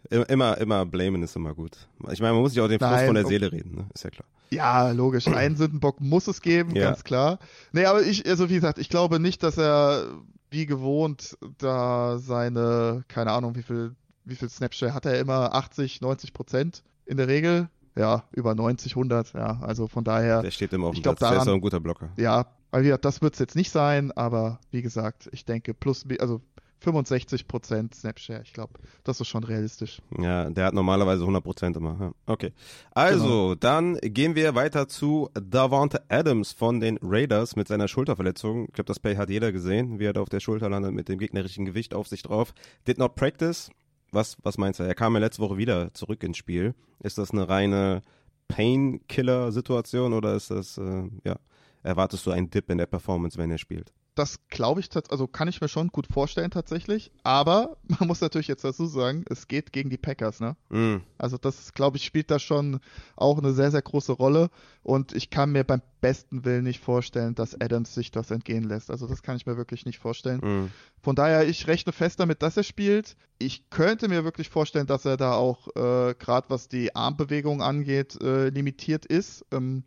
Immer, 0.09 0.57
immer 0.57 0.85
blamen 0.85 1.23
ist 1.23 1.35
immer 1.35 1.53
gut. 1.53 1.77
Ich 2.11 2.19
meine, 2.19 2.34
man 2.34 2.41
muss 2.41 2.53
sich 2.53 2.61
auch 2.61 2.67
den 2.67 2.80
Frust 2.80 2.91
Nein, 2.91 3.05
von 3.07 3.15
der 3.15 3.25
oh. 3.25 3.30
Seele 3.30 3.51
reden, 3.51 3.75
ne? 3.75 3.85
Ist 3.93 4.03
ja 4.03 4.09
klar. 4.09 4.25
Ja, 4.49 4.91
logisch. 4.91 5.27
Einen 5.27 5.55
Sündenbock 5.55 5.99
muss 6.01 6.27
es 6.27 6.41
geben, 6.41 6.75
Ja. 6.75 6.84
ganz 6.89 7.03
klar. 7.03 7.39
Nee, 7.71 7.85
aber 7.85 8.01
ich, 8.03 8.27
also 8.27 8.49
wie 8.49 8.55
gesagt, 8.55 8.77
ich 8.80 8.89
glaube 8.89 9.19
nicht, 9.19 9.41
dass 9.43 9.57
er 9.57 10.05
wie 10.51 10.65
gewohnt 10.67 11.38
da 11.57 12.19
seine, 12.19 13.03
keine 13.07 13.31
Ahnung, 13.31 13.55
wie 13.55 13.63
viel, 13.63 13.95
wie 14.25 14.35
viel 14.35 14.49
Snapshare 14.49 14.93
hat 14.93 15.05
er 15.05 15.19
immer? 15.19 15.55
80, 15.55 16.01
90 16.01 16.34
Prozent 16.34 16.84
in 17.05 17.17
der 17.17 17.27
Regel. 17.27 17.69
Ja, 17.95 18.23
über 18.31 18.53
90, 18.55 18.93
100, 18.95 19.34
ja. 19.34 19.59
Also 19.61 19.88
von 19.88 20.03
daher, 20.03 20.41
Der 20.41 20.51
steht 20.51 20.73
immer 20.73 20.88
auf 20.88 20.95
dem 20.95 21.01
Platz. 21.03 21.19
Der 21.19 21.27
ist 21.30 21.34
daran- 21.35 21.47
auch 21.49 21.53
ein 21.53 21.61
guter 21.61 21.80
Blocker. 21.80 22.09
ja, 22.17 22.45
weil 22.71 22.81
wie 22.84 22.88
gesagt, 22.88 23.05
das 23.05 23.21
wird 23.21 23.34
es 23.34 23.39
jetzt 23.39 23.55
nicht 23.55 23.71
sein, 23.71 24.11
aber 24.11 24.59
wie 24.71 24.81
gesagt, 24.81 25.30
ich 25.31 25.45
denke 25.45 25.73
plus, 25.75 26.05
also 26.19 26.41
65 26.84 27.47
Prozent 27.47 27.95
Snapshare, 27.95 28.41
ich 28.43 28.53
glaube, 28.53 28.73
das 29.03 29.19
ist 29.22 29.27
schon 29.27 29.43
realistisch. 29.43 30.01
Ja, 30.19 30.49
der 30.49 30.65
hat 30.65 30.73
normalerweise 30.73 31.23
100% 31.23 31.77
immer. 31.77 32.14
Okay. 32.26 32.51
Also, 32.91 33.23
Genau. 33.23 33.55
dann 33.55 33.97
gehen 34.01 34.35
wir 34.35 34.53
weiter 34.55 34.88
zu 34.88 35.30
Davante 35.34 36.03
Adams 36.10 36.51
von 36.51 36.80
den 36.80 36.99
Raiders 37.01 37.55
mit 37.55 37.68
seiner 37.68 37.88
Schulterverletzung. 37.88 38.65
Ich 38.68 38.73
glaube, 38.73 38.88
das 38.88 38.99
Play 38.99 39.15
hat 39.15 39.30
jeder 39.30 39.51
gesehen, 39.51 39.99
wie 39.99 40.05
er 40.05 40.14
da 40.14 40.22
auf 40.22 40.30
der 40.30 40.39
Schulter 40.41 40.69
landet 40.69 40.93
mit 40.93 41.07
dem 41.10 41.19
gegnerischen 41.19 41.65
Gewicht 41.65 41.93
auf 41.93 42.07
sich 42.07 42.22
drauf. 42.22 42.53
Did 42.88 42.97
not 42.97 43.15
practice. 43.15 43.69
Was, 44.11 44.38
was 44.43 44.57
meinst 44.60 44.80
du? 44.80 44.84
Er 44.84 44.93
kam 44.93 45.14
ja 45.15 45.19
letzte 45.19 45.41
Woche 45.41 45.57
wieder 45.57 45.91
zurück 45.93 46.22
ins 46.22 46.38
Spiel. 46.38 46.76
Ist 46.99 47.18
das 47.18 47.31
eine 47.31 47.49
reine 47.49 48.01
Painkiller-Situation 48.47 50.14
oder 50.14 50.35
ist 50.35 50.51
das, 50.51 50.77
äh, 50.77 51.03
ja, 51.23 51.38
erwartest 51.81 52.26
du 52.26 52.31
einen 52.31 52.49
Dip 52.49 52.69
in 52.69 52.77
der 52.77 52.85
Performance, 52.85 53.38
wenn 53.38 53.51
er 53.51 53.57
spielt? 53.57 53.91
Das 54.15 54.48
glaube 54.49 54.80
ich, 54.80 54.90
also 55.10 55.27
kann 55.27 55.48
ich 55.48 55.60
mir 55.60 55.68
schon 55.68 55.88
gut 55.88 56.07
vorstellen 56.07 56.52
tatsächlich. 56.52 57.11
Aber 57.23 57.77
man 57.99 58.07
muss 58.07 58.22
natürlich 58.22 58.48
jetzt 58.48 58.64
dazu 58.64 58.85
sagen, 58.85 59.26
es 59.30 59.48
geht 59.48 59.73
gegen 59.73 59.90
die 59.90 59.98
Packers, 59.98 60.40
ne? 60.40 60.56
Mm, 60.69 60.98
Also 61.18 61.38
das, 61.38 61.73
glaube 61.73 61.98
ich, 61.98 62.06
spielt 62.06 62.30
da 62.30 62.38
schon 62.40 62.80
auch 63.15 63.38
eine 63.40 63.53
sehr, 63.53 63.72
sehr 63.72 63.81
große 63.81 64.11
Rolle. 64.11 64.49
Und 64.84 65.14
ich 65.14 65.30
kann 65.30 65.52
mir 65.52 65.64
beim 65.64 65.81
besten 66.02 66.45
Willen 66.45 66.64
nicht 66.65 66.80
vorstellen, 66.84 67.34
dass 67.34 67.60
Adams 67.60 67.94
sich 67.95 68.11
das 68.11 68.30
entgehen 68.30 68.64
lässt. 68.64 68.91
Also 68.91 69.07
das 69.07 69.23
kann 69.23 69.38
ich 69.38 69.45
mir 69.45 69.57
wirklich 69.57 69.85
nicht 69.85 69.99
vorstellen. 69.99 70.40
mm. 70.41 70.72
Von 71.02 71.15
daher, 71.15 71.48
ich 71.48 71.68
rechne 71.68 71.91
fest 71.91 72.19
damit, 72.19 72.41
dass 72.44 72.56
er 72.56 72.64
spielt. 72.64 73.15
Ich 73.40 73.69
könnte 73.69 74.07
mir 74.07 74.23
wirklich 74.23 74.49
vorstellen, 74.49 74.88
dass 74.88 75.06
er 75.06 75.18
da 75.18 75.34
auch, 75.34 75.68
äh, 75.76 76.14
gerade 76.14 76.49
was 76.49 76.68
die 76.68 76.95
Armbewegung 76.95 77.61
angeht, 77.61 78.22
äh, 78.22 78.49
limitiert 78.49 79.06
ist. 79.06 79.45
Ähm, 79.52 79.84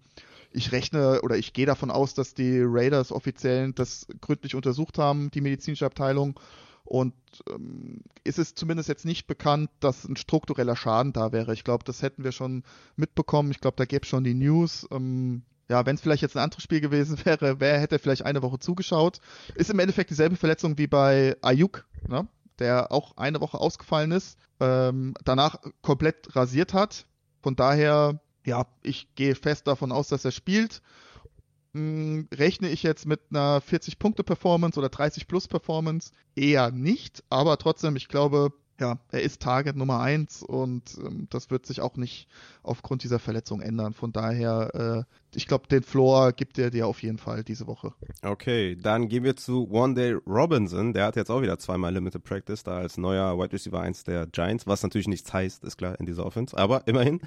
ich 0.56 0.72
rechne 0.72 1.20
oder 1.22 1.36
ich 1.36 1.52
gehe 1.52 1.66
davon 1.66 1.90
aus, 1.90 2.14
dass 2.14 2.34
die 2.34 2.60
Raiders 2.64 3.12
offiziell 3.12 3.72
das 3.72 4.06
gründlich 4.20 4.54
untersucht 4.54 4.98
haben, 4.98 5.30
die 5.30 5.42
medizinische 5.42 5.86
Abteilung. 5.86 6.40
Und 6.84 7.14
ähm, 7.50 8.02
ist 8.24 8.38
es 8.38 8.54
zumindest 8.54 8.88
jetzt 8.88 9.04
nicht 9.04 9.26
bekannt, 9.26 9.70
dass 9.80 10.04
ein 10.04 10.16
struktureller 10.16 10.76
Schaden 10.76 11.12
da 11.12 11.32
wäre. 11.32 11.52
Ich 11.52 11.64
glaube, 11.64 11.84
das 11.84 12.00
hätten 12.00 12.24
wir 12.24 12.32
schon 12.32 12.62
mitbekommen. 12.94 13.50
Ich 13.50 13.60
glaube, 13.60 13.76
da 13.76 13.84
gäbe 13.84 14.04
es 14.04 14.08
schon 14.08 14.24
die 14.24 14.34
News. 14.34 14.86
Ähm, 14.90 15.42
ja, 15.68 15.84
wenn 15.84 15.96
es 15.96 16.00
vielleicht 16.00 16.22
jetzt 16.22 16.36
ein 16.36 16.44
anderes 16.44 16.62
Spiel 16.62 16.80
gewesen 16.80 17.18
wäre, 17.24 17.60
wer 17.60 17.80
hätte 17.80 17.98
vielleicht 17.98 18.24
eine 18.24 18.40
Woche 18.42 18.58
zugeschaut. 18.58 19.20
Ist 19.56 19.70
im 19.70 19.78
Endeffekt 19.78 20.10
dieselbe 20.10 20.36
Verletzung 20.36 20.78
wie 20.78 20.86
bei 20.86 21.36
Ayuk, 21.42 21.86
ne? 22.08 22.26
der 22.58 22.92
auch 22.92 23.16
eine 23.16 23.40
Woche 23.40 23.58
ausgefallen 23.58 24.12
ist, 24.12 24.38
ähm, 24.60 25.14
danach 25.24 25.56
komplett 25.82 26.34
rasiert 26.34 26.72
hat. 26.72 27.06
Von 27.42 27.56
daher, 27.56 28.20
ja, 28.46 28.66
ich 28.82 29.08
gehe 29.14 29.34
fest 29.34 29.66
davon 29.66 29.92
aus, 29.92 30.08
dass 30.08 30.24
er 30.24 30.30
spielt. 30.32 30.80
Hm, 31.74 32.28
rechne 32.32 32.70
ich 32.70 32.82
jetzt 32.82 33.04
mit 33.04 33.20
einer 33.30 33.60
40-Punkte-Performance 33.60 34.78
oder 34.78 34.88
30-Plus-Performance? 34.88 36.12
Eher 36.34 36.70
nicht, 36.70 37.22
aber 37.28 37.58
trotzdem, 37.58 37.96
ich 37.96 38.08
glaube, 38.08 38.52
ja, 38.80 38.98
er 39.10 39.22
ist 39.22 39.42
Target 39.42 39.76
Nummer 39.76 40.00
eins 40.00 40.42
und 40.42 40.98
ähm, 40.98 41.26
das 41.30 41.50
wird 41.50 41.66
sich 41.66 41.80
auch 41.80 41.96
nicht 41.96 42.28
aufgrund 42.62 43.04
dieser 43.04 43.18
Verletzung 43.18 43.60
ändern. 43.60 43.94
Von 43.94 44.12
daher, 44.12 45.06
äh, 45.06 45.14
ich 45.34 45.46
glaube, 45.46 45.68
den 45.68 45.82
Floor 45.82 46.32
gibt 46.32 46.58
er 46.58 46.70
dir 46.70 46.86
auf 46.86 47.02
jeden 47.02 47.18
Fall 47.18 47.44
diese 47.44 47.66
Woche. 47.66 47.92
Okay, 48.22 48.76
dann 48.76 49.08
gehen 49.08 49.24
wir 49.24 49.36
zu 49.36 49.70
One 49.70 49.94
Day 49.94 50.12
Robinson. 50.26 50.92
Der 50.92 51.06
hat 51.06 51.16
jetzt 51.16 51.30
auch 51.30 51.42
wieder 51.42 51.58
zweimal 51.58 51.92
Limited 51.92 52.24
Practice, 52.24 52.62
da 52.62 52.78
als 52.78 52.96
neuer 52.96 53.38
Wide 53.38 53.52
Receiver 53.52 53.80
1 53.80 54.04
der 54.04 54.26
Giants, 54.26 54.66
was 54.66 54.82
natürlich 54.82 55.08
nichts 55.08 55.32
heißt, 55.32 55.64
ist 55.64 55.76
klar, 55.76 55.98
in 56.00 56.06
dieser 56.06 56.26
Offense. 56.26 56.56
Aber 56.56 56.86
immerhin, 56.86 57.20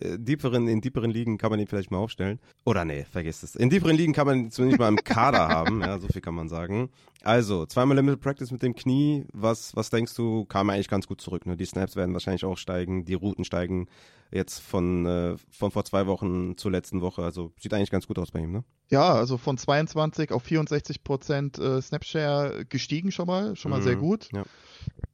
äh, 0.00 0.16
tieferen, 0.18 0.68
in 0.68 0.80
tieferen 0.80 1.10
Ligen 1.10 1.38
kann 1.38 1.50
man 1.50 1.60
ihn 1.60 1.66
vielleicht 1.66 1.90
mal 1.90 1.98
aufstellen. 1.98 2.38
Oder 2.64 2.84
nee, 2.84 3.04
vergiss 3.10 3.42
es. 3.42 3.54
In 3.56 3.70
tieferen 3.70 3.96
Ligen 3.96 4.12
kann 4.12 4.26
man 4.26 4.38
ihn 4.38 4.50
zumindest 4.50 4.80
mal 4.80 4.88
im 4.88 5.02
Kader 5.02 5.48
haben, 5.48 5.80
ja, 5.80 5.98
so 5.98 6.08
viel 6.08 6.22
kann 6.22 6.34
man 6.34 6.48
sagen. 6.48 6.90
Also, 7.22 7.66
zweimal 7.66 7.96
Limited 7.96 8.20
Practice 8.20 8.52
mit 8.52 8.62
dem 8.62 8.76
Knie. 8.76 9.24
Was, 9.32 9.74
was 9.74 9.90
denkst 9.90 10.14
du, 10.14 10.44
kam 10.44 10.70
eigentlich 10.70 10.86
ganz 10.86 10.95
gut 11.06 11.20
zurück. 11.20 11.44
Ne? 11.44 11.56
Die 11.56 11.66
Snaps 11.66 11.96
werden 11.96 12.14
wahrscheinlich 12.14 12.46
auch 12.46 12.56
steigen, 12.56 13.04
die 13.04 13.14
Routen 13.14 13.44
steigen 13.44 13.88
jetzt 14.32 14.58
von, 14.60 15.04
äh, 15.06 15.36
von 15.50 15.70
vor 15.70 15.84
zwei 15.84 16.06
Wochen 16.06 16.56
zur 16.56 16.70
letzten 16.70 17.00
Woche. 17.02 17.22
Also 17.22 17.52
sieht 17.60 17.74
eigentlich 17.74 17.90
ganz 17.90 18.06
gut 18.06 18.18
aus 18.18 18.30
bei 18.30 18.40
ihm, 18.40 18.52
ne? 18.52 18.64
Ja, 18.88 19.12
also 19.14 19.36
von 19.36 19.58
22 19.58 20.32
auf 20.32 20.42
64 20.44 21.04
Prozent 21.04 21.58
äh, 21.58 21.82
Snapshare 21.82 22.64
gestiegen 22.68 23.10
schon 23.12 23.26
mal, 23.26 23.54
schon 23.56 23.70
mal 23.70 23.80
Mhm, 23.80 23.84
sehr 23.84 23.96
gut. 23.96 24.28
ja. 24.32 24.44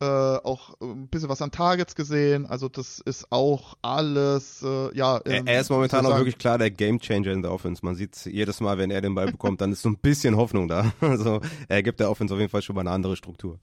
Äh, 0.01 0.39
auch 0.45 0.75
ein 0.81 1.09
bisschen 1.09 1.29
was 1.29 1.41
an 1.41 1.51
Targets 1.51 1.95
gesehen, 1.95 2.45
also 2.47 2.69
das 2.69 2.99
ist 3.01 3.31
auch 3.31 3.75
alles, 3.81 4.63
äh, 4.63 4.95
ja. 4.97 5.19
Er, 5.19 5.39
ähm, 5.39 5.47
er 5.47 5.61
ist 5.61 5.71
momentan 5.71 6.05
auch 6.05 6.17
wirklich 6.17 6.37
klar 6.39 6.59
der 6.59 6.71
Gamechanger 6.71 7.33
in 7.33 7.43
der 7.43 7.53
Offense. 7.53 7.85
Man 7.85 7.95
sieht 7.95 8.27
jedes 8.27 8.61
Mal, 8.61 8.77
wenn 8.79 8.91
er 8.91 9.01
den 9.01 9.15
Ball 9.15 9.31
bekommt, 9.31 9.61
dann 9.61 9.73
ist 9.73 9.83
so 9.83 9.89
ein 9.89 9.97
bisschen 9.97 10.37
Hoffnung 10.37 10.69
da. 10.69 10.93
Also 11.01 11.41
er 11.69 11.83
gibt 11.83 12.01
der 12.01 12.11
Offense 12.11 12.33
auf 12.35 12.41
jeden 12.41 12.51
Fall 12.51 12.63
schon 12.63 12.75
mal 12.75 12.81
eine 12.83 12.91
andere 12.91 13.17
Struktur. 13.17 13.59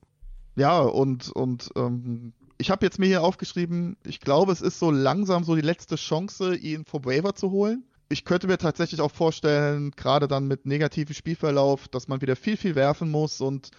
Ja, 0.60 0.81
und, 0.81 1.30
und 1.30 1.69
ähm, 1.77 2.34
ich 2.57 2.69
habe 2.69 2.86
jetzt 2.86 2.99
mir 2.99 3.06
hier 3.06 3.23
aufgeschrieben, 3.23 3.95
ich 4.06 4.19
glaube, 4.19 4.52
es 4.52 4.61
ist 4.61 4.77
so 4.77 4.91
langsam 4.91 5.45
so 5.45 5.56
die 5.56 5.61
letzte 5.61 5.95
Chance, 5.95 6.53
ihn 6.53 6.84
vom 6.84 7.06
Waiver 7.06 7.34
zu 7.34 7.52
holen. 7.52 7.86
Ich 8.10 8.26
könnte 8.26 8.48
mir 8.48 8.57
tatsächlich 8.57 8.99
auch 8.99 9.11
vorstellen, 9.11 9.91
gerade 9.91 10.27
dann 10.27 10.49
mit 10.49 10.65
negativem 10.65 11.15
Spielverlauf, 11.15 11.88
dass 11.88 12.10
man 12.10 12.19
wieder 12.19 12.36
viel, 12.36 12.57
viel 12.57 12.76
werfen 12.76 13.10
muss 13.10 13.40
und 13.40 13.72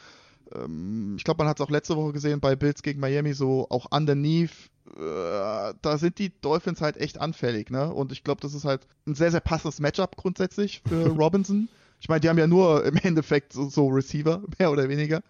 ähm, 0.54 1.16
ich 1.18 1.24
glaube, 1.24 1.44
man 1.44 1.48
hat 1.48 1.60
es 1.60 1.66
auch 1.66 1.70
letzte 1.70 1.96
Woche 1.96 2.14
gesehen 2.14 2.40
bei 2.40 2.56
Bills 2.56 2.82
gegen 2.82 2.98
Miami, 2.98 3.34
so 3.34 3.66
auch 3.68 3.86
underneath, 3.90 4.70
äh, 4.96 5.74
da 5.82 5.98
sind 5.98 6.18
die 6.18 6.32
Dolphins 6.40 6.80
halt 6.80 6.96
echt 6.96 7.20
anfällig, 7.20 7.68
ne? 7.68 7.92
Und 7.92 8.10
ich 8.10 8.24
glaube, 8.24 8.40
das 8.40 8.54
ist 8.54 8.64
halt 8.64 8.86
ein 9.06 9.14
sehr, 9.14 9.30
sehr 9.30 9.40
passendes 9.40 9.80
Matchup 9.80 10.16
grundsätzlich 10.16 10.80
für 10.88 11.08
Robinson. 11.18 11.68
Ich 12.00 12.08
meine, 12.08 12.20
die 12.20 12.30
haben 12.30 12.38
ja 12.38 12.46
nur 12.46 12.86
im 12.86 12.96
Endeffekt 12.96 13.52
so, 13.52 13.68
so 13.68 13.88
Receiver, 13.88 14.42
mehr 14.58 14.72
oder 14.72 14.88
weniger. 14.88 15.20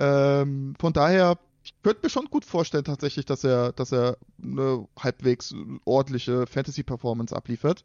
Ähm, 0.00 0.74
von 0.80 0.92
daher, 0.92 1.38
ich 1.62 1.74
könnte 1.82 2.00
mir 2.02 2.10
schon 2.10 2.26
gut 2.26 2.44
vorstellen 2.44 2.84
tatsächlich, 2.84 3.26
dass 3.26 3.44
er, 3.44 3.72
dass 3.72 3.92
er 3.92 4.16
eine 4.42 4.88
halbwegs 4.98 5.54
ordentliche 5.84 6.46
Fantasy-Performance 6.46 7.36
abliefert. 7.36 7.84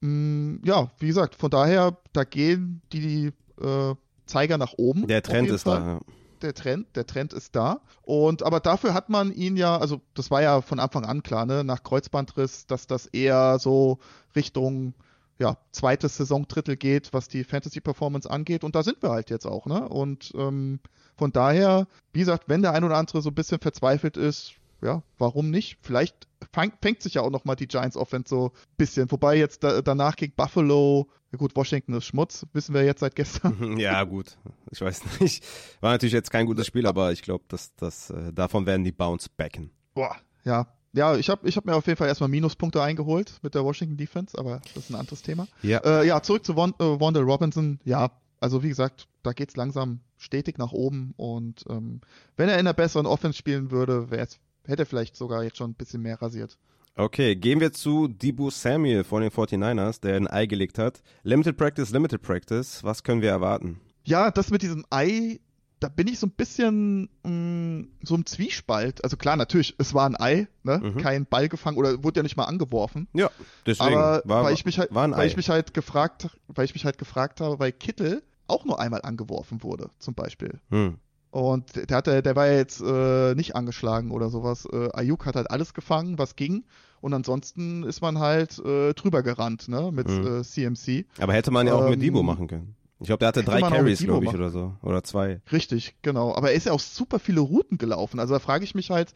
Mm, 0.00 0.56
ja, 0.62 0.90
wie 0.98 1.06
gesagt, 1.06 1.34
von 1.34 1.50
daher, 1.50 1.96
da 2.12 2.24
gehen 2.24 2.82
die 2.92 3.32
äh, 3.60 3.94
Zeiger 4.26 4.58
nach 4.58 4.74
oben. 4.76 5.06
Der 5.06 5.22
Trend 5.22 5.50
ist 5.50 5.62
Fall 5.62 5.80
da. 5.80 5.86
Ja. 5.86 6.00
der 6.42 6.54
Trend, 6.54 6.94
der 6.96 7.06
Trend 7.06 7.32
ist 7.32 7.56
da. 7.56 7.80
Und 8.02 8.42
aber 8.42 8.60
dafür 8.60 8.92
hat 8.92 9.08
man 9.08 9.32
ihn 9.32 9.56
ja, 9.56 9.78
also 9.78 10.02
das 10.12 10.30
war 10.30 10.42
ja 10.42 10.60
von 10.60 10.78
Anfang 10.78 11.06
an 11.06 11.22
klar, 11.22 11.46
ne, 11.46 11.64
nach 11.64 11.82
Kreuzbandriss, 11.82 12.66
dass 12.66 12.86
das 12.86 13.06
eher 13.06 13.58
so 13.58 13.98
Richtung 14.36 14.94
ja, 15.38 15.56
zweites 15.72 16.16
Saisondrittel 16.16 16.76
geht, 16.76 17.12
was 17.12 17.28
die 17.28 17.44
Fantasy 17.44 17.80
Performance 17.80 18.30
angeht. 18.30 18.64
Und 18.64 18.74
da 18.74 18.82
sind 18.82 19.02
wir 19.02 19.10
halt 19.10 19.30
jetzt 19.30 19.46
auch, 19.46 19.66
ne? 19.66 19.88
Und 19.88 20.32
ähm, 20.36 20.80
von 21.16 21.32
daher, 21.32 21.86
wie 22.12 22.20
gesagt, 22.20 22.44
wenn 22.48 22.62
der 22.62 22.72
ein 22.72 22.84
oder 22.84 22.96
andere 22.96 23.22
so 23.22 23.30
ein 23.30 23.34
bisschen 23.34 23.60
verzweifelt 23.60 24.16
ist, 24.16 24.54
ja, 24.82 25.02
warum 25.18 25.50
nicht? 25.50 25.78
Vielleicht 25.80 26.28
fang, 26.52 26.72
fängt 26.82 27.02
sich 27.02 27.14
ja 27.14 27.22
auch 27.22 27.30
nochmal 27.30 27.56
die 27.56 27.66
Giants 27.66 27.96
Offense 27.96 28.28
so 28.28 28.46
ein 28.46 28.76
bisschen. 28.76 29.10
Wobei 29.10 29.36
jetzt 29.36 29.64
da, 29.64 29.80
danach 29.80 30.14
gegen 30.16 30.34
Buffalo, 30.34 31.08
ja 31.32 31.38
gut, 31.38 31.56
Washington 31.56 31.94
ist 31.94 32.04
Schmutz, 32.04 32.46
wissen 32.52 32.74
wir 32.74 32.84
jetzt 32.84 33.00
seit 33.00 33.16
gestern. 33.16 33.76
ja, 33.78 34.04
gut. 34.04 34.36
Ich 34.70 34.80
weiß 34.80 35.20
nicht. 35.20 35.44
War 35.80 35.92
natürlich 35.92 36.12
jetzt 36.12 36.30
kein 36.30 36.46
gutes 36.46 36.66
Spiel, 36.66 36.86
aber 36.86 37.12
ich 37.12 37.22
glaube, 37.22 37.44
dass, 37.48 37.74
dass, 37.76 38.10
äh, 38.10 38.32
davon 38.32 38.66
werden 38.66 38.84
die 38.84 38.92
Bounce 38.92 39.28
backen. 39.34 39.70
Boah, 39.94 40.16
ja. 40.44 40.66
Ja, 40.94 41.16
ich 41.16 41.28
habe 41.28 41.46
ich 41.48 41.56
hab 41.56 41.66
mir 41.66 41.74
auf 41.74 41.86
jeden 41.86 41.96
Fall 41.96 42.06
erstmal 42.06 42.28
Minuspunkte 42.28 42.80
eingeholt 42.80 43.40
mit 43.42 43.54
der 43.54 43.64
Washington 43.64 43.96
Defense, 43.96 44.38
aber 44.38 44.60
das 44.74 44.84
ist 44.84 44.90
ein 44.90 44.94
anderes 44.94 45.22
Thema. 45.22 45.48
Ja. 45.62 45.78
Äh, 45.78 46.06
ja, 46.06 46.22
zurück 46.22 46.46
zu 46.46 46.56
Won 46.56 46.74
äh, 46.78 47.18
Robinson. 47.18 47.80
Ja, 47.84 48.12
also 48.40 48.62
wie 48.62 48.68
gesagt, 48.68 49.08
da 49.24 49.32
geht's 49.32 49.56
langsam 49.56 50.00
stetig 50.18 50.56
nach 50.56 50.72
oben 50.72 51.12
und 51.16 51.64
ähm, 51.68 52.00
wenn 52.36 52.48
er 52.48 52.54
in 52.54 52.60
einer 52.60 52.74
besseren 52.74 53.06
Offense 53.06 53.36
spielen 53.36 53.72
würde, 53.72 54.06
hätte 54.10 54.38
er 54.82 54.86
vielleicht 54.86 55.16
sogar 55.16 55.42
jetzt 55.42 55.56
schon 55.56 55.72
ein 55.72 55.74
bisschen 55.74 56.00
mehr 56.00 56.22
rasiert. 56.22 56.58
Okay, 56.96 57.34
gehen 57.34 57.58
wir 57.58 57.72
zu 57.72 58.06
Debo 58.06 58.50
Samuel 58.50 59.02
von 59.02 59.20
den 59.20 59.32
49ers, 59.32 60.00
der 60.00 60.14
ein 60.14 60.28
Ei 60.28 60.46
gelegt 60.46 60.78
hat. 60.78 61.02
Limited 61.24 61.56
Practice, 61.56 61.90
Limited 61.90 62.22
Practice. 62.22 62.84
Was 62.84 63.02
können 63.02 63.20
wir 63.20 63.30
erwarten? 63.30 63.80
Ja, 64.04 64.30
das 64.30 64.50
mit 64.50 64.62
diesem 64.62 64.84
Ei, 64.90 65.40
da 65.84 65.90
bin 65.90 66.08
ich 66.08 66.18
so 66.18 66.26
ein 66.26 66.30
bisschen 66.30 67.10
mh, 67.24 67.88
so 68.02 68.14
im 68.14 68.24
Zwiespalt. 68.24 69.04
Also 69.04 69.18
klar, 69.18 69.36
natürlich, 69.36 69.74
es 69.76 69.92
war 69.92 70.06
ein 70.08 70.16
Ei, 70.18 70.48
ne? 70.62 70.80
Mhm. 70.82 70.96
kein 70.96 71.26
Ball 71.26 71.50
gefangen 71.50 71.76
oder 71.76 72.02
wurde 72.02 72.20
ja 72.20 72.22
nicht 72.22 72.38
mal 72.38 72.44
angeworfen. 72.44 73.06
Ja, 73.12 73.28
deswegen. 73.66 73.94
Aber 73.94 74.22
war, 74.24 74.44
weil 74.44 74.54
ich 74.54 74.64
mich 74.64 74.78
halt, 74.78 74.88
weil 74.94 75.12
Ei. 75.12 75.26
ich 75.26 75.36
mich 75.36 75.50
halt 75.50 75.74
gefragt, 75.74 76.30
weil 76.48 76.64
ich 76.64 76.72
mich 76.72 76.86
halt 76.86 76.96
gefragt 76.96 77.42
habe, 77.42 77.58
weil 77.58 77.70
Kittel 77.70 78.22
auch 78.46 78.64
nur 78.64 78.80
einmal 78.80 79.02
angeworfen 79.02 79.62
wurde, 79.62 79.90
zum 79.98 80.14
Beispiel. 80.14 80.58
hm. 80.70 80.96
Und 81.30 81.90
der 81.90 81.96
hatte, 81.96 82.22
der 82.22 82.36
war 82.36 82.46
ja 82.46 82.54
jetzt 82.54 82.80
äh, 82.80 83.34
nicht 83.34 83.56
angeschlagen 83.56 84.12
oder 84.12 84.30
sowas. 84.30 84.66
Äh, 84.72 84.88
Ayuk 84.92 85.26
hat 85.26 85.34
halt 85.34 85.50
alles 85.50 85.74
gefangen, 85.74 86.16
was 86.16 86.36
ging. 86.36 86.64
Und 87.00 87.12
ansonsten 87.12 87.82
ist 87.82 88.00
man 88.00 88.20
halt 88.20 88.58
äh, 88.60 88.94
drüber 88.94 89.22
gerannt, 89.24 89.68
ne, 89.68 89.90
mit 89.92 90.08
äh, 90.08 90.42
CMC. 90.44 91.06
Aber 91.18 91.34
hätte 91.34 91.50
man 91.50 91.66
ja 91.66 91.74
auch 91.74 91.82
mit 91.84 91.94
Ähm, 91.94 92.00
Debo 92.00 92.22
machen 92.22 92.46
können. 92.46 92.76
Ich 93.04 93.08
glaube, 93.08 93.18
der 93.18 93.28
hatte 93.28 93.44
drei 93.44 93.60
Carries, 93.60 94.02
glaube 94.02 94.24
ich, 94.24 94.32
machen 94.32 94.40
oder 94.40 94.50
so. 94.50 94.74
Oder 94.82 95.04
zwei. 95.04 95.40
Richtig, 95.52 95.94
genau. 96.00 96.34
Aber 96.34 96.50
er 96.50 96.56
ist 96.56 96.66
ja 96.66 96.72
auch 96.72 96.80
super 96.80 97.18
viele 97.18 97.40
Routen 97.40 97.76
gelaufen. 97.76 98.18
Also 98.18 98.32
da 98.32 98.40
frage 98.40 98.64
ich 98.64 98.74
mich 98.74 98.90
halt, 98.90 99.14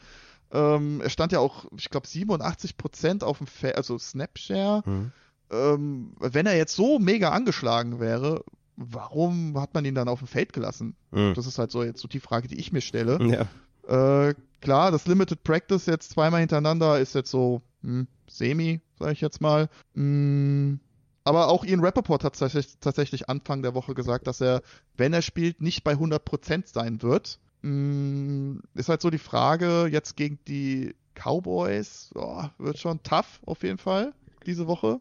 ähm, 0.53 1.01
er 1.01 1.11
stand 1.11 1.33
ja 1.33 1.41
auch, 1.41 1.65
ich 1.77 1.89
glaube, 1.89 2.07
87 2.07 2.77
Prozent 2.77 3.25
auf 3.25 3.39
dem 3.39 3.47
Feld, 3.47 3.77
also 3.77 3.99
Snapshare. 3.99 4.83
Hm. 4.85 5.13
ähm, 5.51 6.13
wenn 6.21 6.47
er 6.47 6.57
jetzt 6.57 6.77
so 6.77 6.99
mega 6.99 7.31
angeschlagen 7.31 7.99
wäre, 7.99 8.45
warum 8.77 9.59
hat 9.59 9.73
man 9.73 9.85
ihn 9.85 9.95
dann 9.95 10.09
auf 10.09 10.19
dem 10.19 10.29
Feld 10.29 10.53
gelassen? 10.53 10.95
Hm. 11.13 11.33
Das 11.35 11.47
ist 11.47 11.59
halt 11.59 11.71
so 11.71 11.83
jetzt 11.83 12.01
so 12.01 12.09
die 12.09 12.21
Frage, 12.21 12.49
die 12.49 12.59
ich 12.59 12.73
mir 12.73 12.83
stelle. 12.83 13.19
Ja. 13.89 14.29
Äh, 14.29 14.35
klar, 14.61 14.91
das 14.91 15.07
Limited 15.07 15.43
Practice 15.45 15.87
jetzt 15.87 16.11
zweimal 16.11 16.41
hintereinander 16.41 16.99
ist 16.99 17.15
jetzt 17.15 17.31
so 17.31 17.63
hm, 17.83 18.07
semi, 18.29 18.83
sage 18.99 19.13
ich 19.13 19.23
jetzt 19.23 19.41
mal. 19.41 19.71
Hm, 19.95 20.79
aber 21.25 21.49
auch 21.49 21.65
Ian 21.65 21.85
Rappaport 21.85 22.25
hat 22.25 22.39
tatsächlich, 22.39 22.79
tatsächlich 22.81 23.29
Anfang 23.29 23.63
der 23.63 23.75
Woche 23.75 23.95
gesagt, 23.95 24.27
dass 24.27 24.41
er, 24.41 24.63
wenn 24.97 25.13
er 25.13 25.23
spielt, 25.23 25.61
nicht 25.61 25.85
bei 25.85 25.93
100% 25.93 26.73
sein 26.73 27.03
wird. 27.03 27.39
Hm, 27.63 28.63
ist 28.75 28.89
halt 28.89 29.03
so 29.03 29.11
die 29.11 29.19
Frage, 29.19 29.89
jetzt 29.91 30.17
gegen 30.17 30.39
die 30.47 30.95
Cowboys, 31.15 32.11
oh, 32.15 32.45
wird 32.59 32.79
schon 32.79 33.03
tough 33.03 33.41
auf 33.45 33.63
jeden 33.63 33.79
Fall 33.79 34.15
diese 34.47 34.67
Woche. 34.67 35.01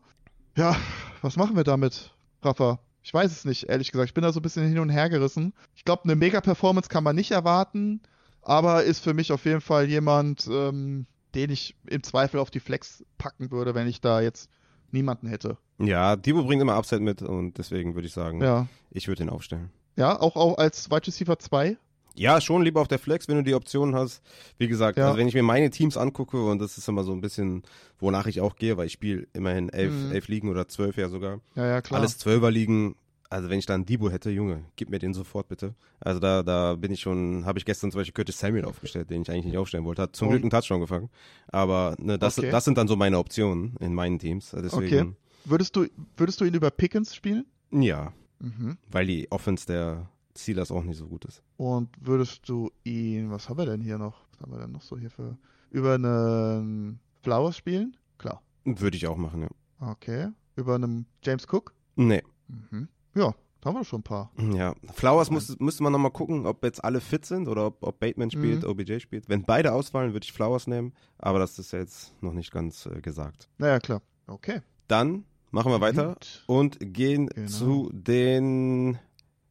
Ja, 0.55 0.75
was 1.21 1.37
machen 1.37 1.55
wir 1.55 1.63
damit, 1.63 2.11
Rafa? 2.41 2.79
Ich 3.03 3.13
weiß 3.13 3.31
es 3.31 3.45
nicht, 3.45 3.69
ehrlich 3.69 3.91
gesagt. 3.91 4.09
Ich 4.09 4.13
bin 4.13 4.23
da 4.23 4.33
so 4.33 4.39
ein 4.39 4.43
bisschen 4.43 4.67
hin 4.67 4.79
und 4.79 4.89
her 4.89 5.09
gerissen. 5.09 5.53
Ich 5.75 5.85
glaube, 5.85 6.03
eine 6.03 6.15
Mega-Performance 6.15 6.89
kann 6.89 7.03
man 7.03 7.15
nicht 7.15 7.31
erwarten, 7.31 8.01
aber 8.41 8.83
ist 8.83 8.99
für 8.99 9.13
mich 9.13 9.31
auf 9.31 9.45
jeden 9.45 9.61
Fall 9.61 9.87
jemand, 9.87 10.47
ähm, 10.51 11.05
den 11.35 11.51
ich 11.51 11.75
im 11.87 12.03
Zweifel 12.03 12.39
auf 12.39 12.49
die 12.49 12.59
Flex 12.59 13.05
packen 13.17 13.51
würde, 13.51 13.75
wenn 13.75 13.87
ich 13.87 14.01
da 14.01 14.19
jetzt 14.19 14.49
niemanden 14.91 15.27
hätte. 15.27 15.57
ja, 15.79 16.15
Debo 16.15 16.43
bringt 16.43 16.61
immer 16.61 16.73
Upside 16.75 17.01
mit 17.01 17.21
und 17.21 17.57
deswegen 17.57 17.95
würde 17.95 18.07
ich 18.07 18.13
sagen, 18.13 18.41
Ja. 18.41 18.67
ich 18.91 19.07
würde 19.07 19.23
ihn 19.23 19.29
aufstellen. 19.29 19.69
Ja, 19.95 20.19
auch, 20.19 20.35
auch 20.35 20.57
als 20.57 20.89
Wide 20.89 21.07
Receiver 21.07 21.37
2. 21.39 21.77
Ja, 22.15 22.41
schon 22.41 22.63
lieber 22.63 22.81
auf 22.81 22.87
der 22.87 22.97
Flex, 22.97 23.27
wenn 23.27 23.35
du 23.37 23.43
die 23.43 23.53
Option 23.53 23.93
hast. 23.93 24.23
Wie 24.57 24.67
gesagt, 24.67 24.97
Ja. 24.97 25.05
also 25.05 25.17
wenn 25.19 25.27
ich 25.27 25.35
mir 25.35 25.43
meine 25.43 25.69
Teams 25.69 25.97
angucke, 25.97 26.43
und 26.43 26.57
das 26.59 26.77
ist 26.77 26.87
immer 26.87 27.03
so 27.03 27.11
ein 27.11 27.21
bisschen, 27.21 27.61
wonach 27.99 28.25
ich 28.25 28.41
auch 28.41 28.55
gehe, 28.55 28.75
weil 28.77 28.87
ich 28.87 28.93
spiele 28.93 29.27
immerhin 29.33 29.69
elf, 29.69 29.93
Mhm. 29.93 30.11
elf 30.13 30.27
Ligen 30.27 30.49
oder 30.49 30.67
zwölf 30.67 30.97
ja 30.97 31.09
sogar. 31.09 31.41
Ja, 31.55 31.67
ja, 31.67 31.81
klar. 31.81 31.99
Alles 31.99 32.17
Zwölfer 32.17 32.49
Ligen. 32.49 32.95
Also 33.29 33.49
wenn 33.49 33.59
ich 33.59 33.65
da 33.65 33.73
einen 33.73 33.85
Debo 33.85 34.09
hätte, 34.09 34.29
Junge, 34.29 34.63
gib 34.77 34.89
mir 34.89 34.99
den 34.99 35.13
sofort 35.13 35.47
bitte. 35.49 35.75
Also 35.99 36.19
da, 36.19 36.43
da 36.43 36.75
bin 36.75 36.91
ich 36.91 37.01
schon, 37.01 37.45
habe 37.45 37.59
ich 37.59 37.65
gestern 37.65 37.91
zum 37.91 37.99
Beispiel 37.99 38.13
Curtis 38.13 38.39
Samuel 38.39 38.63
aufgestellt, 38.65 39.09
den 39.09 39.21
ich 39.23 39.29
eigentlich 39.29 39.45
nicht 39.45 39.57
aufstellen 39.57 39.83
wollte. 39.85 40.01
Hat 40.03 40.15
zum 40.15 40.27
Und- 40.27 40.33
Glück 40.33 40.43
einen 40.43 40.49
Touchdown 40.49 40.79
gefangen. 40.79 41.09
Aber 41.47 41.95
ne, 41.99 42.17
das, 42.17 42.37
Okay. 42.39 42.49
das 42.51 42.63
sind 42.65 42.77
dann 42.77 42.87
so 42.87 42.95
meine 42.95 43.17
Optionen 43.17 43.75
in 43.79 43.93
meinen 43.93 44.17
Teams. 44.19 44.51
Deswegen, 44.51 45.17
Würdest 45.45 45.75
du, 45.75 45.87
würdest 46.17 46.39
du 46.41 46.45
ihn 46.45 46.53
über 46.53 46.71
Pickens 46.71 47.13
spielen? 47.15 47.45
ja, 47.71 48.13
Mhm. 48.39 48.77
weil 48.91 49.07
die 49.07 49.29
Offense 49.31 49.65
der 49.65 50.09
Steelers 50.37 50.71
auch 50.71 50.83
nicht 50.83 50.97
so 50.97 51.07
gut 51.07 51.25
ist. 51.25 51.41
Und 51.57 51.89
würdest 51.99 52.47
du 52.47 52.69
ihn, 52.83 53.31
was 53.31 53.49
haben 53.49 53.57
wir 53.57 53.65
denn 53.65 53.81
hier 53.81 53.97
noch? 53.97 54.25
Was 54.31 54.41
haben 54.41 54.51
wir 54.51 54.59
denn 54.59 54.71
noch 54.71 54.81
so 54.83 54.97
hier 54.97 55.09
für, 55.09 55.37
über 55.71 55.95
einen 55.95 56.99
Flowers 57.23 57.57
spielen? 57.57 57.97
Klar. 58.19 58.41
Würde 58.63 58.95
ich 58.95 59.07
auch 59.07 59.17
machen, 59.17 59.41
ja. 59.41 59.49
Okay. 59.91 60.29
Über 60.55 60.75
einen 60.75 61.07
James 61.23 61.45
Cook? 61.51 61.73
Nee. 61.95 62.21
Mhm. 62.47 62.87
Ja, 63.17 63.33
haben 63.65 63.75
wir 63.75 63.83
schon 63.83 63.99
ein 63.99 64.03
paar. 64.03 64.31
Ja, 64.53 64.75
Flowers 64.93 65.29
muss, 65.31 65.57
müsste 65.59 65.83
man 65.83 65.91
nochmal 65.91 66.11
gucken, 66.11 66.45
ob 66.45 66.63
jetzt 66.63 66.83
alle 66.83 67.01
fit 67.01 67.25
sind 67.25 67.47
oder 67.47 67.67
ob, 67.67 67.83
ob 67.83 67.99
Bateman 67.99 68.31
spielt, 68.31 68.63
Mhm. 68.63 68.69
OBJ 68.69 68.99
spielt. 68.99 69.27
Wenn 69.27 69.43
beide 69.43 69.73
ausfallen, 69.73 70.13
würde 70.13 70.23
ich 70.25 70.31
Flowers 70.33 70.67
nehmen, 70.67 70.93
aber 71.17 71.39
das 71.39 71.57
ist 71.59 71.71
ja 71.73 71.79
jetzt 71.79 72.13
noch 72.21 72.33
nicht 72.33 72.51
ganz 72.51 72.85
äh, 72.85 73.01
gesagt. 73.01 73.49
Naja, 73.57 73.79
klar. 73.79 74.01
Okay. 74.27 74.61
Dann 74.87 75.25
machen 75.51 75.71
wir 75.71 75.81
weiter 75.81 76.09
Gut. 76.13 76.43
und 76.47 76.77
gehen 76.79 77.27
Genau. 77.27 77.47
zu 77.49 77.89
den. 77.93 78.99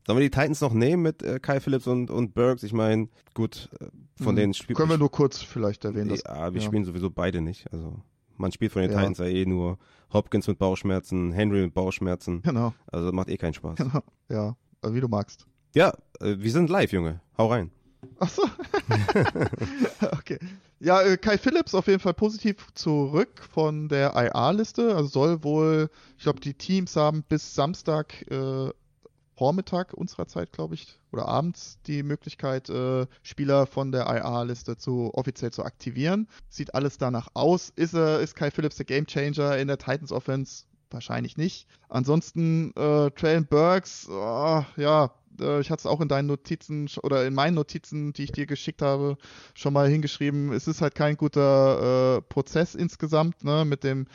Sollen 0.06 0.18
wir 0.18 0.24
die 0.24 0.30
Titans 0.30 0.60
noch 0.60 0.72
nehmen 0.72 1.02
mit 1.02 1.22
äh, 1.24 1.40
Kai 1.40 1.58
Phillips 1.58 1.88
und, 1.88 2.10
und 2.10 2.32
Burks? 2.32 2.62
Ich 2.62 2.72
meine, 2.72 3.08
gut, 3.34 3.68
äh, 3.80 3.86
von 4.22 4.34
Mhm. 4.34 4.36
denen 4.36 4.54
spielt 4.54 4.76
Können 4.78 4.90
wir 4.90 4.98
nur 4.98 5.10
kurz 5.10 5.42
vielleicht 5.42 5.84
erwähnen. 5.84 6.10
Dass, 6.10 6.22
Ja, 6.24 6.54
wir 6.54 6.60
ja. 6.60 6.66
spielen 6.66 6.84
sowieso 6.84 7.10
beide 7.10 7.40
nicht. 7.40 7.72
Also 7.72 7.96
man 8.38 8.52
spielt 8.52 8.72
von 8.72 8.82
den 8.82 8.90
Ja. 8.90 8.98
Titans 8.98 9.18
ja 9.18 9.26
eh 9.26 9.46
nur 9.46 9.78
Hopkins 10.12 10.46
mit 10.46 10.58
Bauchschmerzen, 10.58 11.32
Henry 11.32 11.62
mit 11.62 11.74
Bauchschmerzen. 11.74 12.42
Genau. 12.42 12.72
Also 12.86 13.12
macht 13.12 13.28
eh 13.28 13.36
keinen 13.36 13.54
Spaß. 13.54 13.76
Genau. 13.76 14.00
Ja, 14.28 14.56
äh, 14.82 14.92
wie 14.92 15.00
du 15.00 15.08
magst. 15.08 15.46
Ja, 15.74 15.92
äh, 16.20 16.36
wir 16.38 16.50
sind 16.50 16.70
live, 16.70 16.92
Junge. 16.92 17.20
Hau 17.36 17.48
rein. 17.48 17.70
Ach 18.20 18.28
so. 18.28 18.42
okay. 20.12 20.38
Ja, 20.78 21.02
äh, 21.02 21.16
Kai 21.16 21.38
Phillips 21.38 21.74
auf 21.74 21.86
jeden 21.86 22.00
Fall 22.00 22.14
positiv 22.14 22.72
zurück 22.74 23.42
von 23.52 23.88
der 23.88 24.14
IR-Liste. 24.14 24.94
Also 24.94 25.08
soll 25.08 25.42
wohl, 25.42 25.90
ich 26.16 26.22
glaube, 26.22 26.40
die 26.40 26.54
Teams 26.54 26.96
haben 26.96 27.24
bis 27.28 27.54
Samstag 27.54 28.30
äh, 28.30 28.70
Vormittag 29.36 29.92
unserer 29.92 30.26
Zeit, 30.26 30.52
glaube 30.52 30.74
ich, 30.74 30.98
oder 31.12 31.28
abends 31.28 31.78
die 31.86 32.02
Möglichkeit, 32.02 32.70
äh, 32.70 33.06
Spieler 33.22 33.66
von 33.66 33.92
der 33.92 34.06
IR-Liste 34.06 34.76
zu 34.76 35.10
offiziell 35.14 35.50
zu 35.50 35.62
aktivieren. 35.64 36.26
Sieht 36.48 36.74
alles 36.74 36.98
danach 36.98 37.28
aus. 37.34 37.70
Ist, 37.76 37.94
er, 37.94 38.20
ist 38.20 38.34
Kai 38.34 38.50
Phillips 38.50 38.76
der 38.76 38.86
Gamechanger 38.86 39.58
in 39.58 39.68
der 39.68 39.78
Titans 39.78 40.12
Offense? 40.12 40.64
Wahrscheinlich 40.90 41.36
nicht. 41.36 41.66
Ansonsten 41.88 42.70
äh, 42.76 43.10
Traylon 43.10 43.46
Burks, 43.46 44.08
oh, 44.08 44.64
ja, 44.76 45.10
äh, 45.40 45.60
ich 45.60 45.70
hatte 45.70 45.80
es 45.80 45.86
auch 45.86 46.00
in 46.00 46.08
deinen 46.08 46.26
Notizen 46.26 46.88
oder 47.02 47.26
in 47.26 47.34
meinen 47.34 47.54
Notizen, 47.54 48.12
die 48.12 48.24
ich 48.24 48.32
dir 48.32 48.46
geschickt 48.46 48.82
habe, 48.82 49.16
schon 49.54 49.72
mal 49.72 49.88
hingeschrieben. 49.88 50.52
Es 50.52 50.66
ist 50.66 50.80
halt 50.80 50.94
kein 50.94 51.16
guter 51.16 52.16
äh, 52.16 52.22
Prozess 52.22 52.74
insgesamt, 52.74 53.44
ne, 53.44 53.64
mit 53.64 53.84
dem 53.84 54.06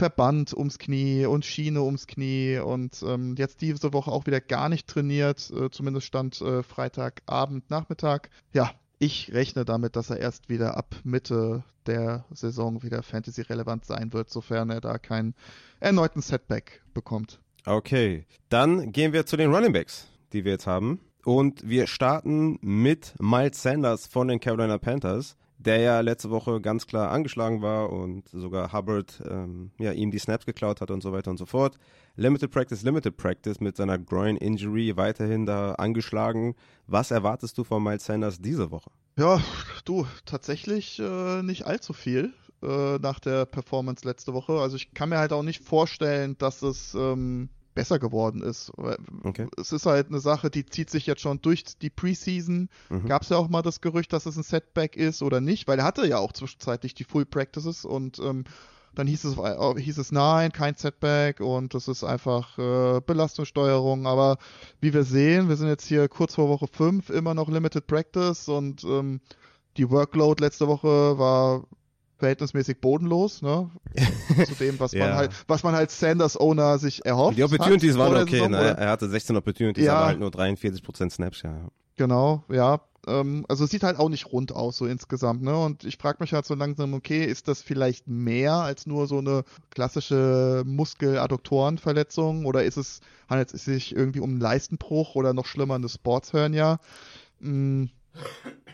Verband 0.00 0.54
ums 0.54 0.78
Knie 0.78 1.26
und 1.26 1.44
Schiene 1.44 1.82
ums 1.82 2.06
Knie 2.06 2.58
und 2.58 3.04
ähm, 3.06 3.34
jetzt 3.36 3.60
diese 3.60 3.92
Woche 3.92 4.10
auch 4.10 4.24
wieder 4.24 4.40
gar 4.40 4.70
nicht 4.70 4.86
trainiert, 4.86 5.50
äh, 5.50 5.68
zumindest 5.70 6.06
stand 6.06 6.40
äh, 6.40 6.62
Freitagabend, 6.62 7.68
Nachmittag. 7.68 8.30
Ja, 8.54 8.70
ich 8.98 9.30
rechne 9.34 9.66
damit, 9.66 9.96
dass 9.96 10.08
er 10.08 10.16
erst 10.16 10.48
wieder 10.48 10.78
ab 10.78 10.96
Mitte 11.04 11.64
der 11.84 12.24
Saison 12.32 12.82
wieder 12.82 13.02
Fantasy-relevant 13.02 13.84
sein 13.84 14.14
wird, 14.14 14.30
sofern 14.30 14.70
er 14.70 14.80
da 14.80 14.96
keinen 14.96 15.34
erneuten 15.80 16.22
Setback 16.22 16.80
bekommt. 16.94 17.38
Okay, 17.66 18.24
dann 18.48 18.92
gehen 18.92 19.12
wir 19.12 19.26
zu 19.26 19.36
den 19.36 19.52
Running 19.52 19.74
Backs, 19.74 20.08
die 20.32 20.46
wir 20.46 20.52
jetzt 20.52 20.66
haben. 20.66 21.00
Und 21.26 21.68
wir 21.68 21.86
starten 21.86 22.58
mit 22.62 23.12
Miles 23.20 23.60
Sanders 23.60 24.06
von 24.06 24.28
den 24.28 24.40
Carolina 24.40 24.78
Panthers, 24.78 25.36
der 25.60 25.78
ja 25.78 26.00
letzte 26.00 26.30
Woche 26.30 26.60
ganz 26.60 26.86
klar 26.86 27.10
angeschlagen 27.10 27.60
war 27.60 27.90
und 27.90 28.28
sogar 28.30 28.72
Hubbard 28.72 29.22
ähm, 29.28 29.70
ja, 29.78 29.92
ihm 29.92 30.10
die 30.10 30.18
Snaps 30.18 30.46
geklaut 30.46 30.80
hat 30.80 30.90
und 30.90 31.02
so 31.02 31.12
weiter 31.12 31.30
und 31.30 31.36
so 31.36 31.44
fort. 31.46 31.76
Limited 32.16 32.50
Practice, 32.50 32.82
Limited 32.82 33.16
Practice 33.16 33.60
mit 33.60 33.76
seiner 33.76 33.98
Groin 33.98 34.36
Injury 34.36 34.96
weiterhin 34.96 35.44
da 35.44 35.72
angeschlagen. 35.72 36.54
Was 36.86 37.10
erwartest 37.10 37.58
du 37.58 37.64
von 37.64 37.82
Miles 37.82 38.06
Sanders 38.06 38.40
diese 38.40 38.70
Woche? 38.70 38.90
Ja, 39.18 39.42
du, 39.84 40.06
tatsächlich 40.24 40.98
äh, 40.98 41.42
nicht 41.42 41.66
allzu 41.66 41.92
viel 41.92 42.32
äh, 42.62 42.98
nach 42.98 43.20
der 43.20 43.44
Performance 43.44 44.06
letzte 44.06 44.32
Woche. 44.32 44.54
Also 44.54 44.76
ich 44.76 44.94
kann 44.94 45.10
mir 45.10 45.18
halt 45.18 45.32
auch 45.32 45.42
nicht 45.42 45.62
vorstellen, 45.62 46.36
dass 46.38 46.62
es 46.62 46.94
ähm, 46.94 47.50
besser 47.74 47.98
geworden 47.98 48.42
ist. 48.42 48.72
Okay. 49.22 49.46
Es 49.56 49.72
ist 49.72 49.86
halt 49.86 50.08
eine 50.08 50.20
Sache, 50.20 50.50
die 50.50 50.66
zieht 50.66 50.90
sich 50.90 51.06
jetzt 51.06 51.22
schon 51.22 51.40
durch 51.40 51.64
die 51.64 51.90
Preseason. 51.90 52.68
Mhm. 52.88 53.06
Gab 53.06 53.22
es 53.22 53.28
ja 53.28 53.36
auch 53.36 53.48
mal 53.48 53.62
das 53.62 53.80
Gerücht, 53.80 54.12
dass 54.12 54.26
es 54.26 54.36
ein 54.36 54.42
Setback 54.42 54.96
ist 54.96 55.22
oder 55.22 55.40
nicht, 55.40 55.68
weil 55.68 55.78
er 55.78 55.84
hatte 55.84 56.06
ja 56.06 56.18
auch 56.18 56.32
zwischenzeitlich 56.32 56.94
die 56.94 57.04
Full 57.04 57.26
Practices 57.26 57.84
und 57.84 58.18
ähm, 58.18 58.44
dann 58.94 59.06
hieß 59.06 59.24
es, 59.24 59.38
äh, 59.38 59.80
hieß 59.80 59.98
es 59.98 60.10
nein, 60.10 60.52
kein 60.52 60.74
Setback 60.74 61.40
und 61.40 61.74
das 61.74 61.86
ist 61.86 62.02
einfach 62.02 62.58
äh, 62.58 63.00
Belastungssteuerung. 63.00 64.06
Aber 64.06 64.38
wie 64.80 64.92
wir 64.92 65.04
sehen, 65.04 65.48
wir 65.48 65.56
sind 65.56 65.68
jetzt 65.68 65.86
hier 65.86 66.08
kurz 66.08 66.34
vor 66.34 66.48
Woche 66.48 66.66
5, 66.66 67.10
immer 67.10 67.34
noch 67.34 67.48
Limited 67.48 67.86
Practice 67.86 68.48
und 68.48 68.82
ähm, 68.84 69.20
die 69.76 69.88
Workload 69.90 70.42
letzte 70.42 70.66
Woche 70.66 71.18
war 71.18 71.64
verhältnismäßig 72.20 72.80
bodenlos, 72.80 73.42
ne? 73.42 73.68
Zu 74.46 74.54
dem, 74.54 74.78
was 74.78 74.92
Ja. 74.92 75.06
man 75.06 75.14
halt, 75.16 75.32
was 75.48 75.62
man 75.64 75.74
halt 75.74 75.90
Sanders 75.90 76.38
Owner 76.38 76.78
sich 76.78 77.04
erhofft. 77.04 77.36
Die 77.36 77.42
Opportunities 77.42 77.94
hat 77.94 77.98
waren 77.98 78.22
okay, 78.22 78.48
ne? 78.48 78.76
Er 78.78 78.90
hatte 78.90 79.08
16 79.08 79.34
Opportunities, 79.36 79.84
Ja. 79.84 79.96
aber 79.96 80.06
halt 80.06 80.20
nur 80.20 80.30
43% 80.30 81.10
Snaps, 81.10 81.42
ja. 81.42 81.68
Genau, 81.96 82.44
ja. 82.48 82.80
Ähm, 83.06 83.46
also 83.48 83.64
es 83.64 83.70
sieht 83.70 83.82
halt 83.82 83.98
auch 83.98 84.10
nicht 84.10 84.30
rund 84.32 84.52
aus, 84.54 84.76
so 84.76 84.86
insgesamt, 84.86 85.42
ne? 85.42 85.56
Und 85.56 85.84
ich 85.84 85.96
frage 85.96 86.18
mich 86.20 86.32
halt 86.34 86.44
so 86.46 86.54
langsam, 86.54 86.92
okay, 86.94 87.24
ist 87.24 87.48
das 87.48 87.62
vielleicht 87.62 88.06
mehr 88.08 88.52
als 88.54 88.86
nur 88.86 89.06
so 89.06 89.18
eine 89.18 89.42
klassische 89.70 90.62
Muskeladduktorenverletzung 90.66 92.44
oder 92.44 92.64
ist 92.64 92.76
es, 92.76 93.00
handelt 93.28 93.52
es 93.54 93.64
sich 93.64 93.94
irgendwie 93.94 94.20
um 94.20 94.30
einen 94.30 94.40
Leistenbruch 94.40 95.14
oder 95.14 95.32
noch 95.34 95.46
schlimmer 95.46 95.74
eine 95.76 95.88
Sportshernia? 95.88 96.78
Mm, 97.40 97.84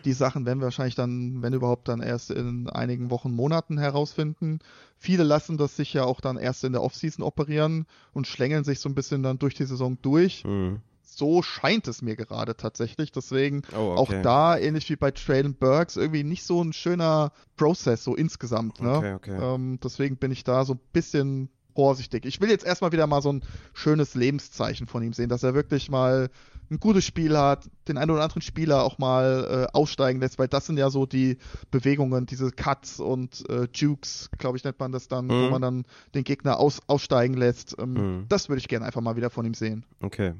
Die 0.06 0.12
Sachen 0.12 0.46
werden 0.46 0.60
wir 0.60 0.66
wahrscheinlich 0.66 0.94
dann, 0.94 1.42
wenn 1.42 1.52
überhaupt, 1.52 1.88
dann 1.88 2.00
erst 2.00 2.30
in 2.30 2.70
einigen 2.70 3.10
Wochen, 3.10 3.32
Monaten 3.32 3.76
herausfinden. 3.76 4.60
Viele 4.96 5.24
lassen 5.24 5.58
das 5.58 5.76
sich 5.76 5.92
ja 5.92 6.04
auch 6.04 6.20
dann 6.20 6.36
erst 6.36 6.62
in 6.62 6.72
der 6.72 6.82
Offseason 6.82 7.24
operieren 7.24 7.86
und 8.12 8.28
schlängeln 8.28 8.62
sich 8.62 8.78
so 8.78 8.88
ein 8.88 8.94
bisschen 8.94 9.24
dann 9.24 9.40
durch 9.40 9.54
die 9.54 9.66
Saison 9.66 9.98
durch. 10.00 10.44
Mhm. 10.44 10.80
So 11.02 11.42
scheint 11.42 11.88
es 11.88 12.02
mir 12.02 12.14
gerade 12.14 12.56
tatsächlich. 12.56 13.10
Deswegen 13.10 13.62
Oh, 13.74 13.94
auch 13.96 14.10
okay. 14.10 14.22
da, 14.22 14.56
ähnlich 14.56 14.88
wie 14.90 14.96
bei 14.96 15.10
Traylon 15.10 15.54
Burks, 15.54 15.96
irgendwie 15.96 16.22
nicht 16.22 16.44
so 16.44 16.62
ein 16.62 16.72
schöner 16.72 17.32
Prozess, 17.56 18.04
so 18.04 18.14
insgesamt. 18.14 18.80
Ne? 18.80 18.96
Okay, 18.96 19.14
okay. 19.14 19.54
Ähm, 19.54 19.80
deswegen 19.82 20.18
bin 20.18 20.30
ich 20.30 20.44
da 20.44 20.64
so 20.64 20.74
ein 20.74 20.80
bisschen 20.92 21.48
vorsichtig. 21.74 22.24
Ich 22.26 22.40
will 22.40 22.48
jetzt 22.48 22.64
erstmal 22.64 22.92
wieder 22.92 23.06
mal 23.06 23.22
so 23.22 23.32
ein 23.32 23.42
schönes 23.74 24.14
Lebenszeichen 24.14 24.86
von 24.86 25.02
ihm 25.02 25.12
sehen, 25.12 25.28
dass 25.28 25.42
er 25.42 25.54
wirklich 25.54 25.90
mal 25.90 26.30
ein 26.70 26.80
gutes 26.80 27.04
Spiel 27.04 27.36
hat, 27.36 27.68
den 27.88 27.96
einen 27.98 28.10
oder 28.10 28.22
anderen 28.22 28.42
Spieler 28.42 28.82
auch 28.82 28.98
mal 28.98 29.68
äh, 29.72 29.76
aussteigen 29.76 30.20
lässt, 30.20 30.38
weil 30.38 30.48
das 30.48 30.66
sind 30.66 30.78
ja 30.78 30.90
so 30.90 31.06
die 31.06 31.38
Bewegungen, 31.70 32.26
diese 32.26 32.50
Cuts 32.50 32.98
und 33.00 33.48
äh, 33.48 33.68
Jukes, 33.72 34.30
glaube 34.38 34.56
ich, 34.58 34.64
nennt 34.64 34.80
man 34.80 34.92
das 34.92 35.08
dann, 35.08 35.28
wo 35.28 35.34
Mhm. 35.34 35.50
man 35.50 35.62
dann 35.62 35.84
den 36.14 36.24
Gegner 36.24 36.58
aus, 36.58 36.80
aussteigen 36.88 37.34
lässt. 37.34 37.76
Ähm, 37.78 37.94
Mhm. 37.94 38.24
Das 38.28 38.48
würde 38.48 38.58
ich 38.58 38.68
gerne 38.68 38.84
einfach 38.86 39.00
mal 39.00 39.16
wieder 39.16 39.30
von 39.30 39.46
ihm 39.46 39.54
sehen. 39.54 39.84
Okay. 40.02 40.34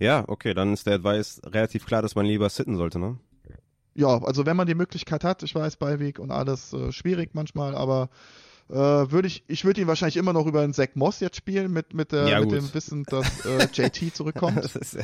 Ja, 0.00 0.24
okay, 0.26 0.52
dann 0.54 0.72
ist 0.72 0.86
der 0.86 0.94
Advice 0.96 1.40
relativ 1.46 1.86
klar, 1.86 2.02
dass 2.02 2.16
man 2.16 2.26
lieber 2.26 2.48
sitten 2.48 2.76
sollte, 2.76 2.98
ne? 2.98 3.18
Ja, 3.94 4.22
also 4.22 4.46
wenn 4.46 4.56
man 4.56 4.66
die 4.66 4.74
Möglichkeit 4.74 5.24
hat, 5.24 5.42
ich 5.42 5.54
weiß, 5.54 5.76
Beiweg 5.76 6.18
und 6.18 6.30
alles 6.30 6.72
äh, 6.72 6.90
schwierig 6.92 7.30
manchmal, 7.34 7.74
aber 7.74 8.08
äh, 8.70 8.74
würde 9.10 9.26
ich, 9.28 9.44
ich 9.48 9.64
würde 9.64 9.80
ihn 9.80 9.86
wahrscheinlich 9.86 10.16
immer 10.16 10.32
noch 10.32 10.46
über 10.46 10.60
einen 10.62 10.72
Zack 10.72 10.96
Moss 10.96 11.20
jetzt 11.20 11.36
spielen, 11.36 11.72
mit, 11.72 11.92
mit, 11.94 12.12
der, 12.12 12.28
Ja, 12.28 12.40
mit 12.40 12.52
dem 12.52 12.72
Wissen, 12.74 13.04
dass 13.04 13.44
äh, 13.44 13.64
JT 13.72 14.14
zurückkommt. 14.14 14.56
Das, 14.58 14.76
ist, 14.76 14.96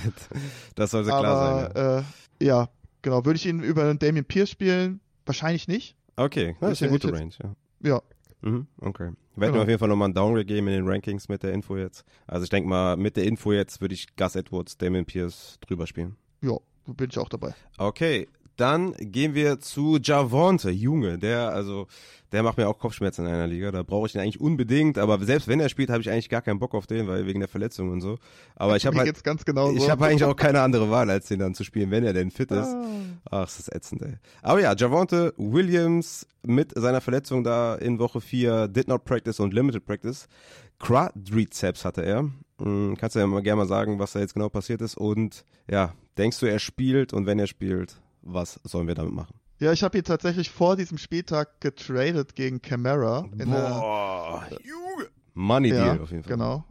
das 0.74 0.90
sollte 0.90 1.09
klar 1.09 1.22
sein. 1.22 1.62
Ja. 1.62 1.68
aber 1.68 2.05
äh, 2.40 2.44
ja, 2.44 2.68
genau, 3.02 3.24
würde 3.24 3.36
ich 3.36 3.47
ihn 3.47 3.60
über 3.62 3.82
einen 3.84 3.98
Damien 3.98 4.24
Pierce 4.24 4.51
spielen? 4.51 5.01
Wahrscheinlich 5.24 5.68
nicht. 5.68 5.97
Okay, 6.16 6.56
das 6.60 6.72
ist 6.72 6.82
eine 6.82 6.97
ich 6.97 7.02
gute 7.02 7.14
Range, 7.14 7.32
ja. 7.43 7.55
Ja, 7.82 8.02
Mhm, 8.43 8.66
okay. 8.80 9.10
Wir 9.34 9.40
werden 9.43 9.52
Genau. 9.52 9.62
auf 9.62 9.68
jeden 9.68 9.78
Fall 9.78 9.88
nochmal 9.88 10.09
ein 10.09 10.14
Downgrade 10.14 10.44
geben 10.44 10.68
in 10.68 10.74
den 10.74 10.88
Rankings 10.88 11.28
mit 11.28 11.43
der 11.43 11.52
Info 11.52 11.76
jetzt. 11.76 12.05
Also 12.26 12.44
ich 12.44 12.51
denke 12.51 12.68
mal, 12.68 12.97
mit 12.97 13.16
der 13.16 13.24
Info 13.24 13.52
jetzt 13.52 13.80
würde 13.80 13.94
ich 13.94 14.14
Gus 14.16 14.36
Edwards, 14.36 14.76
Damon 14.78 15.05
Pierce 15.05 15.59
drüber 15.66 15.86
spielen. 15.86 16.16
ja, 16.43 16.56
bin 16.86 17.10
ich 17.10 17.18
auch 17.18 17.28
dabei. 17.28 17.55
Okay, 17.78 18.28
dann 18.56 18.94
gehen 18.98 19.34
wir 19.34 19.60
zu 19.60 19.98
Javonte, 20.02 20.70
Junge, 20.70 21.18
der, 21.18 21.50
also, 21.50 21.86
der 22.32 22.42
macht 22.42 22.56
mir 22.58 22.68
auch 22.68 22.78
Kopfschmerzen 22.78 23.26
in 23.26 23.32
einer 23.32 23.46
Liga. 23.46 23.70
Da 23.70 23.82
brauche 23.82 24.06
ich 24.06 24.14
ihn 24.14 24.20
eigentlich 24.20 24.40
unbedingt, 24.40 24.98
aber 24.98 25.22
selbst 25.24 25.48
wenn 25.48 25.60
er 25.60 25.68
spielt, 25.68 25.90
habe 25.90 26.00
ich 26.00 26.10
eigentlich 26.10 26.28
gar 26.28 26.42
keinen 26.42 26.58
Bock 26.58 26.74
auf 26.74 26.86
den, 26.86 27.06
weil 27.06 27.26
wegen 27.26 27.40
der 27.40 27.48
Verletzung 27.48 27.90
und 27.90 28.00
so. 28.00 28.18
Aber 28.56 28.76
ich 28.76 28.86
habe 28.86 28.98
halt, 28.98 29.22
genau 29.44 29.70
ich 29.70 29.82
so. 29.82 29.90
habe 29.90 30.06
eigentlich 30.06 30.24
auch 30.24 30.36
keine 30.36 30.60
andere 30.60 30.90
Wahl, 30.90 31.08
als 31.10 31.28
den 31.28 31.38
dann 31.38 31.54
zu 31.54 31.64
spielen, 31.64 31.90
wenn 31.90 32.04
er 32.04 32.12
denn 32.12 32.30
fit 32.30 32.50
ist. 32.50 32.74
Ah. 32.74 32.86
Ach, 33.30 33.44
das 33.44 33.58
ist 33.60 33.74
ätzend, 33.74 34.02
ey. 34.02 34.14
Aber 34.42 34.60
ja, 34.60 34.74
Javonte 34.74 35.34
Williams 35.36 36.26
mit 36.42 36.72
seiner 36.74 37.00
Verletzung 37.00 37.44
da 37.44 37.74
in 37.76 37.98
Woche 37.98 38.20
4, 38.20 38.68
did 38.68 38.88
not 38.88 39.04
practice 39.04 39.40
und 39.40 39.54
limited 39.54 39.84
practice. 39.84 40.28
Quadriceps 40.78 41.84
hatte 41.84 42.04
er. 42.04 42.30
Hm, 42.60 42.96
kannst 42.98 43.16
du 43.16 43.20
ja 43.20 43.26
mal 43.26 43.42
gerne 43.42 43.62
mal 43.62 43.68
sagen, 43.68 43.98
was 43.98 44.12
da 44.12 44.20
jetzt 44.20 44.34
genau 44.34 44.48
passiert 44.48 44.80
ist. 44.80 44.96
Und 44.96 45.44
ja, 45.70 45.94
denkst 46.18 46.40
du, 46.40 46.46
er 46.46 46.58
spielt? 46.58 47.12
Und 47.12 47.26
wenn 47.26 47.38
er 47.38 47.46
spielt, 47.46 48.00
was 48.26 48.60
sollen 48.64 48.86
wir 48.88 48.94
damit 48.94 49.12
machen? 49.14 49.34
Ja, 49.58 49.72
ich 49.72 49.82
habe 49.82 49.96
ihn 49.96 50.04
tatsächlich 50.04 50.50
vor 50.50 50.76
diesem 50.76 50.98
Spieltag 50.98 51.60
getradet 51.60 52.34
gegen 52.34 52.60
Camara. 52.60 53.24
In 53.38 53.50
der, 53.50 53.68
Boah, 53.70 54.46
Junge. 54.62 55.08
Money 55.34 55.68
ja, 55.70 55.84
Deal 55.84 56.00
auf 56.02 56.10
jeden 56.10 56.22
Fall. 56.24 56.32
genau. 56.32 56.64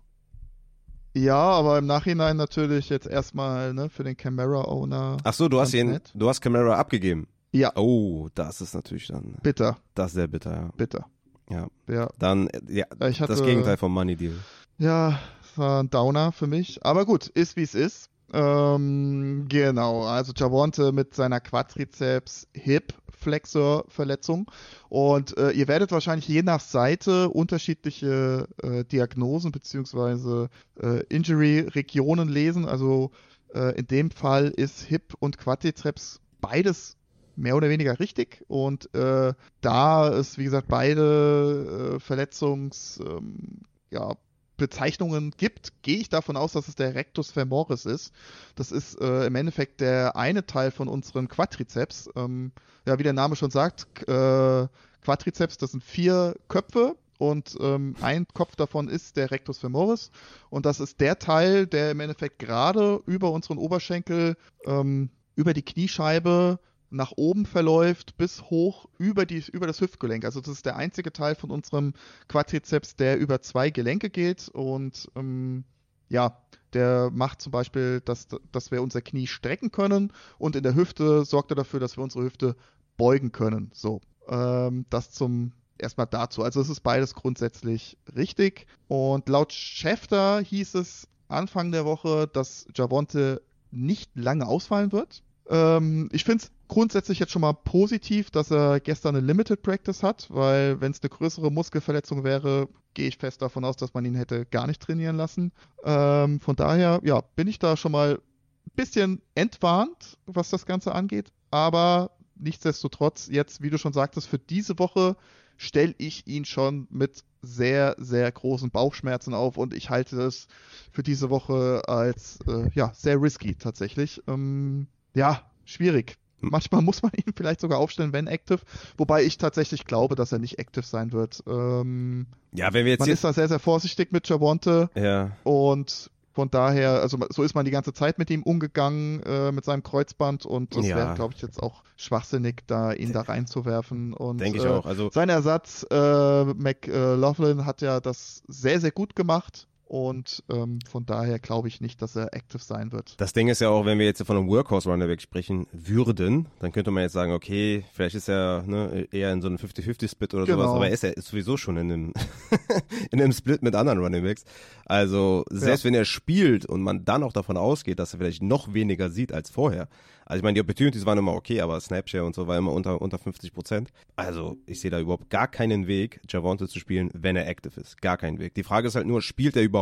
Ja, 1.14 1.38
aber 1.38 1.78
im 1.78 1.86
Nachhinein 1.86 2.36
natürlich 2.36 2.90
jetzt 2.90 3.08
erstmal 3.08 3.74
ne, 3.74 3.90
für 3.90 4.04
den 4.04 4.18
Camara-Owner. 4.18 5.18
Ach 5.24 5.34
so, 5.34 5.48
du 5.48 5.60
hast 5.62 5.74
ihn, 5.74 5.92
nett. 5.92 6.12
du 6.14 6.28
hast 6.28 6.42
Camara 6.42 6.76
abgegeben. 6.78 7.28
Ja, 7.54 7.72
Oh, 7.76 8.28
das 8.36 8.60
ist 8.60 8.74
natürlich 8.76 9.08
dann, 9.08 9.36
bitter, 9.42 9.78
das 9.94 10.08
ist 10.08 10.16
sehr 10.16 10.28
bitter, 10.28 10.52
ja. 10.54 10.70
bitter. 10.76 11.06
Ja, 11.50 11.68
Ja, 11.88 12.10
dann, 12.20 12.50
ja, 12.68 12.86
ich 13.08 13.22
hatte, 13.22 13.32
das 13.34 13.44
Gegenteil 13.44 13.78
vom 13.78 13.94
Money 13.94 14.16
Deal. 14.18 14.34
Ja, 14.78 15.20
war 15.56 15.82
ein 15.84 15.90
Downer 15.90 16.34
für 16.34 16.48
mich. 16.48 16.86
Aber 16.86 17.06
gut, 17.06 17.28
ist 17.28 17.56
wie 17.56 17.62
es 17.64 17.76
ist. 17.76 18.10
Ähm, 18.34 19.46
genau, 19.48 20.04
also 20.04 20.34
Javonte 20.36 20.92
mit 20.92 21.14
seiner 21.14 21.40
Quadrizeps 21.40 22.48
Hip 22.54 22.94
Flexor 23.10 23.86
Verletzung 23.88 24.52
und 24.90 25.38
äh, 25.38 25.52
ihr 25.52 25.68
werdet 25.68 25.92
wahrscheinlich 25.92 26.28
je 26.28 26.44
nach 26.44 26.60
Seite 26.60 27.30
unterschiedliche 27.30 28.48
äh, 28.62 28.84
Diagnosen 28.84 29.52
beziehungsweise 29.52 30.50
äh, 30.82 31.04
Injury 31.10 31.62
Regionen 31.62 32.28
lesen. 32.28 32.66
Also 32.66 33.12
äh, 33.54 33.78
in 33.80 33.88
dem 33.88 34.12
Fall 34.12 34.48
ist 34.50 34.82
Hip 34.82 35.14
und 35.20 35.38
Quadrizeps 35.38 36.20
beides 36.42 36.98
mehr 37.36 37.56
oder 37.56 37.70
weniger 37.70 38.00
richtig 38.00 38.44
und 38.48 38.94
äh, 38.96 39.34
da 39.62 40.10
es 40.10 40.38
wie 40.38 40.46
gesagt 40.46 40.68
beide 40.68 41.96
äh, 41.96 42.00
Verletzungs 42.00 43.00
ähm, 43.06 43.62
ja, 43.92 44.14
Bezeichnungen 44.58 45.32
gibt, 45.32 45.82
gehe 45.82 45.98
ich 45.98 46.10
davon 46.10 46.38
aus, 46.38 46.54
dass 46.54 46.68
es 46.68 46.76
der 46.76 46.96
Rectus 46.96 47.32
femoris 47.32 47.86
ist. 47.86 48.14
Das 48.56 48.72
ist 48.72 49.00
äh, 49.00 49.26
im 49.26 49.36
Endeffekt 49.36 49.82
der 49.82 50.16
eine 50.16 50.46
Teil 50.46 50.72
von 50.72 50.88
unserem 50.88 51.28
Quadrizeps. 51.28 52.10
Ähm, 52.16 52.52
ja, 52.86 53.00
wie 53.00 53.04
der 53.04 53.14
Name 53.14 53.36
schon 53.36 53.52
sagt, 53.52 54.08
äh, 54.08 54.68
Quadrizeps, 55.02 55.58
das 55.58 55.72
sind 55.72 55.84
vier 55.84 56.36
Köpfe 56.48 56.96
und 57.18 57.56
ähm, 57.60 57.96
ein 58.02 58.28
Kopf 58.34 58.56
davon 58.56 58.88
ist 58.88 59.18
der 59.18 59.32
Rectus 59.32 59.60
femoris 59.60 60.12
und 60.50 60.66
das 60.66 60.80
ist 60.80 61.00
der 61.00 61.20
Teil, 61.20 61.68
der 61.68 61.92
im 61.92 62.00
Endeffekt 62.00 62.40
gerade 62.40 63.02
über 63.06 63.32
unseren 63.32 63.58
Oberschenkel, 63.58 64.36
ähm, 64.66 65.10
über 65.36 65.54
die 65.54 65.64
Kniescheibe 65.64 66.60
nach 66.96 67.12
oben 67.16 67.46
verläuft 67.46 68.18
bis 68.18 68.44
hoch 68.44 68.88
über, 68.98 69.26
die, 69.26 69.44
über 69.52 69.68
das 69.68 69.82
Hüftgelenk. 69.82 70.26
Also 70.26 70.40
das 70.40 70.50
ist 70.50 70.66
der 70.66 70.78
einzige 70.78 71.12
Teil 71.12 71.36
von 71.36 71.52
unserem 71.52 71.94
Quadrizeps, 72.28 72.96
der 72.96 73.20
über 73.20 73.42
zwei 73.42 73.70
Gelenke 73.70 74.10
geht 74.10 74.50
und 74.50 75.10
ähm, 75.16 75.66
ja, 76.10 76.42
der 76.74 77.10
macht 77.12 77.42
zum 77.42 77.52
Beispiel, 77.52 78.02
dass, 78.02 78.28
dass 78.52 78.72
wir 78.72 78.82
unser 78.82 79.02
Knie 79.02 79.28
strecken 79.28 79.72
können 79.72 80.12
und 80.38 80.56
in 80.56 80.64
der 80.64 80.76
Hüfte 80.76 81.26
sorgt 81.26 81.52
er 81.52 81.56
dafür, 81.56 81.80
dass 81.80 81.98
wir 81.98 82.04
unsere 82.04 82.26
Hüfte 82.26 82.56
beugen 82.98 83.32
können. 83.32 83.72
So, 83.74 84.02
ähm, 84.28 84.86
das 84.90 85.12
zum 85.12 85.52
erstmal 85.78 86.08
dazu. 86.08 86.44
Also 86.44 86.62
es 86.62 86.70
ist 86.70 86.82
beides 86.82 87.16
grundsätzlich 87.16 87.98
richtig 88.16 88.68
und 88.88 89.28
laut 89.28 89.52
Schäfter 89.52 90.40
hieß 90.40 90.76
es 90.76 91.08
Anfang 91.28 91.72
der 91.72 91.86
Woche, 91.86 92.30
dass 92.32 92.68
Javonte 92.76 93.42
nicht 93.72 94.12
lange 94.16 94.48
ausfallen 94.48 94.92
wird. 94.92 95.24
Ähm, 95.50 96.10
ich 96.12 96.24
finde 96.24 96.46
es 96.46 96.52
grundsätzlich 96.68 97.20
jetzt 97.20 97.32
schon 97.32 97.42
mal 97.42 97.54
positiv, 97.54 98.32
dass 98.32 98.52
er 98.52 98.80
gestern 98.80 99.16
eine 99.16 99.26
Limited 99.26 99.62
Practice 99.62 100.04
hat, 100.04 100.28
weil 100.30 100.80
wenn 100.82 100.92
es 100.92 101.02
eine 101.02 101.10
größere 101.10 101.52
Muskelverletzung 101.52 102.24
wäre, 102.24 102.68
gehe 102.94 103.08
ich 103.08 103.18
fest 103.18 103.42
davon 103.42 103.66
aus, 103.66 103.78
dass 103.78 103.94
man 103.94 104.06
ihn 104.06 104.16
hätte 104.16 104.46
gar 104.46 104.68
nicht 104.68 104.82
trainieren 104.82 105.18
lassen. 105.18 105.52
Ähm, 105.84 106.40
von 106.40 106.56
daher, 106.56 107.02
ja, 107.04 107.22
bin 107.36 107.48
ich 107.48 107.60
da 107.60 107.78
schon 107.78 107.92
mal 107.92 108.16
ein 108.16 108.72
bisschen 108.76 109.22
entwarnt, 109.36 110.18
was 110.26 110.50
das 110.50 110.66
Ganze 110.66 110.94
angeht, 110.94 111.32
aber 111.52 112.12
nichtsdestotrotz, 112.36 113.28
jetzt, 113.32 113.62
wie 113.62 113.70
du 113.70 113.78
schon 113.78 113.94
sagtest, 113.94 114.28
für 114.28 114.40
diese 114.40 114.80
Woche 114.80 115.16
stelle 115.58 115.96
ich 115.98 116.28
ihn 116.28 116.46
schon 116.46 116.88
mit 116.90 117.24
sehr, 117.42 117.96
sehr 117.98 118.32
großen 118.32 118.72
Bauchschmerzen 118.72 119.34
auf 119.34 119.58
und 119.58 119.74
ich 119.74 119.90
halte 119.90 120.22
es 120.22 120.48
für 120.92 121.04
diese 121.04 121.30
Woche 121.30 121.84
als 121.88 122.40
äh, 122.48 122.70
ja, 122.74 122.92
sehr 122.94 123.22
risky 123.22 123.56
tatsächlich. 123.56 124.22
Ähm, 124.28 124.88
ja, 125.14 125.50
schwierig. 125.64 126.18
Manchmal 126.42 126.82
muss 126.82 127.02
man 127.02 127.12
ihn 127.14 127.34
vielleicht 127.36 127.62
sogar 127.62 127.80
aufstellen, 127.80 128.14
wenn 128.14 128.28
active. 128.28 128.60
Wobei 128.98 129.24
ich 129.24 129.38
tatsächlich 129.38 129.86
glaube, 129.86 130.16
dass 130.16 130.32
er 130.32 130.40
nicht 130.40 130.60
active 130.60 130.86
sein 130.86 131.12
wird. 131.12 131.44
Ähm, 131.48 132.28
ja, 132.52 132.74
wenn 132.74 132.86
wir 132.86 132.92
jetzt 132.94 133.00
man 133.02 133.10
ist 133.10 133.24
da 133.24 133.34
sehr, 133.34 133.48
sehr 133.48 133.60
vorsichtig 133.60 134.12
mit 134.12 134.28
Javonte. 134.28 134.90
Ja. 134.96 135.32
Und 135.44 136.12
von 136.36 136.52
daher, 136.52 137.02
also 137.02 137.18
so 137.30 137.44
ist 137.44 137.56
man 137.56 137.64
die 137.64 137.72
ganze 137.72 137.94
Zeit 137.94 138.20
mit 138.20 138.30
ihm 138.30 138.44
umgegangen, 138.44 139.24
äh, 139.24 139.54
mit 139.54 139.64
seinem 139.64 139.84
Kreuzband. 139.84 140.46
Und 140.46 140.76
das 140.76 140.86
Ja. 140.86 140.98
wäre, 140.98 141.16
glaube 141.16 141.34
ich, 141.34 141.42
jetzt 141.42 141.64
auch 141.64 141.84
schwachsinnig, 141.96 142.64
da 142.68 142.92
ihn 142.92 143.14
da 143.14 143.22
reinzuwerfen. 143.22 144.14
Und 144.14 144.40
Denke 144.42 144.58
ich 144.58 144.66
äh, 144.66 144.68
auch. 144.68 144.86
Also 144.86 145.10
sein 145.12 145.30
Ersatz, 145.30 145.86
äh, 145.90 146.44
McLaughlin, 146.44 147.66
hat 147.66 147.82
ja 147.82 148.02
das 148.02 148.44
sehr, 148.48 148.82
sehr 148.82 148.92
gut 148.92 149.16
gemacht. 149.16 149.68
Und 149.88 150.44
ähm, 150.52 150.80
von 150.90 151.06
daher 151.06 151.38
glaube 151.38 151.68
ich 151.68 151.80
nicht, 151.80 152.02
dass 152.02 152.16
er 152.16 152.34
active 152.34 152.62
sein 152.64 152.92
wird. 152.92 153.14
Das 153.22 153.34
Ding 153.34 153.50
ist 153.50 153.62
ja 153.62 153.70
auch, 153.70 153.86
wenn 153.86 154.00
wir 154.00 154.06
jetzt 154.08 154.24
von 154.26 154.36
einem 154.36 154.48
Workhorse 154.48 154.90
Runnerback 154.90 155.22
sprechen 155.22 155.68
würden, 155.72 156.48
dann 156.60 156.72
könnte 156.72 156.90
man 156.90 157.04
jetzt 157.04 157.14
sagen, 157.14 157.32
okay, 157.34 157.86
vielleicht 157.94 158.16
ist 158.16 158.28
er 158.28 158.64
ne, 158.66 159.08
eher 159.12 159.32
in 159.32 159.42
so 159.44 159.48
einem 159.48 159.58
50-50-Split 159.58 160.34
oder 160.34 160.46
Genau. 160.46 160.58
sowas, 160.58 160.72
aber 160.76 160.88
er 160.88 160.94
ist 160.94 161.04
ja 161.04 161.12
sowieso 161.22 161.56
schon 161.56 161.78
in 161.78 161.92
einem, 161.92 162.14
in 163.12 163.22
einem 163.22 163.32
Split 163.32 163.62
mit 163.62 163.76
anderen 163.76 164.00
Runningbacks. 164.00 164.44
Also 164.86 165.44
selbst 165.52 165.84
wenn 165.86 165.94
er 165.94 166.06
spielt 166.06 166.66
und 166.66 166.82
man 166.82 167.06
dann 167.06 167.22
auch 167.24 167.34
davon 167.34 167.56
ausgeht, 167.58 168.00
dass 168.00 168.14
er 168.14 168.20
vielleicht 168.20 168.42
noch 168.42 168.74
weniger 168.74 169.10
sieht 169.12 169.32
als 169.34 169.50
vorher. 169.52 169.88
Also 170.28 170.40
ich 170.40 170.44
meine, 170.44 170.56
die 170.56 170.62
Opportunities 170.62 171.06
waren 171.06 171.20
immer 171.20 171.34
okay, 171.36 171.62
aber 171.62 171.80
Snapshare 171.80 172.26
und 172.26 172.34
so 172.34 172.48
war 172.48 172.58
immer 172.58 172.74
unter, 172.74 173.00
unter 173.00 173.20
50 173.20 173.54
Prozent. 173.54 173.92
Also 174.16 174.58
ich 174.66 174.80
sehe 174.80 174.90
da 174.90 175.00
überhaupt 175.00 175.30
gar 175.30 175.48
keinen 175.48 175.86
Weg, 175.86 176.20
Javonte 176.28 176.68
zu 176.68 176.80
spielen, 176.80 177.12
wenn 177.14 177.36
er 177.36 177.48
active 177.48 177.80
ist. 177.80 178.02
Gar 178.02 178.18
keinen 178.18 178.40
Weg. 178.40 178.56
Die 178.56 178.64
Frage 178.64 178.88
ist 178.88 178.96
halt 178.96 179.06
nur, 179.06 179.22
spielt 179.22 179.56
er 179.56 179.62
überhaupt? 179.62 179.75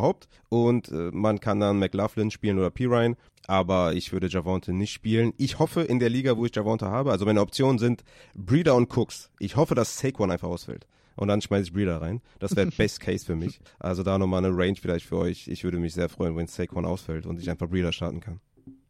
Und 0.50 0.90
äh, 0.90 1.12
man 1.12 1.40
kann 1.40 1.60
dann 1.60 1.80
McLaughlin 1.80 2.32
spielen 2.32 2.58
oder 2.58 2.70
Pirine, 2.70 3.16
aber 3.48 3.94
ich 3.94 4.12
würde 4.12 4.28
Javonte 4.28 4.74
nicht 4.74 4.92
spielen. 4.92 5.34
Ich 5.38 5.60
hoffe 5.60 5.82
in 5.82 6.00
der 6.00 6.10
Liga, 6.10 6.38
wo 6.38 6.46
ich 6.46 6.56
Javonte 6.56 6.88
habe, 6.88 7.12
also 7.12 7.26
meine 7.26 7.42
Optionen 7.42 7.80
sind 7.80 8.04
Breeder 8.36 8.76
und 8.76 8.96
Cooks. 8.96 9.30
Ich 9.40 9.56
hoffe, 9.56 9.76
dass 9.76 9.98
Saquon 9.98 10.32
einfach 10.32 10.48
ausfällt. 10.48 10.88
Und 11.16 11.28
dann 11.28 11.42
schmeiße 11.42 11.66
ich 11.66 11.74
Breeder 11.74 12.02
rein. 12.02 12.22
Das 12.40 12.56
wäre 12.56 12.72
Best 12.78 13.00
Case 13.00 13.26
für 13.26 13.36
mich. 13.36 13.60
Also 13.80 14.04
da 14.04 14.18
nochmal 14.18 14.44
eine 14.44 14.56
Range 14.56 14.76
vielleicht 14.82 15.06
für 15.06 15.18
euch. 15.18 15.48
Ich 15.48 15.64
würde 15.64 15.78
mich 15.78 15.94
sehr 15.94 16.10
freuen, 16.10 16.36
wenn 16.36 16.48
Saquon 16.48 16.86
ausfällt 16.86 17.26
und 17.26 17.40
ich 17.40 17.50
einfach 17.50 17.70
Breeder 17.70 17.92
starten 17.92 18.20
kann. 18.20 18.40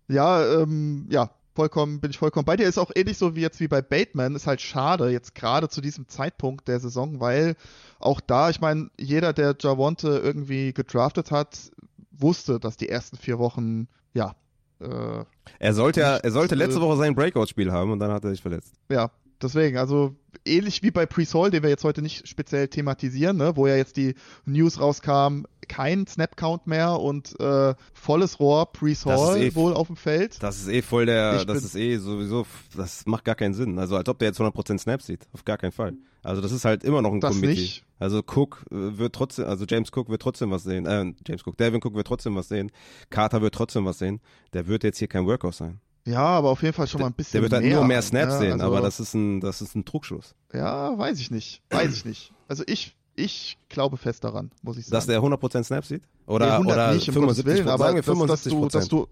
Ja, 0.08 0.62
ähm, 0.62 1.08
ja, 1.10 1.32
vollkommen, 1.54 2.00
bin 2.00 2.12
ich 2.12 2.18
vollkommen 2.18 2.46
bei 2.46 2.56
dir. 2.56 2.68
Ist 2.68 2.78
auch 2.78 2.92
ähnlich 2.96 3.18
so 3.18 3.36
wie 3.36 3.42
jetzt 3.42 3.60
wie 3.60 3.68
bei 3.68 3.82
Bateman. 3.82 4.36
Ist 4.36 4.48
halt 4.48 4.62
schade, 4.62 5.10
jetzt 5.10 5.36
gerade 5.36 5.70
zu 5.70 5.82
diesem 5.82 6.08
Zeitpunkt 6.08 6.68
der 6.68 6.80
Saison, 6.80 7.20
weil 7.20 7.56
auch 8.00 8.20
da, 8.22 8.50
ich 8.50 8.62
meine, 8.62 8.90
jeder, 9.00 9.34
der 9.34 9.56
Javonte 9.60 10.20
irgendwie 10.24 10.74
gedraftet 10.74 11.32
hat, 11.32 11.72
wusste, 12.12 12.60
dass 12.60 12.78
die 12.78 12.90
ersten 12.90 13.18
vier 13.18 13.40
Wochen, 13.40 13.88
ja, 14.14 14.36
äh, 14.80 15.24
Er 15.60 15.74
sollte 15.74 16.02
ja, 16.02 16.18
er 16.18 16.32
sollte 16.32 16.56
letzte 16.56 16.82
Woche 16.82 16.98
sein 16.98 17.16
Breakout-Spiel 17.16 17.72
haben 17.72 17.92
und 17.92 18.00
dann 18.00 18.12
hat 18.12 18.24
er 18.24 18.32
sich 18.32 18.42
verletzt. 18.42 18.74
ja, 18.90 19.10
deswegen, 19.44 19.78
also 19.78 20.16
ähnlich 20.46 20.82
wie 20.84 20.92
bei 20.92 21.06
Priest 21.06 21.34
Hall, 21.34 21.52
den 21.52 21.64
wir 21.64 21.70
jetzt 21.70 21.84
heute 21.84 22.02
nicht 22.02 22.28
speziell 22.28 22.68
thematisieren, 22.68 23.38
ne, 23.38 23.56
wo 23.56 23.68
ja 23.68 23.76
jetzt 23.76 23.98
die 23.98 24.16
News 24.46 24.80
rauskam, 24.80 25.44
kein 25.68 26.06
Snap-Count 26.08 26.68
mehr 26.68 27.00
und 27.00 27.40
äh, 27.40 27.74
volles 27.94 28.40
Rohr, 28.40 28.72
Priest 28.72 29.06
Hall 29.06 29.42
eh- 29.42 29.56
wohl 29.56 29.74
auf 29.74 29.88
dem 29.88 29.96
Feld. 29.96 30.42
Das 30.42 30.58
ist 30.60 30.68
eh 30.68 30.82
voll 30.82 31.06
der, 31.06 31.38
Ich 31.38 31.46
das 31.46 31.64
ist 31.64 31.76
eh 31.76 31.98
sowieso, 31.98 32.46
das 32.76 33.06
macht 33.06 33.24
gar 33.26 33.36
keinen 33.36 33.54
Sinn. 33.54 33.80
Also 33.80 33.96
als 33.96 34.10
ob 34.10 34.20
der 34.20 34.30
jetzt 34.30 34.40
100% 34.42 34.78
Snaps 34.80 35.06
sieht. 35.06 35.28
Auf 35.32 35.46
gar 35.46 35.58
keinen 35.58 35.72
Fall. 35.72 35.94
Also 36.22 36.42
das 36.42 36.52
ist 36.52 36.66
halt 36.66 36.84
immer 36.84 37.02
noch 37.02 37.12
ein 37.14 37.20
Das 37.22 37.34
Committee. 37.36 37.62
nicht. 37.62 37.86
Also 38.00 38.20
Cook 38.20 38.66
äh, 38.72 38.98
wird 38.98 39.14
trotzdem, 39.16 39.46
also 39.46 39.66
James 39.68 39.90
Cook 39.96 40.10
wird 40.10 40.22
trotzdem 40.22 40.52
was 40.52 40.64
sehen. 40.64 40.86
Äh, 40.86 41.14
James 41.28 41.46
Cook, 41.46 41.58
Devin 41.58 41.80
Cook 41.84 41.96
wird 41.96 42.08
trotzdem 42.08 42.36
was 42.36 42.50
sehen. 42.50 42.72
Carter 43.10 43.42
wird 43.42 43.56
trotzdem 43.56 43.86
was 43.86 44.00
sehen. 44.00 44.20
Der 44.54 44.68
wird 44.68 44.84
jetzt 44.84 45.00
hier 45.00 45.08
kein 45.08 45.26
Workhorse 45.26 45.58
sein. 45.60 45.80
Ja, 46.06 46.20
aber 46.26 46.50
auf 46.50 46.62
jeden 46.62 46.74
Fall 46.74 46.88
schon 46.88 47.00
mal 47.02 47.08
ein 47.08 47.14
bisschen 47.14 47.34
Der 47.34 47.42
wird 47.44 47.54
halt 47.54 47.64
mehr. 47.64 47.76
nur 47.76 47.86
mehr 47.86 48.02
Snaps 48.02 48.34
ja, 48.34 48.40
sehen, 48.40 48.52
also- 48.54 48.66
aber 48.66 48.82
das 48.82 49.00
ist 49.00 49.14
ein, 49.14 49.40
das 49.40 49.62
ist 49.62 49.76
ein 49.76 49.86
Trugschluss. 49.86 50.36
Ja, 50.54 50.98
weiß 50.98 51.20
ich 51.20 51.32
nicht. 51.32 51.62
Weiß 51.70 51.94
ich 51.96 52.04
nicht. 52.06 52.34
Also 52.48 52.64
ich, 52.68 52.96
ich 53.16 53.58
glaube 53.70 53.96
fest 53.98 54.24
daran, 54.24 54.52
muss 54.64 54.78
ich 54.78 54.86
sagen. 54.86 54.94
Dass 54.96 55.06
der 55.08 55.22
100% 55.22 55.64
Snaps 55.64 55.88
sieht? 55.88 56.04
Oder, 56.26 56.46
Nee, 56.48 56.52
100 56.54 56.74
oder 56.74 56.94
nicht, 56.94 57.08
um 57.10 57.16
Gottes 57.16 57.40
75%, 57.40 57.46
Willen, 57.46 57.68
aber 57.70 57.84
sagen 57.86 57.96
wir 57.96 58.28
dass, 58.28 58.44
dass 58.44 58.54
75%. 58.54 58.60
du, 58.60 58.68
dass 58.70 58.88
du, 58.90 59.08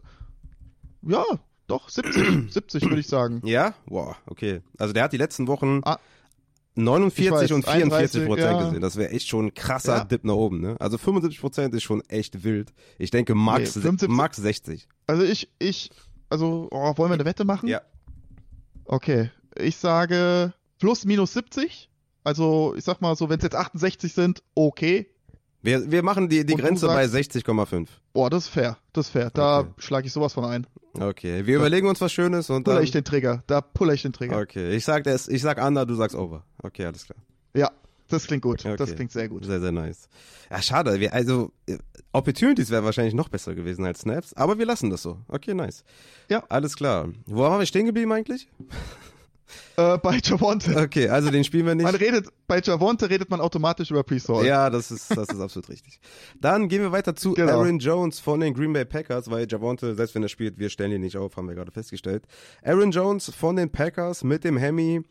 ja, 1.07 1.23
doch, 1.67 1.89
70, 1.89 2.51
70 2.53 2.83
würde 2.89 2.99
ich 2.99 3.07
sagen. 3.07 3.41
Ja? 3.45 3.73
Wow, 3.85 4.15
okay. 4.27 4.61
Also 4.77 4.93
der 4.93 5.03
hat 5.03 5.13
die 5.13 5.17
letzten 5.17 5.47
Wochen 5.47 5.81
Ah. 5.83 5.97
49 6.75 7.25
Ich 7.25 7.31
weiß, 7.31 7.51
und 7.51 7.65
44 7.65 8.21
31, 8.21 8.25
Prozent 8.27 8.51
ja. 8.59 8.63
gesehen. 8.65 8.81
Das 8.81 8.95
wäre 8.95 9.11
echt 9.11 9.27
schon 9.27 9.47
ein 9.47 9.53
krasser 9.53 9.97
Ja. 9.97 10.03
Dip 10.05 10.23
nach 10.23 10.33
oben, 10.35 10.61
ne? 10.61 10.77
Also 10.79 10.97
75 10.97 11.39
Prozent 11.41 11.73
ist 11.75 11.83
schon 11.83 12.01
echt 12.07 12.43
wild. 12.45 12.73
Ich 12.97 13.11
denke 13.11 13.35
max, 13.35 13.75
Nee, 13.75 13.81
75 13.81 14.09
max 14.09 14.37
60. 14.37 14.87
Also 15.07 15.23
ich, 15.23 15.49
ich, 15.59 15.89
also, 16.31 16.67
oh, 16.71 16.97
wollen 16.97 17.11
wir 17.11 17.15
eine 17.15 17.25
Wette 17.25 17.45
machen? 17.45 17.67
Ja. 17.69 17.81
Okay, 18.85 19.29
ich 19.55 19.77
sage 19.77 20.53
plus 20.79 21.05
minus 21.05 21.33
70. 21.33 21.89
Also, 22.23 22.73
ich 22.77 22.83
sag 22.83 23.01
mal 23.01 23.15
so, 23.15 23.29
wenn 23.29 23.37
es 23.37 23.43
jetzt 23.43 23.55
68 23.55 24.13
sind, 24.13 24.43
okay. 24.55 25.07
Wir, 25.63 25.91
wir 25.91 26.01
machen 26.03 26.27
die, 26.29 26.43
die 26.45 26.53
Und 26.53 26.61
Grenze 26.61 26.87
bei 26.87 27.07
sagst- 27.07 27.35
60,5. 27.35 27.87
Boah, 28.13 28.29
das 28.29 28.45
ist 28.45 28.49
fair, 28.49 28.77
das 28.93 29.07
ist 29.07 29.11
fair. 29.11 29.29
Da 29.31 29.59
Okay. 29.59 29.69
schlage 29.77 30.07
ich 30.07 30.13
sowas 30.13 30.33
von 30.33 30.45
ein. 30.45 30.65
Okay, 30.99 31.45
wir 31.45 31.55
überlegen 31.57 31.87
uns 31.87 32.01
was 32.01 32.11
Schönes 32.11 32.49
und 32.49 32.63
Puller 32.63 32.77
dann... 32.77 32.83
ich 32.83 32.91
den 32.91 33.03
Trigger, 33.03 33.43
da 33.47 33.61
puller 33.61 33.93
ich 33.93 34.01
den 34.01 34.11
Trigger. 34.11 34.39
Okay, 34.39 34.71
ich 34.75 34.83
sag, 34.83 35.03
das, 35.03 35.27
ich 35.27 35.41
sag 35.41 35.63
under, 35.63 35.85
du 35.85 35.93
sagst 35.95 36.15
over. 36.15 36.43
Okay, 36.63 36.85
alles 36.85 37.05
klar. 37.05 37.17
Ja, 37.55 37.71
das 38.11 38.27
klingt 38.27 38.43
gut, 38.43 38.63
das 38.65 38.79
Okay. 38.79 38.95
klingt 38.95 39.11
sehr 39.11 39.27
gut. 39.29 39.45
Sehr, 39.45 39.59
sehr 39.59 39.71
nice. 39.71 40.07
Ja, 40.49 40.61
schade. 40.61 40.99
Wir, 40.99 41.13
also, 41.13 41.51
äh, 41.67 41.77
Opportunities 42.11 42.69
wäre 42.69 42.83
wahrscheinlich 42.83 43.13
noch 43.13 43.29
besser 43.29 43.55
gewesen 43.55 43.85
als 43.85 44.01
Snaps, 44.01 44.33
aber 44.33 44.57
wir 44.59 44.65
lassen 44.65 44.89
das 44.89 45.01
so. 45.01 45.17
Okay, 45.27 45.53
nice. 45.53 45.83
Ja. 46.29 46.43
Alles 46.49 46.75
klar. 46.75 47.09
Wo 47.25 47.41
waren 47.41 47.59
wir 47.59 47.65
stehen 47.65 47.85
geblieben 47.85 48.11
eigentlich? 48.11 48.47
Äh, 49.75 49.97
bei 49.97 50.17
Javonte. 50.23 50.75
Okay, 50.77 51.09
also 51.09 51.29
den 51.29 51.43
spielen 51.43 51.65
wir 51.65 51.75
nicht. 51.75 51.83
Man 51.83 51.95
redet, 51.95 52.27
bei 52.47 52.61
Javonte 52.61 53.09
redet 53.09 53.29
man 53.29 53.41
automatisch 53.41 53.91
über 53.91 54.01
Pre-Salt. 54.03 54.45
Ja, 54.45 54.69
das 54.69 54.91
ist, 54.91 55.11
das 55.11 55.27
ist 55.29 55.39
absolut 55.41 55.67
richtig. 55.69 55.99
Dann 56.39 56.69
gehen 56.69 56.81
wir 56.81 56.91
weiter 56.93 57.15
zu 57.15 57.33
Genau. 57.33 57.59
Aaron 57.59 57.79
Jones 57.79 58.19
von 58.19 58.39
den 58.39 58.53
Green 58.53 58.71
Bay 58.71 58.85
Packers, 58.85 59.29
weil 59.29 59.47
Javonte, 59.49 59.93
selbst 59.95 60.15
wenn 60.15 60.23
er 60.23 60.29
spielt, 60.29 60.57
wir 60.57 60.69
stellen 60.69 60.91
ihn 60.93 61.01
nicht 61.01 61.17
auf, 61.17 61.35
haben 61.35 61.47
wir 61.49 61.55
gerade 61.55 61.71
festgestellt. 61.71 62.23
Aaron 62.63 62.91
Jones 62.91 63.29
von 63.33 63.55
den 63.57 63.69
Packers 63.69 64.23
mit 64.23 64.43
dem 64.45 64.55
Hemi. 64.57 65.01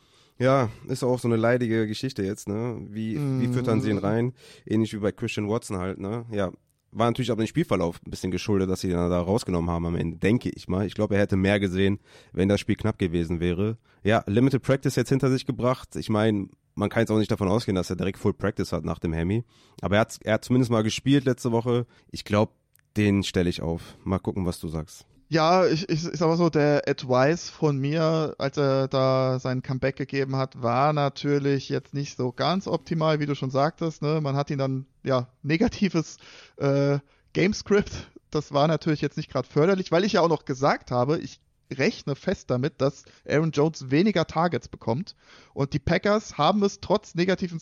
Ja, 0.41 0.71
ist 0.89 1.05
auch 1.05 1.19
so 1.19 1.29
eine 1.29 1.37
leidige 1.37 1.87
Geschichte 1.87 2.23
jetzt, 2.23 2.49
ne? 2.49 2.81
Wie, 2.89 3.17
wie 3.41 3.49
füttern 3.49 3.83
sie 3.83 3.91
ihn 3.91 3.99
rein? 3.99 4.33
Ähnlich 4.67 4.95
wie 4.95 4.99
bei 4.99 5.13
Christian 5.13 5.49
Watson 5.51 5.77
halt, 5.77 6.01
ne? 6.01 6.25
Ja, 6.33 6.51
war 6.93 7.07
natürlich 7.07 7.31
aber 7.31 7.43
den 7.43 7.47
Spielverlauf 7.47 8.01
ein 8.05 8.11
bisschen 8.11 8.31
geschuldet, 8.31 8.69
dass 8.71 8.81
sie 8.81 8.89
ihn 8.89 8.95
da 8.95 9.21
rausgenommen 9.21 9.71
haben 9.71 9.85
am 9.85 9.97
Ende, 9.97 10.17
denke 10.17 10.49
ich 10.49 10.67
mal. 10.67 10.87
Ich 10.87 10.95
glaube, 10.95 11.15
er 11.15 11.21
hätte 11.21 11.37
mehr 11.37 11.61
gesehen, 11.61 12.01
wenn 12.33 12.49
das 12.49 12.59
Spiel 12.59 12.77
knapp 12.77 12.99
gewesen 12.99 13.39
wäre. 13.39 13.77
Ja, 14.03 14.25
Limited 14.27 14.63
Practice 14.63 14.97
jetzt 14.97 15.11
hinter 15.11 15.31
sich 15.31 15.45
gebracht. 15.45 15.95
Ich 15.97 16.09
meine, 16.09 16.49
man 16.75 16.89
kann 16.89 17.03
jetzt 17.03 17.11
auch 17.11 17.19
nicht 17.19 17.31
davon 17.31 17.49
ausgehen, 17.49 17.77
dass 17.77 17.91
er 17.91 17.97
direkt 17.97 18.19
Full 18.19 18.33
Practice 18.33 18.73
hat 18.73 18.85
nach 18.85 18.99
dem 18.99 19.13
Hemi. 19.13 19.45
Aber 19.83 19.97
er 19.97 20.01
hat, 20.01 20.19
er 20.23 20.35
hat 20.35 20.45
zumindest 20.45 20.71
mal 20.71 20.83
gespielt 20.83 21.27
letzte 21.27 21.53
Woche. 21.53 21.87
Ich 22.11 22.25
glaube, 22.25 22.53
den 22.97 23.23
stelle 23.23 23.51
ich 23.51 23.63
auf. 23.63 23.99
Mal 24.05 24.19
gucken, 24.19 24.47
was 24.47 24.59
du 24.59 24.69
sagst. 24.69 25.07
Ja, 25.33 25.65
ich, 25.65 25.89
ich, 25.89 26.05
ich 26.05 26.19
sag 26.19 26.27
mal 26.27 26.37
so, 26.37 26.51
der 26.51 26.89
Advice 26.89 27.51
von 27.51 27.79
mir, 27.79 28.35
als 28.39 28.57
er 28.57 28.89
da 28.89 29.39
sein 29.39 29.63
Comeback 29.63 29.95
gegeben 29.95 30.35
hat, 30.35 30.61
war 30.61 30.93
natürlich 30.93 31.69
jetzt 31.69 31.95
nicht 31.95 32.17
so 32.17 32.33
ganz 32.33 32.67
optimal, 32.67 33.21
wie 33.21 33.27
du 33.27 33.37
schon 33.37 33.53
sagtest. 33.53 34.03
Ne? 34.03 34.21
Man 34.21 34.35
hat 34.35 34.51
ihn 34.51 34.59
dann, 34.59 34.87
ja, 35.05 35.29
negatives 35.45 36.17
äh, 36.57 36.99
Gamescript. 37.33 38.11
Das 38.31 38.53
war 38.53 38.67
natürlich 38.67 39.03
jetzt 39.03 39.17
nicht 39.17 39.31
gerade 39.31 39.47
förderlich, 39.47 39.93
weil 39.93 40.03
ich 40.03 40.15
ja 40.15 40.21
auch 40.21 40.29
noch 40.29 40.47
gesagt 40.47 40.91
habe, 40.91 41.19
ich 41.19 41.39
rechne 41.73 42.17
fest 42.17 42.51
damit, 42.51 42.81
dass 42.81 43.05
Aaron 43.25 43.53
Jones 43.53 43.89
weniger 43.93 44.27
Targets 44.27 44.67
bekommt. 44.67 45.15
Und 45.55 45.75
die 45.75 45.79
Packers 45.79 46.39
haben 46.39 46.65
es 46.65 46.81
trotz 46.81 47.15
negativen 47.15 47.61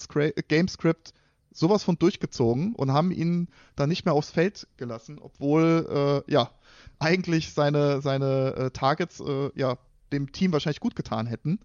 Gamescript 0.49 1.13
sowas 1.53 1.85
von 1.85 1.99
durchgezogen 1.99 2.75
und 2.75 2.93
haben 2.93 3.11
ihn 3.11 3.49
dann 3.77 3.91
nicht 3.91 4.07
mehr 4.07 4.15
aufs 4.15 4.31
Feld 4.31 4.69
gelassen, 4.79 5.19
obwohl, 5.21 6.25
äh, 6.27 6.33
ja, 6.33 6.51
eigentlich 6.99 7.53
seine, 7.53 8.01
seine 8.01 8.55
äh, 8.57 8.71
Targets 8.71 9.21
äh, 9.21 9.51
ja, 9.55 9.79
dem 10.13 10.33
Team 10.33 10.53
wahrscheinlich 10.53 10.81
gut 10.81 10.97
getan 10.97 11.27
hätten. 11.27 11.61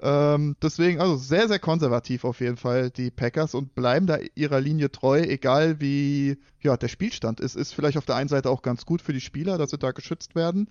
Ähm, 0.00 0.56
deswegen, 0.60 1.00
also 1.00 1.16
sehr, 1.16 1.46
sehr 1.46 1.60
konservativ 1.60 2.24
auf 2.24 2.40
jeden 2.40 2.56
Fall 2.56 2.90
die 2.90 3.10
Packers 3.10 3.54
und 3.54 3.74
bleiben 3.74 4.06
da 4.06 4.18
ihrer 4.34 4.60
Linie 4.60 4.90
treu, 4.90 5.20
egal 5.20 5.80
wie 5.80 6.38
ja, 6.60 6.76
der 6.76 6.88
Spielstand 6.88 7.38
ist. 7.38 7.54
Ist 7.54 7.72
vielleicht 7.72 7.96
auf 7.96 8.06
der 8.06 8.16
einen 8.16 8.28
Seite 8.28 8.50
auch 8.50 8.62
ganz 8.62 8.84
gut 8.84 9.00
für 9.00 9.12
die 9.12 9.20
Spieler, 9.20 9.58
dass 9.58 9.70
sie 9.70 9.78
da 9.78 9.92
geschützt 9.92 10.34
werden. 10.34 10.68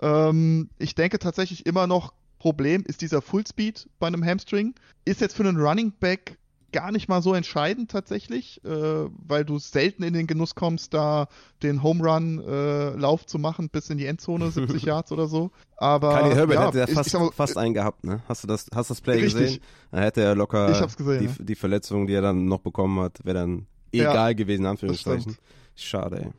Ähm, 0.00 0.70
ich 0.78 0.94
denke 0.96 1.20
tatsächlich 1.20 1.66
immer 1.66 1.86
noch, 1.86 2.12
Problem 2.40 2.82
ist 2.84 3.00
dieser 3.00 3.22
Fullspeed 3.22 3.88
bei 3.98 4.06
einem 4.06 4.22
Hamstring. 4.22 4.74
Ist 5.06 5.22
jetzt 5.22 5.34
für 5.34 5.44
einen 5.44 5.56
Running 5.56 5.92
Back 5.98 6.36
gar 6.74 6.90
nicht 6.90 7.08
mal 7.08 7.22
so 7.22 7.34
entscheidend 7.34 7.90
tatsächlich, 7.90 8.62
äh, 8.64 8.68
weil 8.68 9.44
du 9.44 9.60
selten 9.60 10.02
in 10.02 10.12
den 10.12 10.26
Genuss 10.26 10.56
kommst, 10.56 10.92
da 10.92 11.28
den 11.62 11.84
Home 11.84 12.02
Run 12.04 12.40
äh, 12.40 12.90
Lauf 12.96 13.24
zu 13.26 13.38
machen 13.38 13.68
bis 13.70 13.90
in 13.90 13.96
die 13.96 14.06
Endzone, 14.06 14.50
70 14.50 14.82
Yards 14.82 15.12
oder 15.12 15.28
so. 15.28 15.52
Aber 15.76 16.10
Kali 16.10 16.34
Herbert 16.34 16.56
ja, 16.56 16.66
hätte 16.66 16.78
ja 16.78 16.86
fast, 16.88 17.06
ich 17.06 17.12
sag 17.12 17.20
mal, 17.20 17.30
fast 17.30 17.56
einen 17.56 17.74
gehabt, 17.74 18.04
ne? 18.04 18.22
Hast 18.28 18.42
du 18.42 18.48
das, 18.48 18.66
hast 18.74 18.90
du 18.90 18.94
das 18.94 19.00
Play 19.00 19.22
Richtig. 19.22 19.40
gesehen? 19.40 19.60
Da 19.92 20.00
hätte 20.00 20.22
er 20.22 20.34
locker 20.34 20.72
Ich 20.72 20.80
hab's 20.80 20.96
gesehen, 20.96 21.32
die, 21.38 21.44
die 21.44 21.54
Verletzung, 21.54 22.08
die 22.08 22.14
er 22.14 22.22
dann 22.22 22.46
noch 22.46 22.60
bekommen 22.60 22.98
hat, 22.98 23.24
wäre 23.24 23.38
dann 23.38 23.66
Ja, 23.92 24.10
egal 24.10 24.34
gewesen, 24.34 24.62
in 24.62 24.64
das 24.64 24.70
Anführungszeichen. 24.72 25.36
Schade, 25.76 26.22
ey. 26.24 26.30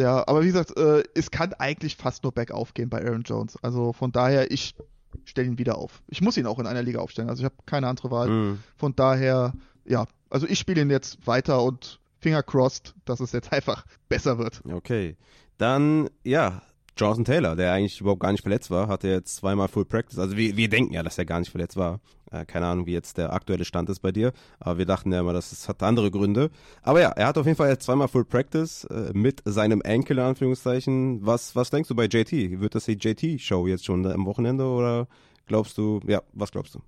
Ja, 0.00 0.26
aber 0.26 0.42
wie 0.42 0.46
gesagt, 0.46 0.76
äh, 0.76 1.02
es 1.14 1.32
kann 1.32 1.52
eigentlich 1.54 1.96
fast 1.96 2.22
nur 2.22 2.32
bergauf 2.32 2.74
gehen 2.74 2.90
bei 2.90 3.04
Aaron 3.04 3.22
Jones. 3.22 3.56
Also 3.62 3.92
von 3.92 4.12
daher, 4.12 4.50
ich 4.50 4.74
stelle 5.24 5.48
ihn 5.48 5.58
wieder 5.58 5.78
auf. 5.78 6.02
Ich 6.08 6.20
muss 6.20 6.36
ihn 6.36 6.46
auch 6.46 6.58
in 6.58 6.66
einer 6.66 6.82
Liga 6.82 7.00
aufstellen. 7.00 7.28
Also 7.28 7.42
ich 7.42 7.44
habe 7.44 7.56
keine 7.66 7.88
andere 7.88 8.10
Wahl. 8.10 8.28
Mhm. 8.28 8.58
Von 8.76 8.94
daher, 8.96 9.52
ja, 9.84 10.06
also 10.30 10.46
ich 10.46 10.58
spiele 10.58 10.82
ihn 10.82 10.90
jetzt 10.90 11.26
weiter 11.26 11.62
und 11.62 12.00
Finger 12.20 12.42
crossed, 12.42 12.94
dass 13.04 13.20
es 13.20 13.32
jetzt 13.32 13.52
einfach 13.52 13.84
besser 14.08 14.38
wird. 14.38 14.62
Okay. 14.70 15.16
Dann, 15.58 16.10
ja, 16.24 16.62
Jonathan 16.96 17.24
Taylor, 17.24 17.56
der 17.56 17.72
eigentlich 17.72 18.00
überhaupt 18.00 18.20
gar 18.20 18.32
nicht 18.32 18.42
verletzt 18.42 18.70
war, 18.70 18.88
hatte 18.88 19.08
jetzt 19.08 19.36
zweimal 19.36 19.68
Full 19.68 19.84
Practice. 19.84 20.18
Also 20.18 20.36
wir, 20.36 20.56
wir 20.56 20.68
denken 20.68 20.94
ja, 20.94 21.02
dass 21.02 21.18
er 21.18 21.24
gar 21.24 21.40
nicht 21.40 21.50
verletzt 21.50 21.76
war. 21.76 22.00
Äh, 22.34 22.44
keine 22.46 22.66
Ahnung, 22.66 22.86
wie 22.86 22.92
jetzt 22.92 23.16
der 23.18 23.32
aktuelle 23.32 23.64
Stand 23.64 23.88
ist 23.90 24.00
bei 24.00 24.12
dir. 24.12 24.32
Aber 24.60 24.78
wir 24.78 24.86
dachten 24.86 25.12
ja 25.12 25.20
immer, 25.20 25.32
dass 25.32 25.52
es 25.52 25.68
hat 25.68 25.82
andere 25.82 26.10
Gründe. 26.10 26.50
Aber 26.82 27.00
ja, 27.00 27.10
er 27.10 27.26
hat 27.28 27.38
auf 27.38 27.46
jeden 27.46 27.56
Fall 27.56 27.68
jetzt 27.70 27.84
zweimal 27.84 28.08
Full 28.08 28.24
Practice 28.24 28.84
äh, 28.84 29.10
mit 29.14 29.42
seinem 29.44 29.80
Enkel, 29.82 30.18
in 30.18 30.24
Anführungszeichen. 30.24 31.24
Was, 31.24 31.54
was 31.56 31.70
denkst 31.70 31.88
du 31.88 31.94
bei 31.94 32.06
JT? 32.06 32.32
Wird 32.60 32.74
das 32.74 32.86
die 32.86 32.92
JT-Show 32.98 33.66
jetzt 33.66 33.84
schon 33.84 34.04
am 34.06 34.26
Wochenende 34.26 34.64
oder 34.66 35.06
glaubst 35.46 35.78
du, 35.78 36.00
ja, 36.06 36.22
was 36.32 36.50
glaubst 36.50 36.74
du? 36.74 36.80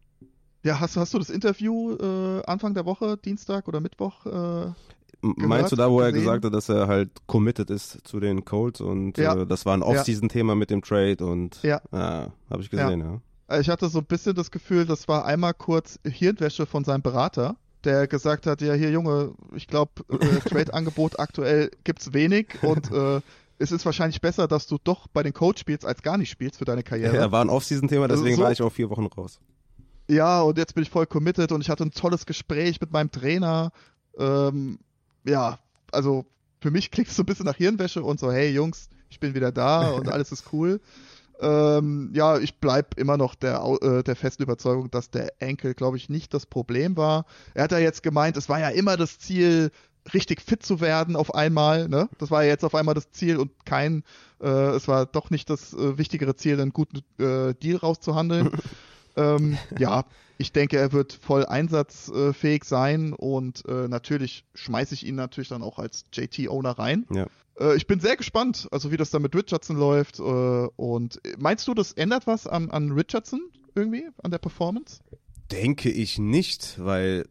Ja, 0.62 0.81
hast, 0.81 0.97
du- 0.97 1.01
hast 1.01 1.14
du 1.14 1.18
das 1.18 1.31
Interview 1.31 1.93
äh, 1.97 2.43
Anfang 2.47 2.74
der 2.74 2.85
Woche, 2.86 3.16
Dienstag 3.18 3.68
oder 3.68 3.81
Mittwoch? 3.81 4.27
Äh, 4.27 4.73
Meinst 5.23 5.73
du 5.73 5.77
da, 5.77 5.90
wo 5.90 6.01
er 6.01 6.12
gesehen? 6.12 6.24
gesagt 6.27 6.44
hat, 6.44 6.55
dass 6.55 6.68
er 6.68 6.86
halt 6.89 7.10
committed 7.27 7.70
ist 7.70 8.06
zu 8.06 8.20
den 8.20 8.44
Colts 8.44 8.81
und 8.81 9.16
Ja. 9.18 9.35
äh, 9.35 9.47
das 9.47 9.64
war 9.66 9.74
ein 9.77 9.82
Off-Season-Thema 9.82 10.55
mit 10.55 10.70
dem 10.70 10.82
Trade 10.82 11.24
und 11.24 11.60
Ja. 11.62 11.81
ah, 11.90 12.28
habe 12.51 12.62
ich 12.62 12.70
gesehen, 12.70 13.01
ja. 13.01 13.20
Ich 13.60 13.68
hatte 13.68 13.89
so 13.89 13.98
ein 14.01 14.05
bisschen 14.05 14.35
das 14.35 14.51
Gefühl, 14.51 14.86
das 14.86 15.06
war 15.09 15.24
einmal 15.24 15.55
kurz 15.55 15.98
Hirnwäsche 16.05 16.66
von 16.66 16.82
seinem 16.85 17.02
Berater, 17.02 17.56
der 17.85 18.09
gesagt 18.09 18.47
hat, 18.47 18.60
ja 18.60 18.74
hier 18.74 18.90
Junge, 18.90 19.35
ich 19.55 19.68
glaube, 19.68 19.93
äh, 20.10 20.16
Trade-Angebot 20.48 21.20
aktuell 21.20 21.70
gibt's 21.85 22.12
wenig 22.12 22.48
und 22.62 22.90
äh, 22.90 23.20
es 23.59 23.70
ist 23.73 23.86
wahrscheinlich 23.86 24.20
besser, 24.20 24.48
dass 24.48 24.66
du 24.66 24.78
doch 24.82 25.06
bei 25.09 25.23
den 25.23 25.32
Coach 25.32 25.60
spielst, 25.60 25.85
als 25.86 26.02
gar 26.02 26.18
nicht 26.18 26.28
spielst 26.31 26.59
für 26.59 26.64
deine 26.64 26.82
Karriere. 26.82 27.16
Ja, 27.16 27.31
war 27.32 27.44
ein 27.44 27.48
Off-Season-Thema, 27.48 28.09
deswegen 28.09 28.36
so- 28.36 28.43
war 28.43 28.52
ich 28.52 28.60
auch 28.62 28.73
vier 28.73 28.90
Wochen 28.90 29.06
raus. 29.06 29.39
Ja, 30.09 30.40
und 30.43 30.59
jetzt 30.59 30.74
bin 30.74 30.82
ich 30.82 30.90
voll 30.90 31.06
committed 31.06 31.52
und 31.52 31.60
ich 31.62 31.70
hatte 31.70 31.85
ein 31.85 31.90
tolles 31.90 32.27
Gespräch 32.27 32.81
mit 32.81 32.93
meinem 32.93 33.10
Trainer. 33.10 33.70
Ähm, 34.18 34.78
ja, 35.24 35.59
also 35.93 36.27
für 36.60 36.70
mich 36.70 36.90
klingt 36.90 37.09
es 37.10 37.16
so 37.16 37.23
ein 37.23 37.27
bisschen 37.27 37.47
nach 37.47 37.56
Hirnwäsche 37.56 38.02
und 38.02 38.20
so, 38.20 38.31
hey 38.31 38.51
Jungs, 38.51 38.89
ich 39.09 39.18
bin 39.20 39.35
wieder 39.35 39.51
da 39.52 39.90
und 39.90 40.09
alles 40.12 40.32
ist 40.32 40.44
cool. 40.52 40.81
Ähm, 41.41 42.11
ja, 42.15 42.39
ich 42.39 42.61
bleib 42.61 42.99
immer 42.99 43.17
noch 43.17 43.35
der, 43.35 43.63
äh, 43.83 44.03
der 44.03 44.17
festen 44.17 44.43
Überzeugung, 44.43 44.91
dass 44.91 45.11
der 45.11 45.41
Enkel, 45.41 45.75
glaube 45.75 45.97
ich, 45.97 46.09
nicht 46.09 46.33
das 46.33 46.47
Problem 46.47 46.97
war. 46.97 47.27
Er 47.55 47.65
hat 47.65 47.73
ja 47.73 47.79
jetzt 47.79 48.03
gemeint, 48.03 48.37
es 48.37 48.49
war 48.49 48.61
ja 48.61 48.69
immer 48.71 48.97
das 48.97 49.19
Ziel, 49.19 49.71
richtig 50.15 50.41
fit 50.41 50.63
zu 50.63 50.81
werden 50.81 51.17
auf 51.17 51.35
einmal. 51.35 51.89
Ne? 51.89 52.09
Das 52.19 52.31
war 52.31 52.43
ja 52.45 52.51
jetzt 52.51 52.65
auf 52.65 52.75
einmal 52.75 52.95
das 52.95 53.11
Ziel 53.11 53.39
und 53.39 53.51
kein, 53.65 54.05
äh, 54.41 54.49
es 54.49 54.89
war 54.89 55.07
doch 55.07 55.31
nicht 55.31 55.51
das 55.51 55.73
äh, 55.75 55.99
wichtigere 55.99 56.37
Ziel, 56.37 56.61
einen 56.61 56.73
guten 56.73 56.99
äh, 57.19 57.55
Deal 57.55 57.77
rauszuhandeln. 57.79 58.51
ähm, 59.16 59.59
ja, 59.78 60.05
ich 60.38 60.52
denke, 60.52 60.78
er 60.78 60.93
wird 60.93 61.12
voll 61.12 61.47
einsatzfähig 61.47 62.64
sein 62.64 63.12
und 63.12 63.64
äh, 63.66 63.88
natürlich 63.88 64.44
schmeiße 64.55 64.94
ich 64.94 65.06
ihn 65.06 65.14
natürlich 65.14 65.48
dann 65.48 65.62
auch 65.62 65.78
als 65.78 66.05
JT-Owner 66.12 66.72
rein. 66.72 67.06
Ja. 67.10 67.26
Äh, 67.59 67.76
ich 67.76 67.86
bin 67.86 68.01
sehr 68.01 68.16
gespannt, 68.16 68.68
also 68.70 68.93
wie 68.93 68.97
das 68.97 69.10
dann 69.10 69.22
mit 69.22 69.34
Richardson 69.34 69.76
läuft. 69.76 70.18
Äh, 70.18 70.22
und 70.22 71.20
meinst 71.38 71.66
du, 71.68 71.74
das 71.74 71.93
ändert 71.93 72.26
was 72.26 72.47
an, 72.47 72.70
an 72.70 72.93
Richardson 72.93 73.40
irgendwie, 73.74 74.09
an 74.22 74.30
der 74.30 74.38
Performance? 74.38 75.01
Denke 75.51 75.90
ich 75.90 76.18
nicht, 76.18 76.74
weil 76.78 77.26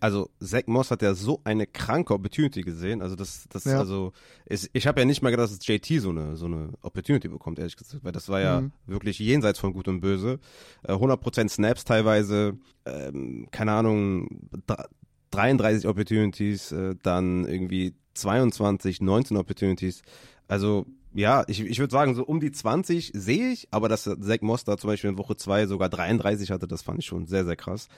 also 0.00 0.30
Zach 0.40 0.62
Moss 0.66 0.90
hat 0.90 1.02
ja 1.02 1.14
so 1.14 1.40
eine 1.44 1.66
kranke 1.66 2.14
Opportunity 2.14 2.62
gesehen. 2.62 3.02
Also 3.02 3.16
das, 3.16 3.46
das, 3.48 3.64
Ja. 3.64 3.78
also 3.78 4.12
ist, 4.44 4.70
ich 4.72 4.86
habe 4.86 5.00
ja 5.00 5.06
nicht 5.06 5.22
mal 5.22 5.30
gedacht, 5.30 5.50
dass 5.50 5.66
JT 5.66 6.00
so 6.00 6.10
eine 6.10 6.36
so 6.36 6.46
eine 6.46 6.70
Opportunity 6.82 7.28
bekommt, 7.28 7.58
ehrlich 7.58 7.76
gesagt, 7.76 8.04
weil 8.04 8.12
das 8.12 8.28
war 8.28 8.40
ja 8.40 8.60
Mhm. 8.60 8.72
wirklich 8.86 9.18
jenseits 9.18 9.58
von 9.58 9.72
Gut 9.72 9.88
und 9.88 10.00
Böse. 10.00 10.38
Äh, 10.84 10.92
100% 10.92 11.48
Snaps 11.48 11.84
teilweise, 11.84 12.58
ähm, 12.84 13.48
keine 13.50 13.72
Ahnung, 13.72 14.48
dr- 14.66 14.88
33 15.32 15.88
Opportunities, 15.88 16.72
äh, 16.72 16.94
dann 17.02 17.44
irgendwie 17.46 17.94
22, 18.14 19.00
19 19.00 19.36
Opportunities. 19.36 20.02
Also 20.48 20.86
ja, 21.12 21.44
ich, 21.48 21.60
ich 21.60 21.78
würde 21.78 21.90
sagen, 21.92 22.14
so 22.14 22.24
um 22.24 22.40
die 22.40 22.52
20 22.52 23.10
sehe 23.14 23.50
ich, 23.50 23.68
aber 23.70 23.88
dass 23.88 24.04
Zach 24.04 24.40
Moss 24.42 24.64
da 24.64 24.76
zum 24.76 24.88
Beispiel 24.88 25.10
in 25.10 25.18
Woche 25.18 25.34
2 25.36 25.66
sogar 25.66 25.88
33 25.88 26.50
hatte, 26.50 26.68
das 26.68 26.82
fand 26.82 26.98
ich 26.98 27.06
schon 27.06 27.26
sehr, 27.26 27.44
sehr 27.46 27.56
krass. 27.56 27.88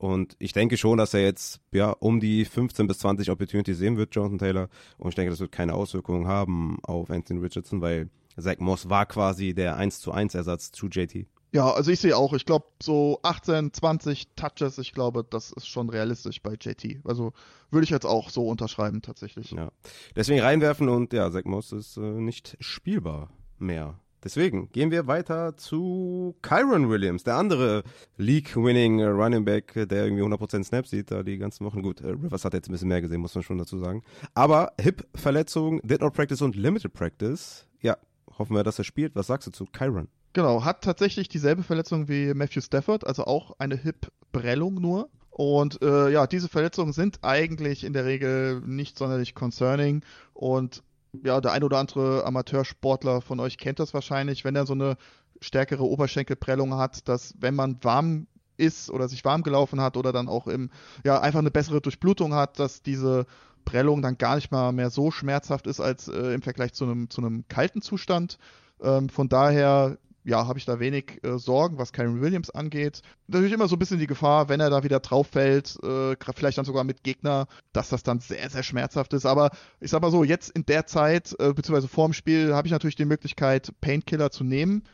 Und 0.00 0.34
ich 0.38 0.54
denke 0.54 0.78
schon, 0.78 0.96
dass 0.96 1.12
er 1.12 1.20
jetzt 1.20 1.60
ja 1.72 1.90
um 1.90 2.20
die 2.20 2.46
15 2.46 2.86
bis 2.86 3.00
20 3.00 3.30
Opportunities 3.30 3.76
sehen 3.76 3.98
wird, 3.98 4.14
Jonathan 4.14 4.38
Taylor. 4.38 4.68
Und 4.96 5.10
ich 5.10 5.14
denke, 5.14 5.30
das 5.30 5.40
wird 5.40 5.52
keine 5.52 5.74
Auswirkungen 5.74 6.26
haben 6.26 6.78
auf 6.84 7.10
Anthony 7.10 7.40
Richardson, 7.40 7.82
weil 7.82 8.08
Zach 8.38 8.56
Moss 8.60 8.88
war 8.88 9.04
quasi 9.04 9.52
der 9.52 9.76
1 9.76 10.00
zu 10.00 10.10
1 10.12 10.34
Ersatz 10.34 10.72
zu 10.72 10.86
JT. 10.86 11.26
Ja, 11.52 11.70
also 11.70 11.90
ich 11.90 12.00
sehe 12.00 12.16
auch, 12.16 12.32
ich 12.32 12.46
glaube 12.46 12.64
so 12.82 13.20
18, 13.24 13.74
20 13.74 14.28
Touches, 14.36 14.78
ich 14.78 14.94
glaube, 14.94 15.22
das 15.28 15.52
ist 15.52 15.68
schon 15.68 15.90
realistisch 15.90 16.40
bei 16.40 16.54
JT. 16.54 17.00
Also 17.04 17.34
würde 17.70 17.84
ich 17.84 17.90
jetzt 17.90 18.06
auch 18.06 18.30
so 18.30 18.48
unterschreiben 18.48 19.02
tatsächlich. 19.02 19.50
Ja. 19.50 19.70
Deswegen 20.16 20.40
reinwerfen 20.40 20.88
und 20.88 21.12
ja, 21.12 21.30
Zach 21.30 21.44
Moss 21.44 21.72
ist 21.72 21.98
äh, 21.98 22.00
nicht 22.00 22.56
spielbar 22.58 23.28
mehr. 23.58 24.00
Deswegen 24.22 24.70
gehen 24.72 24.90
wir 24.90 25.06
weiter 25.06 25.56
zu 25.56 26.36
Kyron 26.42 26.90
Williams, 26.90 27.24
der 27.24 27.36
andere 27.36 27.82
League-winning 28.18 29.00
äh, 29.00 29.06
Running 29.06 29.44
Back, 29.44 29.72
der 29.74 30.04
irgendwie 30.04 30.22
100% 30.22 30.64
Snaps 30.64 30.90
sieht, 30.90 31.10
da 31.10 31.22
die 31.22 31.38
ganzen 31.38 31.64
Wochen. 31.64 31.82
Gut, 31.82 32.00
äh, 32.00 32.08
Rivers 32.08 32.44
hat 32.44 32.54
jetzt 32.54 32.68
ein 32.68 32.72
bisschen 32.72 32.88
mehr 32.88 33.00
gesehen, 33.00 33.20
muss 33.20 33.34
man 33.34 33.44
schon 33.44 33.58
dazu 33.58 33.78
sagen. 33.78 34.02
Aber 34.34 34.72
Hip-Verletzung, 34.80 35.80
Did 35.82 36.02
Not 36.02 36.12
Practice 36.12 36.42
und 36.42 36.56
Limited 36.56 36.92
Practice. 36.92 37.66
Ja, 37.80 37.96
hoffen 38.38 38.54
wir, 38.54 38.62
dass 38.62 38.78
er 38.78 38.84
spielt. 38.84 39.14
Was 39.14 39.28
sagst 39.28 39.46
du 39.46 39.52
zu 39.52 39.64
Kyron? 39.66 40.08
Genau, 40.32 40.64
hat 40.64 40.84
tatsächlich 40.84 41.28
dieselbe 41.28 41.62
Verletzung 41.62 42.08
wie 42.08 42.34
Matthew 42.34 42.60
Stafford, 42.60 43.06
also 43.06 43.24
auch 43.24 43.58
eine 43.58 43.76
Hip-Prellung 43.76 44.74
nur. 44.74 45.08
Und 45.30 45.80
äh, 45.82 46.10
ja, 46.10 46.26
diese 46.26 46.48
Verletzungen 46.48 46.92
sind 46.92 47.20
eigentlich 47.22 47.84
in 47.84 47.92
der 47.92 48.04
Regel 48.04 48.60
nicht 48.60 48.98
sonderlich 48.98 49.34
concerning. 49.34 50.04
Und 50.34 50.82
ja, 51.24 51.40
der 51.40 51.52
ein 51.52 51.64
oder 51.64 51.78
andere 51.78 52.24
Amateursportler 52.24 53.20
von 53.20 53.40
euch 53.40 53.58
kennt 53.58 53.78
das 53.78 53.94
wahrscheinlich, 53.94 54.44
wenn 54.44 54.56
er 54.56 54.66
so 54.66 54.74
eine 54.74 54.96
stärkere 55.40 55.84
Oberschenkelprellung 55.84 56.74
hat, 56.74 57.08
dass 57.08 57.34
wenn 57.38 57.54
man 57.54 57.78
warm 57.82 58.26
ist 58.56 58.90
oder 58.90 59.08
sich 59.08 59.24
warm 59.24 59.42
gelaufen 59.42 59.80
hat 59.80 59.96
oder 59.96 60.12
dann 60.12 60.28
auch 60.28 60.46
im, 60.46 60.70
ja, 61.04 61.20
einfach 61.20 61.38
eine 61.38 61.50
bessere 61.50 61.80
Durchblutung 61.80 62.34
hat, 62.34 62.58
dass 62.58 62.82
diese 62.82 63.26
Prellung 63.64 64.02
dann 64.02 64.18
gar 64.18 64.36
nicht 64.36 64.50
mal 64.50 64.72
mehr 64.72 64.90
so 64.90 65.10
schmerzhaft 65.10 65.66
ist 65.66 65.80
als 65.80 66.08
äh, 66.08 66.34
im 66.34 66.42
Vergleich 66.42 66.72
zu 66.74 66.84
einem, 66.84 67.10
zu 67.10 67.20
einem 67.22 67.44
kalten 67.48 67.82
Zustand. 67.82 68.38
Ähm, 68.82 69.08
von 69.08 69.28
daher 69.28 69.98
ja, 70.24 70.46
habe 70.46 70.58
ich 70.58 70.64
da 70.64 70.78
wenig 70.80 71.20
äh, 71.24 71.38
Sorgen, 71.38 71.78
was 71.78 71.92
Kyron 71.92 72.20
Williams 72.20 72.50
angeht. 72.50 73.02
Natürlich 73.26 73.52
immer 73.52 73.68
so 73.68 73.76
ein 73.76 73.78
bisschen 73.78 73.98
die 73.98 74.06
Gefahr, 74.06 74.48
wenn 74.48 74.60
er 74.60 74.70
da 74.70 74.82
wieder 74.82 75.00
drauf 75.00 75.28
fällt, 75.28 75.78
äh, 75.82 76.16
vielleicht 76.34 76.58
dann 76.58 76.64
sogar 76.64 76.84
mit 76.84 77.02
Gegner, 77.02 77.46
dass 77.72 77.88
das 77.88 78.02
dann 78.02 78.20
sehr, 78.20 78.50
sehr 78.50 78.62
schmerzhaft 78.62 79.12
ist. 79.14 79.26
Aber 79.26 79.50
ich 79.80 79.90
sag 79.90 80.02
mal 80.02 80.10
so, 80.10 80.24
jetzt 80.24 80.50
in 80.50 80.66
der 80.66 80.86
Zeit, 80.86 81.34
äh, 81.38 81.52
beziehungsweise 81.52 81.88
vorm 81.88 82.12
Spiel, 82.12 82.54
habe 82.54 82.68
ich 82.68 82.72
natürlich 82.72 82.96
die 82.96 83.04
Möglichkeit, 83.04 83.72
Painkiller 83.80 84.30
zu 84.30 84.44
nehmen. 84.44 84.84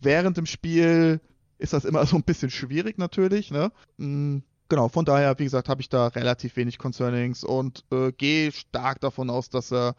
Während 0.00 0.36
dem 0.36 0.46
Spiel 0.46 1.20
ist 1.58 1.72
das 1.72 1.84
immer 1.84 2.04
so 2.06 2.16
ein 2.16 2.24
bisschen 2.24 2.50
schwierig 2.50 2.98
natürlich, 2.98 3.50
ne? 3.50 3.72
Mhm. 3.98 4.42
Genau, 4.70 4.88
von 4.88 5.04
daher, 5.04 5.36
wie 5.40 5.44
gesagt, 5.44 5.68
habe 5.68 5.80
ich 5.80 5.88
da 5.88 6.06
relativ 6.06 6.54
wenig 6.54 6.78
Concernings 6.78 7.42
und 7.42 7.84
äh, 7.90 8.12
gehe 8.12 8.52
stark 8.52 9.00
davon 9.00 9.28
aus, 9.28 9.50
dass 9.50 9.72
er 9.72 9.96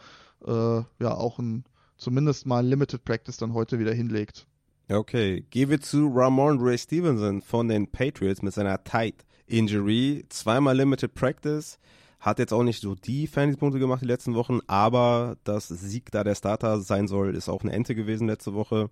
äh, 0.48 0.78
ja 1.04 1.14
auch 1.14 1.40
ein 1.40 1.66
zumindest 1.98 2.48
mal 2.48 2.66
Limited 2.66 3.04
Practice 3.04 3.36
dann 3.36 3.54
heute 3.54 3.80
wieder 3.80 3.94
hinlegt. 3.94 4.48
Okay, 4.94 5.46
gehen 5.50 5.70
wir 5.70 5.80
zu 5.80 6.12
Ramon 6.14 6.60
Ray 6.60 6.78
Stevenson 6.78 7.42
von 7.42 7.70
den 7.70 7.88
Patriots 7.88 8.42
mit 8.42 8.54
seiner 8.54 8.84
Tight 8.84 9.24
Injury. 9.48 10.26
Zweimal 10.28 10.76
Limited 10.76 11.14
Practice. 11.14 11.80
Hat 12.20 12.40
jetzt 12.40 12.52
auch 12.52 12.64
nicht 12.64 12.82
so 12.82 12.96
die 12.96 13.26
Fantasy-Punkte 13.28 13.80
gemacht 13.80 14.02
die 14.02 14.08
letzten 14.08 14.36
Wochen, 14.36 14.60
aber 14.68 15.38
das 15.46 15.70
Sieg 15.70 16.12
da 16.12 16.26
der 16.26 16.36
Starter 16.36 16.82
sein 16.82 17.08
soll, 17.08 17.36
ist 17.36 17.48
auch 17.48 17.62
eine 17.62 17.72
Ente 17.72 17.96
gewesen 17.96 18.28
letzte 18.28 18.54
Woche. 18.54 18.90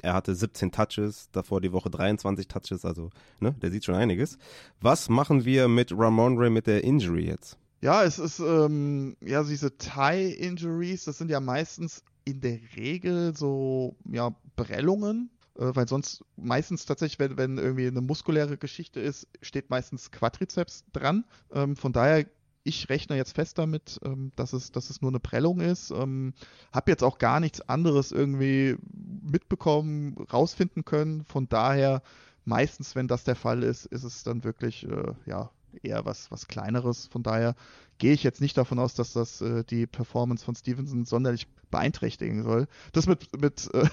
Er 0.00 0.14
hatte 0.14 0.34
17 0.34 0.72
Touches, 0.72 1.28
davor 1.32 1.60
die 1.60 1.72
Woche 1.72 1.90
23 1.90 2.48
Touches, 2.48 2.86
also 2.86 3.10
ne, 3.38 3.54
der 3.60 3.70
sieht 3.70 3.84
schon 3.84 3.94
einiges. 3.94 4.38
Was 4.80 5.10
machen 5.10 5.44
wir 5.44 5.68
mit 5.68 5.92
Ramon 5.94 6.38
Ray 6.38 6.48
mit 6.48 6.66
der 6.66 6.82
Injury 6.82 7.26
jetzt? 7.26 7.58
Ja, 7.82 8.04
es 8.04 8.18
ist, 8.18 8.38
ähm, 8.38 9.16
ja, 9.20 9.44
diese 9.44 9.76
Thigh-Injuries, 9.76 11.04
das 11.04 11.18
sind 11.18 11.30
ja 11.30 11.40
meistens 11.40 12.02
in 12.24 12.40
der 12.40 12.58
Regel 12.74 13.36
so, 13.36 13.96
ja, 14.10 14.34
Prellungen, 14.56 15.30
weil 15.54 15.88
sonst 15.88 16.24
meistens 16.36 16.86
tatsächlich, 16.86 17.18
wenn, 17.18 17.36
wenn 17.36 17.58
irgendwie 17.58 17.86
eine 17.86 18.00
muskuläre 18.00 18.56
Geschichte 18.56 19.00
ist, 19.00 19.28
steht 19.42 19.70
meistens 19.70 20.10
Quadrizeps 20.10 20.84
dran. 20.92 21.24
Ähm, 21.52 21.76
von 21.76 21.92
daher 21.92 22.26
ich 22.64 22.88
rechne 22.88 23.16
jetzt 23.16 23.34
fest 23.34 23.58
damit, 23.58 23.98
ähm, 24.04 24.32
dass, 24.36 24.52
es, 24.52 24.72
dass 24.72 24.90
es 24.90 25.02
nur 25.02 25.10
eine 25.10 25.20
Prellung 25.20 25.60
ist. 25.60 25.90
Ähm, 25.90 26.32
hab 26.72 26.88
jetzt 26.88 27.02
auch 27.02 27.18
gar 27.18 27.40
nichts 27.40 27.60
anderes 27.60 28.12
irgendwie 28.12 28.76
mitbekommen, 28.92 30.16
rausfinden 30.32 30.84
können. 30.84 31.24
Von 31.24 31.48
daher, 31.48 32.02
meistens, 32.44 32.94
wenn 32.94 33.08
das 33.08 33.24
der 33.24 33.36
Fall 33.36 33.62
ist, 33.62 33.86
ist 33.86 34.04
es 34.04 34.22
dann 34.22 34.44
wirklich 34.44 34.86
äh, 34.88 35.14
ja, 35.26 35.50
eher 35.82 36.04
was, 36.04 36.30
was 36.30 36.48
Kleineres. 36.48 37.06
Von 37.06 37.22
daher 37.22 37.54
gehe 37.98 38.12
ich 38.12 38.22
jetzt 38.22 38.40
nicht 38.40 38.56
davon 38.56 38.78
aus, 38.78 38.94
dass 38.94 39.12
das 39.12 39.40
äh, 39.40 39.64
die 39.64 39.86
Performance 39.86 40.44
von 40.44 40.54
Stevenson 40.54 41.04
sonderlich 41.04 41.48
beeinträchtigen 41.70 42.42
soll. 42.42 42.66
Das 42.92 43.06
mit, 43.06 43.40
mit, 43.40 43.72
äh, 43.74 43.88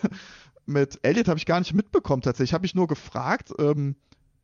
mit 0.70 1.00
Elliot 1.02 1.28
habe 1.28 1.38
ich 1.38 1.46
gar 1.46 1.60
nicht 1.60 1.74
mitbekommen 1.74 2.22
tatsächlich. 2.22 2.52
Ich 2.52 2.54
habe 2.54 2.62
mich 2.62 2.76
nur 2.76 2.88
gefragt, 2.88 3.52
ähm, 3.60 3.96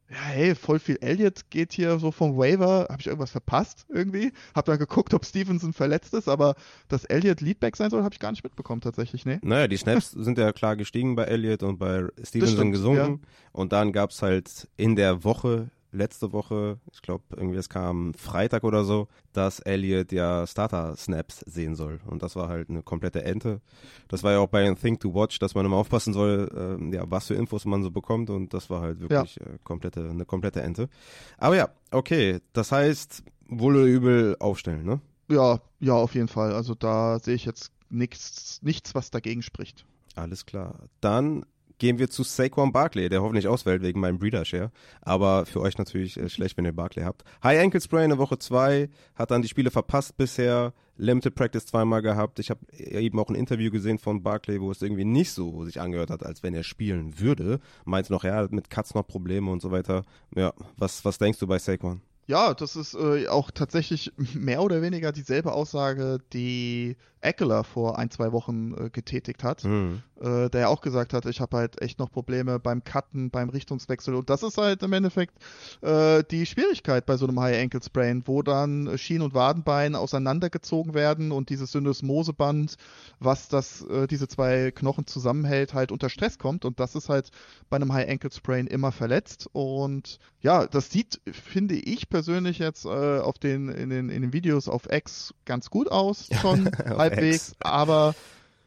ja, 0.10 0.18
hey, 0.18 0.54
voll 0.54 0.78
viel 0.78 0.98
Elliot 1.02 1.50
geht 1.50 1.74
hier 1.74 1.98
so 1.98 2.12
vom 2.12 2.38
Waiver. 2.38 2.88
Habe 2.90 2.98
ich 3.00 3.08
irgendwas 3.08 3.32
verpasst 3.32 3.88
irgendwie? 3.90 4.34
Habe 4.54 4.72
dann 4.72 4.78
geguckt, 4.78 5.14
ob 5.16 5.26
Stevenson 5.26 5.74
verletzt 5.74 6.14
ist, 6.14 6.28
aber 6.28 6.56
dass 6.90 7.06
Elliot 7.06 7.42
Leadback 7.42 7.76
sein 7.76 7.90
soll, 7.90 8.04
habe 8.04 8.14
ich 8.14 8.20
gar 8.20 8.32
nicht 8.32 8.44
mitbekommen 8.44 8.82
tatsächlich, 8.82 9.26
ne? 9.26 9.40
Naja, 9.42 9.68
die 9.68 9.78
Snaps 9.78 10.12
sind 10.18 10.38
ja 10.38 10.52
klar 10.52 10.76
gestiegen 10.76 11.16
bei 11.16 11.24
Elliot 11.24 11.64
und 11.64 11.80
bei 11.80 12.06
Stevenson 12.24 12.58
stimmt, 12.58 12.72
gesunken. 12.74 13.22
Ja. 13.24 13.30
Und 13.52 13.72
dann 13.72 13.94
gab 13.94 14.12
es 14.12 14.22
halt 14.22 14.68
in 14.78 14.96
der 14.96 15.24
Woche 15.24 15.72
letzte 15.96 16.34
Woche, 16.34 16.80
ich 16.92 17.02
glaube, 17.02 17.24
irgendwie 17.36 17.58
es 17.58 17.70
kam 17.70 18.14
Freitag 18.14 18.64
oder 18.64 18.84
so, 18.84 19.08
dass 19.34 19.60
Elliot 19.60 20.12
ja 20.12 20.46
Starter-Snaps 20.46 21.40
sehen 21.40 21.76
soll. 21.76 22.00
Und 22.06 22.22
das 22.22 22.36
war 22.36 22.50
halt 22.50 22.70
eine 22.70 22.84
komplette 22.84 23.24
Ente. 23.24 23.62
Das 24.08 24.24
war 24.24 24.34
ja 24.34 24.40
auch 24.40 24.50
bei 24.50 24.72
Think 24.76 25.00
to 25.00 25.14
Watch, 25.14 25.40
dass 25.40 25.56
man 25.56 25.66
immer 25.66 25.78
aufpassen 25.78 26.14
soll, 26.14 26.80
äh, 26.92 26.96
ja, 26.96 27.10
was 27.10 27.28
für 27.28 27.36
Infos 27.36 27.66
man 27.66 27.84
so 27.84 27.92
bekommt. 27.92 28.30
Und 28.30 28.54
das 28.54 28.70
war 28.70 28.82
halt 28.82 29.00
wirklich 29.00 29.38
ja. 29.38 29.46
äh, 29.46 29.58
komplette, 29.64 30.10
eine 30.10 30.26
komplette 30.26 30.62
Ente. 30.62 30.90
Aber 31.38 31.56
ja, 31.56 31.70
okay. 31.92 32.40
Das 32.54 32.72
heißt, 32.72 33.24
wohl 33.48 33.76
oder 33.76 33.86
übel 33.86 34.36
aufstellen, 34.40 34.86
ne? 34.86 35.02
Ja, 35.30 35.60
ja, 35.80 35.94
auf 35.94 36.14
jeden 36.14 36.28
Fall. 36.28 36.54
Also 36.54 36.76
da 36.76 37.20
sehe 37.20 37.36
ich 37.36 37.46
jetzt 37.46 37.72
nichts, 37.90 38.60
nichts, 38.62 38.96
was 38.96 39.12
dagegen 39.12 39.42
spricht. 39.42 39.86
Alles 40.16 40.46
klar. 40.46 40.76
Dann 41.02 41.46
gehen 41.78 42.00
wir 42.00 42.10
zu 42.10 42.24
Saquon 42.24 42.72
Barkley, 42.72 43.10
der 43.10 43.22
hoffentlich 43.22 43.48
ausfällt 43.48 43.82
wegen 43.82 44.00
meinem 44.00 44.20
Breeder-Share. 44.20 44.72
Aber 45.02 45.46
für 45.46 45.62
euch 45.62 45.78
natürlich 45.78 46.18
äh, 46.18 46.30
schlecht, 46.30 46.58
wenn 46.58 46.66
ihr 46.66 46.74
Barkley 46.74 47.04
habt. 47.04 47.24
High 47.44 47.62
Ankle 47.62 47.82
Sprain 47.82 48.12
in 48.12 48.18
Woche 48.18 48.40
2, 48.40 48.90
hat 49.16 49.32
dann 49.32 49.42
die 49.42 49.48
Spiele 49.48 49.72
verpasst 49.72 50.18
bisher. 50.18 50.74
Limited 50.98 51.36
Practice 51.36 51.66
zweimal 51.66 52.02
gehabt. 52.02 52.40
Ich 52.40 52.50
habe 52.50 52.62
eben 52.78 53.20
auch 53.20 53.28
ein 53.28 53.36
Interview 53.36 53.70
gesehen 53.70 54.00
von 54.00 54.24
Barkley, 54.24 54.62
wo 54.62 54.72
es 54.72 54.82
irgendwie 54.82 55.04
nicht 55.04 55.32
so 55.32 55.66
sich 55.66 55.82
angehört 55.82 56.10
hat, 56.10 56.26
als 56.26 56.42
wenn 56.42 56.54
er 56.54 56.64
spielen 56.64 57.20
würde. 57.20 57.60
Meint 57.84 58.10
noch, 58.10 58.24
ja, 58.24 58.48
mit 58.50 58.70
Cuts 58.70 58.96
noch 58.96 59.06
Probleme 59.06 59.52
und 59.52 59.62
so 59.62 59.72
weiter. 59.72 60.04
Ja, 60.36 60.54
was, 60.78 61.04
was 61.04 61.18
denkst 61.18 61.40
du 61.40 61.48
bei 61.48 61.60
Saquon? 61.60 62.02
Ja, 62.28 62.56
das 62.56 62.76
ist 62.76 62.96
äh, 62.96 63.28
auch 63.28 63.52
tatsächlich 63.52 64.12
mehr 64.34 64.64
oder 64.64 64.82
weniger 64.82 65.12
dieselbe 65.12 65.52
Aussage, 65.52 66.20
die 66.34 66.96
Eckler 67.26 67.64
vor 67.64 67.98
ein, 67.98 68.10
zwei 68.10 68.32
Wochen 68.32 68.74
äh, 68.74 68.90
getätigt 68.90 69.44
hat, 69.44 69.64
mhm. 69.64 70.02
äh, 70.22 70.50
der 70.50 70.62
ja 70.62 70.68
auch 70.68 70.82
gesagt 70.82 71.14
hat, 71.14 71.26
ich 71.26 71.42
habe 71.42 71.58
halt 71.58 71.82
echt 71.82 72.00
noch 72.00 72.12
Probleme 72.12 72.60
beim 72.60 72.84
Cutten, 72.84 73.32
beim 73.32 73.50
Richtungswechsel. 73.50 74.16
Und 74.16 74.30
das 74.30 74.44
ist 74.44 74.58
halt 74.58 74.84
im 74.84 74.94
Endeffekt 74.94 75.34
äh, 75.82 76.24
die 76.30 76.46
Schwierigkeit 76.46 77.06
bei 77.06 77.18
so 77.18 77.28
einem 77.28 77.40
High 77.40 77.62
Ankle 77.62 77.82
Sprain, 77.84 78.24
wo 78.26 78.42
dann 78.42 78.98
Schien- 78.98 79.22
und 79.22 79.34
Wadenbein 79.34 79.96
auseinandergezogen 79.96 80.94
werden 80.94 81.32
und 81.32 81.50
dieses 81.50 81.72
Syndesmoseband, 81.72 82.76
was 83.20 83.50
das, 83.50 83.82
äh, 83.82 84.08
diese 84.08 84.28
zwei 84.28 84.72
Knochen 84.72 85.08
zusammenhält, 85.08 85.74
halt 85.74 85.92
unter 85.92 86.10
Stress 86.10 86.38
kommt. 86.38 86.66
Und 86.66 86.80
das 86.80 86.96
ist 86.96 87.10
halt 87.10 87.32
bei 87.70 87.78
einem 87.78 87.92
High 87.92 88.10
Ankle 88.10 88.32
Sprain 88.32 88.68
immer 88.68 88.92
verletzt. 88.92 89.50
Und 89.52 90.20
ja, 90.42 90.68
das 90.68 90.92
sieht, 90.92 91.20
finde 91.32 91.76
ich 91.76 92.10
persönlich 92.10 92.60
jetzt 92.60 92.86
äh, 92.86 93.20
auf 93.20 93.40
den 93.40 93.70
in, 93.70 93.90
den 93.90 94.10
in 94.10 94.22
den 94.22 94.34
Videos 94.34 94.70
auf 94.70 94.92
X 94.92 95.34
ganz 95.46 95.70
gut 95.70 95.90
aus 95.90 96.28
schon 96.42 96.66
halbwegs, 97.16 97.54
aber 97.60 98.16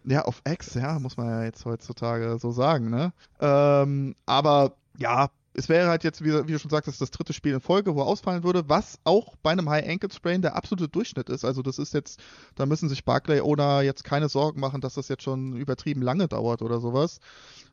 ja, 0.04 0.22
auf 0.22 0.42
X, 0.48 0.74
ja, 0.74 0.98
muss 0.98 1.16
man 1.16 1.28
ja 1.28 1.44
jetzt 1.44 1.64
heutzutage 1.64 2.38
so 2.38 2.50
sagen, 2.50 2.88
ne? 2.90 3.12
Ähm, 3.40 4.14
aber 4.26 4.76
ja, 4.96 5.30
es 5.58 5.68
wäre 5.68 5.88
halt 5.88 6.04
jetzt, 6.04 6.22
wie, 6.22 6.32
wie, 6.46 6.52
du 6.52 6.58
schon 6.58 6.70
sagtest, 6.70 7.00
das 7.00 7.10
dritte 7.10 7.32
Spiel 7.32 7.52
in 7.52 7.60
Folge, 7.60 7.94
wo 7.94 8.00
er 8.00 8.06
ausfallen 8.06 8.44
würde, 8.44 8.68
was 8.68 8.98
auch 9.04 9.34
bei 9.42 9.50
einem 9.50 9.68
High 9.68 9.88
Ankle 9.88 10.10
Sprain 10.12 10.40
der 10.40 10.54
absolute 10.54 10.88
Durchschnitt 10.88 11.28
ist. 11.28 11.44
Also 11.44 11.62
das 11.62 11.78
ist 11.78 11.94
jetzt, 11.94 12.20
da 12.54 12.64
müssen 12.64 12.88
sich 12.88 13.04
Barclay 13.04 13.40
oder 13.40 13.82
jetzt 13.82 14.04
keine 14.04 14.28
Sorgen 14.28 14.60
machen, 14.60 14.80
dass 14.80 14.94
das 14.94 15.08
jetzt 15.08 15.24
schon 15.24 15.56
übertrieben 15.56 16.00
lange 16.00 16.28
dauert 16.28 16.62
oder 16.62 16.80
sowas. 16.80 17.18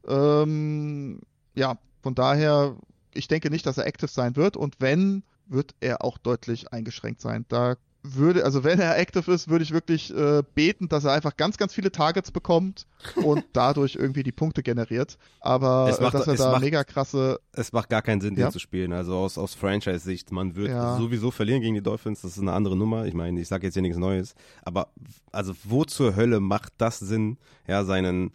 Ähm, 0.07 1.21
ja, 1.53 1.77
von 2.01 2.15
daher, 2.15 2.75
ich 3.13 3.27
denke 3.27 3.51
nicht, 3.51 3.65
dass 3.65 3.77
er 3.77 3.85
active 3.85 4.09
sein 4.09 4.35
wird 4.35 4.57
und 4.57 4.77
wenn, 4.79 5.23
wird 5.45 5.75
er 5.79 6.03
auch 6.03 6.17
deutlich 6.17 6.73
eingeschränkt 6.73 7.21
sein. 7.21 7.45
Da 7.49 7.75
würde, 8.13 8.43
also 8.43 8.63
wenn 8.63 8.79
er 8.79 8.97
active 8.97 9.31
ist, 9.31 9.49
würde 9.49 9.63
ich 9.63 9.71
wirklich 9.71 10.15
äh, 10.15 10.43
beten, 10.53 10.87
dass 10.87 11.03
er 11.03 11.13
einfach 11.13 11.35
ganz, 11.37 11.57
ganz 11.57 11.73
viele 11.73 11.91
Targets 11.91 12.31
bekommt 12.31 12.85
und 13.15 13.43
dadurch 13.53 13.95
irgendwie 13.95 14.23
die 14.23 14.31
Punkte 14.31 14.63
generiert. 14.63 15.17
Aber 15.39 15.95
macht, 15.99 16.13
dass 16.13 16.27
er 16.27 16.35
da 16.35 16.51
macht, 16.51 16.61
mega 16.61 16.83
krasse. 16.83 17.39
Es 17.51 17.71
macht 17.73 17.89
gar 17.89 18.01
keinen 18.01 18.21
Sinn, 18.21 18.35
ja? 18.35 18.47
den 18.47 18.51
zu 18.51 18.59
spielen. 18.59 18.93
Also 18.93 19.15
aus, 19.15 19.37
aus 19.37 19.53
Franchise-Sicht, 19.53 20.31
man 20.31 20.55
wird 20.55 20.69
ja. 20.69 20.97
sowieso 20.97 21.31
verlieren 21.31 21.61
gegen 21.61 21.75
die 21.75 21.81
Dolphins, 21.81 22.21
das 22.21 22.33
ist 22.33 22.41
eine 22.41 22.53
andere 22.53 22.75
Nummer. 22.75 23.05
Ich 23.05 23.13
meine, 23.13 23.39
ich 23.39 23.47
sage 23.47 23.67
jetzt 23.67 23.73
hier 23.73 23.81
nichts 23.81 23.97
Neues. 23.97 24.35
Aber 24.63 24.89
also 25.31 25.53
wo 25.63 25.85
zur 25.85 26.15
Hölle 26.15 26.39
macht 26.39 26.73
das 26.77 26.99
Sinn, 26.99 27.37
ja, 27.67 27.83
seinen, 27.83 28.31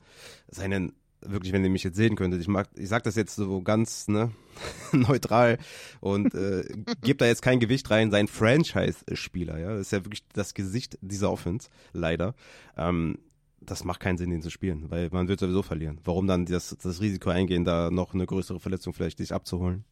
seinen 0.48 0.92
wirklich, 1.22 1.52
wenn 1.52 1.64
ihr 1.64 1.70
mich 1.70 1.84
jetzt 1.84 1.96
sehen 1.96 2.16
könntet, 2.16 2.40
ich 2.40 2.48
mag, 2.48 2.68
ich 2.76 2.88
sag 2.88 3.02
das 3.04 3.16
jetzt 3.16 3.36
so 3.36 3.60
ganz 3.62 4.08
ne, 4.08 4.30
neutral 4.92 5.58
und 6.00 6.34
äh, 6.34 6.64
gebt 7.02 7.20
da 7.20 7.26
jetzt 7.26 7.42
kein 7.42 7.60
Gewicht 7.60 7.90
rein, 7.90 8.10
sein 8.10 8.28
Franchise-Spieler, 8.28 9.58
ja, 9.58 9.70
das 9.72 9.82
ist 9.82 9.92
ja 9.92 10.04
wirklich 10.04 10.24
das 10.32 10.54
Gesicht 10.54 10.98
dieser 11.00 11.30
Offense, 11.30 11.68
leider. 11.92 12.34
Ähm, 12.76 13.18
das 13.60 13.84
macht 13.84 14.00
keinen 14.00 14.16
Sinn, 14.16 14.30
den 14.30 14.42
zu 14.42 14.50
spielen, 14.50 14.90
weil 14.90 15.10
man 15.12 15.28
wird 15.28 15.40
sowieso 15.40 15.62
verlieren. 15.62 16.00
Warum 16.04 16.26
dann 16.26 16.46
das, 16.46 16.76
das 16.82 17.00
Risiko 17.00 17.30
eingehen, 17.30 17.64
da 17.64 17.90
noch 17.90 18.14
eine 18.14 18.24
größere 18.24 18.58
Verletzung 18.58 18.94
vielleicht 18.94 19.18
sich 19.18 19.34
abzuholen? 19.34 19.84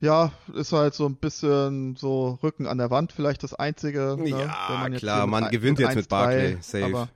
Ja, 0.00 0.32
ist 0.54 0.72
halt 0.72 0.94
so 0.94 1.06
ein 1.06 1.16
bisschen 1.16 1.96
so 1.96 2.38
Rücken 2.42 2.66
an 2.66 2.78
der 2.78 2.90
Wand 2.90 3.12
vielleicht 3.12 3.42
das 3.42 3.54
Einzige. 3.54 4.16
Ne, 4.18 4.28
ja, 4.28 4.90
klar, 4.90 5.26
man 5.26 5.50
gewinnt 5.50 5.80
jetzt 5.80 5.96
mit 5.96 6.08
Barclay, 6.08 6.58
safe. 6.60 7.08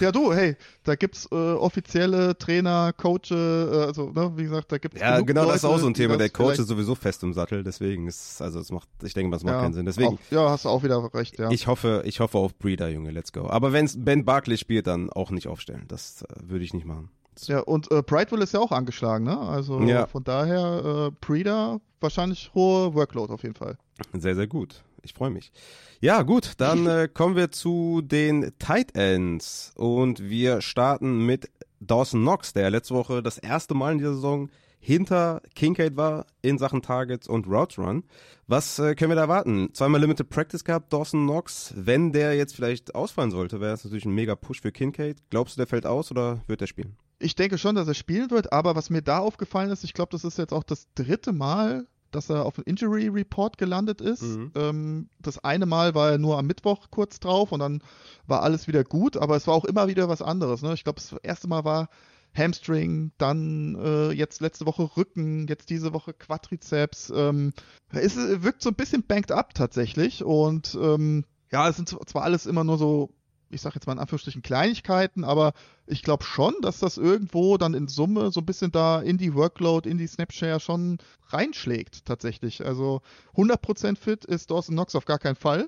Ja, 0.00 0.10
du, 0.12 0.32
hey, 0.32 0.56
da 0.82 0.94
gibt's 0.96 1.28
äh, 1.30 1.34
offizielle 1.34 2.36
Trainer, 2.36 2.92
Coaches, 2.92 3.30
äh, 3.30 3.86
also, 3.86 4.10
ne, 4.10 4.32
wie 4.36 4.44
gesagt, 4.44 4.72
da 4.72 4.78
gibt's 4.78 5.00
Ja, 5.00 5.20
genau, 5.20 5.46
das 5.46 5.56
ist 5.56 5.64
auch 5.64 5.70
Leute, 5.70 5.82
so 5.82 5.86
ein 5.88 5.94
Thema. 5.94 6.16
Der 6.16 6.30
Coach 6.30 6.58
ist 6.58 6.68
sowieso 6.68 6.94
fest 6.94 7.22
im 7.22 7.32
Sattel, 7.32 7.62
deswegen 7.62 8.06
ist, 8.06 8.40
also 8.42 8.60
es 8.60 8.70
macht, 8.70 8.88
ich 9.02 9.14
denke 9.14 9.30
mal, 9.30 9.36
es 9.36 9.44
macht 9.44 9.54
ja, 9.54 9.60
keinen 9.62 9.74
Sinn. 9.74 9.86
Deswegen, 9.86 10.14
Auch, 10.14 10.18
ja, 10.30 10.50
hast 10.50 10.64
du 10.64 10.68
auch 10.68 10.82
wieder 10.82 11.12
recht, 11.14 11.38
ja. 11.38 11.50
ich 11.50 11.66
hoffe, 11.66 12.02
ich 12.06 12.20
hoffe 12.20 12.38
auf 12.38 12.56
Breeder, 12.58 12.88
Junge, 12.88 13.10
let's 13.10 13.32
go. 13.32 13.48
Aber 13.48 13.72
wenn 13.72 13.88
Ben 13.98 14.24
Barkley 14.24 14.56
spielt, 14.56 14.86
dann 14.86 15.10
auch 15.10 15.30
nicht 15.30 15.46
aufstellen. 15.46 15.84
Das 15.88 16.22
äh, 16.22 16.26
würde 16.48 16.64
ich 16.64 16.74
nicht 16.74 16.86
machen. 16.86 17.10
Ja, 17.46 17.60
und 17.60 17.90
äh, 17.90 18.02
Prideville 18.02 18.44
ist 18.44 18.54
ja 18.54 18.60
auch 18.60 18.72
angeschlagen, 18.72 19.24
ne? 19.24 19.38
Also 19.38 19.80
Ja. 19.80 20.06
von 20.06 20.24
daher, 20.24 21.08
äh, 21.08 21.16
Breeder, 21.20 21.80
wahrscheinlich 22.00 22.52
hohe 22.54 22.94
Workload 22.94 23.32
auf 23.32 23.42
jeden 23.42 23.54
Fall. 23.54 23.76
Sehr, 24.12 24.34
sehr 24.34 24.46
gut. 24.46 24.84
Ich 25.02 25.12
freue 25.12 25.30
mich. 25.30 25.52
Ja, 26.00 26.22
gut, 26.22 26.52
dann 26.58 26.86
äh, 26.86 27.08
kommen 27.12 27.36
wir 27.36 27.50
zu 27.50 28.00
den 28.02 28.52
Tight 28.58 28.96
Ends 28.96 29.72
und 29.76 30.22
wir 30.22 30.60
starten 30.60 31.26
mit 31.26 31.50
Dawson 31.80 32.22
Knox, 32.22 32.52
der 32.52 32.70
letzte 32.70 32.94
Woche 32.94 33.22
das 33.22 33.38
erste 33.38 33.74
Mal 33.74 33.92
in 33.92 33.98
dieser 33.98 34.14
Saison 34.14 34.48
hinter 34.84 35.40
Kincaid 35.54 35.96
war 35.96 36.26
in 36.42 36.58
Sachen 36.58 36.82
Targets 36.82 37.26
und 37.26 37.46
Routes 37.46 37.78
Run. 37.78 38.04
Was 38.46 38.78
äh, 38.78 38.94
können 38.94 39.10
wir 39.10 39.16
da 39.16 39.22
erwarten? 39.22 39.70
Zweimal 39.72 39.98
Limited 40.02 40.28
Practice 40.28 40.62
gehabt, 40.62 40.92
Dawson 40.92 41.24
Knox. 41.24 41.72
Wenn 41.74 42.12
der 42.12 42.34
jetzt 42.36 42.54
vielleicht 42.54 42.94
ausfallen 42.94 43.30
sollte, 43.30 43.60
wäre 43.62 43.72
es 43.72 43.84
natürlich 43.84 44.04
ein 44.04 44.14
mega 44.14 44.34
Push 44.34 44.60
für 44.60 44.72
Kincaid. 44.72 45.16
Glaubst 45.30 45.56
du, 45.56 45.60
der 45.60 45.66
fällt 45.68 45.86
aus 45.86 46.10
oder 46.10 46.42
wird 46.48 46.60
er 46.60 46.66
spielen? 46.66 46.96
Ich 47.24 47.34
denke 47.34 47.58
schon, 47.58 47.74
dass 47.74 47.88
er 47.88 47.94
spielen 47.94 48.30
wird, 48.30 48.52
aber 48.52 48.76
was 48.76 48.90
mir 48.90 49.02
da 49.02 49.18
aufgefallen 49.18 49.70
ist, 49.70 49.82
ich 49.84 49.94
glaube, 49.94 50.10
das 50.12 50.24
ist 50.24 50.38
jetzt 50.38 50.52
auch 50.52 50.62
das 50.62 50.86
dritte 50.94 51.32
Mal, 51.32 51.86
dass 52.10 52.30
er 52.30 52.44
auf 52.44 52.54
dem 52.56 52.64
Injury 52.64 53.08
Report 53.08 53.58
gelandet 53.58 54.00
ist. 54.00 54.22
Mhm. 54.22 54.52
Ähm, 54.54 55.08
das 55.20 55.42
eine 55.42 55.66
Mal 55.66 55.94
war 55.94 56.12
er 56.12 56.18
nur 56.18 56.38
am 56.38 56.46
Mittwoch 56.46 56.86
kurz 56.90 57.18
drauf 57.20 57.50
und 57.50 57.60
dann 57.60 57.82
war 58.26 58.42
alles 58.42 58.68
wieder 58.68 58.84
gut, 58.84 59.16
aber 59.16 59.36
es 59.36 59.46
war 59.46 59.54
auch 59.54 59.64
immer 59.64 59.88
wieder 59.88 60.08
was 60.08 60.22
anderes. 60.22 60.62
Ne? 60.62 60.74
Ich 60.74 60.84
glaube, 60.84 61.00
das 61.00 61.14
erste 61.22 61.48
Mal 61.48 61.64
war 61.64 61.88
Hamstring, 62.36 63.12
dann 63.16 63.76
äh, 63.76 64.10
jetzt 64.12 64.40
letzte 64.40 64.66
Woche 64.66 64.90
Rücken, 64.96 65.46
jetzt 65.48 65.70
diese 65.70 65.92
Woche 65.92 66.12
Quadrizeps. 66.12 67.12
Ähm, 67.14 67.52
es 67.92 68.16
ist- 68.16 68.42
wirkt 68.42 68.62
so 68.62 68.70
ein 68.70 68.74
bisschen 68.76 69.02
banked 69.04 69.32
up 69.32 69.54
tatsächlich 69.54 70.24
und 70.24 70.76
ähm, 70.80 71.24
ja, 71.52 71.68
es 71.68 71.76
sind 71.76 71.88
zwar 71.88 72.22
alles 72.22 72.46
immer 72.46 72.64
nur 72.64 72.76
so, 72.78 73.10
ich 73.54 73.62
sag 73.62 73.74
jetzt 73.74 73.86
mal 73.86 73.94
in 73.94 73.98
Anführungsstrichen 73.98 74.42
Kleinigkeiten, 74.42 75.24
aber 75.24 75.52
ich 75.86 76.02
glaube 76.02 76.24
schon, 76.24 76.54
dass 76.62 76.78
das 76.80 76.98
irgendwo 76.98 77.56
dann 77.56 77.74
in 77.74 77.88
Summe 77.88 78.30
so 78.30 78.40
ein 78.40 78.46
bisschen 78.46 78.72
da 78.72 79.00
in 79.00 79.16
die 79.18 79.34
Workload, 79.34 79.88
in 79.88 79.98
die 79.98 80.06
Snapshare 80.06 80.60
schon 80.60 80.98
reinschlägt 81.28 82.04
tatsächlich. 82.04 82.64
Also 82.64 83.00
100% 83.36 83.96
fit 83.96 84.24
ist 84.24 84.50
Dawson 84.50 84.74
Knox 84.74 84.94
auf 84.94 85.04
gar 85.04 85.18
keinen 85.18 85.36
Fall. 85.36 85.66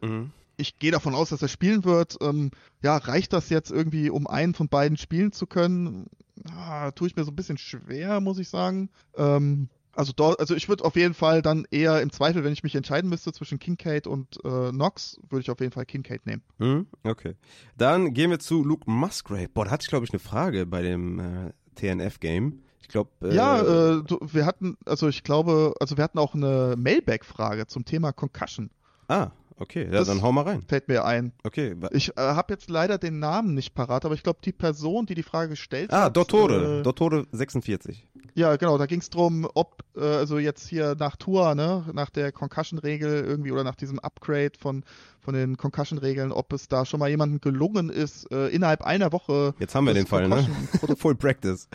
Ich 0.58 0.78
gehe 0.78 0.90
davon 0.90 1.14
aus, 1.14 1.28
dass 1.30 1.42
er 1.42 1.48
spielen 1.48 1.84
wird. 1.84 2.16
Ähm, 2.20 2.50
ja, 2.82 2.96
reicht 2.96 3.32
das 3.32 3.50
jetzt 3.50 3.70
irgendwie, 3.70 4.10
um 4.10 4.26
einen 4.26 4.54
von 4.54 4.68
beiden 4.68 4.96
spielen 4.96 5.32
zu 5.32 5.46
können? 5.46 6.06
Ah, 6.50 6.90
tue 6.92 7.08
ich 7.08 7.16
mir 7.16 7.24
so 7.24 7.30
ein 7.30 7.36
bisschen 7.36 7.58
schwer, 7.58 8.20
muss 8.20 8.38
ich 8.38 8.48
sagen. 8.48 8.90
Ähm, 9.16 9.68
also, 9.96 10.12
dort, 10.14 10.38
also 10.38 10.54
ich 10.54 10.68
würde 10.68 10.84
auf 10.84 10.94
jeden 10.96 11.14
Fall 11.14 11.42
dann 11.42 11.66
eher 11.70 12.00
im 12.02 12.10
Zweifel, 12.12 12.44
wenn 12.44 12.52
ich 12.52 12.62
mich 12.62 12.74
entscheiden 12.74 13.10
müsste 13.10 13.32
zwischen 13.32 13.58
Kincaid 13.58 14.06
und 14.06 14.36
äh, 14.44 14.70
Knox, 14.70 15.18
würde 15.28 15.40
ich 15.42 15.50
auf 15.50 15.60
jeden 15.60 15.72
Fall 15.72 15.86
Kincaid 15.86 16.26
nehmen. 16.26 16.42
Mhm, 16.58 16.86
Okay. 17.02 17.34
Dann 17.76 18.12
gehen 18.14 18.30
wir 18.30 18.38
zu 18.38 18.62
Luke 18.62 18.90
Musgrave. 18.90 19.48
Boah, 19.48 19.64
da 19.64 19.70
hatte 19.72 19.84
ich, 19.84 19.88
glaube 19.88 20.04
ich, 20.04 20.12
eine 20.12 20.20
Frage 20.20 20.66
bei 20.66 20.82
dem 20.82 21.18
äh, 21.18 21.52
TNF-Game. 21.74 22.60
Ich 22.80 22.88
glaube, 22.88 23.10
äh, 23.22 23.34
Ja, 23.34 23.60
äh, 23.60 24.02
du, 24.04 24.18
wir 24.20 24.46
hatten, 24.46 24.76
also 24.84 25.08
ich 25.08 25.24
glaube, 25.24 25.74
also 25.80 25.96
wir 25.96 26.04
hatten 26.04 26.18
auch 26.18 26.34
eine 26.34 26.74
Mailback-Frage 26.76 27.66
zum 27.66 27.84
Thema 27.84 28.12
Concussion. 28.12 28.70
Ah, 29.08 29.30
okay. 29.58 29.88
Ja, 29.90 30.04
dann 30.04 30.22
hau 30.22 30.32
mal 30.32 30.42
rein. 30.42 30.62
Fällt 30.68 30.88
mir 30.88 31.04
ein. 31.04 31.32
Okay. 31.44 31.74
Ich 31.92 32.10
äh, 32.10 32.20
habe 32.20 32.52
jetzt 32.54 32.70
leider 32.70 32.98
den 32.98 33.18
Namen 33.18 33.54
nicht 33.54 33.74
parat, 33.74 34.04
aber 34.04 34.14
ich 34.14 34.22
glaube, 34.22 34.38
die 34.44 34.52
Person, 34.52 35.06
die 35.06 35.14
die 35.14 35.22
Frage 35.22 35.50
gestellt 35.50 35.92
Ah, 35.92 36.04
hat. 36.04 36.16
Dottore. 36.16 36.80
Äh, 36.80 36.82
Dottore 36.82 37.26
46. 37.32 38.06
ja, 38.34 38.56
genau, 38.56 38.76
da 38.78 38.86
ging 38.86 39.00
es 39.00 39.10
darum, 39.10 39.48
ob, 39.54 39.82
äh, 39.96 40.00
also 40.00 40.38
jetzt 40.38 40.68
hier 40.68 40.94
nach 40.98 41.16
Tour, 41.16 41.54
ne, 41.54 41.84
nach 41.92 42.10
der 42.10 42.32
Concussion-Regel 42.32 43.24
irgendwie 43.24 43.52
oder 43.52 43.64
nach 43.64 43.76
diesem 43.76 43.98
Upgrade 43.98 44.52
von, 44.58 44.84
von 45.20 45.34
den 45.34 45.56
Concussion-Regeln, 45.56 46.32
ob 46.32 46.52
es 46.52 46.68
da 46.68 46.84
schon 46.84 47.00
mal 47.00 47.08
jemandem 47.08 47.40
gelungen 47.40 47.88
ist, 47.90 48.30
äh, 48.30 48.48
innerhalb 48.48 48.82
einer 48.82 49.12
Woche. 49.12 49.54
Jetzt 49.58 49.74
haben 49.74 49.86
wir 49.86 49.94
den 49.94 50.06
Fall, 50.06 50.28
ne? 50.28 50.46
Full 50.98 51.14
Practice. 51.16 51.68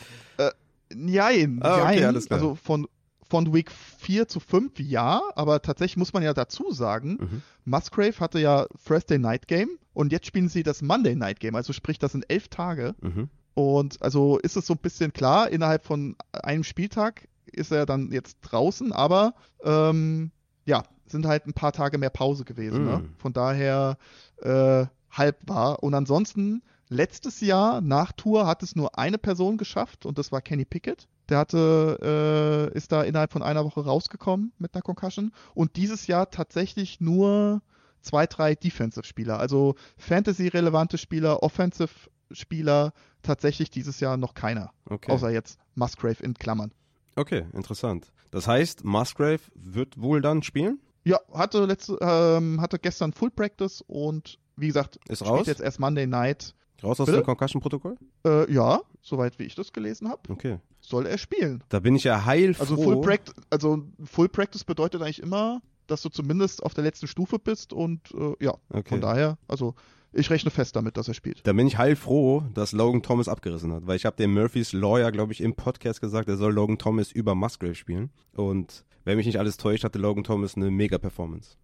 Nein, 0.93 1.59
Ah, 1.63 1.83
okay, 1.85 1.95
nein. 2.01 2.05
alles 2.05 2.25
klar. 2.27 2.39
Also 2.39 2.55
von, 2.55 2.87
von 3.31 3.53
Week 3.53 3.71
4 3.71 4.27
zu 4.27 4.41
5 4.41 4.79
ja, 4.79 5.21
aber 5.35 5.61
tatsächlich 5.61 5.95
muss 5.95 6.11
man 6.11 6.21
ja 6.21 6.33
dazu 6.33 6.71
sagen, 6.71 7.17
Mhm. 7.19 7.41
Musgrave 7.63 8.19
hatte 8.19 8.39
ja 8.39 8.67
Thursday 8.85 9.17
Night 9.17 9.47
Game 9.47 9.69
und 9.93 10.11
jetzt 10.11 10.27
spielen 10.27 10.49
sie 10.49 10.63
das 10.63 10.81
Monday 10.81 11.15
Night 11.15 11.39
Game, 11.39 11.55
also 11.55 11.71
sprich, 11.71 11.97
das 11.97 12.11
sind 12.11 12.25
elf 12.29 12.49
Tage. 12.49 12.93
Mhm. 12.99 13.29
Und 13.53 14.01
also 14.01 14.37
ist 14.37 14.57
es 14.57 14.67
so 14.67 14.73
ein 14.73 14.79
bisschen 14.79 15.13
klar, 15.13 15.49
innerhalb 15.49 15.85
von 15.85 16.17
einem 16.33 16.65
Spieltag 16.65 17.29
ist 17.45 17.71
er 17.71 17.85
dann 17.85 18.11
jetzt 18.11 18.37
draußen, 18.41 18.91
aber 18.91 19.33
ähm, 19.63 20.31
ja, 20.65 20.83
sind 21.05 21.25
halt 21.25 21.47
ein 21.47 21.53
paar 21.53 21.71
Tage 21.71 21.97
mehr 21.97 22.09
Pause 22.09 22.43
gewesen. 22.45 22.85
Ne? 22.85 22.97
Mm. 22.99 23.15
Von 23.17 23.33
daher 23.33 23.97
äh, 24.41 24.85
halb 25.09 25.37
war. 25.47 25.83
Und 25.83 25.93
ansonsten, 25.93 26.63
letztes 26.87 27.41
Jahr 27.41 27.81
nach 27.81 28.13
Tour 28.13 28.47
hat 28.47 28.63
es 28.63 28.75
nur 28.75 28.97
eine 28.97 29.17
Person 29.17 29.57
geschafft 29.57 30.05
und 30.05 30.17
das 30.17 30.31
war 30.31 30.41
Kenny 30.41 30.63
Pickett. 30.63 31.07
Der 31.31 31.39
hatte, 31.39 32.69
äh, 32.73 32.77
ist 32.77 32.91
da 32.91 33.03
innerhalb 33.03 33.31
von 33.31 33.41
einer 33.41 33.63
Woche 33.65 33.83
rausgekommen 33.85 34.51
mit 34.59 34.73
einer 34.75 34.81
Concussion. 34.81 35.31
Und 35.53 35.77
dieses 35.77 36.05
Jahr 36.07 36.29
tatsächlich 36.29 36.99
nur 36.99 37.61
zwei, 38.01 38.27
drei 38.27 38.53
Defensive-Spieler. 38.55 39.39
Also 39.39 39.75
Fantasy-relevante 39.97 40.97
Spieler, 40.97 41.41
Offensive-Spieler, 41.41 42.93
tatsächlich 43.21 43.69
dieses 43.69 43.99
Jahr 43.99 44.17
noch 44.17 44.33
keiner. 44.33 44.71
Okay. 44.85 45.11
Außer 45.11 45.29
jetzt 45.29 45.57
Musgrave 45.75 46.21
in 46.21 46.33
Klammern. 46.33 46.71
okay, 47.15 47.45
interessant. 47.53 48.11
Das 48.31 48.47
heißt, 48.47 48.83
Musgrave 48.83 49.41
wird 49.55 50.01
wohl 50.01 50.21
dann 50.21 50.43
spielen? 50.43 50.79
Ja, 51.03 51.19
hatte 51.33 51.65
letzte, 51.65 51.97
ähm, 52.01 52.61
hatte 52.61 52.77
gestern 52.79 53.11
Full 53.13 53.31
Practice 53.31 53.83
und 53.87 54.37
wie 54.55 54.67
gesagt, 54.67 54.97
Ist 55.07 55.19
spielt 55.19 55.31
raus? 55.31 55.47
jetzt 55.47 55.61
erst 55.61 55.79
Monday 55.79 56.07
Night. 56.07 56.55
Raus 56.83 56.99
aus 56.99 57.05
Bitte? 57.05 57.19
dem 57.19 57.25
Concussion-Protokoll? 57.25 57.95
Äh, 58.25 58.51
ja, 58.53 58.81
soweit 59.01 59.37
wie 59.39 59.43
ich 59.43 59.55
das 59.55 59.71
gelesen 59.73 60.09
habe, 60.09 60.21
Okay. 60.29 60.57
soll 60.79 61.05
er 61.05 61.17
spielen. 61.17 61.63
Da 61.69 61.79
bin 61.79 61.95
ich 61.95 62.03
ja 62.03 62.25
heilfroh. 62.25 62.61
Also 62.63 62.77
Full 62.77 63.01
Practice, 63.01 63.35
also 63.49 63.83
Full 64.03 64.29
Practice 64.29 64.63
bedeutet 64.63 65.01
eigentlich 65.01 65.21
immer, 65.21 65.61
dass 65.87 66.01
du 66.01 66.09
zumindest 66.09 66.63
auf 66.63 66.73
der 66.73 66.83
letzten 66.83 67.07
Stufe 67.07 67.37
bist 67.39 67.73
und 67.73 67.99
äh, 68.13 68.33
ja, 68.43 68.53
Okay. 68.69 68.89
von 68.89 69.01
daher, 69.01 69.37
also 69.47 69.75
ich 70.13 70.29
rechne 70.29 70.51
fest 70.51 70.75
damit, 70.75 70.97
dass 70.97 71.07
er 71.07 71.13
spielt. 71.13 71.45
Da 71.47 71.53
bin 71.53 71.67
ich 71.67 71.77
heilfroh, 71.77 72.43
dass 72.53 72.73
Logan 72.73 73.01
Thomas 73.01 73.27
abgerissen 73.29 73.71
hat, 73.71 73.87
weil 73.87 73.95
ich 73.95 74.05
habe 74.05 74.17
dem 74.17 74.33
Murphys 74.33 74.73
Lawyer, 74.73 75.11
glaube 75.11 75.31
ich, 75.31 75.39
im 75.41 75.53
Podcast 75.55 76.01
gesagt, 76.01 76.27
er 76.27 76.35
soll 76.35 76.53
Logan 76.53 76.77
Thomas 76.77 77.11
über 77.13 77.33
Musgrave 77.33 77.75
spielen. 77.75 78.09
Und 78.35 78.83
wenn 79.05 79.15
mich 79.17 79.25
nicht 79.25 79.39
alles 79.39 79.55
täuscht, 79.57 79.83
hatte 79.85 79.99
Logan 79.99 80.23
Thomas 80.25 80.55
eine 80.55 80.69
Mega-Performance. 80.69 81.55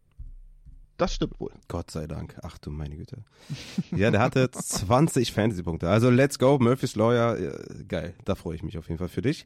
Das 0.97 1.13
stimmt 1.13 1.39
wohl. 1.39 1.51
Gott 1.67 1.91
sei 1.91 2.07
Dank. 2.07 2.35
Ach 2.41 2.57
du 2.57 2.71
meine 2.71 2.97
Güte. 2.97 3.23
Ja, 3.95 4.09
der 4.09 4.19
hatte 4.19 4.49
20 4.51 5.31
Fantasy-Punkte. 5.31 5.87
Also 5.89 6.09
let's 6.09 6.39
go, 6.39 6.57
Murphys 6.59 6.95
Lawyer. 6.95 7.37
Geil, 7.87 8.15
da 8.25 8.33
freue 8.35 8.55
ich 8.55 8.63
mich 8.63 8.77
auf 8.79 8.87
jeden 8.87 8.97
Fall 8.97 9.09
für 9.09 9.21
dich. 9.21 9.45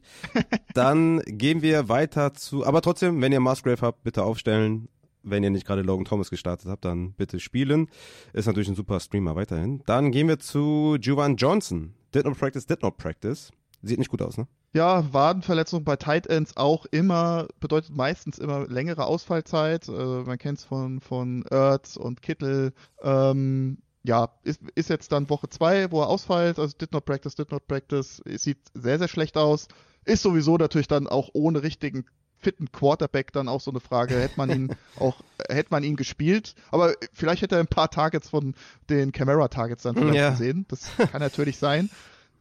Dann 0.72 1.20
gehen 1.26 1.60
wir 1.60 1.88
weiter 1.90 2.32
zu, 2.34 2.64
aber 2.66 2.80
trotzdem, 2.80 3.20
wenn 3.20 3.32
ihr 3.32 3.40
Musgrave 3.40 3.80
habt, 3.82 4.02
bitte 4.02 4.22
aufstellen. 4.24 4.88
Wenn 5.24 5.44
ihr 5.44 5.50
nicht 5.50 5.66
gerade 5.66 5.82
Logan 5.82 6.04
Thomas 6.04 6.30
gestartet 6.30 6.68
habt, 6.68 6.84
dann 6.84 7.12
bitte 7.12 7.38
spielen. 7.38 7.88
Ist 8.32 8.46
natürlich 8.46 8.68
ein 8.68 8.74
super 8.74 8.98
Streamer 8.98 9.36
weiterhin. 9.36 9.82
Dann 9.86 10.10
gehen 10.10 10.26
wir 10.26 10.40
zu 10.40 10.96
Juwan 11.00 11.36
Johnson. 11.36 11.94
Did 12.12 12.24
not 12.24 12.36
practice, 12.38 12.66
did 12.66 12.82
not 12.82 12.96
practice. 12.96 13.52
Sieht 13.82 13.98
nicht 13.98 14.10
gut 14.10 14.22
aus, 14.22 14.36
ne? 14.36 14.48
Ja, 14.74 15.12
Wadenverletzung 15.12 15.84
bei 15.84 15.96
Tight 15.96 16.26
Ends 16.26 16.56
auch 16.56 16.86
immer, 16.86 17.46
bedeutet 17.60 17.94
meistens 17.94 18.38
immer 18.38 18.66
längere 18.68 19.04
Ausfallzeit. 19.04 19.86
Äh, 19.88 19.92
man 19.92 20.38
kennt 20.38 20.58
es 20.58 20.64
von, 20.64 21.00
von 21.00 21.44
Ertz 21.50 21.96
und 21.96 22.22
Kittel. 22.22 22.72
Ähm, 23.02 23.78
ja, 24.02 24.30
ist, 24.42 24.60
ist 24.74 24.88
jetzt 24.88 25.12
dann 25.12 25.28
Woche 25.28 25.48
zwei, 25.50 25.90
wo 25.92 26.00
er 26.00 26.08
ausfällt. 26.08 26.58
Also 26.58 26.74
did 26.76 26.92
not 26.92 27.04
practice, 27.04 27.34
did 27.34 27.50
not 27.50 27.66
practice. 27.68 28.22
Es 28.24 28.44
sieht 28.44 28.58
sehr, 28.74 28.98
sehr 28.98 29.08
schlecht 29.08 29.36
aus. 29.36 29.68
Ist 30.04 30.22
sowieso 30.22 30.56
natürlich 30.56 30.88
dann 30.88 31.06
auch 31.06 31.28
ohne 31.34 31.62
richtigen 31.62 32.06
fitten 32.38 32.72
Quarterback 32.72 33.30
dann 33.32 33.48
auch 33.48 33.60
so 33.60 33.70
eine 33.70 33.78
Frage. 33.78 34.18
Hätte 34.20 34.34
man 34.36 34.50
ihn 34.50 34.74
auch, 34.96 35.20
hätte 35.48 35.68
man 35.70 35.84
ihn 35.84 35.96
gespielt. 35.96 36.54
Aber 36.70 36.94
vielleicht 37.12 37.42
hätte 37.42 37.56
er 37.56 37.60
ein 37.60 37.68
paar 37.68 37.90
Targets 37.90 38.30
von 38.30 38.54
den 38.90 39.12
Camera-Targets 39.12 39.82
dann 39.84 39.94
vielleicht 39.94 40.18
Ja. 40.18 40.30
gesehen. 40.30 40.64
Das 40.68 40.90
kann 40.96 41.20
natürlich 41.20 41.58
sein. 41.58 41.90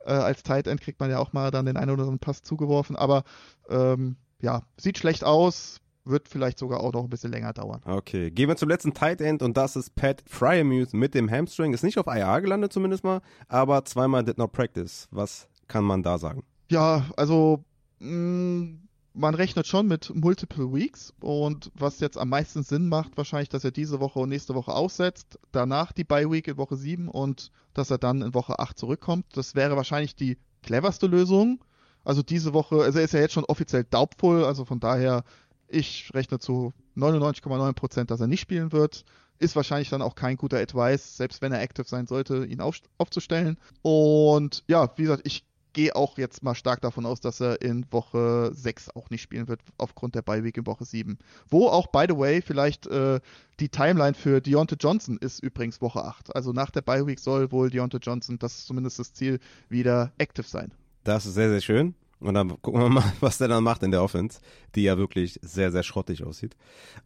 Äh, 0.05 0.11
als 0.11 0.43
Tight 0.43 0.67
End 0.67 0.81
kriegt 0.81 0.99
man 0.99 1.09
ja 1.09 1.19
auch 1.19 1.33
mal 1.33 1.51
dann 1.51 1.65
den 1.65 1.77
einen 1.77 1.91
oder 1.91 2.03
anderen 2.03 2.19
Pass 2.19 2.41
zugeworfen. 2.41 2.95
Aber 2.95 3.23
ähm, 3.69 4.15
ja, 4.41 4.63
sieht 4.77 4.97
schlecht 4.97 5.23
aus. 5.23 5.79
Wird 6.03 6.27
vielleicht 6.27 6.57
sogar 6.57 6.79
auch 6.79 6.93
noch 6.93 7.03
ein 7.03 7.09
bisschen 7.11 7.31
länger 7.31 7.53
dauern. 7.53 7.81
Okay, 7.85 8.31
gehen 8.31 8.49
wir 8.49 8.57
zum 8.57 8.69
letzten 8.69 8.95
Tight 8.95 9.21
End 9.21 9.43
und 9.43 9.55
das 9.55 9.75
ist 9.75 9.95
Pat 9.95 10.23
Fryermuth 10.27 10.93
mit 10.93 11.13
dem 11.13 11.29
Hamstring. 11.29 11.73
Ist 11.73 11.83
nicht 11.83 11.99
auf 11.99 12.07
IR 12.07 12.41
gelandet 12.41 12.73
zumindest 12.73 13.03
mal, 13.03 13.21
aber 13.47 13.85
zweimal 13.85 14.23
did 14.23 14.39
not 14.39 14.51
practice. 14.51 15.07
Was 15.11 15.47
kann 15.67 15.83
man 15.83 16.01
da 16.01 16.17
sagen? 16.17 16.43
Ja, 16.71 17.05
also 17.17 17.63
mh, 17.99 18.77
man 19.13 19.35
rechnet 19.35 19.67
schon 19.67 19.88
mit 19.88 20.13
Multiple 20.15 20.71
Weeks 20.73 21.13
und 21.19 21.71
was 21.75 21.99
jetzt 21.99 22.17
am 22.17 22.29
meisten 22.29 22.63
Sinn 22.63 22.88
macht, 22.88 23.17
wahrscheinlich, 23.17 23.49
dass 23.49 23.63
er 23.63 23.71
diese 23.71 23.99
Woche 23.99 24.19
und 24.19 24.29
nächste 24.29 24.55
Woche 24.55 24.73
aussetzt, 24.73 25.39
danach 25.51 25.91
die 25.91 26.03
Bye 26.03 26.31
Week 26.31 26.47
in 26.47 26.57
Woche 26.57 26.77
7 26.77 27.07
und 27.09 27.51
dass 27.73 27.91
er 27.91 27.97
dann 27.97 28.21
in 28.21 28.33
Woche 28.33 28.59
8 28.59 28.77
zurückkommt. 28.77 29.25
Das 29.33 29.55
wäre 29.55 29.75
wahrscheinlich 29.75 30.15
die 30.15 30.38
cleverste 30.63 31.07
Lösung. 31.07 31.63
Also 32.03 32.23
diese 32.23 32.53
Woche, 32.53 32.81
also 32.81 32.99
er 32.99 33.05
ist 33.05 33.13
ja 33.13 33.19
jetzt 33.19 33.33
schon 33.33 33.45
offiziell 33.45 33.83
daubvoll, 33.83 34.43
also 34.45 34.65
von 34.65 34.79
daher, 34.79 35.23
ich 35.67 36.11
rechne 36.13 36.39
zu 36.39 36.73
99,9%, 36.97 38.05
dass 38.05 38.21
er 38.21 38.27
nicht 38.27 38.41
spielen 38.41 38.71
wird. 38.71 39.05
Ist 39.39 39.55
wahrscheinlich 39.55 39.89
dann 39.89 40.01
auch 40.01 40.15
kein 40.15 40.38
guter 40.38 40.57
Advice, 40.57 41.17
selbst 41.17 41.41
wenn 41.41 41.51
er 41.51 41.61
active 41.61 41.88
sein 41.88 42.07
sollte, 42.07 42.45
ihn 42.45 42.61
auf, 42.61 42.77
aufzustellen. 42.97 43.57
Und 43.81 44.63
ja, 44.67 44.91
wie 44.97 45.03
gesagt, 45.03 45.23
ich 45.25 45.45
gehe 45.73 45.95
auch 45.95 46.18
jetzt 46.18 46.43
mal 46.43 46.56
stark 46.56 46.81
davon 46.81 47.06
aus, 47.06 47.19
dass 47.19 47.39
er 47.39 47.61
in 47.61 47.85
Woche 47.91 48.52
6 48.53 48.95
auch 48.95 49.10
nicht 49.10 49.22
spielen 49.22 49.48
wird, 49.48 49.61
aufgrund 49.77 50.15
der 50.15 50.26
Week 50.27 50.57
in 50.57 50.65
Woche 50.65 50.85
7. 50.85 51.18
Wo 51.49 51.68
auch, 51.68 51.88
by 51.88 52.06
the 52.07 52.18
way, 52.18 52.41
vielleicht 52.41 52.88
äh, 52.88 53.19
die 53.60 53.69
Timeline 53.69 54.14
für 54.14 54.41
Deontay 54.41 54.76
Johnson 54.80 55.18
ist 55.18 55.39
übrigens 55.39 55.81
Woche 55.81 56.03
8. 56.03 56.35
Also 56.35 56.52
nach 56.52 56.72
der 56.72 56.85
Week 56.85 57.19
soll 57.19 57.52
wohl 57.52 57.69
Deontay 57.69 57.99
Johnson, 58.02 58.39
das 58.39 58.60
ist 58.60 58.68
zumindest 58.68 58.99
das 58.99 59.14
Ziel, 59.14 59.39
wieder 59.69 60.11
active 60.18 60.48
sein. 60.48 60.72
Das 61.03 61.26
ist 61.26 61.34
sehr, 61.34 61.49
sehr 61.49 61.61
schön. 61.61 61.95
Und 62.19 62.35
dann 62.35 62.61
gucken 62.61 62.81
wir 62.81 62.89
mal, 62.89 63.11
was 63.19 63.39
der 63.39 63.48
dann 63.48 63.64
macht 63.64 63.84
in 63.84 63.91
der 63.91 64.03
Offense, 64.03 64.39
die 64.76 64.84
ja 64.84 64.98
wirklich 64.98 65.39
sehr, 65.41 65.72
sehr 65.72 65.84
schrottig 65.84 66.23
aussieht. 66.23 66.56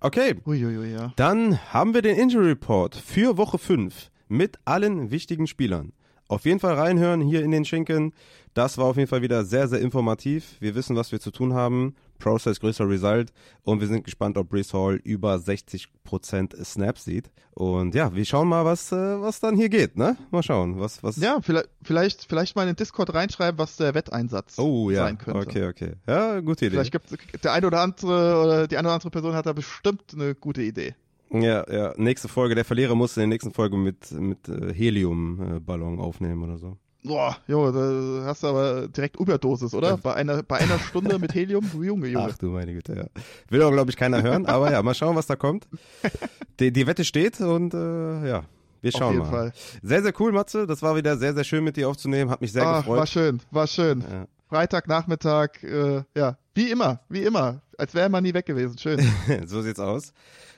Okay. 0.01 0.35
Uiuiui, 0.45 0.91
ja. 0.91 1.13
Dann 1.15 1.57
haben 1.73 1.93
wir 1.93 2.01
den 2.01 2.17
Injury 2.17 2.49
Report 2.49 2.95
für 2.95 3.37
Woche 3.37 3.57
5 3.57 4.11
mit 4.27 4.59
allen 4.65 5.11
wichtigen 5.11 5.47
Spielern. 5.47 5.93
Auf 6.27 6.45
jeden 6.45 6.59
Fall 6.59 6.73
reinhören 6.73 7.21
hier 7.21 7.43
in 7.43 7.51
den 7.51 7.65
Schinken. 7.65 8.13
Das 8.55 8.77
war 8.77 8.85
auf 8.85 8.95
jeden 8.95 9.09
Fall 9.09 9.21
wieder 9.21 9.43
sehr, 9.43 9.67
sehr 9.67 9.81
informativ. 9.81 10.55
Wir 10.59 10.75
wissen, 10.75 10.95
was 10.95 11.11
wir 11.11 11.19
zu 11.19 11.29
tun 11.29 11.53
haben. 11.53 11.93
Process 12.19 12.59
größer 12.59 12.87
Result. 12.87 13.33
Und 13.63 13.81
wir 13.81 13.87
sind 13.87 14.05
gespannt, 14.05 14.37
ob 14.37 14.49
Brees 14.49 14.73
Hall 14.73 14.95
über 15.03 15.35
60% 15.35 16.63
Snaps 16.63 17.03
sieht. 17.03 17.29
Und 17.53 17.93
ja, 17.93 18.15
wir 18.15 18.25
schauen 18.25 18.47
mal, 18.47 18.65
was, 18.65 18.91
äh, 18.91 18.95
was 18.95 19.39
dann 19.39 19.55
hier 19.55 19.69
geht, 19.69 19.97
ne? 19.97 20.17
Mal 20.31 20.41
schauen, 20.41 20.79
was, 20.79 21.03
was. 21.03 21.17
Ja, 21.17 21.39
vielleicht, 21.41 21.69
vielleicht, 21.83 22.25
vielleicht 22.27 22.55
mal 22.55 22.63
in 22.63 22.69
den 22.69 22.75
Discord 22.77 23.13
reinschreiben, 23.13 23.59
was 23.59 23.75
der 23.75 23.93
Wetteinsatz 23.93 24.57
oh, 24.57 24.89
ja. 24.89 25.03
sein 25.03 25.17
könnte. 25.17 25.39
Okay, 25.39 25.67
okay. 25.67 25.91
Ja, 26.07 26.39
gute 26.39 26.65
Idee. 26.65 26.75
Vielleicht 26.75 26.91
gibt 26.91 27.43
der 27.43 27.53
eine 27.53 27.67
oder 27.67 27.81
andere 27.81 28.41
oder 28.41 28.67
die 28.67 28.77
eine 28.77 28.87
oder 28.87 28.95
andere 28.95 29.11
Person 29.11 29.35
hat 29.35 29.45
da 29.45 29.53
bestimmt 29.53 30.13
eine 30.13 30.33
gute 30.33 30.61
Idee. 30.61 30.95
Ja, 31.31 31.69
ja. 31.71 31.93
Nächste 31.97 32.27
Folge, 32.27 32.55
der 32.55 32.65
Verlierer 32.65 32.95
muss 32.95 33.17
in 33.17 33.21
der 33.21 33.27
nächsten 33.27 33.51
Folge 33.51 33.77
mit, 33.77 34.11
mit 34.11 34.47
äh, 34.47 34.73
Heliumballon 34.73 35.99
aufnehmen 35.99 36.43
oder 36.43 36.57
so. 36.57 36.77
Boah, 37.03 37.37
jo, 37.47 37.71
da 37.71 38.25
hast 38.25 38.41
du 38.41 38.47
aber 38.47 38.87
direkt 38.87 39.19
Überdosis, 39.19 39.75
oder? 39.75 39.95
Bei 39.97 40.15
einer, 40.15 40.41
bei 40.41 40.57
einer 40.57 40.79
Stunde 40.79 41.19
mit 41.19 41.35
Helium, 41.35 41.63
Junge, 41.79 42.07
Junge. 42.07 42.29
Ach 42.31 42.37
du 42.37 42.47
meine 42.47 42.73
Güte, 42.73 42.95
ja. 42.95 43.21
Will 43.49 43.61
auch, 43.61 43.71
glaube 43.71 43.91
ich, 43.91 43.97
keiner 43.97 44.23
hören, 44.23 44.47
aber 44.47 44.71
ja, 44.71 44.81
mal 44.81 44.95
schauen, 44.95 45.15
was 45.15 45.27
da 45.27 45.35
kommt. 45.35 45.67
Die, 46.59 46.71
die 46.71 46.87
Wette 46.87 47.03
steht 47.03 47.41
und 47.41 47.73
äh, 47.73 48.27
ja, 48.27 48.43
wir 48.81 48.91
schauen 48.93 49.03
Auf 49.03 49.11
jeden 49.11 49.25
mal. 49.25 49.51
Fall. 49.51 49.53
Sehr, 49.83 50.01
sehr 50.03 50.13
cool, 50.19 50.31
Matze. 50.31 50.65
Das 50.65 50.81
war 50.81 50.95
wieder 50.95 51.17
sehr, 51.17 51.33
sehr 51.33 51.43
schön 51.43 51.65
mit 51.65 51.75
dir 51.75 51.89
aufzunehmen. 51.89 52.31
Hat 52.31 52.39
mich 52.39 52.53
sehr 52.53 52.65
Ach, 52.65 52.77
gefreut. 52.77 52.97
war 52.97 53.07
schön, 53.07 53.41
war 53.51 53.67
schön. 53.67 54.01
Ja. 54.01 54.25
Freitagnachmittag, 54.47 55.63
äh, 55.63 56.03
ja, 56.15 56.37
wie 56.53 56.71
immer, 56.71 57.01
wie 57.09 57.23
immer. 57.23 57.61
Als 57.77 57.93
wäre 57.93 58.07
man 58.09 58.23
nie 58.23 58.33
weg 58.33 58.45
gewesen. 58.45 58.77
Schön. 58.77 58.99
so 59.45 59.61
sieht's 59.61 59.79
aus. 59.81 60.13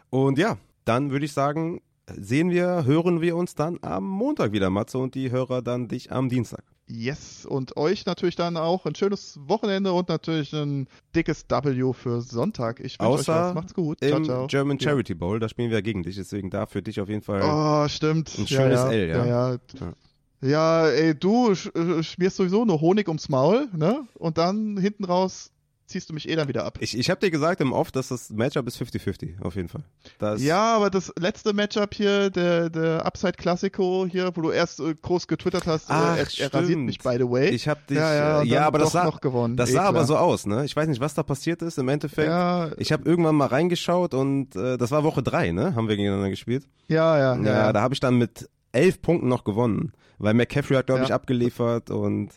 Und 0.09 0.37
ja, 0.37 0.57
dann 0.85 1.11
würde 1.11 1.25
ich 1.25 1.33
sagen, 1.33 1.81
sehen 2.15 2.49
wir, 2.49 2.85
hören 2.85 3.21
wir 3.21 3.35
uns 3.35 3.55
dann 3.55 3.79
am 3.81 4.07
Montag 4.07 4.51
wieder, 4.51 4.69
Matze, 4.69 4.97
und 4.97 5.15
die 5.15 5.31
Hörer 5.31 5.61
dann 5.61 5.87
dich 5.87 6.11
am 6.11 6.29
Dienstag. 6.29 6.63
Yes, 6.89 7.45
und 7.45 7.75
euch 7.75 8.05
natürlich 8.05 8.37
dann 8.37 8.55
auch 8.55 8.85
ein 8.85 8.95
schönes 8.95 9.37
Wochenende 9.45 9.91
und 9.91 10.07
natürlich 10.07 10.53
ein 10.53 10.87
dickes 11.13 11.43
W 11.49 11.91
für 11.91 12.21
Sonntag. 12.21 12.79
Ich 12.79 12.97
wünsche 12.97 13.11
euch 13.11 13.27
was. 13.27 13.53
Macht's 13.53 13.73
gut. 13.73 14.01
Im 14.01 14.07
ciao, 14.07 14.23
ciao. 14.23 14.47
German 14.47 14.77
Ja. 14.77 14.91
Charity 14.91 15.13
Bowl, 15.13 15.37
da 15.39 15.49
spielen 15.49 15.69
wir 15.69 15.81
gegen 15.81 16.03
dich, 16.03 16.15
deswegen 16.15 16.49
da 16.49 16.65
für 16.65 16.81
dich 16.81 17.01
auf 17.01 17.09
jeden 17.09 17.23
Fall. 17.23 17.41
Oh, 17.43 17.89
stimmt. 17.89 18.33
Ein 18.37 18.47
schönes 18.47 18.79
ja, 18.79 18.91
ja, 18.91 18.91
L, 18.91 19.09
ja. 19.09 19.25
Ja, 19.25 19.25
ja. 19.25 19.59
Ja. 19.81 20.47
ja 20.47 20.87
ey, 20.87 21.13
du 21.13 21.51
äh, 21.51 22.03
schmierst 22.03 22.37
sowieso 22.37 22.63
nur 22.63 22.79
Honig 22.79 23.09
ums 23.09 23.27
Maul, 23.27 23.67
ne? 23.75 24.07
Und 24.13 24.37
dann 24.37 24.77
hinten 24.77 25.03
raus 25.03 25.51
ziehst 25.87 26.09
du 26.09 26.13
mich 26.13 26.27
eh 26.29 26.35
dann 26.35 26.47
wieder 26.47 26.65
ab. 26.65 26.77
Ich, 26.81 26.97
ich 26.97 27.09
habe 27.09 27.19
dir 27.19 27.31
gesagt 27.31 27.61
im 27.61 27.71
Off, 27.71 27.91
dass 27.91 28.09
das 28.09 28.29
Matchup 28.29 28.67
ist 28.67 28.79
50-50, 28.81 29.41
auf 29.41 29.55
jeden 29.55 29.69
Fall. 29.69 29.83
Das, 30.19 30.41
Ja, 30.41 30.75
aber 30.75 30.89
das 30.89 31.11
letzte 31.17 31.53
Matchup 31.53 31.93
hier, 31.93 32.29
der, 32.29 32.69
der 32.69 33.05
Upside 33.05 33.33
Classico 33.33 34.05
hier, 34.09 34.31
wo 34.35 34.41
du 34.41 34.51
erst 34.51 34.79
äh, 34.79 34.93
groß 35.01 35.27
getwittert 35.27 35.65
hast, 35.65 35.89
äh, 35.89 35.93
Ach, 35.93 36.17
er, 36.17 36.27
er 36.39 36.53
rasiert 36.53 36.79
mich, 36.79 36.99
by 36.99 37.15
the 37.17 37.29
way. 37.29 37.49
Ich 37.49 37.67
habe 37.67 37.79
dich. 37.89 37.97
ja, 37.97 38.13
ja, 38.13 38.41
äh, 38.41 38.45
ja 38.45 38.67
aber 38.67 38.79
das 38.79 38.91
sah, 38.91 39.05
noch 39.05 39.21
gewonnen. 39.21 39.55
das 39.55 39.69
Eh 39.69 39.73
sah 39.73 39.83
aber 39.83 39.99
klar. 39.99 40.07
so 40.07 40.17
aus, 40.17 40.45
ne? 40.45 40.65
Ich 40.65 40.75
weiß 40.75 40.87
nicht, 40.87 40.99
was 40.99 41.13
da 41.13 41.23
passiert 41.23 41.61
ist 41.61 41.77
im 41.77 41.87
Endeffekt. 41.87 42.27
Ja, 42.27 42.69
Ich 42.77 42.91
habe 42.91 43.09
irgendwann 43.09 43.35
mal 43.35 43.47
reingeschaut 43.47 44.13
und 44.13 44.55
äh, 44.55 44.77
das 44.77 44.91
war 44.91 45.03
Woche 45.03 45.23
drei, 45.23 45.51
ne? 45.51 45.73
Haben 45.75 45.87
wir 45.87 45.95
gegeneinander 45.95 46.29
gespielt. 46.29 46.67
ja, 46.87 47.17
ja, 47.17 47.35
ja. 47.35 47.41
Ja, 47.41 47.51
ja. 47.51 47.73
da 47.73 47.81
habe 47.81 47.93
ich 47.93 47.99
dann 47.99 48.17
mit 48.17 48.49
elf 48.71 49.01
Punkten 49.01 49.27
noch 49.27 49.43
gewonnen, 49.43 49.93
weil 50.17 50.33
McCaffrey 50.33 50.75
hat, 50.77 50.87
glaube 50.87 51.01
Ja. 51.01 51.05
ich, 51.07 51.13
abgeliefert 51.13 51.89
und 51.91 52.29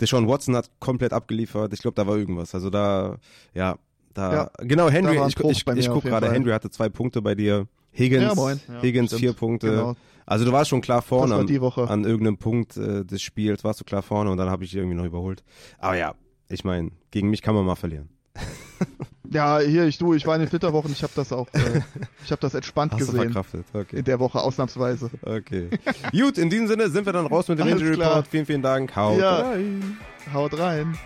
Deshaun 0.00 0.26
Watson 0.28 0.56
hat 0.56 0.70
komplett 0.80 1.12
abgeliefert. 1.12 1.72
Ich 1.72 1.80
glaube, 1.80 1.94
da 1.94 2.06
war 2.06 2.16
irgendwas. 2.16 2.54
Also 2.54 2.70
da, 2.70 3.18
ja, 3.54 3.76
da, 4.14 4.32
Ja, 4.32 4.50
genau, 4.58 4.88
Henry, 4.90 5.16
da 5.16 5.26
ich, 5.26 5.36
ich, 5.38 5.44
ich 5.44 5.66
mir 5.66 5.74
guck 5.74 5.96
auf 5.96 6.04
jeden 6.04 6.08
gerade. 6.10 6.32
Henry 6.32 6.50
hatte 6.50 6.70
zwei 6.70 6.88
Punkte 6.88 7.20
bei 7.22 7.34
dir. 7.34 7.66
Higgins, 7.92 8.22
Ja, 8.24 8.34
moin. 8.34 8.60
Ja, 8.68 8.82
Higgins 8.82 9.08
stimmt. 9.10 9.20
vier 9.20 9.32
Punkte. 9.32 9.68
Genau. 9.70 9.96
Also 10.26 10.44
du 10.44 10.52
warst 10.52 10.70
schon 10.70 10.80
klar 10.80 11.02
vorne 11.02 11.34
an, 11.34 11.46
die 11.46 11.60
Woche. 11.60 11.88
an 11.90 12.04
irgendeinem 12.04 12.38
Punkt 12.38 12.76
äh, 12.76 13.04
des 13.04 13.20
Spiels, 13.20 13.64
warst 13.64 13.80
du 13.80 13.84
klar 13.84 14.02
vorne 14.02 14.30
und 14.30 14.36
dann 14.38 14.48
habe 14.48 14.62
ich 14.64 14.70
dich 14.70 14.78
irgendwie 14.78 14.96
noch 14.96 15.04
überholt. 15.04 15.42
Aber 15.78 15.96
ja, 15.96 16.14
ich 16.48 16.62
meine, 16.62 16.92
gegen 17.10 17.30
mich 17.30 17.42
kann 17.42 17.54
man 17.56 17.64
mal 17.66 17.74
verlieren. 17.74 18.08
Ja, 19.32 19.60
hier, 19.60 19.84
ich 19.84 19.96
du, 19.96 20.12
ich 20.14 20.26
war 20.26 20.34
in 20.34 20.40
den 20.40 20.48
Flitterwochen, 20.48 20.90
ich 20.90 21.04
habe 21.04 21.12
das 21.14 21.32
auch, 21.32 21.46
äh, 21.52 21.82
ich 22.24 22.32
habe 22.32 22.40
das 22.40 22.52
entspannt 22.54 22.90
Hast 22.94 22.98
gesehen. 22.98 23.32
verkraftet, 23.32 23.64
okay. 23.72 23.98
In 23.98 24.04
der 24.04 24.18
Woche 24.18 24.40
ausnahmsweise. 24.40 25.08
Okay. 25.22 25.68
Gut, 26.10 26.36
in 26.36 26.50
diesem 26.50 26.66
Sinne 26.66 26.90
sind 26.90 27.06
wir 27.06 27.12
dann 27.12 27.26
raus 27.26 27.46
mit 27.46 27.60
dem 27.60 27.68
Alles 27.68 27.80
Injury. 27.80 27.94
Report. 28.02 28.26
Vielen, 28.26 28.46
vielen 28.46 28.62
Dank. 28.62 28.96
Haut 28.96 29.20
Ja. 29.20 29.42
rein. 29.50 29.98
Haut 30.34 30.58
rein. 30.58 30.98